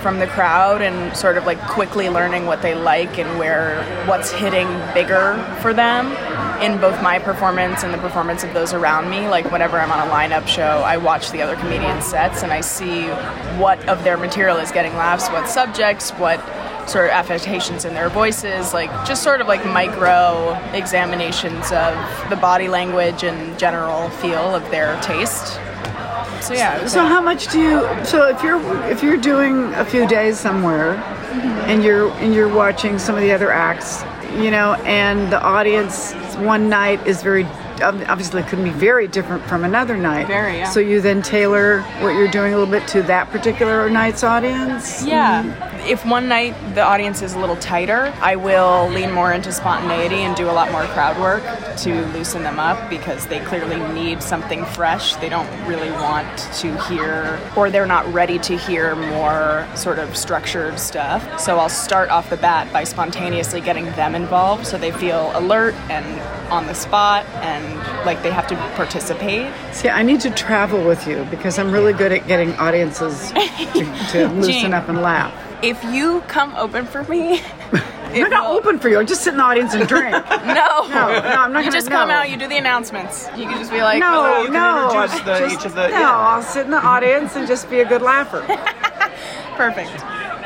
from 0.00 0.18
the 0.18 0.26
crowd 0.26 0.82
and 0.82 1.16
sort 1.16 1.36
of 1.36 1.46
like 1.46 1.60
quickly 1.68 2.08
learning 2.08 2.46
what 2.46 2.62
they 2.62 2.74
like 2.74 3.18
and 3.18 3.38
where 3.38 3.82
what's 4.06 4.30
hitting 4.30 4.68
bigger 4.94 5.42
for 5.60 5.72
them 5.72 6.06
in 6.62 6.78
both 6.80 7.02
my 7.02 7.18
performance 7.18 7.82
and 7.82 7.92
the 7.92 7.98
performance 7.98 8.44
of 8.44 8.52
those 8.52 8.72
around 8.72 9.10
me. 9.10 9.28
Like 9.28 9.50
whenever 9.50 9.78
I'm 9.78 9.90
on 9.90 10.06
a 10.06 10.10
lineup 10.10 10.46
show, 10.46 10.82
I 10.84 10.96
watch 10.96 11.30
the 11.30 11.42
other 11.42 11.56
comedians' 11.56 12.04
sets 12.04 12.42
and 12.42 12.52
I 12.52 12.60
see 12.60 13.06
what 13.58 13.86
of 13.88 14.04
their 14.04 14.16
material 14.16 14.58
is 14.58 14.70
getting 14.70 14.94
laughs, 14.94 15.28
what 15.28 15.48
subjects, 15.48 16.10
what 16.12 16.40
sort 16.88 17.06
of 17.06 17.12
affectations 17.12 17.84
in 17.84 17.94
their 17.94 18.08
voices, 18.08 18.74
like 18.74 18.90
just 19.06 19.22
sort 19.22 19.40
of 19.40 19.46
like 19.46 19.64
micro 19.66 20.52
examinations 20.72 21.70
of 21.72 22.30
the 22.30 22.36
body 22.36 22.68
language 22.68 23.22
and 23.22 23.58
general 23.58 24.10
feel 24.10 24.54
of 24.54 24.62
their 24.70 25.00
taste. 25.00 25.60
So 26.42 26.54
yeah. 26.54 26.86
So 26.86 27.04
how 27.04 27.20
much 27.20 27.48
do 27.52 27.60
you? 27.60 28.04
So 28.04 28.28
if 28.28 28.42
you're 28.42 28.60
if 28.90 29.02
you're 29.02 29.16
doing 29.16 29.72
a 29.74 29.84
few 29.84 30.06
days 30.06 30.38
somewhere, 30.38 30.94
mm-hmm. 30.94 31.70
and 31.70 31.84
you're 31.84 32.10
and 32.12 32.34
you're 32.34 32.52
watching 32.52 32.98
some 32.98 33.14
of 33.14 33.20
the 33.20 33.32
other 33.32 33.50
acts, 33.50 34.02
you 34.36 34.50
know, 34.50 34.74
and 34.84 35.32
the 35.32 35.40
audience 35.42 36.14
one 36.36 36.68
night 36.68 37.06
is 37.06 37.22
very 37.22 37.44
Um, 37.82 38.04
obviously 38.08 38.42
can 38.42 38.62
be 38.62 38.70
very 38.70 39.08
different 39.08 39.44
from 39.44 39.64
another 39.64 39.96
night. 39.96 40.26
Very, 40.26 40.58
yeah. 40.58 40.70
So 40.70 40.80
you 40.80 41.00
then 41.00 41.22
tailor 41.22 41.82
what 42.00 42.10
you're 42.10 42.30
doing 42.30 42.52
a 42.52 42.58
little 42.58 42.70
bit 42.70 42.86
to 42.88 43.02
that 43.04 43.30
particular 43.30 43.88
night's 43.88 44.22
audience. 44.22 45.04
Yeah. 45.04 45.42
Mm-hmm. 45.42 45.70
If 45.88 46.04
one 46.04 46.28
night 46.28 46.54
the 46.74 46.82
audience 46.82 47.22
is 47.22 47.32
a 47.32 47.38
little 47.38 47.56
tighter, 47.56 48.12
I 48.20 48.36
will 48.36 48.88
lean 48.90 49.12
more 49.12 49.32
into 49.32 49.50
spontaneity 49.50 50.16
and 50.16 50.36
do 50.36 50.50
a 50.50 50.52
lot 50.52 50.70
more 50.70 50.84
crowd 50.84 51.18
work 51.18 51.42
to 51.78 52.04
loosen 52.08 52.42
them 52.42 52.58
up 52.58 52.90
because 52.90 53.26
they 53.28 53.40
clearly 53.40 53.78
need 53.94 54.22
something 54.22 54.64
fresh. 54.66 55.16
They 55.16 55.30
don't 55.30 55.48
really 55.66 55.90
want 55.90 56.28
to 56.36 56.76
hear, 56.84 57.40
or 57.56 57.70
they're 57.70 57.86
not 57.86 58.06
ready 58.12 58.38
to 58.40 58.58
hear 58.58 58.94
more 58.94 59.66
sort 59.74 59.98
of 59.98 60.16
structured 60.16 60.78
stuff. 60.78 61.40
So 61.40 61.58
I'll 61.58 61.70
start 61.70 62.10
off 62.10 62.28
the 62.28 62.36
bat 62.36 62.70
by 62.74 62.84
spontaneously 62.84 63.62
getting 63.62 63.86
them 63.92 64.14
involved 64.14 64.66
so 64.66 64.76
they 64.76 64.92
feel 64.92 65.32
alert 65.34 65.74
and 65.88 66.04
on 66.50 66.66
the 66.66 66.74
spot 66.74 67.24
and 67.36 67.69
like 68.04 68.22
they 68.22 68.30
have 68.30 68.46
to 68.48 68.56
participate. 68.76 69.52
See, 69.72 69.88
I 69.88 70.02
need 70.02 70.20
to 70.22 70.30
travel 70.30 70.82
with 70.84 71.06
you 71.06 71.26
because 71.30 71.58
I'm 71.58 71.70
really 71.72 71.92
good 71.92 72.12
at 72.12 72.26
getting 72.26 72.52
audiences 72.54 73.30
to, 73.32 74.08
to 74.12 74.28
loosen 74.34 74.72
up 74.74 74.88
and 74.88 75.00
laugh. 75.02 75.32
If 75.62 75.82
you 75.84 76.22
come 76.22 76.54
open 76.56 76.86
for 76.86 77.04
me, 77.04 77.42
I'm 78.12 78.30
not 78.30 78.46
open 78.50 78.78
for 78.78 78.88
you. 78.88 78.98
I 78.98 79.04
just 79.04 79.22
sit 79.22 79.32
in 79.34 79.36
the 79.38 79.44
audience 79.44 79.74
and 79.74 79.86
drink. 79.86 80.10
no. 80.30 80.86
No, 80.88 80.88
no, 80.88 81.04
I'm 81.20 81.52
not 81.52 81.64
You 81.64 81.70
gonna- 81.70 81.70
just 81.72 81.90
come 81.90 82.08
no. 82.08 82.14
out, 82.14 82.30
you 82.30 82.36
do 82.38 82.48
the 82.48 82.56
announcements. 82.56 83.28
You 83.36 83.44
can 83.44 83.58
just 83.58 83.70
be 83.70 83.82
like, 83.82 84.00
No, 84.00 84.42
can 84.46 84.52
no. 84.54 84.88
the- 85.08 85.38
just- 85.46 85.54
each 85.60 85.64
of 85.66 85.74
the- 85.74 85.88
no, 85.88 85.98
yeah. 85.98 86.10
I'll 86.18 86.42
sit 86.42 86.64
in 86.64 86.70
the 86.70 86.78
audience 86.82 87.36
and 87.36 87.46
just 87.46 87.68
be 87.70 87.80
a 87.80 87.84
good 87.88 88.02
laugher. 88.02 88.40
perfect. 89.56 89.90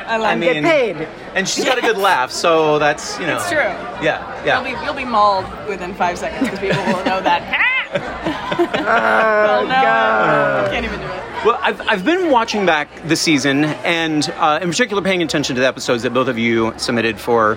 I 0.07 0.17
love 0.19 0.27
I 0.31 0.37
mean, 0.37 0.63
Get 0.63 0.65
paid. 0.65 1.09
and 1.35 1.49
she's 1.49 1.65
got 1.65 1.79
a 1.79 1.81
good 1.81 1.97
laugh, 1.99 2.31
so 2.31 2.79
that's 2.79 3.19
you 3.19 3.27
know. 3.27 3.37
It's 3.37 3.49
true. 3.49 3.59
Yeah, 3.59 4.37
You'll 4.39 4.47
yeah. 4.47 4.63
be, 4.79 4.85
you'll 4.85 4.95
be 4.95 5.05
mauled 5.05 5.47
within 5.69 5.95
five 5.95 6.19
seconds 6.19 6.43
because 6.51 6.59
people 6.61 6.83
will 6.85 7.05
know 7.05 7.21
that. 7.21 7.61
Oh, 8.57 9.61
oh 9.61 9.67
no, 9.67 9.75
I 9.75 10.69
can't 10.71 10.85
even 10.85 11.01
do 11.01 11.07
it. 11.07 11.45
Well, 11.45 11.59
I've, 11.63 11.81
I've 11.89 12.05
been 12.05 12.31
watching 12.31 12.67
back 12.67 12.89
the 13.09 13.17
season, 13.17 13.65
and 13.65 14.29
uh, 14.37 14.59
in 14.63 14.69
particular, 14.69 15.03
paying 15.03 15.23
attention 15.23 15.57
to 15.57 15.61
the 15.61 15.67
episodes 15.67 16.03
that 16.03 16.13
both 16.13 16.29
of 16.29 16.39
you 16.39 16.73
submitted 16.77 17.19
for 17.19 17.57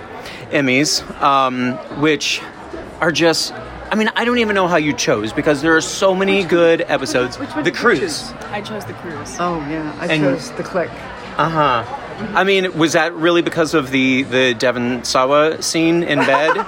Emmys, 0.50 1.02
um, 1.20 1.74
which 2.00 2.40
are 3.00 3.12
just. 3.12 3.52
I 3.90 3.94
mean, 3.94 4.10
I 4.16 4.24
don't 4.24 4.38
even 4.38 4.54
know 4.54 4.68
how 4.68 4.76
you 4.76 4.92
chose 4.92 5.32
because 5.32 5.62
there 5.62 5.76
are 5.76 5.80
so 5.80 6.14
many 6.14 6.44
good 6.44 6.82
episodes. 6.82 7.38
Which 7.38 7.50
one 7.50 7.58
the 7.64 7.70
did 7.70 7.74
you 7.76 7.80
cruise. 7.80 8.00
choose? 8.00 8.32
I 8.50 8.60
chose 8.60 8.84
the 8.84 8.92
cruise. 8.94 9.36
Oh 9.38 9.58
yeah, 9.70 9.94
I 10.00 10.06
And- 10.06 10.22
chose 10.22 10.50
the 10.52 10.62
click. 10.62 10.90
Uh 11.36 11.48
huh. 11.48 11.84
I 12.18 12.44
mean, 12.44 12.76
was 12.78 12.92
that 12.94 13.14
really 13.14 13.42
because 13.42 13.74
of 13.74 13.90
the 13.90 14.22
the 14.24 14.54
Devon 14.54 15.04
Sawa 15.04 15.62
scene 15.62 16.02
in 16.02 16.18
bed? 16.18 16.56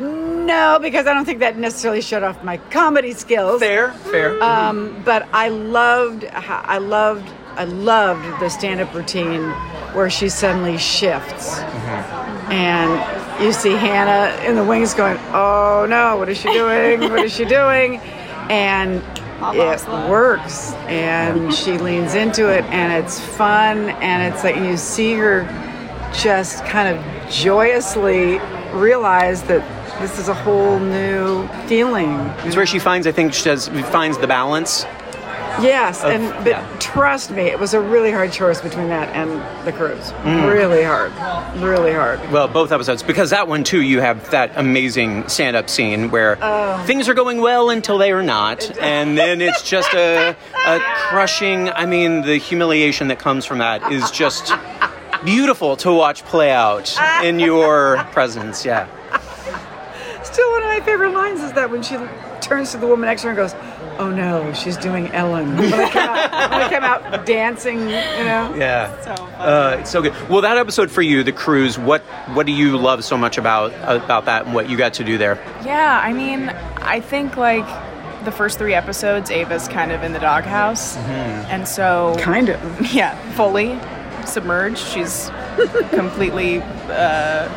No, 0.00 0.78
because 0.80 1.06
I 1.06 1.14
don't 1.14 1.24
think 1.24 1.40
that 1.40 1.58
necessarily 1.58 2.00
shut 2.00 2.22
off 2.22 2.42
my 2.42 2.56
comedy 2.70 3.12
skills. 3.12 3.60
fair, 3.60 3.92
fair. 3.92 4.42
Um, 4.42 5.00
but 5.04 5.28
I 5.32 5.48
loved, 5.48 6.24
I 6.24 6.78
loved, 6.78 7.28
I 7.56 7.64
loved 7.64 8.40
the 8.40 8.48
stand-up 8.48 8.94
routine 8.94 9.50
where 9.94 10.10
she 10.10 10.28
suddenly 10.28 10.78
shifts, 10.78 11.58
and 12.50 13.42
you 13.42 13.52
see 13.52 13.72
Hannah 13.72 14.42
in 14.44 14.56
the 14.56 14.64
wings 14.64 14.94
going, 14.94 15.18
"Oh 15.32 15.86
no, 15.88 16.16
what 16.16 16.28
is 16.28 16.38
she 16.38 16.52
doing? 16.52 17.00
What 17.00 17.20
is 17.24 17.34
she 17.34 17.44
doing?" 17.44 17.98
And 18.48 19.02
it 19.40 20.10
works, 20.10 20.72
and 20.86 21.52
she 21.54 21.78
leans 21.78 22.14
into 22.14 22.48
it, 22.48 22.64
and 22.66 22.92
it's 22.92 23.20
fun, 23.20 23.90
and 23.90 24.32
it's 24.32 24.42
like 24.44 24.56
you 24.56 24.76
see 24.76 25.14
her 25.14 25.44
just 26.12 26.64
kind 26.64 26.96
of 26.96 27.30
joyously 27.30 28.38
realize 28.72 29.42
that 29.44 29.62
this 30.00 30.18
is 30.18 30.28
a 30.28 30.34
whole 30.34 30.78
new 30.78 31.46
feeling. 31.66 32.14
it's 32.44 32.56
where 32.56 32.66
she 32.66 32.78
finds, 32.78 33.06
I 33.06 33.12
think, 33.12 33.32
she 33.34 33.44
does 33.44 33.68
finds 33.68 34.18
the 34.18 34.26
balance. 34.26 34.84
Yes, 35.62 36.02
of- 36.04 36.10
and 36.10 36.32
but 36.44 36.48
yeah. 36.50 36.76
trust 36.78 37.30
me, 37.30 37.42
it 37.42 37.58
was 37.58 37.74
a 37.74 37.80
really 37.80 38.10
hard 38.10 38.32
choice 38.32 38.60
between 38.60 38.88
that 38.88 39.08
and 39.14 39.30
the 39.66 39.72
cruise. 39.72 40.12
Mm. 40.22 40.52
Really 40.52 40.82
hard, 40.82 41.12
really 41.62 41.92
hard. 41.92 42.20
Well, 42.30 42.48
both 42.48 42.72
episodes, 42.72 43.02
because 43.02 43.30
that 43.30 43.48
one 43.48 43.64
too, 43.64 43.82
you 43.82 44.00
have 44.00 44.30
that 44.30 44.52
amazing 44.56 45.28
stand-up 45.28 45.68
scene 45.68 46.10
where 46.10 46.36
things 46.86 47.08
are 47.08 47.14
going 47.14 47.40
well 47.40 47.70
until 47.70 47.98
they 47.98 48.12
are 48.12 48.22
not, 48.22 48.78
and 48.78 49.16
then 49.18 49.40
it's 49.40 49.62
just 49.62 49.92
a, 49.94 50.36
a 50.66 50.80
crushing. 51.08 51.68
I 51.70 51.86
mean, 51.86 52.22
the 52.22 52.36
humiliation 52.36 53.08
that 53.08 53.18
comes 53.18 53.44
from 53.44 53.58
that 53.58 53.92
is 53.92 54.10
just 54.10 54.52
beautiful 55.24 55.76
to 55.76 55.92
watch 55.92 56.24
play 56.24 56.50
out 56.52 56.96
in 57.24 57.38
your 57.40 58.04
presence. 58.12 58.64
Yeah. 58.64 58.86
Still, 60.22 60.50
one 60.52 60.62
of 60.62 60.68
my 60.68 60.80
favorite 60.80 61.12
lines 61.12 61.40
is 61.42 61.52
that 61.54 61.70
when 61.70 61.82
she 61.82 61.96
turns 62.40 62.70
to 62.72 62.78
the 62.78 62.86
woman 62.86 63.06
next 63.06 63.22
to 63.22 63.28
her 63.28 63.30
and 63.30 63.36
goes, 63.36 63.54
"Oh 63.98 64.10
no, 64.10 64.52
she's 64.52 64.76
doing 64.76 65.08
Ellen." 65.12 65.56
When 65.56 65.72
I 65.72 65.88
came 65.90 66.02
out, 66.02 66.50
when 66.50 66.62
I 66.62 66.68
came 66.68 66.84
out 66.84 67.26
dancing, 67.26 67.80
you 67.80 67.86
know. 67.86 68.54
Yeah. 68.56 69.00
So. 69.02 69.24
Uh, 69.38 69.76
it's 69.80 69.90
so 69.90 70.02
good. 70.02 70.14
Well, 70.28 70.40
that 70.42 70.56
episode 70.56 70.90
for 70.90 71.02
you, 71.02 71.22
the 71.22 71.32
cruise. 71.32 71.78
What 71.78 72.02
what 72.34 72.46
do 72.46 72.52
you 72.52 72.76
love 72.76 73.04
so 73.04 73.16
much 73.16 73.38
about 73.38 73.72
about 73.82 74.24
that 74.26 74.46
and 74.46 74.54
what 74.54 74.68
you 74.68 74.76
got 74.76 74.94
to 74.94 75.04
do 75.04 75.18
there? 75.18 75.34
Yeah, 75.64 76.00
I 76.02 76.12
mean, 76.12 76.48
I 76.78 77.00
think 77.00 77.36
like 77.36 77.66
the 78.24 78.32
first 78.32 78.58
three 78.58 78.74
episodes, 78.74 79.30
Ava's 79.30 79.68
kind 79.68 79.92
of 79.92 80.02
in 80.02 80.12
the 80.12 80.18
doghouse, 80.18 80.96
and 80.96 81.66
so 81.66 82.16
Kind 82.18 82.48
of. 82.48 82.92
yeah, 82.92 83.16
fully 83.32 83.78
submerged. 84.26 84.78
She's 84.78 85.30
completely, 85.90 86.60
uh, 86.88 87.48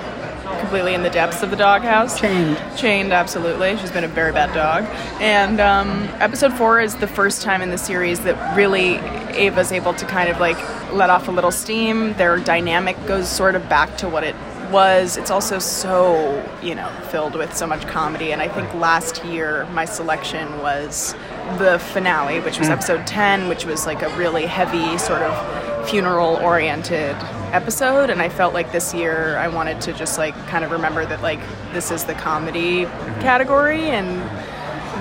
completely 0.59 0.93
in 0.93 1.03
the 1.03 1.09
depths 1.09 1.43
of 1.43 1.49
the 1.49 1.55
doghouse. 1.55 2.19
Chained. 2.19 2.61
Chained, 2.77 3.13
absolutely. 3.13 3.77
She's 3.77 3.91
been 3.91 4.03
a 4.03 4.07
very 4.07 4.31
bad 4.31 4.53
dog. 4.53 4.83
And 5.21 5.59
um, 5.59 6.03
episode 6.19 6.53
four 6.53 6.79
is 6.79 6.95
the 6.95 7.07
first 7.07 7.41
time 7.41 7.61
in 7.61 7.69
the 7.69 7.77
series 7.77 8.19
that 8.21 8.55
really 8.55 8.97
Ava's 9.35 9.71
able 9.71 9.93
to 9.93 10.05
kind 10.05 10.29
of 10.29 10.39
like 10.39 10.57
let 10.91 11.09
off 11.09 11.27
a 11.27 11.31
little 11.31 11.51
steam. 11.51 12.13
Their 12.13 12.37
dynamic 12.37 12.97
goes 13.05 13.29
sort 13.29 13.55
of 13.55 13.67
back 13.69 13.97
to 13.97 14.09
what 14.09 14.23
it 14.23 14.35
was. 14.71 15.17
It's 15.17 15.31
also 15.31 15.59
so, 15.59 16.43
you 16.61 16.75
know, 16.75 16.89
filled 17.09 17.35
with 17.35 17.55
so 17.55 17.67
much 17.67 17.85
comedy. 17.87 18.31
And 18.31 18.41
I 18.41 18.47
think 18.47 18.73
last 18.73 19.23
year 19.25 19.65
my 19.67 19.85
selection 19.85 20.59
was 20.59 21.13
the 21.57 21.79
finale, 21.93 22.39
which 22.39 22.57
was 22.57 22.69
episode 22.69 23.05
10, 23.05 23.49
which 23.49 23.65
was 23.65 23.85
like 23.85 24.01
a 24.01 24.09
really 24.17 24.45
heavy 24.45 24.97
sort 24.97 25.21
of 25.21 25.70
funeral 25.85 26.35
oriented 26.37 27.15
episode 27.53 28.09
and 28.09 28.21
I 28.21 28.29
felt 28.29 28.53
like 28.53 28.71
this 28.71 28.93
year 28.93 29.35
I 29.37 29.47
wanted 29.47 29.81
to 29.81 29.93
just 29.93 30.17
like 30.17 30.33
kind 30.47 30.63
of 30.63 30.71
remember 30.71 31.05
that 31.05 31.21
like 31.21 31.39
this 31.73 31.91
is 31.91 32.05
the 32.05 32.13
comedy 32.13 32.85
category 33.19 33.81
and 33.89 34.21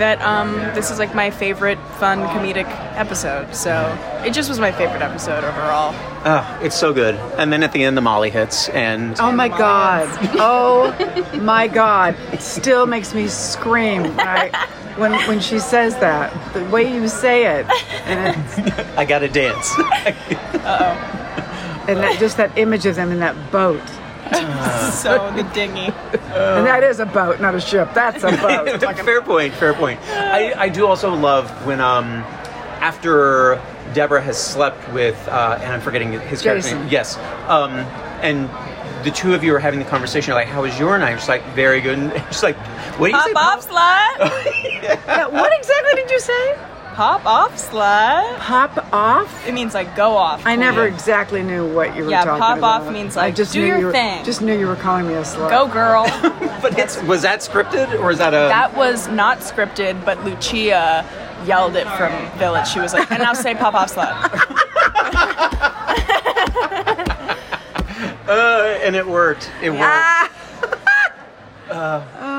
that 0.01 0.21
um 0.23 0.55
this 0.75 0.91
is 0.91 0.99
like 0.99 1.15
my 1.15 1.31
favorite 1.31 1.79
fun 1.99 2.21
comedic 2.29 2.67
episode 2.97 3.55
so 3.55 3.97
it 4.25 4.33
just 4.33 4.49
was 4.49 4.59
my 4.59 4.73
favorite 4.73 5.03
episode 5.03 5.45
overall 5.45 5.95
Oh, 6.23 6.61
it's 6.63 6.77
so 6.77 6.93
good. 6.93 7.15
And 7.39 7.51
then 7.51 7.63
at 7.63 7.73
the 7.73 7.83
end, 7.83 7.97
the 7.97 8.03
Molly 8.03 8.29
hits, 8.29 8.69
and 8.69 9.19
Oh 9.19 9.33
my 9.33 9.49
god. 9.49 10.07
Oh 10.35 10.93
my 11.41 11.67
god. 11.67 12.15
It 12.31 12.43
still 12.43 12.85
makes 12.85 13.15
me 13.15 13.27
scream 13.27 14.03
when 14.03 14.21
I, 14.21 14.51
when 15.01 15.13
when 15.27 15.41
she 15.41 15.59
says 15.59 15.97
that. 15.97 16.31
The 16.53 16.65
way 16.67 16.93
you 16.93 17.09
say 17.09 17.59
it, 17.59 17.67
and 18.05 18.73
I 18.97 19.05
got 19.05 19.21
to 19.21 19.29
dance. 19.29 19.73
and 21.89 21.99
that 21.99 22.19
just 22.21 22.37
that 22.37 22.57
image 22.57 22.87
of 22.87 22.95
them 22.95 23.11
in 23.11 23.19
that 23.21 23.51
boat. 23.51 23.83
so 24.93 25.33
the 25.35 25.43
dinghy 25.55 25.87
And 25.87 26.65
that 26.65 26.85
is 26.85 27.01
a 27.01 27.07
boat, 27.07 27.41
not 27.41 27.57
a 27.57 27.61
ship. 27.61 27.93
That's 27.95 28.23
a 28.23 28.31
boat. 28.31 28.81
fair 28.99 29.23
point. 29.23 29.53
Fair 29.55 29.75
point. 29.75 29.99
I, 30.03 30.53
I 30.53 30.69
do 30.69 30.87
also 30.87 31.13
love 31.15 31.51
when 31.67 31.81
um 31.81 32.23
after 32.81 33.61
Deborah 33.93 34.23
has 34.23 34.39
slept 34.39 34.93
with 34.93 35.17
uh, 35.27 35.59
and 35.61 35.73
I'm 35.73 35.81
forgetting 35.81 36.13
his 36.13 36.43
character 36.43 36.77
name. 36.77 36.89
Yes. 36.89 37.17
Um 37.49 37.73
and 38.23 38.49
the 39.05 39.11
two 39.11 39.35
of 39.35 39.43
you 39.45 39.55
are 39.55 39.59
having 39.61 39.79
the 39.81 39.87
conversation 39.87 40.35
like, 40.35 40.49
"How 40.49 40.63
was 40.63 40.79
your 40.79 40.99
night?" 40.99 41.19
She's 41.19 41.29
like, 41.29 41.45
"Very 41.55 41.81
good." 41.81 41.99
And 41.99 42.13
she's 42.31 42.43
like, 42.43 42.57
"What 42.99 43.11
do 43.11 43.17
you 43.17 43.23
say?" 43.23 43.33
pop 43.33 43.59
off 43.59 43.69
slut 43.69 44.83
Yeah, 44.83 45.27
what 45.27 45.53
exactly 45.59 45.95
did 45.95 46.11
you 46.11 46.21
say? 46.21 46.59
pop 46.95 47.25
off 47.25 47.55
slut 47.57 48.37
Pop 48.39 48.93
off? 48.93 49.47
it 49.49 49.55
means 49.55 49.73
like 49.75 49.95
go 49.97 50.17
off 50.17 50.43
I 50.45 50.57
never 50.57 50.87
Yeah. 50.87 50.93
exactly 50.93 51.43
knew 51.43 51.73
what 51.73 51.97
you 51.97 52.05
were 52.05 52.11
Yeah, 52.11 52.25
talking 52.25 52.37
about. 52.43 52.55
Yeah, 52.57 52.61
pop 52.61 52.83
off 52.87 52.93
means, 52.93 53.17
I 53.17 53.27
like, 53.27 53.37
just 53.37 53.53
do 53.53 53.65
your 53.65 53.79
you 53.79 53.87
were, 53.87 53.93
thing. 53.93 54.25
Just 54.25 54.43
knew 54.43 54.59
you 54.59 54.67
were 54.67 54.77
calling 54.77 55.07
me 55.07 55.15
a 55.15 55.23
slut. 55.23 55.51
go 55.51 55.69
girl 55.69 56.05
But 56.61 56.79
it's 56.79 57.01
was 57.05 57.23
that 57.23 57.41
scripted 57.41 57.99
or 58.01 58.11
is 58.11 58.19
that 58.19 58.35
a 58.35 58.49
That 58.49 58.77
was 58.77 59.09
not 59.09 59.39
scripted, 59.39 60.05
but 60.05 60.23
Lucia 60.25 61.07
yelled 61.47 61.77
it 61.77 61.87
from 61.97 62.13
Village. 62.39 62.69
She 62.69 62.81
was 62.81 62.93
like, 62.93 63.11
and 63.11 63.23
now 63.23 63.33
say 63.33 63.55
pop 63.55 63.73
off 63.75 63.95
slut. 63.95 64.13
uh, 68.31 68.79
and 68.83 68.97
it 68.97 69.07
worked. 69.07 69.51
It 69.63 69.71
worked. 69.71 70.31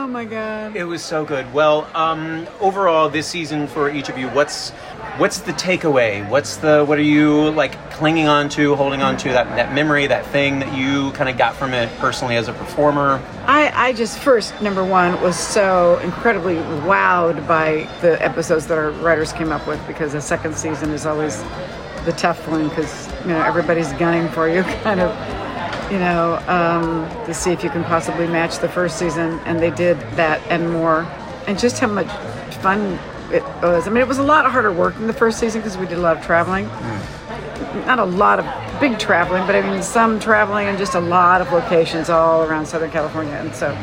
Oh 0.01 0.07
my 0.07 0.25
god. 0.25 0.75
It 0.75 0.85
was 0.85 1.03
so 1.03 1.23
good. 1.23 1.53
Well, 1.53 1.87
um, 1.93 2.47
overall, 2.59 3.07
this 3.07 3.27
season 3.27 3.67
for 3.67 3.91
each 3.91 4.09
of 4.09 4.17
you, 4.17 4.27
what's 4.29 4.71
what's 5.17 5.41
the 5.41 5.51
takeaway? 5.53 6.27
What's 6.27 6.57
the 6.57 6.83
what 6.85 6.97
are 6.97 7.03
you 7.03 7.51
like 7.51 7.91
clinging 7.91 8.27
on 8.27 8.49
to, 8.49 8.75
holding 8.75 9.03
on 9.03 9.17
to 9.17 9.29
that 9.29 9.47
that 9.55 9.75
memory, 9.75 10.07
that 10.07 10.25
thing 10.25 10.57
that 10.59 10.75
you 10.75 11.11
kind 11.11 11.29
of 11.29 11.37
got 11.37 11.55
from 11.55 11.75
it 11.75 11.87
personally 11.99 12.35
as 12.35 12.47
a 12.47 12.53
performer? 12.53 13.21
I, 13.45 13.89
I 13.89 13.93
just 13.93 14.17
first 14.17 14.59
number 14.59 14.83
one 14.83 15.21
was 15.21 15.37
so 15.37 15.99
incredibly 15.99 16.55
wowed 16.55 17.47
by 17.47 17.87
the 18.01 18.19
episodes 18.25 18.65
that 18.67 18.79
our 18.79 18.89
writers 18.89 19.31
came 19.31 19.51
up 19.51 19.67
with 19.67 19.85
because 19.85 20.13
the 20.13 20.21
second 20.21 20.55
season 20.55 20.89
is 20.89 21.05
always 21.05 21.43
the 22.05 22.13
tough 22.17 22.47
one 22.47 22.69
because 22.69 23.07
you 23.21 23.27
know 23.27 23.43
everybody's 23.43 23.93
gunning 23.93 24.27
for 24.29 24.49
you 24.49 24.63
kind 24.83 24.99
of 24.99 25.40
you 25.91 25.99
know 25.99 26.41
um, 26.47 27.07
to 27.25 27.33
see 27.33 27.51
if 27.51 27.63
you 27.63 27.69
can 27.69 27.83
possibly 27.83 28.27
match 28.27 28.59
the 28.59 28.69
first 28.69 28.97
season 28.97 29.39
and 29.45 29.59
they 29.59 29.71
did 29.71 29.99
that 30.15 30.41
and 30.49 30.71
more 30.71 31.01
and 31.47 31.59
just 31.59 31.79
how 31.79 31.87
much 31.87 32.09
fun 32.57 32.97
it 33.31 33.43
was. 33.61 33.87
I 33.87 33.91
mean, 33.91 34.01
it 34.01 34.07
was 34.07 34.17
a 34.17 34.23
lot 34.23 34.49
harder 34.49 34.71
work 34.71 34.95
than 34.95 35.07
the 35.07 35.13
first 35.13 35.39
season 35.39 35.61
because 35.61 35.77
we 35.77 35.85
did 35.85 35.97
a 35.97 36.01
lot 36.01 36.17
of 36.17 36.23
traveling. 36.23 36.67
Not 37.85 37.99
a 37.99 38.05
lot 38.05 38.39
of 38.39 38.79
big 38.79 38.99
traveling, 38.99 39.45
but 39.45 39.55
I 39.55 39.61
mean 39.61 39.81
some 39.81 40.19
traveling 40.19 40.67
and 40.67 40.77
just 40.77 40.95
a 40.95 40.99
lot 40.99 41.41
of 41.41 41.51
locations 41.51 42.09
all 42.09 42.43
around 42.43 42.65
Southern 42.65 42.91
California. 42.91 43.33
And 43.33 43.53
so, 43.55 43.77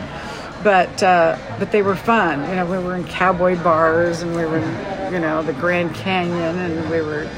but 0.62 1.02
uh, 1.02 1.38
but 1.58 1.72
they 1.72 1.82
were 1.82 1.96
fun. 1.96 2.40
You 2.48 2.56
know, 2.56 2.66
we 2.66 2.78
were 2.78 2.94
in 2.94 3.04
cowboy 3.04 3.60
bars 3.62 4.22
and 4.22 4.34
we 4.34 4.44
were 4.44 4.58
in 4.58 5.12
you 5.12 5.20
know 5.20 5.42
the 5.42 5.54
Grand 5.54 5.94
Canyon 5.94 6.58
and 6.58 6.90
we 6.90 7.00
were 7.00 7.28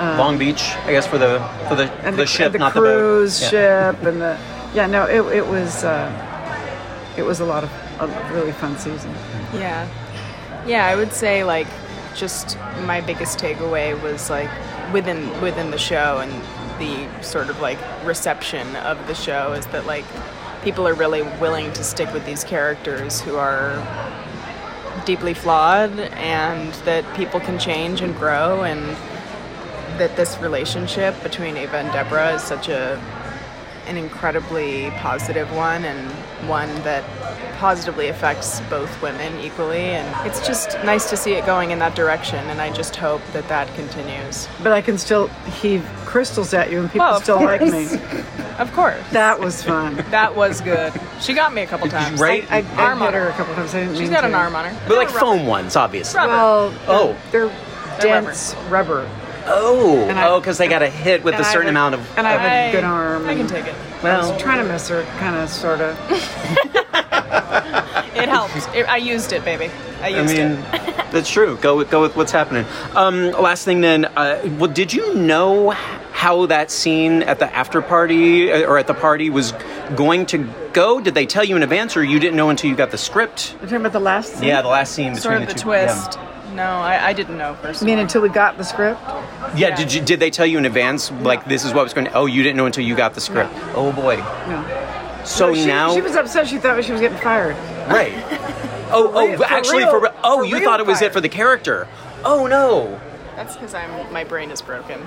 Long 0.00 0.38
Beach, 0.38 0.62
I 0.86 0.92
guess 0.92 1.06
for 1.06 1.18
the 1.18 1.38
for 1.68 1.74
the 1.74 1.90
and 2.02 2.16
the, 2.16 2.26
ship, 2.26 2.52
the 2.52 2.58
not 2.58 2.72
cruise 2.72 3.38
the 3.38 3.46
boat. 3.46 3.52
Yeah. 3.52 3.92
ship 3.92 4.02
and 4.06 4.20
the 4.20 4.38
yeah 4.74 4.86
no 4.86 5.04
it, 5.04 5.20
it 5.36 5.46
was 5.46 5.84
uh, 5.84 7.12
it 7.16 7.22
was 7.22 7.40
a 7.40 7.44
lot 7.44 7.64
of 7.64 7.70
a 8.00 8.32
really 8.32 8.52
fun 8.52 8.78
season. 8.78 9.12
Yeah. 9.52 9.86
Yeah, 10.66 10.86
I 10.86 10.96
would 10.96 11.12
say 11.12 11.44
like 11.44 11.66
just 12.14 12.58
my 12.84 13.00
biggest 13.00 13.38
takeaway 13.38 14.00
was 14.02 14.30
like 14.30 14.50
within 14.92 15.28
within 15.40 15.70
the 15.70 15.78
show 15.78 16.18
and 16.18 16.32
the 16.80 17.22
sort 17.22 17.50
of 17.50 17.60
like 17.60 17.78
reception 18.04 18.74
of 18.76 19.06
the 19.06 19.14
show 19.14 19.52
is 19.52 19.66
that 19.66 19.84
like 19.86 20.04
people 20.62 20.88
are 20.88 20.94
really 20.94 21.22
willing 21.40 21.72
to 21.74 21.84
stick 21.84 22.12
with 22.12 22.24
these 22.24 22.42
characters 22.42 23.20
who 23.20 23.36
are 23.36 23.76
deeply 25.04 25.34
flawed 25.34 25.98
and 25.98 26.72
that 26.84 27.04
people 27.16 27.40
can 27.40 27.58
change 27.58 28.00
and 28.00 28.14
grow 28.16 28.64
and 28.64 28.96
that 30.00 30.16
this 30.16 30.38
relationship 30.38 31.14
between 31.22 31.58
Ava 31.58 31.76
and 31.76 31.92
Deborah 31.92 32.32
is 32.34 32.42
such 32.42 32.68
a 32.68 32.98
an 33.86 33.96
incredibly 33.98 34.90
positive 34.92 35.50
one 35.54 35.84
and 35.84 36.10
one 36.48 36.68
that 36.84 37.04
positively 37.58 38.08
affects 38.08 38.60
both 38.70 38.90
women 39.02 39.38
equally 39.40 39.80
and 39.80 40.26
it's 40.26 40.46
just 40.46 40.72
nice 40.84 41.10
to 41.10 41.16
see 41.16 41.32
it 41.34 41.44
going 41.44 41.70
in 41.70 41.78
that 41.80 41.94
direction 41.94 42.38
and 42.50 42.60
I 42.62 42.72
just 42.72 42.96
hope 42.96 43.20
that 43.32 43.46
that 43.48 43.72
continues. 43.74 44.48
But 44.62 44.72
I 44.72 44.80
can 44.80 44.96
still 44.96 45.26
heave 45.60 45.84
crystals 46.06 46.54
at 46.54 46.70
you 46.70 46.80
and 46.80 46.90
people 46.90 47.06
Well, 47.06 47.16
of 47.16 47.22
still 47.24 47.42
like 47.42 47.60
me. 47.62 47.88
Of 48.58 48.72
course. 48.72 49.02
That 49.10 49.38
was 49.40 49.62
fun. 49.62 49.96
That 50.10 50.34
was 50.36 50.60
good. 50.62 50.92
She 51.20 51.34
got 51.34 51.52
me 51.52 51.62
a 51.62 51.66
couple 51.66 51.88
times. 51.88 52.20
Right? 52.20 52.50
I, 52.50 52.58
I 52.76 52.84
Arm 52.84 52.98
hit 53.00 53.06
on 53.08 53.12
her 53.14 53.20
her. 53.24 53.28
a 53.28 53.32
couple 53.32 53.54
times. 53.54 53.74
I 53.74 53.80
didn't 53.80 53.94
She's 53.96 54.02
mean 54.02 54.12
got 54.12 54.20
to. 54.22 54.28
an 54.28 54.34
arm 54.34 54.54
on 54.56 54.64
her. 54.66 54.88
But 54.88 54.96
like 54.96 55.10
foam 55.10 55.46
ones, 55.46 55.76
obviously. 55.76 56.16
Rubber. 56.18 56.32
Well, 56.32 56.74
Oh. 56.86 57.16
they're, 57.32 57.48
they're 57.48 57.56
They're 58.00 58.22
dense 58.22 58.54
rubber. 58.68 59.08
Oh, 59.46 59.98
And 60.08 60.18
I- 60.18 60.28
oh, 60.28 60.40
because 60.40 60.58
they 60.58 60.68
got 60.68 60.82
a 60.82 60.88
hit 60.90 61.22
with 61.24 61.34
a 61.34 61.44
certain 61.44 61.62
have 61.66 61.70
amount 61.70 61.94
of. 61.96 62.18
and 62.18 62.26
I 62.26 62.30
have 62.32 62.40
a 62.40 62.68
I- 62.68 62.72
good 62.72 62.84
arm. 62.84 63.26
I 63.28 63.34
can 63.34 63.46
take 63.46 63.66
it. 63.66 63.74
I 64.00 64.02
well, 64.04 64.32
was 64.32 64.42
trying 64.42 64.64
to 64.64 64.72
miss 64.72 64.88
her, 64.88 65.02
kind 65.18 65.36
of, 65.36 65.48
sort 65.50 65.80
of. 65.80 65.96
It 68.12 68.28
helps. 68.28 68.66
It, 68.74 68.88
I 68.88 68.96
used 68.96 69.32
it, 69.32 69.44
baby. 69.44 69.70
I 70.02 70.08
used 70.08 70.34
I 70.34 70.36
mean, 70.48 70.52
it. 70.72 71.12
that's 71.12 71.30
true. 71.30 71.56
Go 71.60 71.76
with 71.78 71.90
go 71.90 72.00
with 72.02 72.16
what's 72.16 72.32
happening. 72.32 72.64
Um, 72.94 73.30
last 73.32 73.64
thing 73.64 73.80
then. 73.80 74.04
Uh, 74.06 74.40
well, 74.58 74.70
did 74.70 74.92
you 74.92 75.14
know 75.14 75.70
how 76.12 76.46
that 76.46 76.70
scene 76.70 77.22
at 77.22 77.38
the 77.38 77.52
after 77.54 77.80
party 77.82 78.52
uh, 78.52 78.66
or 78.68 78.78
at 78.78 78.86
the 78.86 78.94
party 78.94 79.30
was 79.30 79.52
going 79.96 80.26
to 80.26 80.48
go? 80.72 81.00
Did 81.00 81.14
they 81.14 81.26
tell 81.26 81.44
you 81.44 81.56
in 81.56 81.62
advance, 81.62 81.96
or 81.96 82.02
you 82.04 82.18
didn't 82.18 82.36
know 82.36 82.50
until 82.50 82.68
you 82.70 82.76
got 82.76 82.90
the 82.90 82.98
script? 82.98 83.52
You're 83.52 83.62
talking 83.62 83.76
about 83.78 83.92
the 83.92 84.00
last 84.00 84.34
scene? 84.34 84.48
Yeah, 84.48 84.62
the 84.62 84.68
last 84.68 84.92
scene 84.92 85.14
between 85.14 85.22
Sort 85.22 85.34
of 85.42 85.48
the, 85.48 85.54
the 85.54 85.58
two. 85.58 85.64
twist. 85.64 86.18
No, 86.54 86.62
I, 86.64 87.08
I 87.08 87.12
didn't 87.12 87.38
know 87.38 87.54
first. 87.54 87.82
I 87.82 87.86
mean, 87.86 87.98
until 87.98 88.22
we 88.22 88.28
got 88.28 88.58
the 88.58 88.64
script? 88.64 89.00
Yeah. 89.06 89.54
yeah. 89.56 89.76
Did 89.76 89.92
you? 89.92 90.00
Did 90.02 90.20
they 90.20 90.30
tell 90.30 90.46
you 90.46 90.58
in 90.58 90.64
advance? 90.64 91.10
Like 91.10 91.44
this 91.44 91.64
is 91.64 91.72
what 91.72 91.84
was 91.84 91.94
going 91.94 92.06
to? 92.06 92.12
Oh, 92.12 92.26
you 92.26 92.42
didn't 92.42 92.56
know 92.56 92.66
until 92.66 92.84
you 92.84 92.96
got 92.96 93.14
the 93.14 93.20
script. 93.20 93.52
Oh 93.74 93.92
boy. 93.92 94.16
No. 94.16 95.22
So 95.24 95.54
she, 95.54 95.66
now, 95.66 95.94
She 95.94 96.00
was 96.00 96.16
upset. 96.16 96.48
She 96.48 96.58
thought 96.58 96.82
she 96.82 96.92
was 96.92 97.00
getting 97.00 97.18
fired. 97.18 97.56
right? 97.88 98.12
Oh, 98.92 99.12
oh, 99.14 99.28
real- 99.28 99.36
for 99.38 99.44
actually, 99.44 99.84
real- 99.84 100.00
for 100.00 100.14
oh, 100.24 100.38
for 100.38 100.44
you 100.44 100.56
real 100.56 100.64
thought 100.64 100.80
it 100.80 100.86
was 100.86 101.00
it 101.00 101.12
for 101.12 101.20
the 101.20 101.28
character. 101.28 101.86
Oh 102.24 102.48
no. 102.48 103.00
That's 103.36 103.54
because 103.54 103.72
I'm 103.72 104.12
my 104.12 104.24
brain 104.24 104.50
is 104.50 104.60
broken. 104.60 105.00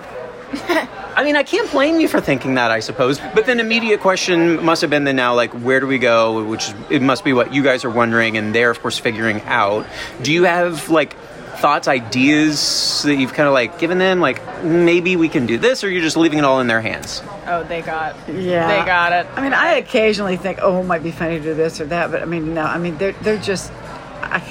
I 1.15 1.24
mean, 1.24 1.36
I 1.36 1.44
can't 1.44 1.70
blame 1.70 1.99
you 1.99 2.07
for 2.07 2.22
thinking 2.22 2.56
that, 2.56 2.72
I 2.72 2.80
suppose. 2.80 3.20
But 3.20 3.45
then, 3.45 3.60
immediate 3.60 3.99
question 3.99 4.64
must 4.64 4.82
have 4.82 4.90
been 4.90 5.03
then 5.03 5.15
now, 5.15 5.36
like, 5.36 5.52
where 5.52 5.80
do 5.80 5.88
we 5.88 5.98
go? 5.98 6.44
Which 6.45 6.70
is, 6.70 6.76
it 6.90 7.02
must 7.02 7.24
be 7.24 7.34
what 7.34 7.53
you 7.53 7.61
guys 7.61 7.84
are 7.84 7.90
wondering, 7.90 8.38
and 8.38 8.56
they're 8.56 8.70
of 8.70 8.82
course 8.82 8.98
figuring 8.98 9.41
out. 9.41 9.86
Do 10.22 10.32
you 10.32 10.44
have 10.45 10.90
like 10.90 11.15
thoughts, 11.64 11.88
ideas 11.88 13.03
that 13.03 13.15
you've 13.15 13.31
kind 13.31 13.48
of 13.48 13.53
like 13.53 13.80
given 13.80 13.98
them, 13.98 14.19
like 14.19 14.41
maybe 14.65 15.15
we 15.15 15.30
can 15.30 15.45
do 15.45 15.57
this, 15.57 15.81
or 15.81 15.90
you're 15.90 16.02
just 16.02 16.18
leaving 16.18 16.40
it 16.40 16.44
all 16.44 16.60
in 16.60 16.68
their 16.68 16.81
hands? 16.81 17.23
Oh, 17.48 17.64
they 17.64 17.81
got. 17.81 18.18
Yeah. 18.27 18.68
They 18.68 18.85
got 18.85 19.14
it. 19.14 19.26
I 19.34 19.41
mean, 19.41 19.53
I 19.53 19.76
occasionally 19.76 20.35
think, 20.35 20.60
oh, 20.61 20.81
it 20.81 20.84
might 20.84 21.03
be 21.03 21.11
funny 21.11 21.38
to 21.38 21.44
do 21.44 21.53
this 21.53 21.80
or 21.80 21.85
that, 21.85 22.11
but 22.11 22.22
I 22.22 22.26
mean, 22.26 22.53
no. 22.53 22.64
I 22.64 22.77
mean, 22.77 22.98
they're, 22.98 23.14
they're 23.14 23.40
just. 23.40 23.72
I, 24.22 24.44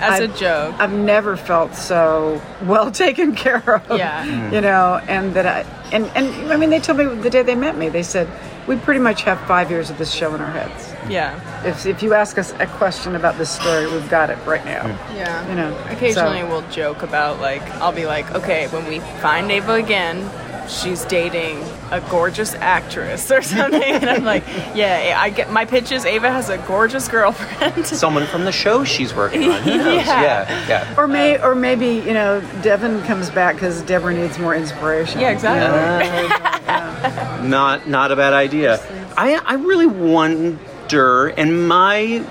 As 0.00 0.20
a 0.20 0.24
I've- 0.24 0.38
joke. 0.38 0.74
I've 0.78 0.92
never 0.94 1.36
felt 1.36 1.74
so 1.74 2.40
well 2.64 2.90
taken 3.04 3.34
care 3.34 3.62
of. 3.90 3.98
Yeah. 3.98 4.24
You 4.50 4.62
know, 4.62 4.98
and 5.08 5.34
that 5.34 5.44
I 5.46 5.60
and 5.92 6.06
and 6.16 6.52
I 6.52 6.56
mean, 6.56 6.70
they 6.70 6.80
told 6.80 6.96
me 6.98 7.04
the 7.04 7.28
day 7.30 7.42
they 7.42 7.54
met 7.54 7.76
me, 7.76 7.90
they 7.90 8.02
said 8.02 8.28
we 8.66 8.76
pretty 8.76 9.00
much 9.00 9.22
have 9.22 9.40
five 9.46 9.70
years 9.70 9.90
of 9.90 9.98
this 9.98 10.12
show 10.12 10.34
in 10.34 10.40
our 10.40 10.50
heads. 10.50 10.92
Yeah. 11.10 11.38
If 11.64 11.86
if 11.86 12.02
you 12.02 12.14
ask 12.14 12.36
us 12.38 12.52
a 12.58 12.66
question 12.66 13.14
about 13.14 13.38
this 13.38 13.50
story, 13.50 13.86
we've 13.90 14.08
got 14.10 14.28
it 14.30 14.38
right 14.46 14.64
now. 14.64 14.86
Yeah. 15.14 15.48
You 15.48 15.54
know, 15.54 15.76
Occasionally 15.90 16.40
so- 16.40 16.48
we'll 16.48 16.68
joke 16.70 17.02
about 17.02 17.40
like 17.40 17.62
I'll 17.82 17.92
be 17.92 18.06
like, 18.06 18.30
okay, 18.34 18.66
when 18.68 18.86
we 18.86 18.98
find 19.20 19.50
Ava 19.50 19.74
again, 19.74 20.28
she's 20.68 21.04
dating 21.04 21.62
a 21.90 22.00
gorgeous 22.10 22.54
actress 22.54 23.30
or 23.30 23.42
something, 23.56 23.82
and 23.82 24.08
I'm 24.08 24.24
like, 24.24 24.44
yeah, 24.74 25.16
I 25.18 25.30
get 25.30 25.50
my 25.50 25.64
pitch 25.64 25.92
is 25.92 26.04
Ava 26.04 26.30
has 26.30 26.48
a 26.48 26.58
gorgeous 26.58 27.08
girlfriend. 27.08 27.86
Someone 27.86 28.26
from 28.26 28.44
the 28.44 28.52
show 28.52 28.84
she's 28.84 29.14
working 29.14 29.50
on. 29.50 29.62
Who 29.62 29.76
knows? 29.76 30.06
Yeah. 30.06 30.22
yeah, 30.22 30.68
yeah. 30.68 30.94
Or 30.98 31.06
may, 31.06 31.40
or 31.40 31.54
maybe 31.54 31.86
you 31.86 32.12
know, 32.14 32.40
Devon 32.62 33.02
comes 33.04 33.30
back 33.30 33.54
because 33.56 33.82
Deborah 33.82 34.14
needs 34.14 34.38
more 34.38 34.54
inspiration. 34.54 35.20
yeah, 35.20 35.30
exactly. 35.30 36.26
Not 37.48 37.88
not 37.88 38.10
a 38.10 38.16
bad 38.16 38.32
idea. 38.32 38.80
I 39.16 39.36
I 39.36 39.54
really 39.54 39.86
wonder, 39.86 41.28
and 41.28 41.68
my 41.68 42.24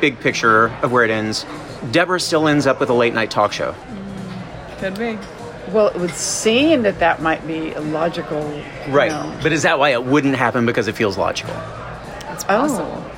big 0.00 0.20
picture 0.20 0.66
of 0.82 0.92
where 0.92 1.04
it 1.04 1.10
ends, 1.10 1.46
Deborah 1.90 2.20
still 2.20 2.46
ends 2.48 2.66
up 2.66 2.78
with 2.80 2.90
a 2.90 2.94
late 2.94 3.14
night 3.14 3.30
talk 3.30 3.52
show. 3.52 3.74
Could 4.78 4.98
be. 4.98 5.18
Well, 5.72 5.88
it 5.88 5.96
would 5.96 6.14
seem 6.14 6.82
that 6.82 6.98
that 7.00 7.20
might 7.22 7.46
be 7.46 7.72
a 7.72 7.80
logical. 7.80 8.40
Right. 8.88 9.10
know- 9.10 9.32
But 9.42 9.52
is 9.52 9.62
that 9.62 9.78
why 9.78 9.90
it 9.90 10.04
wouldn't 10.04 10.36
happen 10.36 10.64
because 10.66 10.86
it 10.88 10.94
feels 10.94 11.18
logical? 11.18 11.54
It's 12.30 12.44
possible. 12.44 12.86
Oh. 13.04 13.12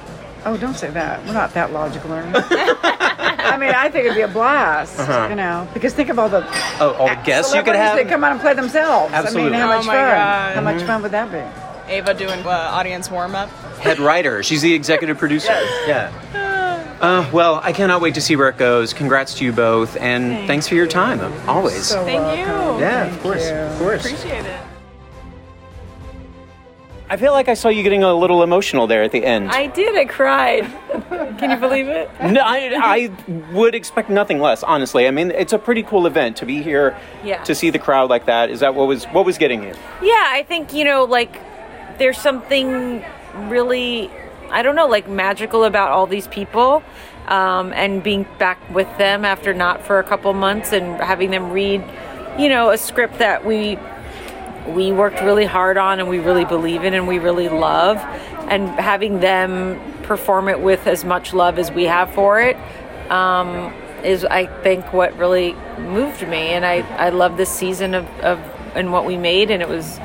Oh, 0.47 0.57
don't 0.57 0.77
say 0.77 0.89
that. 0.91 1.25
We're 1.27 1.33
not 1.35 1.53
that 1.55 1.73
logical. 1.73 2.13
I 2.13 3.57
mean, 3.59 3.71
I 3.75 3.89
think 3.91 4.05
it'd 4.07 4.15
be 4.17 4.23
a 4.23 4.29
blast, 4.29 4.99
you 5.29 5.35
know, 5.37 5.67
because 5.75 5.93
think 5.95 6.09
of 6.11 6.19
all 6.19 6.29
the 6.29 6.47
Oh, 6.81 6.93
all 6.99 7.09
the 7.09 7.21
guests 7.25 7.55
you 7.55 7.63
could 7.63 7.75
have. 7.75 7.97
that 7.97 8.09
come 8.09 8.23
out 8.25 8.33
and 8.33 8.41
play 8.41 8.55
themselves. 8.55 9.13
Absolutely. 9.13 9.57
I 9.57 9.59
mean, 9.59 9.61
how 9.61 9.73
Oh 9.73 9.77
much 9.79 9.87
my 9.87 9.93
fun? 9.95 10.05
God. 10.09 10.55
How 10.55 10.61
much 10.61 10.83
fun 10.85 11.03
would 11.03 11.11
that 11.11 11.31
be? 11.33 11.93
Ava 11.93 12.15
doing 12.15 12.41
uh, 12.47 12.49
audience 12.51 13.11
warm 13.11 13.35
up. 13.35 13.51
Head 13.81 13.99
writer. 13.99 14.43
She's 14.43 14.63
the 14.63 14.73
executive 14.75 15.19
producer. 15.19 15.53
Yeah. 15.87 16.13
Uh, 17.01 17.29
well, 17.33 17.61
I 17.63 17.73
cannot 17.73 18.01
wait 18.01 18.15
to 18.15 18.21
see 18.21 18.35
where 18.35 18.49
it 18.49 18.57
goes. 18.59 18.93
Congrats 18.93 19.35
to 19.35 19.45
you 19.45 19.53
both, 19.53 19.97
and 19.99 20.47
thanks 20.49 20.67
for 20.67 20.75
your 20.75 20.87
time. 20.89 21.21
Always. 21.49 21.87
So 21.87 22.05
Thank 22.05 22.21
welcome. 22.23 22.41
you. 22.77 22.81
yeah, 22.81 23.05
Thank 23.05 23.17
of 23.17 23.23
course, 23.23 23.49
you. 23.49 23.55
of 23.55 23.79
course. 23.79 24.05
Appreciate 24.05 24.45
it. 24.47 24.61
I 27.11 27.17
feel 27.17 27.33
like 27.33 27.49
I 27.49 27.55
saw 27.55 27.69
you 27.71 27.83
getting 27.83 28.03
a 28.03 28.13
little 28.13 28.43
emotional 28.43 28.87
there 28.87 29.03
at 29.03 29.13
the 29.13 29.25
end. 29.25 29.51
I 29.51 29.69
did. 29.69 29.97
I 29.97 30.05
cried. 30.05 30.65
Can 31.39 31.51
you 31.53 31.57
believe 31.57 31.89
it? 31.89 32.11
no, 32.23 32.43
I, 32.45 32.71
I 32.77 33.53
would 33.55 33.75
expect 33.75 34.11
nothing 34.11 34.41
less. 34.41 34.63
Honestly, 34.63 35.07
I 35.07 35.11
mean, 35.11 35.31
it's 35.31 35.55
a 35.55 35.59
pretty 35.59 35.83
cool 35.85 36.07
event 36.07 36.37
to 36.39 36.47
be 36.47 36.63
here 36.63 36.99
Yeah. 37.25 37.43
to 37.45 37.55
see 37.55 37.71
the 37.71 37.79
crowd 37.79 38.11
like 38.11 38.27
that. 38.27 38.51
Is 38.51 38.61
that 38.61 38.75
what 38.75 38.89
was 38.89 39.05
what 39.07 39.25
was 39.25 39.39
getting 39.39 39.63
you? 39.63 39.73
Yeah, 40.03 40.23
I 40.29 40.45
think 40.47 40.75
you 40.75 40.85
know, 40.85 41.05
like 41.05 41.41
there's 41.99 42.19
something 42.19 43.03
really, 43.49 44.11
I 44.51 44.63
don't 44.63 44.77
know, 44.77 44.87
like 44.87 45.09
magical 45.09 45.65
about 45.65 45.91
all 45.91 46.07
these 46.07 46.29
people, 46.29 46.83
um, 47.27 47.73
and 47.73 48.03
being 48.03 48.27
back 48.39 48.59
with 48.71 48.89
them 48.99 49.25
after 49.25 49.53
not 49.55 49.85
for 49.85 49.99
a 49.99 50.05
couple 50.05 50.33
months 50.33 50.73
and 50.73 51.01
having 51.01 51.31
them 51.31 51.51
read, 51.53 51.85
you 52.39 52.49
know, 52.49 52.71
a 52.71 52.79
script 52.79 53.19
that 53.19 53.45
we 53.45 53.79
we 54.69 54.93
worked 54.93 55.21
really 55.23 55.47
hard 55.47 55.79
on 55.79 55.99
and 55.99 56.11
we 56.11 56.19
really 56.19 56.45
believe 56.45 56.85
in 56.85 56.93
and 56.93 57.09
we 57.09 57.19
really 57.19 57.49
love 57.49 57.97
and 58.51 58.69
having 58.69 59.21
them 59.21 59.81
perform 60.03 60.47
it 60.49 60.61
with 60.61 60.87
as 60.87 61.05
much 61.05 61.33
love 61.33 61.59
as 61.59 61.71
we 61.73 61.85
have 61.85 62.13
for 62.13 62.39
it 62.39 62.55
um, 63.11 63.73
is 64.05 64.25
I 64.25 64.47
think 64.63 64.93
what 64.93 65.17
really 65.17 65.55
moved 65.79 66.27
me, 66.27 66.51
and 66.51 66.65
I 66.65 66.81
I 66.97 67.11
love 67.11 67.37
this 67.37 67.51
season 67.51 67.95
of 67.95 68.07
of 68.21 68.39
and 68.75 68.93
what 68.93 69.05
we 69.05 69.17
made, 69.17 69.51
and 69.51 69.63
it 69.63 69.69
was 69.69 69.99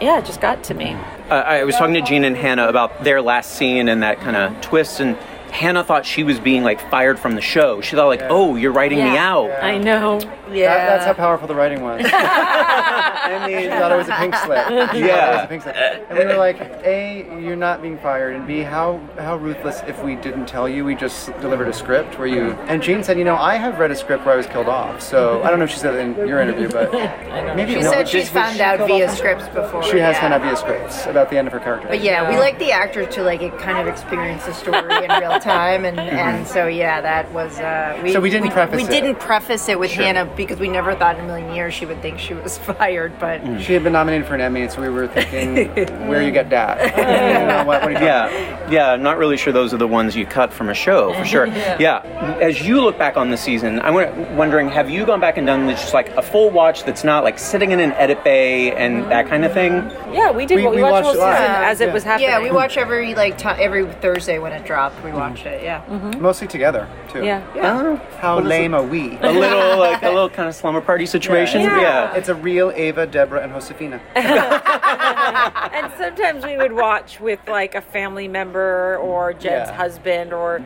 yeah, 0.00 0.18
it 0.18 0.24
just 0.24 0.40
got 0.40 0.64
to 0.64 0.74
me. 0.74 0.96
Uh, 1.32 1.36
I 1.36 1.64
was 1.64 1.76
talking 1.76 1.94
to 1.94 2.02
Jean 2.02 2.24
and 2.24 2.36
Hannah 2.36 2.68
about 2.68 3.04
their 3.04 3.22
last 3.22 3.52
scene 3.52 3.88
and 3.88 4.02
that 4.02 4.20
kind 4.20 4.36
of 4.36 4.60
twist, 4.60 5.00
and 5.00 5.16
Hannah 5.52 5.84
thought 5.84 6.06
she 6.06 6.24
was 6.24 6.40
being 6.40 6.62
like 6.62 6.80
fired 6.90 7.18
from 7.18 7.34
the 7.34 7.42
show. 7.42 7.82
She 7.82 7.94
thought 7.94 8.06
like, 8.06 8.22
"Oh, 8.30 8.56
you're 8.56 8.72
writing 8.72 8.98
me 8.98 9.12
Yeah. 9.12 9.30
out." 9.32 9.50
I 9.62 9.76
know. 9.76 10.18
Yeah, 10.50 10.74
That, 10.74 10.86
that's 10.86 11.04
how 11.04 11.12
powerful 11.12 11.46
the 11.46 11.54
writing 11.54 11.82
was. 11.82 12.00
I 12.12 13.46
mean, 13.46 13.68
thought 13.70 13.92
it 13.92 13.96
was 13.96 14.08
a 14.08 14.14
pink 14.16 14.34
slip. 14.34 14.66
She 14.68 14.74
thought 14.74 14.94
it 14.96 15.04
Yeah. 15.04 15.36
was 15.36 15.44
a 15.44 15.48
pink 15.48 15.62
slip. 15.62 15.76
And 15.76 16.18
we 16.18 16.24
were 16.26 16.36
like, 16.36 16.58
A, 16.84 17.26
you're 17.40 17.56
not 17.56 17.80
being 17.82 17.96
fired, 17.98 18.34
and 18.36 18.46
B, 18.46 18.60
how 18.62 18.98
how 19.18 19.36
ruthless 19.36 19.82
if 19.86 20.02
we 20.02 20.16
didn't 20.16 20.46
tell 20.46 20.68
you, 20.68 20.84
we 20.84 20.94
just 20.94 21.26
delivered 21.40 21.68
a 21.68 21.72
script 21.72 22.18
where 22.18 22.26
you. 22.28 22.40
Mm-hmm. 22.52 22.68
And 22.68 22.82
Jean 22.82 23.02
said, 23.04 23.18
you 23.18 23.24
know, 23.24 23.36
I 23.36 23.56
have 23.56 23.78
read 23.78 23.90
a 23.90 23.96
script 23.96 24.24
where 24.24 24.34
I 24.34 24.36
was 24.38 24.46
killed 24.46 24.68
off. 24.68 25.00
So 25.02 25.42
I 25.42 25.50
don't 25.50 25.58
know 25.58 25.66
if 25.66 25.70
she 25.70 25.78
said 25.78 25.94
it 25.94 26.00
in 26.00 26.26
your 26.28 26.40
interview, 26.40 26.68
but 26.70 26.92
maybe 27.56 27.74
She 27.74 27.80
no, 27.80 27.92
said 27.92 28.08
she's 28.08 28.28
found 28.30 28.56
she 28.56 28.62
out 28.62 28.78
via 28.86 29.08
off? 29.08 29.16
scripts 29.16 29.48
before. 29.48 29.82
She 29.84 29.98
has 29.98 30.14
yeah. 30.16 30.20
found 30.20 30.34
out 30.34 30.40
via 30.42 30.56
scripts 30.56 31.06
about 31.06 31.28
the 31.30 31.36
end 31.38 31.46
of 31.46 31.52
her 31.52 31.60
character. 31.60 31.88
But 31.88 32.02
yeah, 32.02 32.28
we 32.30 32.36
like 32.38 32.58
the 32.58 32.72
actors 32.72 33.14
to 33.14 33.22
like 33.22 33.40
kind 33.58 33.78
of 33.78 33.86
experience 33.86 34.44
the 34.46 34.52
story 34.54 35.04
in 35.04 35.10
real 35.20 35.38
time, 35.42 35.84
and 35.84 35.98
and 36.22 36.46
so 36.46 36.66
yeah, 36.66 37.00
that 37.00 37.30
was. 37.32 37.58
Uh, 37.58 37.98
we, 38.02 38.12
So 38.12 38.20
we 38.20 38.30
didn't 38.30 38.50
preface 38.50 38.76
We 38.76 38.84
it. 38.84 38.90
didn't 38.90 39.18
preface 39.18 39.68
it 39.68 39.78
with 39.78 39.90
Sure. 39.90 40.04
Hannah 40.04 40.24
because 40.36 40.58
we 40.58 40.68
never 40.68 40.94
thought 40.94 41.16
in 41.18 41.24
a 41.24 41.26
million 41.26 41.54
years 41.54 41.74
she 41.74 41.84
would 41.86 42.00
think 42.02 42.18
she 42.18 42.34
was 42.34 42.58
fired. 42.78 43.18
But 43.18 43.60
She 43.60 43.72
had 43.74 43.82
been 43.84 43.92
nominated 43.92 44.26
for 44.26 44.34
an 44.34 44.40
Emmy, 44.40 44.68
so 44.68 44.80
we 44.80 44.88
were 44.88 45.08
thinking, 45.08 45.68
where 46.08 46.22
you 46.22 46.30
get 46.30 46.50
that? 46.50 46.96
You 46.96 47.46
know, 47.48 47.64
what, 47.64 47.82
what 47.82 47.90
you 47.92 47.98
talking 47.98 48.06
Yeah, 48.06 48.70
yeah. 48.70 48.90
I'm 48.92 49.02
not 49.02 49.18
really 49.18 49.36
sure 49.36 49.52
those 49.52 49.72
are 49.74 49.78
the 49.78 49.88
ones 49.88 50.14
you 50.16 50.26
cut 50.26 50.52
from 50.52 50.68
a 50.68 50.74
show 50.74 51.12
for 51.14 51.24
sure. 51.24 51.46
yeah. 51.46 51.76
yeah. 51.80 52.38
As 52.40 52.62
you 52.66 52.80
look 52.80 52.98
back 52.98 53.16
on 53.16 53.30
the 53.30 53.36
season, 53.36 53.80
I'm 53.80 54.36
wondering, 54.36 54.68
have 54.68 54.88
you 54.90 55.04
gone 55.06 55.20
back 55.20 55.36
and 55.36 55.46
done 55.46 55.68
just 55.70 55.92
like 55.94 56.08
a 56.10 56.22
full 56.22 56.50
watch 56.50 56.84
that's 56.84 57.04
not 57.04 57.24
like 57.24 57.38
sitting 57.38 57.70
in 57.72 57.80
an 57.80 57.92
edit 57.92 58.22
bay 58.24 58.72
and 58.72 59.04
that 59.10 59.28
kind 59.28 59.44
of 59.44 59.52
thing? 59.52 59.72
Yeah, 60.12 60.30
we 60.30 60.46
did. 60.46 60.56
We- 60.56 60.62
we, 60.62 60.76
we 60.76 60.82
watched 60.82 60.92
the 60.92 61.02
whole 61.04 61.12
season 61.14 61.28
live. 61.28 61.64
as 61.64 61.80
it 61.80 61.88
Yeah. 61.88 61.92
was 61.94 62.04
happening. 62.04 62.28
yeah, 62.28 62.40
we 62.42 62.50
watch 62.50 62.76
every 62.76 63.14
like 63.14 63.36
ti 63.38 63.48
every 63.48 63.84
Thursday 63.86 64.38
when 64.38 64.52
it 64.52 64.64
dropped. 64.64 64.96
Mm-hmm. 64.96 65.06
We 65.06 65.12
watched 65.32 65.46
it. 65.46 65.62
Yeah. 65.62 65.84
Mm-hmm. 65.86 66.20
Mostly 66.22 66.46
together, 66.48 66.88
too. 67.10 67.24
Yeah. 67.24 67.42
Oh, 67.56 67.96
How 68.20 68.38
lame 68.40 68.74
are 68.74 68.82
we? 68.82 69.16
a 69.22 69.30
little 69.32 69.78
like 69.78 70.02
a 70.02 70.08
little 70.08 70.30
kind 70.30 70.48
of 70.48 70.54
slumber 70.54 70.80
party 70.80 71.06
situation. 71.06 71.60
It's 71.62 71.68
a 71.70 71.74
real- 71.74 71.82
Yeah. 71.82 72.14
It's 72.14 72.28
a 72.28 72.34
real 72.34 72.72
Ava, 72.74 73.06
Deborah, 73.06 73.40
and 73.42 73.52
Josefina. 73.52 74.00
and 74.14 75.92
sometimes 75.98 76.44
we 76.44 76.56
would 76.56 76.72
watch 76.72 77.20
with 77.20 77.40
like 77.48 77.74
a 77.74 77.80
family 77.80 78.28
member 78.28 78.96
or 78.98 79.32
Jen's 79.32 79.68
Yeah. 79.68 79.72
husband 79.74 80.32
or 80.32 80.62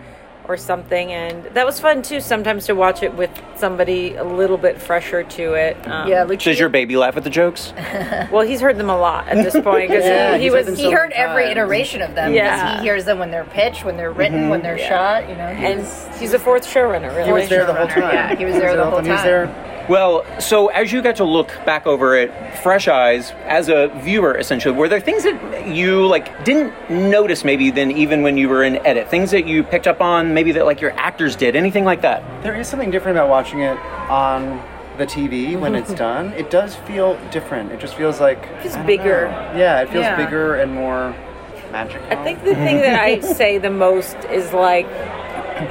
or 0.48 0.56
something, 0.56 1.12
and 1.12 1.44
that 1.55 1.64
was 1.66 1.81
fun 1.81 2.02
too. 2.02 2.20
Sometimes 2.20 2.66
to 2.66 2.74
watch 2.74 3.02
it 3.02 3.14
with 3.14 3.31
somebody 3.56 4.14
a 4.14 4.24
little 4.24 4.56
bit 4.59 4.81
fresher 4.81 5.23
to 5.24 5.55
it. 5.55 5.77
Um, 5.89 6.09
Yeah, 6.09 6.24
Lucia. 6.24 6.51
Does 6.51 6.59
your 6.60 6.68
baby 6.68 6.97
laugh 6.97 7.16
at 7.16 7.24
the 7.24 7.31
jokes? 7.31 7.73
Well, 8.31 8.47
he's 8.47 8.60
heard 8.60 8.77
them 8.78 8.90
a 8.90 8.97
lot 8.98 9.28
at 9.28 9.36
this 9.44 9.55
point 9.62 9.89
because 9.89 10.05
Yeah, 10.05 10.36
he, 10.36 10.44
he 10.44 10.51
was 10.51 10.66
heard 10.66 10.77
he 10.78 10.85
so 10.85 10.90
heard 10.90 11.12
every 11.12 11.44
times. 11.44 11.52
iteration 11.56 12.02
of 12.02 12.14
them. 12.14 12.32
Yeah. 12.35 12.77
he 12.78 12.82
hears 12.82 13.05
them 13.05 13.18
when 13.18 13.31
they're 13.31 13.44
pitched, 13.44 13.85
when 13.85 13.97
they're 13.97 14.10
written, 14.12 14.48
when 14.48 14.62
they're 14.62 14.78
shot. 14.78 15.28
You 15.28 15.35
know, 15.36 15.43
and 15.43 15.81
he's 16.18 16.32
a 16.35 16.39
fourth 16.39 16.66
showrunner. 16.66 17.14
Really, 17.14 17.24
He 17.27 17.32
was 17.32 17.48
there 17.48 17.64
the 17.66 17.74
whole 17.74 17.86
time. 17.86 18.02
yeah, 18.14 18.35
he 18.36 18.44
was 18.44 18.55
there 18.55 18.77
the 18.77 18.85
whole 18.85 19.01
He 19.01 19.09
was 19.10 19.20
time. 19.20 19.48
There. 19.86 19.90
Well, 19.90 20.24
so 20.40 20.68
as 20.68 20.92
you 20.92 21.02
got 21.02 21.16
to 21.16 21.24
look 21.24 21.48
back 21.64 21.86
over 21.86 22.16
it, 22.16 22.30
fresh 22.58 22.88
eyes, 22.88 23.30
as 23.44 23.68
a 23.68 23.88
viewer, 24.02 24.36
essentially, 24.36 24.74
were 24.76 24.88
there 24.88 25.00
things 25.00 25.22
that 25.24 25.66
you 25.68 26.06
like 26.06 26.44
didn't 26.44 26.72
notice 26.90 27.44
maybe 27.44 27.70
then 27.70 27.90
even 27.90 28.22
when 28.22 28.36
you 28.36 28.48
were 28.48 28.62
in 28.64 28.84
edit? 28.86 29.08
Things 29.08 29.30
that 29.30 29.46
you 29.46 29.62
picked 29.62 29.86
up 29.86 30.00
on, 30.00 30.34
maybe 30.34 30.52
that 30.52 30.66
like 30.66 30.80
your 30.80 30.92
actors 30.92 31.36
did, 31.36 31.56
anything 31.56 31.84
like 31.84 32.02
that? 32.02 32.22
There 32.42 32.54
is 32.54 32.68
something 32.68 32.90
different 32.90 33.16
about 33.18 33.28
watching 33.28 33.60
it 33.60 33.78
on 34.10 34.62
the 34.98 35.06
TV 35.06 35.58
when 35.60 35.74
it's 35.74 35.92
done. 36.06 36.32
It 36.32 36.50
does 36.50 36.74
feel 36.74 37.18
different. 37.30 37.72
It 37.72 37.80
just 37.80 37.94
feels 37.94 38.20
like 38.20 38.38
It's 38.64 38.74
I 38.74 38.78
don't 38.78 38.86
bigger. 38.86 39.28
know. 39.28 39.52
Yeah, 39.56 39.82
it 39.82 39.90
feels 39.90 40.04
Yeah. 40.04 40.16
bigger 40.16 40.56
and 40.56 40.72
more 40.72 41.14
magical. 41.70 42.06
I 42.10 42.22
think 42.24 42.42
the 42.44 42.54
thing 42.54 42.78
that 42.78 42.98
I 43.00 43.20
say 43.40 43.58
the 43.58 43.70
most 43.70 44.16
is 44.30 44.52
like 44.52 44.86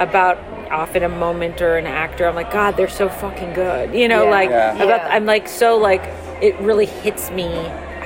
about 0.00 0.38
often 0.70 1.02
a 1.02 1.08
moment 1.08 1.60
or 1.62 1.76
an 1.76 1.86
actor. 1.86 2.26
I'm 2.26 2.34
like, 2.34 2.52
God, 2.52 2.76
they're 2.76 2.88
so 2.88 3.08
fucking 3.08 3.54
good. 3.54 3.94
You 3.94 4.08
know, 4.08 4.24
Yeah. 4.24 4.30
like 4.30 4.50
Yeah. 4.50 4.74
about. 4.74 4.88
Yeah. 5.02 5.08
I'm 5.14 5.26
like 5.26 5.48
so 5.48 5.76
like 5.76 6.02
it 6.40 6.58
really 6.60 6.86
hits 6.86 7.30
me 7.30 7.50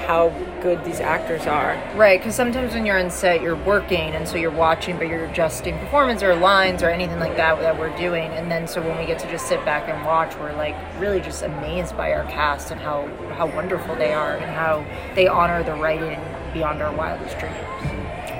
how 0.06 0.28
good 0.60 0.84
these 0.84 1.00
actors 1.00 1.46
are. 1.46 1.76
Right, 1.94 2.18
because 2.20 2.34
sometimes 2.34 2.74
when 2.74 2.84
you're 2.84 2.98
on 2.98 3.10
set, 3.10 3.40
you're 3.42 3.54
working, 3.56 4.10
and 4.14 4.26
so 4.28 4.36
you're 4.36 4.50
watching, 4.50 4.98
but 4.98 5.08
you're 5.08 5.24
adjusting 5.24 5.78
performance 5.78 6.22
or 6.22 6.34
lines 6.34 6.82
or 6.82 6.90
anything 6.90 7.18
like 7.18 7.36
that 7.36 7.60
that 7.60 7.78
we're 7.78 7.96
doing. 7.96 8.30
And 8.32 8.50
then 8.50 8.66
so 8.66 8.82
when 8.82 8.98
we 8.98 9.06
get 9.06 9.18
to 9.20 9.30
just 9.30 9.46
sit 9.46 9.64
back 9.64 9.88
and 9.88 10.04
watch, 10.04 10.36
we're 10.36 10.52
like 10.56 10.74
really 10.98 11.20
just 11.20 11.42
amazed 11.42 11.96
by 11.96 12.12
our 12.12 12.24
cast 12.24 12.70
and 12.72 12.80
how 12.80 13.08
how 13.36 13.46
wonderful 13.46 13.94
they 13.96 14.12
are 14.12 14.36
and 14.36 14.50
how 14.50 14.84
they 15.14 15.26
honor 15.28 15.62
the 15.62 15.74
writing 15.74 16.20
beyond 16.52 16.82
our 16.82 16.92
wildest 16.94 17.38
dreams. 17.38 17.56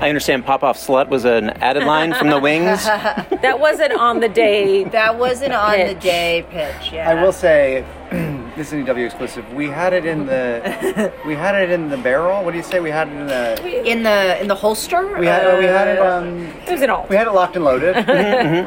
I 0.00 0.08
understand 0.08 0.46
Pop 0.46 0.62
Off 0.62 0.78
Slut 0.78 1.08
was 1.08 1.26
an 1.26 1.50
added 1.62 1.84
line 1.84 2.14
from 2.14 2.30
the 2.30 2.40
wings. 2.48 2.84
That 2.86 3.58
wasn't 3.60 3.92
on 3.92 4.20
the 4.20 4.28
day. 4.30 4.84
That 5.00 5.18
wasn't 5.18 5.52
on 5.52 5.78
the 5.78 5.94
day 5.94 6.44
pitch. 6.50 6.92
Yeah, 6.92 7.10
I 7.10 7.22
will 7.22 7.32
say, 7.32 7.84
this 8.56 8.68
is 8.68 8.72
an 8.72 8.86
EW 8.86 9.04
exclusive. 9.04 9.44
We 9.52 9.68
had 9.68 9.92
it 9.92 10.04
in 10.06 10.24
the, 10.26 11.12
we 11.26 11.34
had 11.34 11.54
it 11.54 11.70
in 11.70 11.90
the 11.90 11.98
barrel. 11.98 12.42
What 12.44 12.52
do 12.52 12.56
you 12.56 12.62
say? 12.64 12.80
We 12.80 12.90
had 12.90 13.08
it 13.08 13.12
in 13.12 13.26
the, 13.26 13.86
in 13.90 14.02
the 14.02 14.40
in 14.40 14.48
the 14.48 14.54
holster. 14.54 15.18
we 15.18 15.26
had, 15.26 15.46
uh, 15.46 15.58
we 15.58 15.64
had 15.66 15.88
it, 15.88 15.98
um, 16.00 16.46
It 16.66 16.72
was 16.72 16.80
an 16.82 16.90
alt. 16.90 17.08
we 17.10 17.16
had 17.16 17.26
it 17.26 17.32
locked 17.32 17.56
and 17.56 17.64
loaded, 17.64 17.94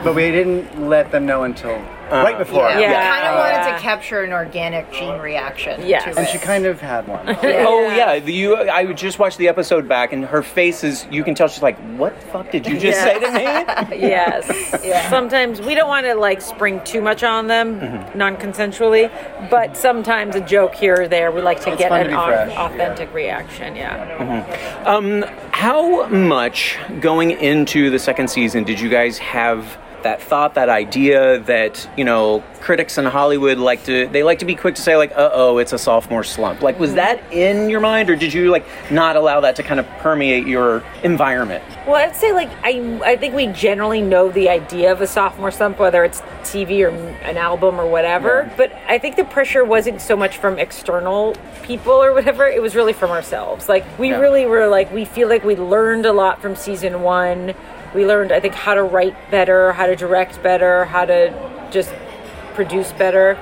but 0.03 0.13
we 0.15 0.29
didn't 0.31 0.87
let 0.87 1.11
them 1.11 1.25
know 1.25 1.43
until 1.43 1.75
Uh, 2.13 2.23
right 2.23 2.37
before. 2.37 2.69
Yeah, 2.69 2.79
Yeah. 2.79 2.89
we 2.89 3.21
kind 3.21 3.27
of 3.27 3.35
wanted 3.39 3.75
to 3.75 3.81
capture 3.81 4.21
an 4.23 4.31
organic 4.33 4.91
Jean 4.91 5.19
reaction. 5.19 5.81
Yes. 5.85 6.03
to 6.03 6.09
And 6.11 6.19
it. 6.19 6.29
she 6.29 6.37
kind 6.37 6.65
of 6.65 6.79
had 6.79 7.07
one. 7.07 7.27
Oh 7.65 7.81
yeah, 7.87 8.13
you. 8.13 8.55
I 8.57 8.91
just 8.93 9.19
watched 9.19 9.37
the 9.37 9.47
episode 9.47 9.87
back, 9.87 10.13
and 10.13 10.25
her 10.25 10.41
face 10.43 10.83
is. 10.83 11.05
You 11.11 11.23
can 11.23 11.33
tell 11.35 11.47
she's 11.47 11.61
like, 11.63 11.77
"What 11.97 12.19
the 12.19 12.25
fuck 12.27 12.51
did 12.51 12.67
you 12.67 12.77
just 12.79 12.99
say 13.01 13.19
to 13.19 13.31
me?" 13.31 13.97
Yes. 14.13 15.09
Sometimes 15.09 15.61
we 15.61 15.75
don't 15.75 15.87
want 15.87 16.05
to 16.05 16.15
like 16.15 16.41
spring 16.41 16.81
too 16.83 17.01
much 17.01 17.23
on 17.23 17.47
them 17.47 17.79
mm-hmm. 17.79 18.17
non-consensually, 18.17 19.09
but 19.49 19.75
sometimes 19.77 20.35
a 20.35 20.41
joke 20.41 20.75
here 20.75 21.01
or 21.01 21.07
there 21.07 21.31
we 21.31 21.41
like 21.41 21.61
to 21.61 21.71
It's 21.71 21.79
get 21.79 21.89
fun 21.89 21.99
to 22.01 22.05
an 22.05 22.11
be 22.11 22.15
au- 22.15 22.25
fresh, 22.27 22.55
authentic 22.57 23.13
reaction. 23.13 23.75
Yeah. 23.75 24.17
Mm-hmm. 24.17 24.87
Um, 24.87 25.25
how 25.51 26.07
much 26.07 26.77
going 26.99 27.31
into 27.31 27.89
the 27.89 27.99
second 27.99 28.29
season 28.29 28.63
did 28.63 28.79
you 28.79 28.89
guys 28.89 29.17
have 29.19 29.77
that 30.03 30.21
thought, 30.21 30.53
that 30.55 30.69
idea 30.69 31.39
that 31.39 31.89
you 31.97 32.05
know 32.05 32.43
critics 32.61 32.97
in 32.97 33.05
Hollywood 33.05 33.57
like 33.57 33.83
to 33.85 34.07
they 34.07 34.23
like 34.23 34.39
to 34.39 34.45
be 34.45 34.55
quick 34.55 34.75
to 34.75 34.81
say 34.81 34.95
like, 34.95 35.11
"Uh 35.11 35.29
oh, 35.33 35.57
it's 35.57 35.73
a 35.73 35.77
sophomore 35.77 36.23
slump." 36.23 36.61
Like, 36.61 36.79
was 36.79 36.93
that 36.93 37.21
in 37.33 37.69
your 37.69 37.79
mind, 37.79 38.09
or 38.09 38.15
did 38.15 38.33
you 38.33 38.51
like 38.51 38.65
not 38.91 39.15
allow 39.15 39.41
that 39.41 39.55
to 39.57 39.63
kind 39.63 39.79
of 39.79 39.87
permeate 39.99 40.47
your 40.47 40.83
environment? 41.03 41.63
Well, 41.85 41.95
I'd 41.95 42.15
say 42.15 42.31
like 42.31 42.49
I 42.63 42.99
I 43.03 43.15
think 43.17 43.35
we 43.35 43.47
generally 43.47 44.01
know 44.01 44.29
the 44.29 44.49
idea 44.49 44.91
of 44.91 45.01
a 45.01 45.07
sophomore 45.07 45.51
slump, 45.51 45.79
whether 45.79 46.03
it's 46.03 46.21
TV 46.43 46.83
or 46.83 46.89
an 46.89 47.37
album 47.37 47.79
or 47.79 47.87
whatever. 47.89 48.51
But 48.57 48.71
I 48.87 48.97
think 48.97 49.15
the 49.15 49.25
pressure 49.25 49.63
wasn't 49.65 50.01
so 50.01 50.15
much 50.15 50.37
from 50.37 50.59
external 50.59 51.35
people 51.63 51.93
or 51.93 52.13
whatever. 52.13 52.47
It 52.47 52.61
was 52.61 52.75
really 52.75 52.93
from 52.93 53.11
ourselves. 53.11 53.67
Like 53.69 53.85
we 53.97 54.09
Yeah. 54.09 54.19
really 54.19 54.45
were 54.45 54.67
like 54.67 54.91
we 54.93 55.05
feel 55.05 55.27
like 55.29 55.43
we 55.43 55.55
learned 55.55 56.05
a 56.05 56.13
lot 56.13 56.41
from 56.41 56.55
season 56.55 57.01
one. 57.01 57.53
We 57.93 58.05
learned 58.05 58.31
I 58.31 58.39
think 58.39 58.53
how 58.53 58.73
to 58.73 58.83
write 58.83 59.15
better, 59.31 59.73
how 59.73 59.85
to 59.85 59.95
direct 59.95 60.41
better, 60.41 60.85
how 60.85 61.05
to 61.05 61.67
just 61.71 61.93
produce 62.53 62.91
better. 62.93 63.37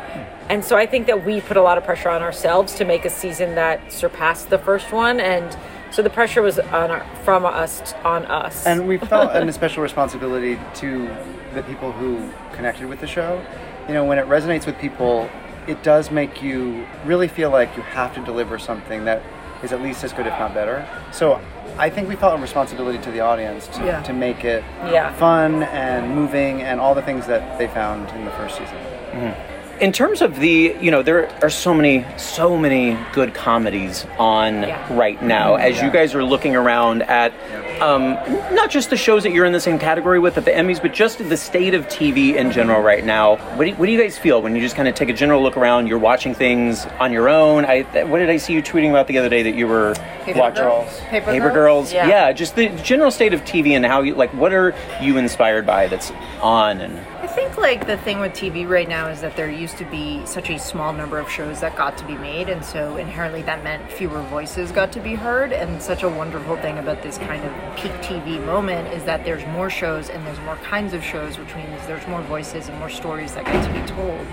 And 0.50 0.64
so 0.66 0.76
I 0.76 0.86
think 0.86 1.08
that 1.08 1.26
we 1.26 1.42
put 1.42 1.58
a 1.58 1.62
lot 1.62 1.78
of 1.78 1.84
pressure 1.84 2.10
on 2.10 2.22
ourselves 2.22 2.76
to 2.76 2.86
make 2.86 3.06
a 3.06 3.10
season 3.10 3.56
that 3.56 3.92
surpassed 3.92 4.50
the 4.50 4.58
first 4.58 4.92
one 4.92 5.20
and 5.20 5.58
so 5.92 6.02
the 6.02 6.10
pressure 6.10 6.42
was 6.42 6.58
on 6.58 6.90
our, 6.90 7.06
from 7.24 7.46
us 7.46 7.94
on 8.06 8.26
us. 8.26 8.66
And 8.66 8.88
we 8.88 8.98
felt 9.14 9.32
an 9.36 9.52
special 9.52 9.84
responsibility 9.84 10.58
to 10.76 11.14
the 11.54 11.64
people 11.64 11.92
who 11.92 12.30
connected 12.54 12.88
with 12.88 13.02
the 13.02 13.08
show. 13.08 13.46
You 13.88 13.94
know, 13.94 14.06
when 14.06 14.18
it 14.18 14.26
resonates 14.28 14.66
with 14.66 14.78
people, 14.78 15.30
it 15.68 15.84
does 15.84 16.10
make 16.10 16.42
you 16.42 16.88
really 17.06 17.28
feel 17.28 17.50
like 17.50 17.76
you 17.76 17.84
have 17.84 18.16
to 18.16 18.24
deliver 18.24 18.58
something 18.58 19.04
that 19.04 19.22
is 19.64 19.74
at 19.74 19.82
least 19.82 20.04
as 20.04 20.14
good, 20.14 20.28
if 20.28 20.40
not 20.40 20.54
better. 20.54 20.88
So 21.12 21.42
I 21.78 21.90
think 21.90 22.08
we 22.10 22.16
felt 22.16 22.38
a 22.38 22.42
responsibility 22.42 22.98
to 23.00 23.12
the 23.12 23.22
audience 23.22 23.68
to, 23.68 23.86
Yeah. 23.86 24.02
to 24.04 24.14
make 24.14 24.44
it 24.44 24.64
Yeah. 24.92 25.12
fun 25.14 25.64
and 25.64 26.16
moving 26.16 26.62
and 26.62 26.80
all 26.80 26.94
the 26.96 27.02
things 27.02 27.28
that 27.28 27.58
they 27.58 27.68
found 27.68 28.10
in 28.12 28.26
the 28.26 28.32
first 28.32 28.58
season. 28.58 28.78
Mm-hmm. 29.14 29.61
In 29.82 29.92
terms 29.92 30.22
of 30.22 30.40
the, 30.40 30.76
you 30.80 30.92
know, 30.92 31.02
there 31.02 31.28
are 31.42 31.50
so 31.50 31.74
many, 31.74 32.06
so 32.16 32.56
many 32.56 32.96
good 33.14 33.34
comedies 33.34 34.06
on 34.20 34.62
Yeah. 34.62 34.78
right 34.96 35.20
now. 35.24 35.56
As 35.56 35.82
you 35.82 35.90
guys 35.90 36.14
are 36.14 36.24
looking 36.24 36.56
around 36.56 37.02
at, 37.02 37.34
um, 37.82 38.14
not 38.54 38.70
just 38.70 38.92
the 38.92 38.96
shows 38.96 39.24
that 39.24 39.32
you're 39.32 39.44
in 39.46 39.54
the 39.54 39.60
same 39.60 39.80
category 39.80 40.20
with 40.20 40.38
at 40.38 40.46
the 40.46 40.52
Emmys, 40.52 40.80
but 40.80 40.94
just 40.94 41.18
the 41.28 41.36
state 41.36 41.74
of 41.74 41.88
TV 41.88 42.36
in 42.36 42.52
general 42.52 42.80
right 42.80 43.04
now. 43.04 43.38
What 43.56 43.66
do, 43.66 43.72
what 43.74 43.88
do 43.88 43.92
you 43.92 44.00
guys 44.00 44.20
feel 44.20 44.40
when 44.44 44.56
you 44.56 44.62
just 44.62 44.76
kind 44.76 44.88
of 44.88 44.94
take 44.94 45.10
a 45.10 45.14
general 45.14 45.42
look 45.42 45.58
around? 45.58 45.88
You're 45.88 45.98
watching 45.98 46.36
things 46.36 46.86
on 47.00 47.12
your 47.12 47.28
own. 47.28 47.66
I, 47.66 47.82
what 48.06 48.20
did 48.20 48.30
I 48.30 48.38
see 48.38 48.54
you 48.54 48.62
tweeting 48.62 48.92
about 48.92 49.08
the 49.08 49.18
other 49.18 49.30
day 49.30 49.42
that 49.42 49.56
you 49.56 49.68
were 49.68 49.96
Paper 50.26 50.38
watching? 50.38 50.64
Girls. 50.64 51.00
Paper 51.10 51.32
Paper 51.32 51.50
Girls? 51.50 51.92
Girls. 51.92 51.94
Yeah. 51.94 52.32
just 52.34 52.56
the 52.56 52.70
general 52.84 53.10
state 53.10 53.34
of 53.34 53.44
TV 53.46 53.72
and 53.76 53.84
how 53.84 54.04
you 54.04 54.14
like. 54.14 54.32
What 54.36 54.54
are 54.54 54.76
you 55.02 55.18
inspired 55.18 55.66
by 55.66 55.88
that's 55.88 56.12
on 56.40 56.82
and 56.82 57.00
I 57.22 57.28
think 57.34 57.58
like 57.58 57.88
the 57.88 57.98
thing 57.98 58.20
with 58.20 58.34
TV 58.34 58.68
right 58.68 58.90
now 58.90 59.08
is 59.08 59.22
that 59.22 59.36
there 59.38 59.50
used 59.50 59.71
to 59.74 59.86
be 59.86 60.26
such 60.26 60.50
a 60.50 60.58
small 60.58 60.94
number 60.94 61.20
of 61.20 61.30
shows 61.30 61.62
that 61.62 61.76
got 61.76 61.98
to 61.98 62.06
be 62.06 62.16
made, 62.16 62.50
and 62.50 62.64
so 62.64 62.98
inherently 62.98 63.42
that 63.44 63.64
meant 63.64 63.92
fewer 63.92 64.22
voices 64.24 64.72
got 64.72 64.92
to 64.94 65.00
be 65.00 65.16
heard. 65.16 65.52
And 65.54 65.82
such 65.82 66.04
a 66.04 66.10
wonderful 66.10 66.58
thing 66.58 66.78
about 66.78 67.02
this 67.02 67.18
kind 67.18 67.44
of 67.44 67.76
peak 67.76 67.92
TV 68.02 68.44
moment 68.46 68.88
is 68.94 69.04
that 69.06 69.26
there's 69.26 69.46
more 69.48 69.70
shows 69.70 70.10
and 70.10 70.26
there's 70.26 70.40
more 70.42 70.58
kinds 70.58 70.94
of 70.94 71.04
shows, 71.04 71.38
which 71.38 71.54
means 71.56 71.86
there's 71.88 72.08
more 72.08 72.22
voices 72.24 72.70
and 72.70 72.78
more 72.80 72.90
stories 72.90 73.34
that 73.34 73.46
get 73.46 73.64
to 73.66 73.82
be 73.82 73.88
told. 73.88 74.28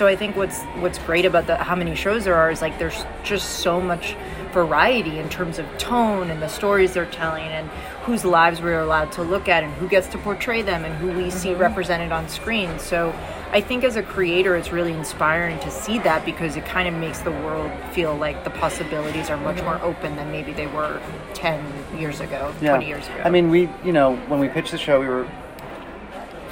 So 0.00 0.06
I 0.06 0.16
think 0.16 0.34
what's 0.34 0.62
what's 0.80 0.96
great 1.00 1.26
about 1.26 1.46
the 1.46 1.56
how 1.56 1.76
many 1.76 1.94
shows 1.94 2.24
there 2.24 2.34
are 2.34 2.50
is 2.50 2.62
like 2.62 2.78
there's 2.78 3.04
just 3.22 3.58
so 3.58 3.82
much 3.82 4.16
variety 4.50 5.18
in 5.18 5.28
terms 5.28 5.58
of 5.58 5.66
tone 5.76 6.30
and 6.30 6.40
the 6.40 6.48
stories 6.48 6.94
they're 6.94 7.04
telling 7.04 7.44
and 7.44 7.68
whose 8.04 8.24
lives 8.24 8.62
we're 8.62 8.80
allowed 8.80 9.12
to 9.12 9.22
look 9.22 9.46
at 9.46 9.62
and 9.62 9.70
who 9.74 9.86
gets 9.86 10.06
to 10.06 10.16
portray 10.16 10.62
them 10.62 10.86
and 10.86 10.94
who 10.94 11.08
we 11.22 11.28
see 11.28 11.50
mm-hmm. 11.50 11.60
represented 11.60 12.12
on 12.12 12.26
screen. 12.30 12.78
So 12.78 13.14
I 13.52 13.60
think 13.60 13.84
as 13.84 13.96
a 13.96 14.02
creator, 14.02 14.56
it's 14.56 14.72
really 14.72 14.94
inspiring 14.94 15.58
to 15.58 15.70
see 15.70 15.98
that 15.98 16.24
because 16.24 16.56
it 16.56 16.64
kind 16.64 16.88
of 16.88 16.94
makes 16.94 17.18
the 17.18 17.32
world 17.32 17.70
feel 17.92 18.16
like 18.16 18.42
the 18.42 18.48
possibilities 18.48 19.28
are 19.28 19.36
much 19.36 19.56
mm-hmm. 19.56 19.66
more 19.66 19.82
open 19.82 20.16
than 20.16 20.32
maybe 20.32 20.54
they 20.54 20.68
were 20.68 20.98
10 21.34 22.00
years 22.00 22.20
ago, 22.20 22.54
20 22.60 22.86
years 22.86 23.06
ago. 23.06 23.20
I 23.22 23.28
mean, 23.28 23.50
we, 23.50 23.68
you 23.84 23.92
know, 23.92 24.16
when 24.28 24.40
we 24.40 24.48
pitched 24.48 24.70
the 24.70 24.78
show, 24.78 24.98
we 24.98 25.08
were 25.08 25.28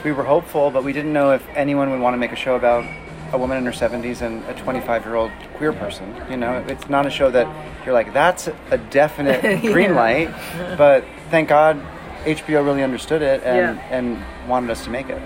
we 0.04 0.12
were 0.12 0.22
hopeful, 0.22 0.70
but 0.70 0.84
we 0.84 0.92
didn't 0.92 1.14
know 1.14 1.32
if 1.32 1.42
anyone 1.56 1.90
would 1.90 2.00
want 2.00 2.12
to 2.12 2.18
make 2.18 2.30
a 2.30 2.36
show 2.36 2.54
about 2.54 2.84
a 3.32 3.38
woman 3.38 3.58
in 3.58 3.64
her 3.66 3.72
70s 3.72 4.22
and 4.22 4.42
a 4.44 4.54
25 4.54 5.04
year 5.04 5.14
old 5.14 5.30
queer 5.54 5.72
person. 5.72 6.14
You 6.30 6.36
know, 6.36 6.64
it's 6.68 6.88
not 6.88 7.06
a 7.06 7.10
show 7.10 7.30
that 7.30 7.46
you're 7.84 7.94
like, 7.94 8.12
that's 8.12 8.48
a 8.70 8.78
definite 8.90 9.60
green 9.72 9.94
light, 9.94 10.30
but 10.76 11.04
thank 11.30 11.48
God 11.48 11.80
HBO 12.24 12.64
really 12.64 12.82
understood 12.82 13.22
it 13.22 13.42
and, 13.44 13.76
Yeah. 13.76 13.82
and 13.90 14.48
wanted 14.48 14.70
us 14.70 14.84
to 14.84 14.90
make 14.90 15.08
it. 15.08 15.20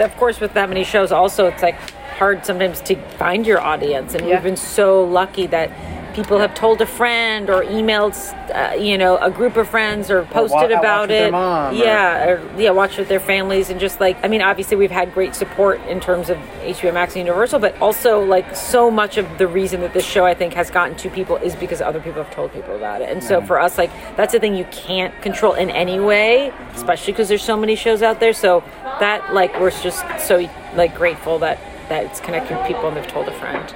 of 0.00 0.14
course 0.16 0.40
with 0.40 0.52
that 0.54 0.68
many 0.68 0.84
shows 0.84 1.10
also 1.12 1.46
it's 1.46 1.62
like 1.62 1.76
hard 2.18 2.44
sometimes 2.44 2.80
to 2.82 2.94
find 3.16 3.46
your 3.46 3.60
audience 3.60 4.14
and 4.14 4.26
Yeah. 4.26 4.34
we've 4.34 4.42
been 4.42 4.56
so 4.56 5.04
lucky 5.04 5.46
that 5.46 5.70
people 6.16 6.38
have 6.38 6.54
told 6.54 6.80
a 6.80 6.86
friend 6.86 7.50
or 7.50 7.62
emailed 7.62 8.14
uh, 8.54 8.74
you 8.74 8.96
know 8.96 9.18
a 9.18 9.30
group 9.30 9.56
of 9.56 9.68
friends 9.68 10.10
or 10.10 10.22
posted 10.24 10.70
wa- 10.70 10.78
about 10.78 11.10
it. 11.10 11.30
mom, 11.30 11.74
or- 11.74 11.76
yeah 11.76 12.26
or, 12.28 12.42
yeah 12.58 12.70
watch 12.70 12.96
with 12.96 13.08
their 13.08 13.20
families 13.20 13.68
and 13.70 13.78
just 13.78 14.00
like 14.00 14.16
i 14.24 14.28
mean 14.28 14.40
obviously 14.40 14.76
we've 14.76 14.90
had 14.90 15.12
great 15.12 15.34
support 15.34 15.78
in 15.86 16.00
terms 16.00 16.30
of 16.30 16.38
hbo 16.62 16.92
max 16.92 17.14
and 17.14 17.26
universal 17.26 17.58
but 17.58 17.78
also 17.82 18.24
like 18.24 18.56
so 18.56 18.90
much 18.90 19.18
of 19.18 19.26
the 19.36 19.46
reason 19.46 19.82
that 19.82 19.92
this 19.92 20.06
show 20.06 20.24
i 20.24 20.32
think 20.32 20.54
has 20.54 20.70
gotten 20.70 20.96
to 20.96 21.10
people 21.10 21.36
is 21.36 21.54
because 21.54 21.80
other 21.82 22.00
people 22.00 22.22
have 22.22 22.32
told 22.34 22.50
people 22.52 22.74
about 22.74 23.02
it. 23.02 23.10
And 23.10 23.22
so 23.22 23.42
for 23.42 23.60
us 23.60 23.76
like 23.76 23.90
that's 24.16 24.32
the 24.32 24.40
thing 24.40 24.54
you 24.54 24.64
can't 24.72 25.14
control 25.20 25.52
in 25.52 25.68
any 25.70 26.00
way 26.00 26.52
especially 26.74 27.12
because 27.12 27.28
there's 27.28 27.42
so 27.42 27.56
many 27.56 27.74
shows 27.74 28.02
out 28.02 28.20
there. 28.20 28.32
So 28.32 28.62
that 29.00 29.34
like 29.34 29.58
we're 29.60 29.70
just 29.70 30.04
so 30.20 30.48
like 30.74 30.94
grateful 30.94 31.38
that 31.40 31.58
that 31.88 32.04
it's 32.04 32.20
connecting 32.20 32.56
people 32.66 32.88
and 32.88 32.96
they've 32.96 33.06
told 33.06 33.28
a 33.28 33.32
friend 33.38 33.74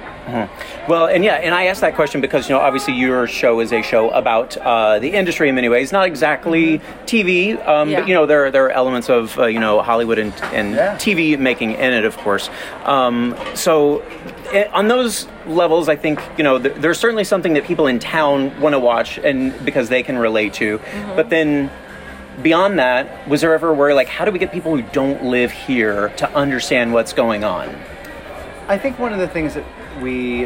Well, 0.87 1.07
and 1.07 1.23
yeah, 1.23 1.35
and 1.35 1.53
I 1.55 1.65
asked 1.65 1.81
that 1.81 1.95
question 1.95 2.21
because 2.21 2.47
you 2.49 2.55
know 2.55 2.61
obviously 2.61 2.93
your 2.93 3.25
show 3.27 3.59
is 3.59 3.71
a 3.73 3.81
show 3.81 4.09
about 4.11 4.55
uh, 4.57 4.99
the 4.99 5.09
industry 5.09 5.49
in 5.49 5.55
many 5.55 5.67
ways, 5.69 5.91
not 5.91 6.05
exactly 6.07 6.79
TV, 7.05 7.55
um, 7.67 7.89
Yeah. 7.89 7.99
but 8.01 8.07
you 8.07 8.13
know 8.13 8.25
there 8.25 8.45
are, 8.45 8.51
there 8.51 8.65
are 8.65 8.71
elements 8.71 9.09
of 9.09 9.37
uh, 9.39 9.45
you 9.47 9.59
know 9.59 9.81
Hollywood 9.81 10.19
and, 10.19 10.33
and 10.53 10.75
Yeah. 10.75 10.95
TV 10.97 11.37
making 11.39 11.71
in 11.71 11.93
it, 11.93 12.05
of 12.05 12.17
course. 12.17 12.49
Um, 12.85 13.35
so 13.55 13.99
eh, 14.51 14.67
on 14.73 14.87
those 14.87 15.27
levels, 15.47 15.89
I 15.89 15.95
think 15.95 16.19
you 16.37 16.43
know 16.43 16.59
th- 16.59 16.75
there's 16.75 16.99
certainly 16.99 17.23
something 17.23 17.53
that 17.53 17.63
people 17.65 17.87
in 17.87 17.99
town 17.99 18.59
want 18.61 18.73
to 18.73 18.79
watch, 18.79 19.17
and 19.19 19.53
because 19.65 19.89
they 19.89 20.03
can 20.03 20.17
relate 20.17 20.53
to. 20.55 20.79
But 21.15 21.29
then 21.29 21.71
beyond 22.41 22.79
that, 22.79 23.27
was 23.27 23.41
there 23.41 23.53
ever 23.53 23.69
a 23.69 23.73
worry 23.73 23.93
like 23.93 24.07
how 24.07 24.23
do 24.25 24.31
we 24.31 24.39
get 24.39 24.51
people 24.51 24.75
who 24.75 24.81
don't 24.93 25.25
live 25.25 25.51
here 25.51 26.09
to 26.17 26.29
understand 26.35 26.93
what's 26.93 27.11
going 27.13 27.43
on? 27.43 27.75
I 28.67 28.77
think 28.77 28.99
one 28.99 29.11
of 29.13 29.19
the 29.19 29.27
things 29.27 29.53
that 29.55 29.65
we 30.01 30.45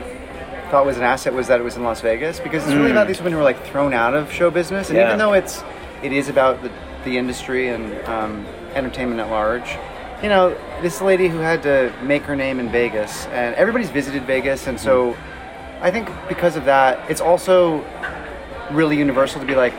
thought 0.71 0.85
was 0.85 0.97
an 0.97 1.03
asset 1.03 1.33
was 1.33 1.47
that 1.47 1.59
it 1.59 1.63
was 1.63 1.75
in 1.75 1.83
Las 1.83 2.01
Vegas 2.01 2.39
because 2.39 2.63
it's 2.65 2.73
really 2.73 2.91
about 2.91 3.07
these 3.07 3.19
women 3.19 3.33
who 3.33 3.39
are 3.39 3.43
like 3.43 3.63
thrown 3.65 3.93
out 3.93 4.13
of 4.13 4.31
show 4.31 4.49
business, 4.49 4.89
and 4.89 4.97
Yeah. 4.97 5.07
even 5.07 5.19
though 5.19 5.33
it's 5.33 5.63
it 6.01 6.11
is 6.11 6.27
about 6.29 6.61
the, 6.61 6.71
the 7.03 7.17
industry 7.17 7.69
and 7.69 7.93
um, 8.07 8.45
entertainment 8.73 9.19
at 9.21 9.29
large, 9.29 9.77
you 10.23 10.29
know, 10.29 10.55
this 10.81 11.01
lady 11.01 11.27
who 11.27 11.39
had 11.39 11.61
to 11.63 11.93
make 12.03 12.23
her 12.23 12.35
name 12.35 12.59
in 12.59 12.69
Vegas, 12.69 13.25
and 13.27 13.55
everybody's 13.55 13.89
visited 13.89 14.23
Vegas, 14.23 14.67
and 14.67 14.79
so 14.79 15.15
I 15.81 15.91
think 15.91 16.09
because 16.27 16.55
of 16.55 16.65
that, 16.65 17.09
it's 17.09 17.21
also 17.21 17.83
really 18.71 18.97
universal 18.97 19.39
to 19.39 19.45
be 19.45 19.55
like, 19.55 19.73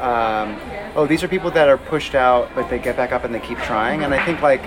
um, 0.00 0.56
oh, 0.94 1.06
these 1.06 1.22
are 1.24 1.28
people 1.28 1.50
that 1.52 1.68
are 1.68 1.76
pushed 1.78 2.14
out, 2.14 2.48
but 2.54 2.68
they 2.70 2.78
get 2.78 2.96
back 2.96 3.10
up 3.12 3.24
and 3.24 3.34
they 3.34 3.40
keep 3.40 3.58
trying, 3.58 4.04
and 4.04 4.14
I 4.14 4.24
think 4.24 4.40
like 4.42 4.62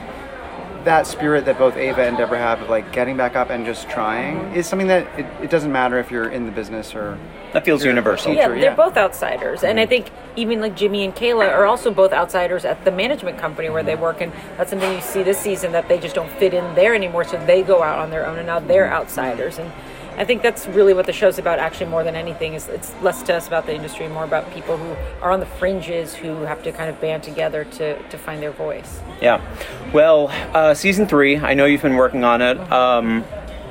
that 0.86 1.08
spirit 1.08 1.46
that 1.46 1.58
both 1.58 1.78
Ava 1.78 2.02
and 2.04 2.18
Deborah 2.18 2.38
have 2.38 2.62
of 2.62 2.70
like 2.70 2.92
getting 2.92 3.16
back 3.16 3.36
up 3.36 3.50
and 3.50 3.66
just 3.66 3.90
trying 3.90 4.54
is 4.54 4.68
something 4.68 4.88
that 4.88 5.08
it, 5.18 5.26
it 5.44 5.50
doesn't 5.50 5.72
matter 5.72 5.98
if 5.98 6.12
you're 6.12 6.30
in 6.30 6.46
the 6.46 6.52
business 6.52 6.94
or 6.94 7.18
That 7.54 7.64
feels 7.66 7.84
you're 7.84 7.92
universal. 7.92 8.34
yeah, 8.34 8.48
teacher, 8.48 8.60
they're 8.60 8.76
both 8.76 8.98
outsiders, 8.98 9.64
and 9.64 9.80
I 9.80 9.86
think 9.86 10.10
even 10.36 10.60
like 10.60 10.76
Jimmy 10.76 11.06
and 11.06 11.16
Kayla 11.16 11.50
are 11.50 11.66
also 11.66 11.92
both 11.92 12.12
outsiders 12.12 12.66
at 12.66 12.84
the 12.84 12.92
management 12.92 13.38
company 13.38 13.70
where 13.70 13.84
they 13.84 13.96
work, 13.96 14.22
and 14.22 14.32
that's 14.58 14.72
something 14.72 14.92
you 14.94 15.02
see 15.02 15.24
this 15.24 15.38
season 15.38 15.72
that 15.72 15.88
they 15.88 16.00
just 16.00 16.16
don't 16.16 16.32
fit 16.32 16.54
in 16.54 16.76
there 16.76 16.94
anymore, 16.94 17.24
so 17.24 17.44
they 17.46 17.64
go 17.64 17.82
out 17.84 18.00
on 18.00 18.10
their 18.10 18.26
own, 18.26 18.38
and 18.38 18.48
now 18.48 18.60
they're 18.60 18.92
outsiders, 18.92 19.60
and 19.60 19.72
I 20.18 20.26
think 20.26 20.42
that's 20.42 20.68
really 20.68 20.94
what 20.94 21.06
the 21.06 21.14
show's 21.14 21.40
about. 21.40 21.60
Actually, 21.60 21.88
more 21.88 22.04
than 22.04 22.16
anything, 22.16 22.54
is 22.54 22.68
it's 22.68 22.94
less 23.02 23.24
to 23.24 23.36
us 23.36 23.48
about 23.48 23.66
the 23.66 23.74
industry, 23.74 24.08
more 24.08 24.24
about 24.24 24.52
people 24.54 24.78
who 24.78 24.96
are 25.22 25.32
on 25.32 25.40
the 25.40 25.46
fringes 25.46 26.14
who 26.14 26.42
have 26.42 26.62
to 26.64 26.72
kind 26.72 26.90
of 26.90 27.00
band 27.02 27.24
together 27.24 27.64
to 27.66 28.02
to 28.10 28.18
find 28.18 28.42
their 28.42 28.52
voice. 28.52 29.02
Yeah. 29.22 29.42
Well, 29.94 30.30
uh, 30.54 30.74
season 30.74 31.08
three, 31.08 31.38
I 31.38 31.54
know 31.54 31.66
you've 31.66 31.82
been 31.82 31.96
working 31.96 32.24
on 32.24 32.42
it. 32.42 32.60
Um, 32.72 33.24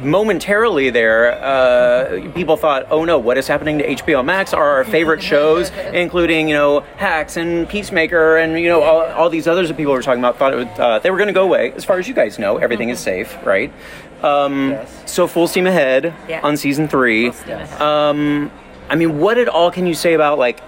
momentarily 0.05 0.91
there, 0.91 1.33
uh, 1.43 2.31
people 2.35 2.57
thought, 2.57 2.87
oh 2.91 3.05
no, 3.05 3.19
what 3.19 3.39
is 3.39 3.47
happening 3.49 3.79
to 3.79 3.87
HBO 3.97 4.25
Max? 4.25 4.53
Are 4.53 4.69
our 4.71 4.85
favorite 4.85 5.23
shows, 5.23 5.71
including, 5.93 6.49
you 6.49 6.55
know, 6.55 6.81
Hacks 6.97 7.37
and 7.37 7.69
Peacemaker 7.69 8.37
and, 8.37 8.59
you 8.59 8.69
know, 8.69 8.83
all, 8.83 9.03
all 9.13 9.31
these 9.31 9.47
others 9.47 9.69
that 9.69 9.77
people 9.77 9.93
were 9.93 10.03
talking 10.03 10.21
about, 10.21 10.39
thought 10.39 10.53
it 10.53 10.57
would, 10.57 10.69
uh, 10.81 10.99
they 10.99 11.11
were 11.11 11.17
going 11.19 11.29
to 11.29 11.33
go 11.35 11.45
away. 11.45 11.73
As 11.73 11.85
far 11.85 11.99
as 11.99 12.07
you 12.09 12.15
guys 12.15 12.39
know, 12.39 12.59
everything 12.59 12.89
is 12.91 13.01
safe, 13.01 13.37
right? 13.45 13.73
Um, 14.23 14.71
Yes. 14.71 15.03
So 15.07 15.27
full 15.27 15.49
steam 15.49 15.67
ahead 15.67 16.15
Yeah. 16.29 16.41
on 16.43 16.57
season 16.57 16.89
three. 16.89 17.29
Um, 17.81 18.51
I 18.89 18.95
mean, 18.97 19.19
what 19.19 19.39
at 19.39 19.49
all 19.49 19.71
can 19.71 19.87
you 19.87 19.95
say 19.95 20.15
about, 20.15 20.39
like, 20.39 20.61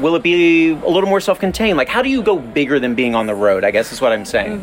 will 0.00 0.14
it 0.16 0.22
be 0.22 0.70
a 0.72 0.74
little 0.88 1.08
more 1.08 1.18
self-contained 1.18 1.78
like 1.78 1.88
how 1.88 2.02
do 2.02 2.10
you 2.10 2.22
go 2.22 2.38
bigger 2.38 2.78
than 2.78 2.94
being 2.94 3.14
on 3.14 3.26
the 3.26 3.34
road 3.34 3.64
i 3.64 3.70
guess 3.70 3.90
is 3.90 4.02
what 4.02 4.12
i'm 4.12 4.26
saying 4.26 4.60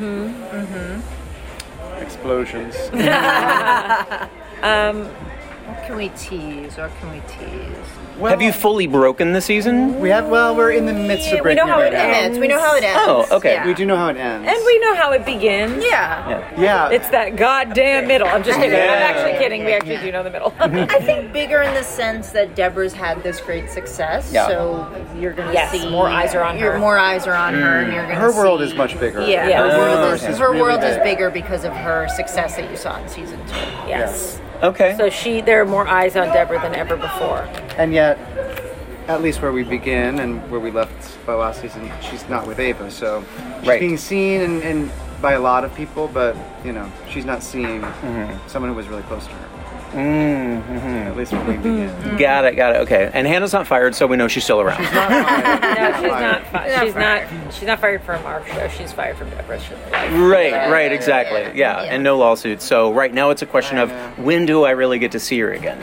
explosions. 2.26 2.76
Um, 4.64 5.06
what 5.06 5.84
can 5.86 5.96
we 5.96 6.10
tease? 6.10 6.78
What 6.78 6.92
can 7.00 7.12
we 7.12 7.20
tease? 7.28 8.05
Have 8.20 8.42
you 8.42 8.50
uh, 8.50 8.54
fully 8.54 8.88
broken 8.88 9.34
the 9.34 9.42
season 9.42 10.00
we 10.00 10.10
have 10.10 10.28
well, 10.28 10.56
we're 10.56 10.72
in 10.72 10.86
the 10.86 10.94
midst 10.94 11.28
Yeah, 11.28 11.36
of 11.40 11.46
we 11.46 11.54
know 11.56 11.64
breaking 11.66 11.68
how 11.68 11.80
it 11.82 11.94
it 11.94 11.98
right 11.98 12.10
now. 12.10 12.18
ends. 12.20 12.40
We 12.40 12.48
know 12.48 12.60
how 12.60 12.76
it 12.76 12.84
oh, 12.84 13.20
ends. 13.20 13.30
Oh, 13.32 13.38
okay. 13.38 13.54
Yeah. 13.54 13.68
We 13.68 13.74
do 13.74 13.86
know 13.86 13.98
how 13.98 14.08
it 14.10 14.18
ends. 14.18 14.48
and 14.48 14.66
we 14.66 14.80
know 14.80 14.96
how 14.96 15.12
it 15.12 15.26
begins. 15.26 15.84
Yeah. 15.84 16.60
yeah. 16.60 16.90
It's 16.90 17.10
that 17.10 17.36
goddamn 17.36 18.08
middle. 18.08 18.28
I'm 18.28 18.44
just 18.44 18.60
kidding. 18.60 18.80
I'm 18.80 18.90
actually 18.90 19.38
kidding. 19.38 19.66
We 19.66 19.74
actually 19.74 19.98
do 19.98 20.12
know 20.12 20.24
the 20.24 20.30
middle. 20.32 20.54
I 20.60 21.00
think 21.02 21.32
bigger 21.34 21.62
in 21.62 21.74
the 21.74 21.84
sense 21.84 22.32
that 22.32 22.56
Deborah's 22.56 22.94
had 22.94 23.22
this 23.24 23.40
great 23.42 23.70
success, 23.70 24.32
Yeah. 24.32 24.48
so 24.48 25.06
you're 25.18 25.34
going 25.34 25.48
to 25.50 25.54
Yes, 25.54 25.72
see 25.72 25.90
more 25.90 26.08
eyes 26.08 26.34
are 26.36 26.44
on 26.44 26.58
you're- 26.58 26.74
her. 26.74 26.80
More 26.80 26.98
eyes 26.98 27.28
are 27.28 27.36
on 27.36 27.54
her, 27.54 27.80
and 27.82 27.94
you're 27.94 28.04
going 28.04 28.16
to 28.16 28.22
her 28.22 28.32
world 28.34 28.62
is 28.62 28.74
much 28.74 29.00
bigger. 29.00 29.22
Yeah, 29.22 29.48
Yeah. 29.48 29.64
her 29.64 29.72
Her 29.72 29.78
world, 29.78 30.00
universe 30.00 30.24
is, 30.24 30.30
is 30.30 30.38
her 30.40 30.50
really 30.50 30.62
world 30.62 30.84
is 30.84 30.98
bigger 31.00 31.30
because 31.30 31.64
of 31.64 31.74
her 31.74 32.08
success 32.16 32.56
that 32.56 32.70
you 32.70 32.78
saw 32.78 32.98
in 33.02 33.08
season 33.10 33.40
two. 33.48 33.56
yes. 33.88 34.40
Okay 34.64 34.96
So 34.98 35.10
she, 35.10 35.42
there 35.42 35.62
are 35.62 35.66
more 35.66 35.88
eyes 35.88 36.16
on 36.16 36.28
Deborah 36.28 36.62
than 36.62 36.76
ever 36.76 36.96
before. 36.96 37.48
And 37.78 37.94
yet, 37.94 38.18
at 39.08 39.22
least 39.22 39.42
where 39.42 39.52
we 39.52 39.64
begin 39.64 40.20
and 40.20 40.50
where 40.50 40.60
we 40.60 40.72
left 40.72 41.18
by 41.26 41.34
last 41.34 41.62
season, 41.62 41.92
she's 42.02 42.28
not 42.28 42.48
with 42.48 42.60
Ava, 42.60 42.90
so 42.90 43.24
she's 43.60 43.68
Right. 43.68 43.80
being 43.80 43.98
seen 43.98 44.42
and, 44.42 44.64
and 44.64 44.92
by 45.22 45.34
a 45.34 45.40
lot 45.40 45.64
of 45.64 45.74
people, 45.76 46.10
but 46.14 46.36
you 46.64 46.72
know, 46.72 46.92
she's 47.10 47.26
not 47.26 47.42
seeing 47.42 47.82
mm-hmm. 47.82 48.48
someone 48.48 48.70
who 48.72 48.76
was 48.76 48.88
really 48.88 49.04
close 49.04 49.26
to 49.26 49.34
her. 49.34 49.45
Mm-hmm. 49.96 51.08
At 51.08 51.16
least 51.18 51.32
when 51.32 51.48
we 51.48 51.56
begin. 51.58 52.18
got 52.18 52.46
it 52.46 52.56
got 52.56 52.76
it 52.76 52.80
okay 52.80 53.10
and 53.14 53.26
hannah's 53.26 53.54
not 53.54 53.66
fired 53.68 53.96
so 53.96 54.06
we 54.08 54.18
know 54.18 54.28
she's 54.28 54.44
still 54.44 54.60
around 54.62 54.82
No, 54.82 54.88
she's 54.90 56.12
not. 56.12 56.46
Fi- 56.48 56.68
Not 56.68 56.86
she's 56.86 56.96
not. 56.96 57.54
She's 57.54 57.64
not 57.68 57.80
fired 57.80 58.04
from 58.04 58.26
our 58.26 58.46
show. 58.48 58.68
She's 58.70 58.92
fired 58.92 59.18
from 59.18 59.30
Deborah's 59.30 59.64
show. 59.64 59.76
right 60.28 60.70
right 60.70 60.92
exactly 60.92 61.58
yeah. 61.58 61.82
and 61.84 62.04
no 62.04 62.18
lawsuits 62.18 62.66
so 62.66 62.92
right 62.94 63.14
now 63.14 63.30
it's 63.30 63.42
a 63.42 63.46
question 63.46 63.78
of 63.78 63.92
when 64.20 64.46
do 64.46 64.64
i 64.66 64.72
really 64.72 65.00
get 65.00 65.12
to 65.14 65.20
see 65.20 65.40
her 65.40 65.52
again 65.54 65.80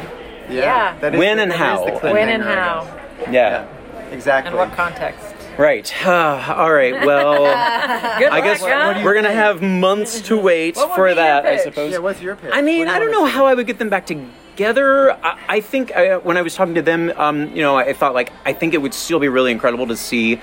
Yeah. 0.50 0.96
that 1.00 1.14
is 1.14 1.18
When 1.18 1.36
the- 1.38 1.44
and 1.44 1.52
how. 1.52 1.84
the 1.86 1.92
When 2.12 2.28
and 2.28 2.42
cliffhanger, 2.42 2.46
I 2.46 2.60
how, 2.60 2.84
guess. 2.84 3.32
yeah, 3.32 3.66
Exactly. 4.10 4.48
and 4.50 4.58
what 4.58 4.76
context? 4.76 5.31
Right 5.58 6.06
all 6.06 6.72
right 6.72 7.04
well 7.04 7.44
Good 8.18 8.28
i 8.30 8.40
guess 8.40 8.62
luck, 8.62 8.70
huh? 8.72 9.02
we're 9.04 9.14
gonna 9.14 9.32
have 9.32 9.60
months 9.62 10.20
to 10.22 10.36
wait 10.38 10.76
for 10.76 11.14
that 11.14 11.44
i 11.46 11.56
suppose 11.56 11.92
Yeah, 11.92 11.98
what's 11.98 12.20
your 12.20 12.36
pitch? 12.36 12.50
I 12.52 12.62
mean, 12.62 12.86
do 12.86 12.90
I 12.92 12.94
you 12.94 13.00
don't 13.00 13.12
know 13.12 13.26
how 13.26 13.46
I 13.46 13.54
would 13.54 13.66
get 13.66 13.78
them 13.78 13.88
back 13.90 14.06
together. 14.06 15.12
I, 15.24 15.38
I 15.48 15.60
think 15.60 15.94
uh, 15.96 16.18
when 16.20 16.36
I 16.36 16.42
was 16.42 16.54
talking 16.54 16.74
to 16.74 16.82
them, 16.82 17.10
um, 17.16 17.48
you 17.56 17.62
know, 17.62 17.76
I 17.76 17.92
thought 17.94 18.14
like 18.14 18.32
I 18.44 18.52
think 18.52 18.74
it 18.74 18.78
would 18.78 18.92
still 18.94 19.18
be 19.18 19.28
really 19.28 19.50
incredible 19.52 19.86
to 19.88 19.96
see 19.96 20.40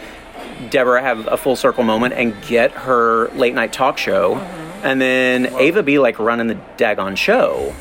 Deborah 0.69 1.01
have 1.01 1.27
a 1.27 1.37
full 1.37 1.55
circle 1.55 1.83
moment 1.83 2.13
and 2.15 2.33
get 2.47 2.71
her 2.71 3.29
late 3.29 3.53
night 3.53 3.71
talk 3.73 3.97
show. 3.97 4.35
and 4.83 4.99
then 5.01 5.47
Ava 5.59 5.83
be 5.83 5.99
like 5.99 6.17
running 6.19 6.47
the 6.47 6.57
daggone 6.77 7.17
show, 7.17 7.73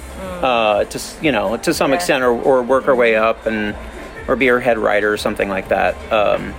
uh, 0.43 0.85
to 0.85 1.01
you 1.23 1.33
know 1.33 1.57
to 1.59 1.73
some 1.75 1.91
Yeah. 1.91 1.97
extent, 1.97 2.23
or, 2.25 2.31
or 2.31 2.63
work 2.63 2.85
her 2.85 2.95
way 2.95 3.17
up 3.17 3.47
and 3.47 3.75
or 4.29 4.37
be 4.37 4.47
her 4.49 4.61
head 4.61 4.79
writer 4.79 5.13
or 5.13 5.17
something 5.17 5.49
like 5.49 5.69
that. 5.69 5.95
Um, 6.13 6.55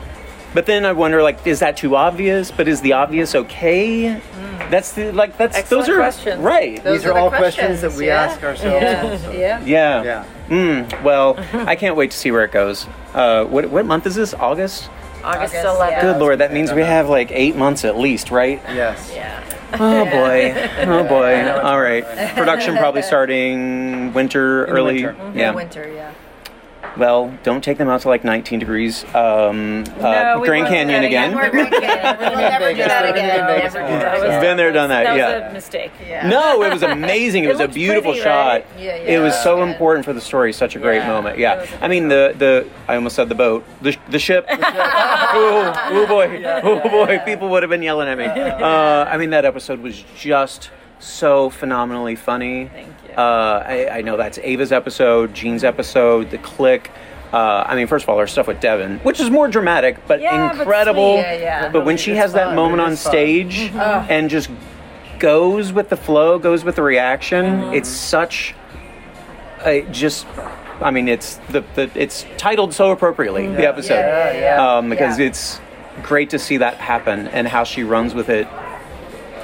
but 0.53 0.65
then 0.65 0.85
I 0.85 0.93
wonder, 0.93 1.21
like, 1.23 1.45
is 1.45 1.59
that 1.59 1.77
too 1.77 1.95
obvious? 1.95 2.51
But 2.51 2.67
is 2.67 2.81
the 2.81 2.93
obvious 2.93 3.35
okay? 3.35 4.21
That's 4.69 4.91
the 4.93 5.11
like 5.11 5.37
that's 5.37 5.57
Excellent 5.57 5.87
those 5.87 5.95
are 5.95 5.97
questions. 5.97 6.41
right. 6.41 6.83
Those 6.83 6.99
These 7.01 7.09
are 7.09 7.13
the 7.13 7.19
all 7.19 7.29
questions 7.29 7.81
that 7.81 7.93
we 7.93 8.07
yeah. 8.07 8.21
ask 8.23 8.43
ourselves 8.43 8.83
Yeah. 8.83 9.09
also. 9.11 9.31
yeah. 9.31 9.61
Yeah. 9.65 10.03
Yeah. 10.03 10.25
Mm, 10.49 11.03
well, 11.03 11.37
I 11.53 11.75
can't 11.75 11.95
wait 11.95 12.11
to 12.11 12.17
see 12.17 12.31
where 12.31 12.43
it 12.43 12.51
goes. 12.51 12.85
Uh, 13.13 13.45
what 13.45 13.69
what 13.69 13.85
month 13.85 14.05
is 14.05 14.15
this? 14.15 14.33
August. 14.33 14.89
August, 15.23 15.53
August, 15.55 15.79
11th. 15.81 16.01
Good 16.01 16.17
lord, 16.17 16.39
that 16.39 16.53
means 16.53 16.71
we 16.71 16.81
have 16.81 17.09
like 17.09 17.29
eight 17.31 17.55
months 17.55 17.83
at 17.83 17.97
least, 17.97 18.31
right? 18.31 18.61
Yes. 18.69 19.11
Yeah. 19.13 19.43
Oh 19.73 20.05
boy, 20.05 20.53
oh 20.87 21.03
boy. 21.03 21.49
All 21.61 21.79
right, 21.81 22.05
production 22.35 22.75
probably 22.77 23.01
starting 23.01 24.13
winter, 24.13 24.65
In 24.65 24.69
early. 24.71 25.05
winter. 25.05 25.31
Yeah. 25.35 25.51
Winter, 25.53 25.91
yeah. 25.93 26.11
Well, 26.97 27.37
don't 27.43 27.63
take 27.63 27.77
them 27.77 27.87
out 27.87 28.01
to 28.01 28.07
like 28.09 28.23
19 28.23 28.59
degrees. 28.59 29.03
Um, 29.15 29.83
uh, 29.99 30.01
No, 30.01 30.39
we 30.41 30.47
Grand 30.47 30.67
Canyon 30.67 31.03
again. 31.03 31.33
We're 31.35 31.49
Grand 31.49 31.71
Canyon. 31.71 32.17
We'll 32.19 32.37
never 32.37 32.71
do 32.73 32.77
that 32.79 33.09
again. 33.09 33.35
be 33.35 33.39
in 33.39 33.47
Vegas 33.47 33.73
Never 33.73 33.87
do 33.87 33.91
more. 33.93 33.99
that 33.99 34.03
That 34.03 34.13
was- 34.13 34.23
again. 34.23 34.41
Been 34.41 34.57
there, 34.57 34.71
done 34.71 34.89
that. 34.89 35.03
That 35.03 35.17
yeah. 35.17 35.39
was 35.43 35.51
a 35.51 35.53
mistake. 35.53 35.91
Yeah. 36.07 36.27
No, 36.27 36.61
it 36.63 36.73
was 36.73 36.83
amazing. 36.83 37.43
It, 37.45 37.47
It 37.49 37.51
was 37.53 37.59
a 37.61 37.67
beautiful 37.67 38.11
pretty, 38.11 38.23
shot. 38.23 38.47
right? 38.47 38.65
Yeah, 38.77 38.95
It 38.95 39.19
was 39.19 39.33
so 39.41 39.57
Good. 39.57 39.69
important 39.69 40.05
for 40.05 40.13
the 40.13 40.21
story. 40.21 40.51
Such 40.51 40.75
a 40.75 40.79
great 40.79 40.97
Yeah, 40.97 41.07
moment. 41.07 41.37
Yeah. 41.37 41.61
was 41.61 41.71
a 41.71 41.83
I 41.85 41.87
mean 41.87 42.07
the 42.09 42.33
the 42.37 42.67
I 42.87 42.95
almost 42.95 43.15
said 43.15 43.29
the 43.29 43.35
boat. 43.35 43.63
The 43.81 43.95
the 44.09 44.19
ship. 44.19 44.45
oh, 44.49 45.73
oh 45.91 46.07
boy. 46.07 46.43
Oh 46.63 46.79
boy. 46.89 47.19
People 47.25 47.49
would 47.49 47.63
have 47.63 47.69
been 47.69 47.81
yelling 47.83 48.07
at 48.07 48.17
me. 48.17 48.25
Uh, 48.25 49.05
I 49.05 49.17
mean 49.17 49.29
that 49.31 49.45
episode 49.45 49.79
was 49.79 50.03
just 50.17 50.69
so 50.99 51.49
phenomenally 51.49 52.15
funny. 52.15 52.65
Thank 52.67 52.87
you. 53.07 53.13
Uh, 53.15 53.63
I, 53.65 53.89
I 53.97 54.01
know 54.01 54.17
that's 54.17 54.37
Ava's 54.39 54.71
episode, 54.71 55.33
Jean's 55.33 55.63
episode, 55.63 56.29
the 56.31 56.37
click. 56.37 56.91
Uh, 57.31 57.63
I 57.67 57.75
mean, 57.75 57.87
first 57.87 58.03
of 58.03 58.09
all, 58.09 58.17
her 58.19 58.27
stuff 58.27 58.47
with 58.47 58.59
Devon, 58.59 58.99
which 58.99 59.19
is 59.19 59.29
more 59.29 59.47
dramatic, 59.47 59.97
but 60.07 60.19
Yeah, 60.19 60.49
but 60.51 60.61
incredible. 60.61 61.15
Yeah, 61.15 61.33
yeah. 61.33 61.69
But 61.69 61.85
when 61.85 61.95
she 61.97 62.11
It's 62.11 62.19
has 62.21 62.33
that 62.33 62.55
moment 62.55 62.81
It 62.81 62.85
on 62.85 62.91
is 62.93 63.03
fun. 63.03 63.11
stage 63.11 63.59
and 63.75 64.29
just 64.29 64.49
goes 65.19 65.71
with 65.71 65.89
the 65.89 65.97
flow, 65.97 66.39
goes 66.39 66.63
with 66.63 66.75
the 66.75 66.81
reaction, 66.81 67.45
Mm-hmm. 67.45 67.73
it's 67.75 67.89
such 67.89 68.55
a 69.65 69.83
just. 69.91 70.25
I 70.81 70.91
mean, 70.91 71.09
it's 71.09 71.35
the, 71.49 71.63
the 71.75 71.89
it's 71.93 72.25
titled 72.37 72.73
so 72.73 72.91
appropriately 72.91 73.47
the 73.47 73.67
episode 73.67 73.95
Yeah, 73.95 74.31
yeah, 74.31 74.39
yeah. 74.55 74.77
um, 74.77 74.89
because 74.89 75.19
Yeah. 75.19 75.25
it's 75.27 75.59
great 76.01 76.29
to 76.29 76.39
see 76.39 76.55
that 76.57 76.75
happen 76.75 77.27
and 77.27 77.47
how 77.47 77.65
she 77.65 77.83
runs 77.83 78.15
with 78.15 78.29
it, 78.29 78.47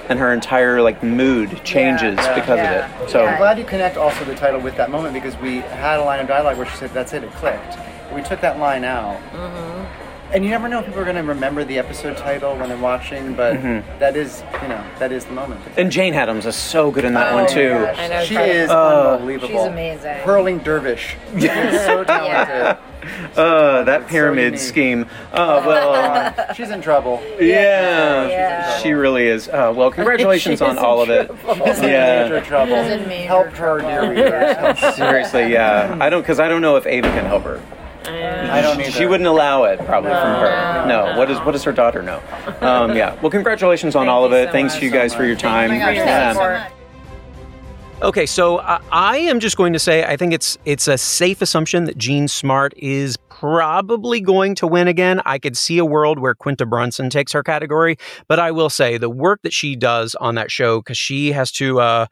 and 0.10 0.20
her 0.20 0.34
entire 0.34 0.82
like 0.82 1.02
mood 1.04 1.64
changes 1.64 2.16
Yeah. 2.18 2.36
because 2.36 2.58
Yeah. 2.58 2.96
of 2.96 3.02
it. 3.04 3.10
So 3.10 3.26
I'm 3.26 3.38
glad 3.38 3.58
you 3.58 3.66
connect 3.66 3.98
also 3.98 4.24
the 4.26 4.36
title 4.36 4.60
with 4.60 4.76
that 4.78 4.90
moment 4.90 5.14
because 5.14 5.36
we 5.38 5.60
had 5.60 6.00
a 6.00 6.04
line 6.04 6.20
of 6.20 6.28
dialogue 6.28 6.58
where 6.58 6.66
she 6.68 6.78
said, 6.78 6.92
"That's 6.94 7.14
it, 7.14 7.24
it 7.24 7.32
clicked." 7.34 7.78
We 8.14 8.22
took 8.22 8.40
that 8.42 8.60
line 8.60 8.84
out, 8.84 9.18
mm-hmm. 9.34 9.84
And 10.36 10.44
you 10.44 10.50
never 10.52 10.68
know 10.68 10.80
if 10.80 10.86
people 10.86 11.00
are 11.00 11.06
going 11.06 11.16
to 11.16 11.24
remember 11.24 11.64
the 11.64 11.78
episode 11.80 12.18
title 12.18 12.56
when 12.58 12.68
they're 12.70 12.78
watching, 12.78 13.34
but 13.36 13.54
that 14.00 14.16
is, 14.18 14.44
you 14.62 14.68
know, 14.68 14.84
that 15.00 15.12
is 15.12 15.24
the 15.26 15.32
moment. 15.32 15.62
and 15.78 15.90
Jane 15.92 16.14
Adams 16.14 16.46
is 16.46 16.56
so 16.56 16.92
good 16.92 17.06
in 17.06 17.14
that 17.14 17.32
Oh 17.32 17.36
one 17.36 17.48
too. 17.48 17.70
gosh. 17.70 17.98
I 17.98 18.08
know. 18.10 18.24
She 18.26 18.36
Carly- 18.36 18.52
is 18.52 18.70
Uh, 18.70 19.12
unbelievable. 19.14 19.48
She's 19.48 19.64
amazing. 19.66 20.16
Hurling 20.18 20.58
dervish. 20.60 21.16
She 21.40 21.48
is 21.48 21.82
so 21.86 22.04
talented. 22.14 22.78
Uh, 23.38 23.84
that 23.84 24.02
It's 24.02 24.10
so 24.10 24.12
pyramid 24.12 24.44
unique. 24.46 24.60
scheme. 24.60 25.06
Uh, 25.32 25.64
well, 25.66 25.94
uh, 25.94 26.54
She's 26.54 26.72
in 26.72 26.82
trouble. 26.82 27.22
yeah, 27.40 28.28
Yeah. 28.28 28.78
she 28.80 28.92
really 28.94 29.28
is. 29.28 29.48
Uh, 29.48 29.72
well, 29.76 29.92
congratulations 29.92 30.60
on 30.62 30.78
all 30.80 31.02
of 31.02 31.10
it. 31.10 31.30
She's 31.66 31.80
in 31.80 31.90
Yeah. 31.90 32.24
major 32.24 32.42
trouble. 32.42 32.84
She's 32.84 32.92
in 32.94 33.08
major 33.08 33.28
Help 33.28 33.48
her, 33.54 33.80
dear 33.80 33.90
trouble. 34.00 34.10
readers. 34.10 34.58
Help 34.58 34.78
her. 34.80 34.92
Seriously, 34.94 35.52
yeah. 35.54 35.96
I 36.02 36.10
don't 36.10 36.22
because 36.22 36.40
I 36.40 36.50
don't 36.50 36.62
know 36.62 36.76
if 36.78 36.86
Ava 36.88 37.08
can 37.10 37.26
help 37.26 37.44
her. 37.44 37.62
I 38.08 38.62
don't 38.62 38.80
either. 38.80 38.92
She 38.92 39.06
wouldn't 39.06 39.28
allow 39.28 39.64
it 39.64 39.80
probably 39.86 40.12
from 40.12 40.40
her. 40.40 40.86
No. 40.88 41.18
What 41.18 41.28
does 41.28 41.40
what 41.40 41.52
does 41.54 41.64
her 41.64 41.72
daughter 41.72 42.02
know? 42.02 42.22
Um, 42.62 42.96
yeah. 42.96 43.20
Well, 43.22 43.32
congratulations 43.32 43.96
on 43.96 44.02
Thank 44.06 44.12
all 44.12 44.26
of 44.26 44.32
you 44.32 44.38
it. 44.38 44.46
so 44.48 44.52
Thanks 44.52 44.74
much. 44.74 44.80
to 44.80 44.86
you 44.86 44.92
guys 44.92 45.14
for 45.14 45.26
your 45.26 45.36
time. 45.36 45.72
Oh 45.72 45.74
my 45.74 45.80
gosh, 45.80 45.98
thank 45.98 46.36
you 46.38 46.42
so 46.42 46.50
much. 46.50 46.72
Okay, 48.02 48.26
so 48.26 48.58
uh, 48.58 48.80
I 48.92 49.18
am 49.20 49.40
just 49.40 49.56
going 49.56 49.72
to 49.72 49.80
say 49.80 50.04
I 50.04 50.18
think 50.18 50.34
it's 50.34 50.58
it's 50.66 50.88
a 50.88 50.98
safe 50.98 51.42
assumption 51.42 51.86
that 51.86 51.98
Jean 51.98 52.28
Smart 52.28 52.74
is 52.78 53.18
probably 53.30 54.20
going 54.20 54.54
to 54.56 54.68
win 54.68 54.88
again. 54.88 55.22
I 55.26 55.40
could 55.40 55.56
see 55.56 55.78
a 55.78 55.86
world 55.86 56.20
where 56.20 56.36
Quinta 56.36 56.66
Brunson 56.66 57.10
takes 57.10 57.32
her 57.32 57.42
category, 57.42 57.96
but 58.28 58.38
I 58.38 58.52
will 58.52 58.70
say 58.70 58.98
the 58.98 59.10
work 59.10 59.42
that 59.44 59.54
she 59.54 59.76
does 59.78 60.14
on 60.16 60.36
that 60.36 60.52
show 60.52 60.82
because 60.82 60.98
she 60.98 61.32
has 61.32 61.52
to 61.54 61.80
uh, 61.80 62.06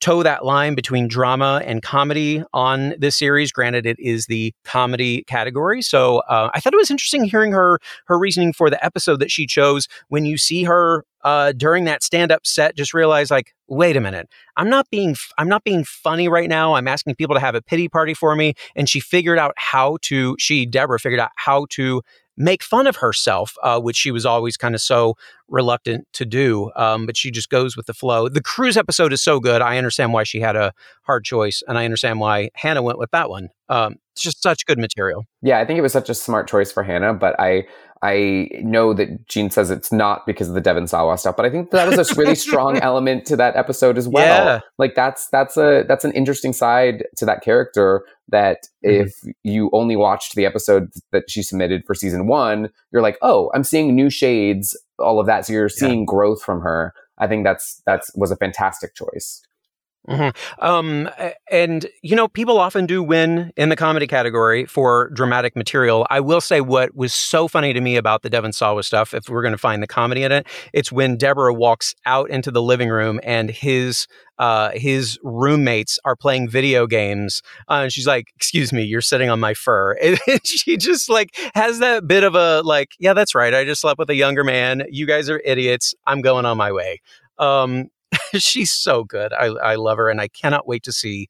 toe 0.00 0.22
that 0.22 0.44
line 0.44 0.74
between 0.74 1.08
drama 1.08 1.62
and 1.64 1.82
comedy 1.82 2.42
on 2.52 2.94
this 2.98 3.16
series. 3.16 3.52
Granted, 3.52 3.86
it 3.86 3.98
is 3.98 4.26
the 4.26 4.54
comedy 4.64 5.22
category, 5.24 5.82
so 5.82 6.18
uh, 6.28 6.50
I 6.54 6.60
thought 6.60 6.72
it 6.72 6.78
was 6.78 6.90
interesting 6.90 7.24
hearing 7.24 7.52
her 7.52 7.78
her 8.06 8.18
reasoning 8.18 8.52
for 8.52 8.70
the 8.70 8.82
episode 8.84 9.20
that 9.20 9.30
she 9.30 9.46
chose. 9.46 9.88
When 10.08 10.24
you 10.24 10.36
see 10.36 10.64
her 10.64 11.04
uh, 11.24 11.52
during 11.52 11.84
that 11.84 12.02
stand 12.02 12.30
up 12.30 12.46
set, 12.46 12.76
just 12.76 12.94
realize 12.94 13.30
like, 13.30 13.54
wait 13.66 13.96
a 13.96 14.00
minute, 14.00 14.28
I'm 14.56 14.70
not 14.70 14.88
being 14.90 15.10
f- 15.10 15.32
I'm 15.38 15.48
not 15.48 15.64
being 15.64 15.84
funny 15.84 16.28
right 16.28 16.48
now. 16.48 16.74
I'm 16.74 16.88
asking 16.88 17.16
people 17.16 17.34
to 17.34 17.40
have 17.40 17.54
a 17.54 17.62
pity 17.62 17.88
party 17.88 18.14
for 18.14 18.34
me, 18.36 18.54
and 18.76 18.88
she 18.88 19.00
figured 19.00 19.38
out 19.38 19.54
how 19.56 19.98
to. 20.02 20.36
She 20.38 20.66
Deborah 20.66 21.00
figured 21.00 21.20
out 21.20 21.30
how 21.36 21.66
to 21.70 22.02
make 22.38 22.62
fun 22.62 22.86
of 22.86 22.96
herself, 22.96 23.56
uh, 23.62 23.80
which 23.80 23.96
she 23.96 24.10
was 24.10 24.24
always 24.24 24.56
kind 24.56 24.74
of 24.74 24.80
so 24.80 25.16
reluctant 25.48 26.06
to 26.14 26.24
do. 26.24 26.70
Um, 26.76 27.06
but 27.06 27.16
she 27.16 27.30
just 27.30 27.50
goes 27.50 27.76
with 27.76 27.86
the 27.86 27.94
flow. 27.94 28.28
The 28.28 28.42
cruise 28.42 28.76
episode 28.76 29.12
is 29.12 29.22
so 29.22 29.40
good. 29.40 29.62
I 29.62 29.78
understand 29.78 30.12
why 30.12 30.24
she 30.24 30.40
had 30.40 30.56
a 30.56 30.72
hard 31.02 31.24
choice, 31.24 31.62
and 31.66 31.78
I 31.78 31.84
understand 31.84 32.20
why 32.20 32.50
Hannah 32.54 32.82
went 32.82 32.98
with 32.98 33.10
that 33.12 33.30
one. 33.30 33.48
Um, 33.68 33.96
it's 34.12 34.22
just 34.22 34.42
such 34.42 34.66
good 34.66 34.78
material. 34.78 35.26
Yeah, 35.42 35.58
I 35.58 35.64
think 35.64 35.78
it 35.78 35.82
was 35.82 35.92
such 35.92 36.08
a 36.08 36.14
smart 36.14 36.48
choice 36.48 36.72
for 36.72 36.82
Hannah, 36.82 37.14
but 37.14 37.38
I 37.38 37.66
I 38.02 38.48
know 38.62 38.94
that 38.94 39.26
Jean 39.28 39.50
says 39.50 39.70
it's 39.70 39.90
not 39.92 40.26
because 40.26 40.48
of 40.48 40.54
the 40.54 40.60
Devon 40.60 40.86
Sawa 40.86 41.18
stuff, 41.18 41.36
but 41.36 41.44
I 41.46 41.50
think 41.50 41.70
that 41.72 41.88
was 41.88 42.10
a 42.10 42.14
really 42.14 42.34
strong 42.34 42.78
element 42.82 43.26
to 43.26 43.36
that 43.36 43.56
episode 43.56 43.98
as 43.98 44.06
well. 44.06 44.44
Yeah. 44.44 44.60
Like 44.78 44.94
that's 44.94 45.28
that's 45.30 45.56
a 45.56 45.84
that's 45.88 46.04
an 46.04 46.12
interesting 46.12 46.52
side 46.52 47.04
to 47.16 47.24
that 47.26 47.42
character 47.42 48.04
that 48.28 48.58
Mhm. 48.84 49.00
if 49.02 49.14
you 49.42 49.70
only 49.72 49.96
watched 49.96 50.34
the 50.34 50.46
episode 50.46 50.90
that 51.12 51.30
she 51.30 51.42
submitted 51.42 51.84
for 51.86 51.94
season 51.94 52.26
1, 52.28 52.68
you're 52.92 53.02
like, 53.02 53.18
"Oh, 53.22 53.50
I'm 53.54 53.64
seeing 53.64 53.94
new 53.94 54.10
shades, 54.10 54.76
all 54.98 55.18
of 55.18 55.26
that." 55.26 55.46
So 55.46 55.52
you're 55.54 55.68
seeing 55.68 56.04
growth 56.04 56.42
from 56.42 56.60
her. 56.60 56.92
I 57.18 57.26
think 57.26 57.44
that's 57.44 57.82
that's 57.86 58.14
was 58.14 58.30
a 58.30 58.36
fantastic 58.36 58.94
choice. 58.94 59.42
Mhm. 60.08 60.34
Um, 60.60 61.10
and 61.50 61.86
you 62.02 62.16
know, 62.16 62.28
people 62.28 62.58
often 62.58 62.86
do 62.86 63.02
win 63.02 63.52
in 63.58 63.68
the 63.68 63.76
comedy 63.76 64.06
category 64.06 64.64
for 64.64 65.10
dramatic 65.10 65.54
material. 65.54 66.06
I 66.08 66.20
will 66.20 66.40
say 66.40 66.62
what 66.62 66.94
was 66.96 67.12
so 67.12 67.46
funny 67.46 67.74
to 67.74 67.80
me 67.82 67.96
about 67.96 68.22
the 68.22 68.30
Devon 68.30 68.52
Sawa 68.52 68.82
stuff, 68.84 69.12
if 69.12 69.28
we're 69.28 69.42
going 69.42 69.52
to 69.52 69.58
find 69.58 69.82
the 69.82 69.86
comedy 69.86 70.22
in 70.22 70.32
it, 70.32 70.46
it's 70.72 70.90
when 70.90 71.18
Deborah 71.18 71.52
walks 71.52 71.94
out 72.06 72.30
into 72.30 72.50
the 72.50 72.62
living 72.62 72.88
room 72.88 73.20
and 73.22 73.50
his 73.50 74.06
uh, 74.38 74.70
his 74.74 75.18
roommates 75.24 75.98
are 76.04 76.14
playing 76.16 76.48
video 76.48 76.86
games, 76.86 77.42
uh, 77.68 77.80
and 77.82 77.92
she's 77.92 78.06
like, 78.06 78.28
"Excuse 78.36 78.72
me, 78.72 78.84
you're 78.84 79.00
sitting 79.02 79.28
on 79.30 79.40
my 79.40 79.52
fur." 79.52 79.94
And 80.26 80.46
she 80.46 80.76
just 80.78 81.10
like 81.10 81.36
has 81.54 81.80
that 81.80 82.06
bit 82.06 82.24
of 82.24 82.34
a 82.34 82.62
like, 82.62 82.92
"Yeah, 82.98 83.12
that's 83.14 83.34
right. 83.34 83.52
I 83.52 83.64
just 83.64 83.80
slept 83.82 83.98
with 83.98 84.08
a 84.10 84.14
younger 84.14 84.44
man. 84.44 84.84
You 84.90 85.06
guys 85.06 85.28
are 85.28 85.42
idiots. 85.44 85.94
I'm 86.06 86.22
going 86.22 86.46
on 86.46 86.56
my 86.56 86.72
way." 86.72 87.00
Um, 87.38 87.88
she's 88.34 88.70
so 88.70 89.04
good. 89.04 89.32
I, 89.32 89.46
I 89.46 89.74
love 89.76 89.98
her, 89.98 90.08
and 90.08 90.20
I 90.20 90.28
cannot 90.28 90.66
wait 90.66 90.82
to 90.84 90.92
see 90.92 91.28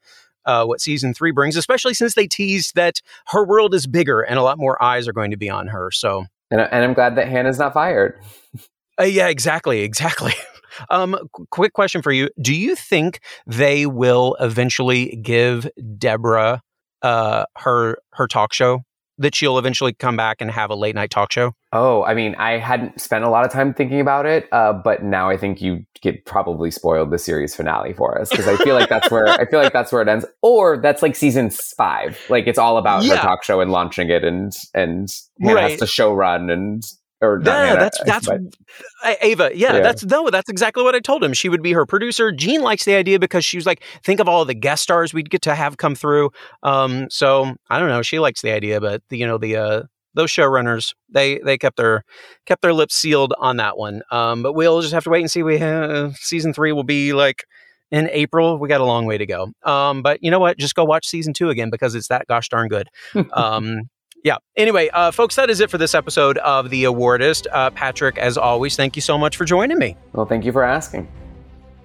uh, 0.49 0.65
what 0.65 0.81
season 0.81 1.15
three 1.15 1.31
brings, 1.31 1.57
especially 1.57 1.95
since 1.95 2.15
they 2.15 2.27
teased 2.27 2.75
that 2.75 3.01
her 3.27 3.45
world 3.45 3.75
is 3.75 3.87
bigger 3.87 4.23
and 4.23 4.39
a 4.39 4.43
lot 4.43 4.59
more 4.59 4.83
eyes 4.83 5.07
are 5.07 5.13
going 5.13 5.31
to 5.31 5.37
be 5.37 5.51
on 5.51 5.69
her. 5.69 5.91
So, 5.91 6.25
And, 6.51 6.61
and 6.61 6.85
I'm 6.85 6.95
glad 6.95 7.17
that 7.17 7.29
Hannah's 7.29 7.59
not 7.59 7.75
fired. 7.75 8.19
uh, 9.01 9.05
yeah, 9.05 9.29
exactly, 9.29 9.83
exactly. 9.83 10.33
Um, 10.91 11.19
qu- 11.33 11.47
quick 11.51 11.73
question 11.73 12.03
for 12.03 12.13
you: 12.13 12.29
Do 12.41 12.55
you 12.55 12.77
think 12.77 13.21
they 13.47 13.87
will 13.87 14.37
eventually 14.39 15.17
give 15.17 15.69
Deborah 15.97 16.63
uh, 17.03 17.47
her 17.57 17.99
her 18.13 18.29
talk 18.29 18.53
show? 18.53 18.85
That 19.21 19.35
she'll 19.35 19.59
eventually 19.59 19.93
come 19.93 20.17
back 20.17 20.41
and 20.41 20.49
have 20.51 20.71
a 20.71 20.77
late 20.77 20.95
night 20.95 21.11
talk 21.11 21.33
show? 21.33 21.53
Oh, 21.73 22.05
I 22.05 22.15
mean, 22.15 22.35
I 22.37 22.53
hadn't 22.59 23.01
spent 23.01 23.25
a 23.25 23.29
lot 23.29 23.45
of 23.45 23.51
time 23.53 23.75
thinking 23.75 24.01
about 24.01 24.27
it, 24.27 24.49
uh, 24.53 24.73
but 24.73 25.03
now 25.03 25.29
I 25.29 25.37
think 25.37 25.61
you 25.61 25.85
get 26.01 26.25
probably 26.25 26.71
spoiled 26.71 27.11
the 27.11 27.19
series 27.19 27.55
finale 27.55 27.93
for 27.93 28.19
us 28.21 28.31
because 28.31 28.47
I 28.47 28.57
feel 28.57 28.75
like 28.77 28.89
that's 28.89 29.11
where 29.11 29.27
I 29.27 29.45
feel 29.45 29.61
like 29.61 29.73
that's 29.73 29.91
where 29.93 30.01
it 30.03 30.09
ends, 30.09 30.25
or 30.41 30.77
that's 30.79 31.03
like 31.03 31.17
season 31.17 31.51
five, 31.51 32.19
like 32.31 32.47
it's 32.47 32.59
all 32.59 32.79
about 32.79 33.05
Yeah. 33.05 33.17
her 33.17 33.23
talk 33.23 33.43
show 33.43 33.61
and 33.61 33.71
launching 33.73 34.09
it, 34.09 34.23
and 34.25 34.53
and 34.73 35.09
Right. 35.41 35.71
has 35.73 35.81
to 35.81 35.87
show 35.87 36.15
run 36.15 36.49
and 36.49 36.83
or 37.21 37.41
Yeah, 37.45 37.77
that's 37.77 37.99
that's 38.05 38.29
A- 38.29 39.27
Ava. 39.27 39.51
Yeah, 39.55 39.75
Yeah. 39.75 39.81
that's 39.81 40.05
no, 40.05 40.31
that's 40.31 40.49
exactly 40.49 40.83
what 40.83 40.95
I 40.95 41.01
told 41.01 41.23
him. 41.25 41.33
She 41.33 41.49
would 41.49 41.63
be 41.63 41.73
her 41.73 41.87
producer. 41.87 42.33
Jean 42.33 42.63
likes 42.63 42.85
the 42.85 42.95
idea 42.95 43.19
because 43.19 43.45
she 43.45 43.57
was 43.57 43.67
like, 43.67 43.83
think 44.05 44.21
of 44.21 44.29
all 44.29 44.45
the 44.45 44.55
guest 44.55 44.83
stars 44.83 45.13
we'd 45.13 45.31
get 45.31 45.43
to 45.43 45.55
have 45.55 45.77
come 45.77 45.95
through. 45.95 46.31
Um, 46.63 47.09
so 47.11 47.55
I 47.71 47.79
don't 47.79 47.89
know. 47.89 48.03
She 48.03 48.19
likes 48.19 48.43
the 48.43 48.53
idea, 48.53 48.81
but 48.81 49.03
the, 49.09 49.19
you 49.19 49.27
know 49.27 49.39
the 49.39 49.57
uh 49.57 49.83
those 50.15 50.31
showrunners 50.31 50.95
they 51.09 51.39
they 51.39 51.57
kept 51.59 51.77
their 51.77 52.03
kept 52.47 52.63
their 52.63 52.73
lips 52.73 52.95
sealed 52.95 53.35
on 53.39 53.57
that 53.59 53.77
one. 53.77 54.03
Um, 54.11 54.43
but 54.43 54.55
we'll 54.55 54.81
just 54.81 54.95
have 54.95 55.05
to 55.05 55.11
wait 55.11 55.21
and 55.21 55.31
see. 55.31 55.43
We 55.43 55.59
have, 55.59 56.17
season 56.17 56.53
three 56.53 56.73
will 56.73 56.83
be 56.85 57.13
like 57.13 57.45
in 57.91 58.09
April. 58.11 58.59
We 58.59 58.69
got 58.69 58.81
a 58.81 58.85
long 58.85 59.07
way 59.07 59.17
to 59.19 59.27
go. 59.27 59.53
Um, 59.65 60.03
but 60.03 60.19
you 60.23 60.31
know 60.31 60.39
what? 60.41 60.59
Just 60.59 60.75
go 60.75 60.85
watch 60.85 61.07
season 61.07 61.35
two 61.35 61.51
again 61.51 61.71
because 61.71 61.95
it's 61.95 62.09
that 62.09 62.27
gosh 62.27 62.49
darn 62.49 62.69
good. 62.69 62.89
um, 63.33 63.83
yeah. 64.25 64.37
Anyway, 64.57 64.89
uh, 64.93 65.11
folks, 65.11 65.37
that 65.37 65.51
is 65.51 65.61
it 65.61 65.71
for 65.71 65.79
this 65.79 65.95
episode 65.95 66.39
of 66.39 66.71
The 66.71 66.85
Awardist. 66.85 67.47
Uh, 67.53 67.71
Patrick, 67.71 68.19
as 68.19 68.37
always, 68.37 68.77
thank 68.77 68.97
you 68.97 69.03
so 69.03 69.17
much 69.19 69.37
for 69.37 69.45
joining 69.45 69.79
me. 69.79 69.97
Well, 70.13 70.27
thank 70.27 70.45
you 70.45 70.53
for 70.53 70.63
asking. 70.65 71.09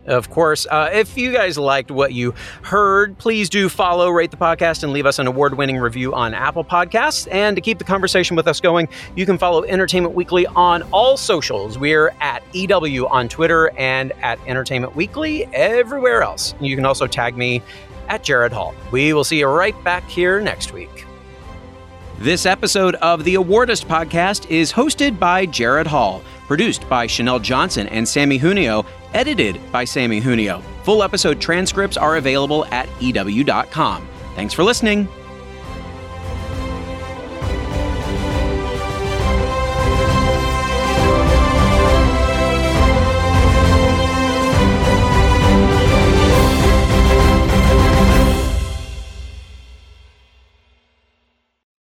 Of 0.06 0.30
course. 0.30 0.68
Uh, 0.70 0.90
if 0.92 1.18
you 1.18 1.32
guys 1.32 1.58
liked 1.58 1.90
what 1.90 2.14
you 2.14 2.34
heard, 2.62 3.18
please 3.18 3.50
do 3.50 3.70
follow, 3.70 4.10
rate 4.10 4.32
the 4.32 4.38
podcast, 4.38 4.84
and 4.84 4.92
leave 4.92 5.06
us 5.06 5.18
an 5.18 5.28
award 5.28 5.56
winning 5.56 5.78
review 5.78 6.14
on 6.14 6.34
Apple 6.34 6.66
Podcasts. 6.66 7.28
And 7.32 7.56
to 7.56 7.62
keep 7.62 7.78
the 7.78 7.86
conversation 7.86 8.36
with 8.36 8.48
us 8.48 8.60
going, 8.60 8.90
you 9.16 9.26
can 9.26 9.38
follow 9.38 9.64
Entertainment 9.64 10.14
Weekly 10.14 10.46
on 10.48 10.84
all 10.92 11.16
socials. 11.16 11.78
We're 11.78 12.14
at 12.20 12.44
EW 12.54 13.08
on 13.08 13.30
Twitter 13.30 13.70
and 13.78 14.12
at 14.22 14.40
Entertainment 14.46 14.94
Weekly 14.96 15.46
everywhere 15.54 16.22
else. 16.22 16.54
You 16.60 16.76
can 16.76 16.86
also 16.86 17.08
tag 17.08 17.38
me 17.38 17.62
at 18.10 18.24
Gerrad 18.24 18.52
Hall. 18.52 18.76
We 18.92 19.14
will 19.14 19.24
see 19.24 19.40
you 19.40 19.48
right 19.48 19.82
back 19.86 20.04
here 20.10 20.42
next 20.42 20.74
week. 20.74 21.06
This 22.20 22.46
episode 22.46 22.96
of 22.96 23.24
the 23.24 23.36
Awardist 23.36 23.86
podcast 23.86 24.50
is 24.50 24.72
hosted 24.72 25.20
by 25.20 25.46
Gerrad 25.48 25.88
Hall, 25.88 26.24
produced 26.48 26.88
by 26.88 27.08
Chanel 27.08 27.40
Johnson 27.40 27.88
and 27.88 28.08
Sammy 28.08 28.38
Junio, 28.38 28.86
edited 29.14 29.60
by 29.72 29.84
Sammy 29.84 30.22
Junio. 30.22 30.62
Full 30.84 31.04
episode 31.04 31.42
transcripts 31.42 31.98
are 31.98 32.18
available 32.18 32.66
at 32.66 32.88
EW.com. 33.02 34.08
Thanks 34.36 34.54
for 34.54 34.64
listening. 34.64 35.08